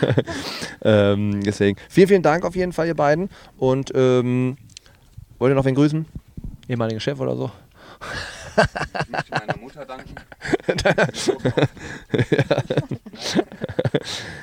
ähm, 0.83 1.43
deswegen 1.45 1.79
vielen, 1.91 2.09
vielen 2.09 2.23
Dank 2.23 2.47
auf 2.47 2.57
jeden 2.57 2.73
Fall, 2.73 2.87
ihr 2.87 2.97
beiden. 2.97 3.29
Und 3.59 3.93
ähm, 3.95 4.57
wollt 5.39 5.53
ihr 5.53 5.57
noch 5.57 5.67
wen 5.67 5.75
grüßen? 5.75 6.07
Ehemaligen 6.69 7.01
Chef 7.01 7.21
oder 7.21 7.37
so? 7.37 7.51
Ich 8.57 9.09
möchte 9.09 9.31
meiner 9.31 9.57
Mutter 9.57 9.85
danken. 9.85 10.15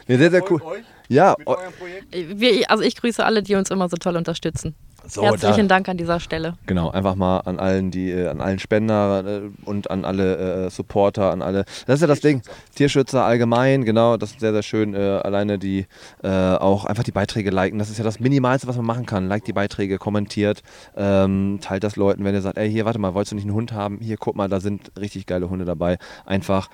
Nee, 0.08 0.18
sehr, 0.18 0.32
sehr 0.32 0.52
cool. 0.52 0.62
Euch 0.62 0.84
Ja, 1.10 1.36
mit 1.38 1.48
eurem 1.48 1.74
Projekt. 1.74 2.08
Wir, 2.12 2.70
also 2.72 2.84
ich 2.84 2.96
grüße 2.96 3.24
alle, 3.24 3.44
die 3.44 3.56
uns 3.56 3.70
immer 3.72 3.90
so 3.90 3.98
toll 3.98 4.16
unterstützen. 4.16 4.76
So, 5.08 5.24
Herzlichen 5.24 5.68
da, 5.68 5.76
Dank 5.76 5.90
an 5.90 5.98
dieser 5.98 6.20
Stelle. 6.20 6.58
Genau, 6.66 6.90
einfach 6.90 7.16
mal 7.16 7.40
an 7.40 7.60
allen, 7.60 7.92
die, 7.92 8.12
äh, 8.12 8.28
an 8.28 8.42
allen 8.42 8.60
Spender 8.60 9.24
äh, 9.26 9.42
und 9.66 9.90
an 9.90 10.06
alle 10.06 10.66
äh, 10.66 10.70
Supporter, 10.70 11.32
an 11.32 11.42
alle. 11.42 11.66
Das 11.86 11.96
ist 11.96 12.02
ja 12.02 12.08
das 12.08 12.20
Ding. 12.20 12.42
Tierschützer 12.76 13.24
allgemein, 13.24 13.86
genau, 13.86 14.18
das 14.18 14.32
ist 14.32 14.40
sehr, 14.40 14.54
sehr 14.54 14.64
schön. 14.64 14.94
Äh, 14.94 15.00
alleine 15.24 15.58
die 15.58 15.86
äh, 16.24 16.30
auch 16.30 16.86
einfach 16.86 17.04
die 17.04 17.12
Beiträge 17.12 17.50
liken. 17.50 17.80
Das 17.80 17.90
ist 17.90 17.98
ja 17.98 18.04
das 18.04 18.20
Minimalste, 18.20 18.68
was 18.68 18.76
man 18.76 18.86
machen 18.86 19.06
kann. 19.06 19.28
Like 19.28 19.46
die 19.46 19.54
Beiträge, 19.54 19.98
kommentiert, 19.98 20.62
ähm, 20.96 21.60
teilt 21.62 21.84
das 21.84 21.96
Leuten, 21.96 22.24
wenn 22.24 22.34
ihr 22.36 22.42
sagt, 22.42 22.58
ey, 22.58 22.70
hier, 22.70 22.86
warte 22.86 23.00
mal, 23.00 23.14
wolltest 23.14 23.32
du 23.32 23.36
nicht 23.36 23.46
einen 23.46 23.56
Hund 23.56 23.72
haben? 23.72 24.00
Hier, 24.02 24.18
guck 24.18 24.36
mal, 24.36 24.50
da 24.50 24.60
sind 24.60 24.92
richtig 25.00 25.26
geile 25.26 25.50
Hunde 25.50 25.66
dabei. 25.66 25.98
Einfach 26.26 26.70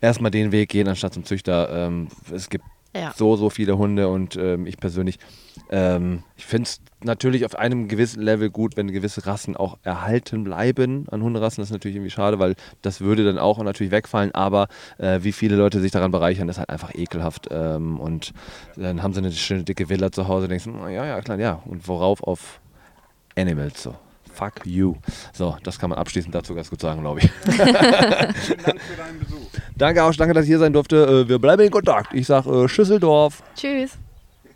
erstmal 0.00 0.30
den 0.30 0.52
Weg 0.52 0.68
gehen, 0.68 0.88
anstatt 0.88 1.14
zum 1.14 1.24
Züchter. 1.24 1.68
Ähm, 1.70 2.08
es 2.32 2.48
gibt 2.48 2.64
Ja. 2.94 3.12
so, 3.16 3.36
so 3.36 3.50
viele 3.50 3.76
Hunde 3.76 4.08
und 4.08 4.36
ähm, 4.36 4.66
ich 4.66 4.76
persönlich, 4.76 5.18
ähm, 5.70 6.22
ich 6.36 6.46
finde 6.46 6.68
es 6.68 6.80
natürlich 7.02 7.44
auf 7.44 7.56
einem 7.56 7.88
gewissen 7.88 8.22
Level 8.22 8.50
gut, 8.50 8.76
wenn 8.76 8.90
gewisse 8.92 9.26
Rassen 9.26 9.56
auch 9.56 9.78
erhalten 9.82 10.44
bleiben 10.44 11.06
an 11.10 11.22
Hunderassen. 11.22 11.60
Das 11.60 11.68
ist 11.68 11.72
natürlich 11.72 11.96
irgendwie 11.96 12.10
schade, 12.10 12.38
weil 12.38 12.54
das 12.82 13.00
würde 13.00 13.24
dann 13.24 13.38
auch 13.38 13.62
natürlich 13.62 13.90
wegfallen, 13.90 14.32
aber 14.34 14.68
äh, 14.98 15.20
wie 15.22 15.32
viele 15.32 15.56
Leute 15.56 15.80
sich 15.80 15.90
daran 15.90 16.12
bereichern, 16.12 16.48
ist 16.48 16.58
halt 16.58 16.70
einfach 16.70 16.94
ekelhaft 16.94 17.48
ähm, 17.50 17.98
und 17.98 18.32
dann 18.76 19.02
haben 19.02 19.12
sie 19.12 19.18
eine 19.18 19.32
schöne 19.32 19.64
dicke 19.64 19.88
Villa 19.88 20.12
zu 20.12 20.28
Hause, 20.28 20.48
denkst 20.48 20.64
du, 20.64 20.72
"Oh, 20.82 20.88
ja, 20.88 21.04
ja, 21.04 21.20
klar, 21.20 21.38
ja. 21.38 21.62
Und 21.64 21.86
worauf 21.88 22.22
auf 22.22 22.60
Animals 23.36 23.82
so. 23.82 23.94
Fuck 24.34 24.66
you. 24.66 24.94
So, 25.32 25.56
das 25.62 25.78
kann 25.78 25.90
man 25.90 25.98
abschließend 25.98 26.34
dazu 26.34 26.54
ganz 26.54 26.68
gut 26.70 26.80
sagen, 26.80 27.00
glaube 27.00 27.20
ich. 27.20 27.30
Vielen 27.44 27.72
Dank 27.74 28.36
für 28.36 28.96
deinen 28.96 29.20
Besuch. 29.20 29.38
Danke 29.76 30.02
auch, 30.02 30.12
danke, 30.14 30.34
dass 30.34 30.44
ich 30.44 30.48
hier 30.48 30.58
sein 30.58 30.72
durfte. 30.72 31.24
Äh, 31.24 31.28
Wir 31.28 31.38
bleiben 31.38 31.62
in 31.62 31.70
Kontakt. 31.70 32.12
Ich 32.12 32.26
sage 32.26 32.64
äh, 32.64 32.68
Schüsseldorf. 32.68 33.42
Tschüss. 33.56 33.92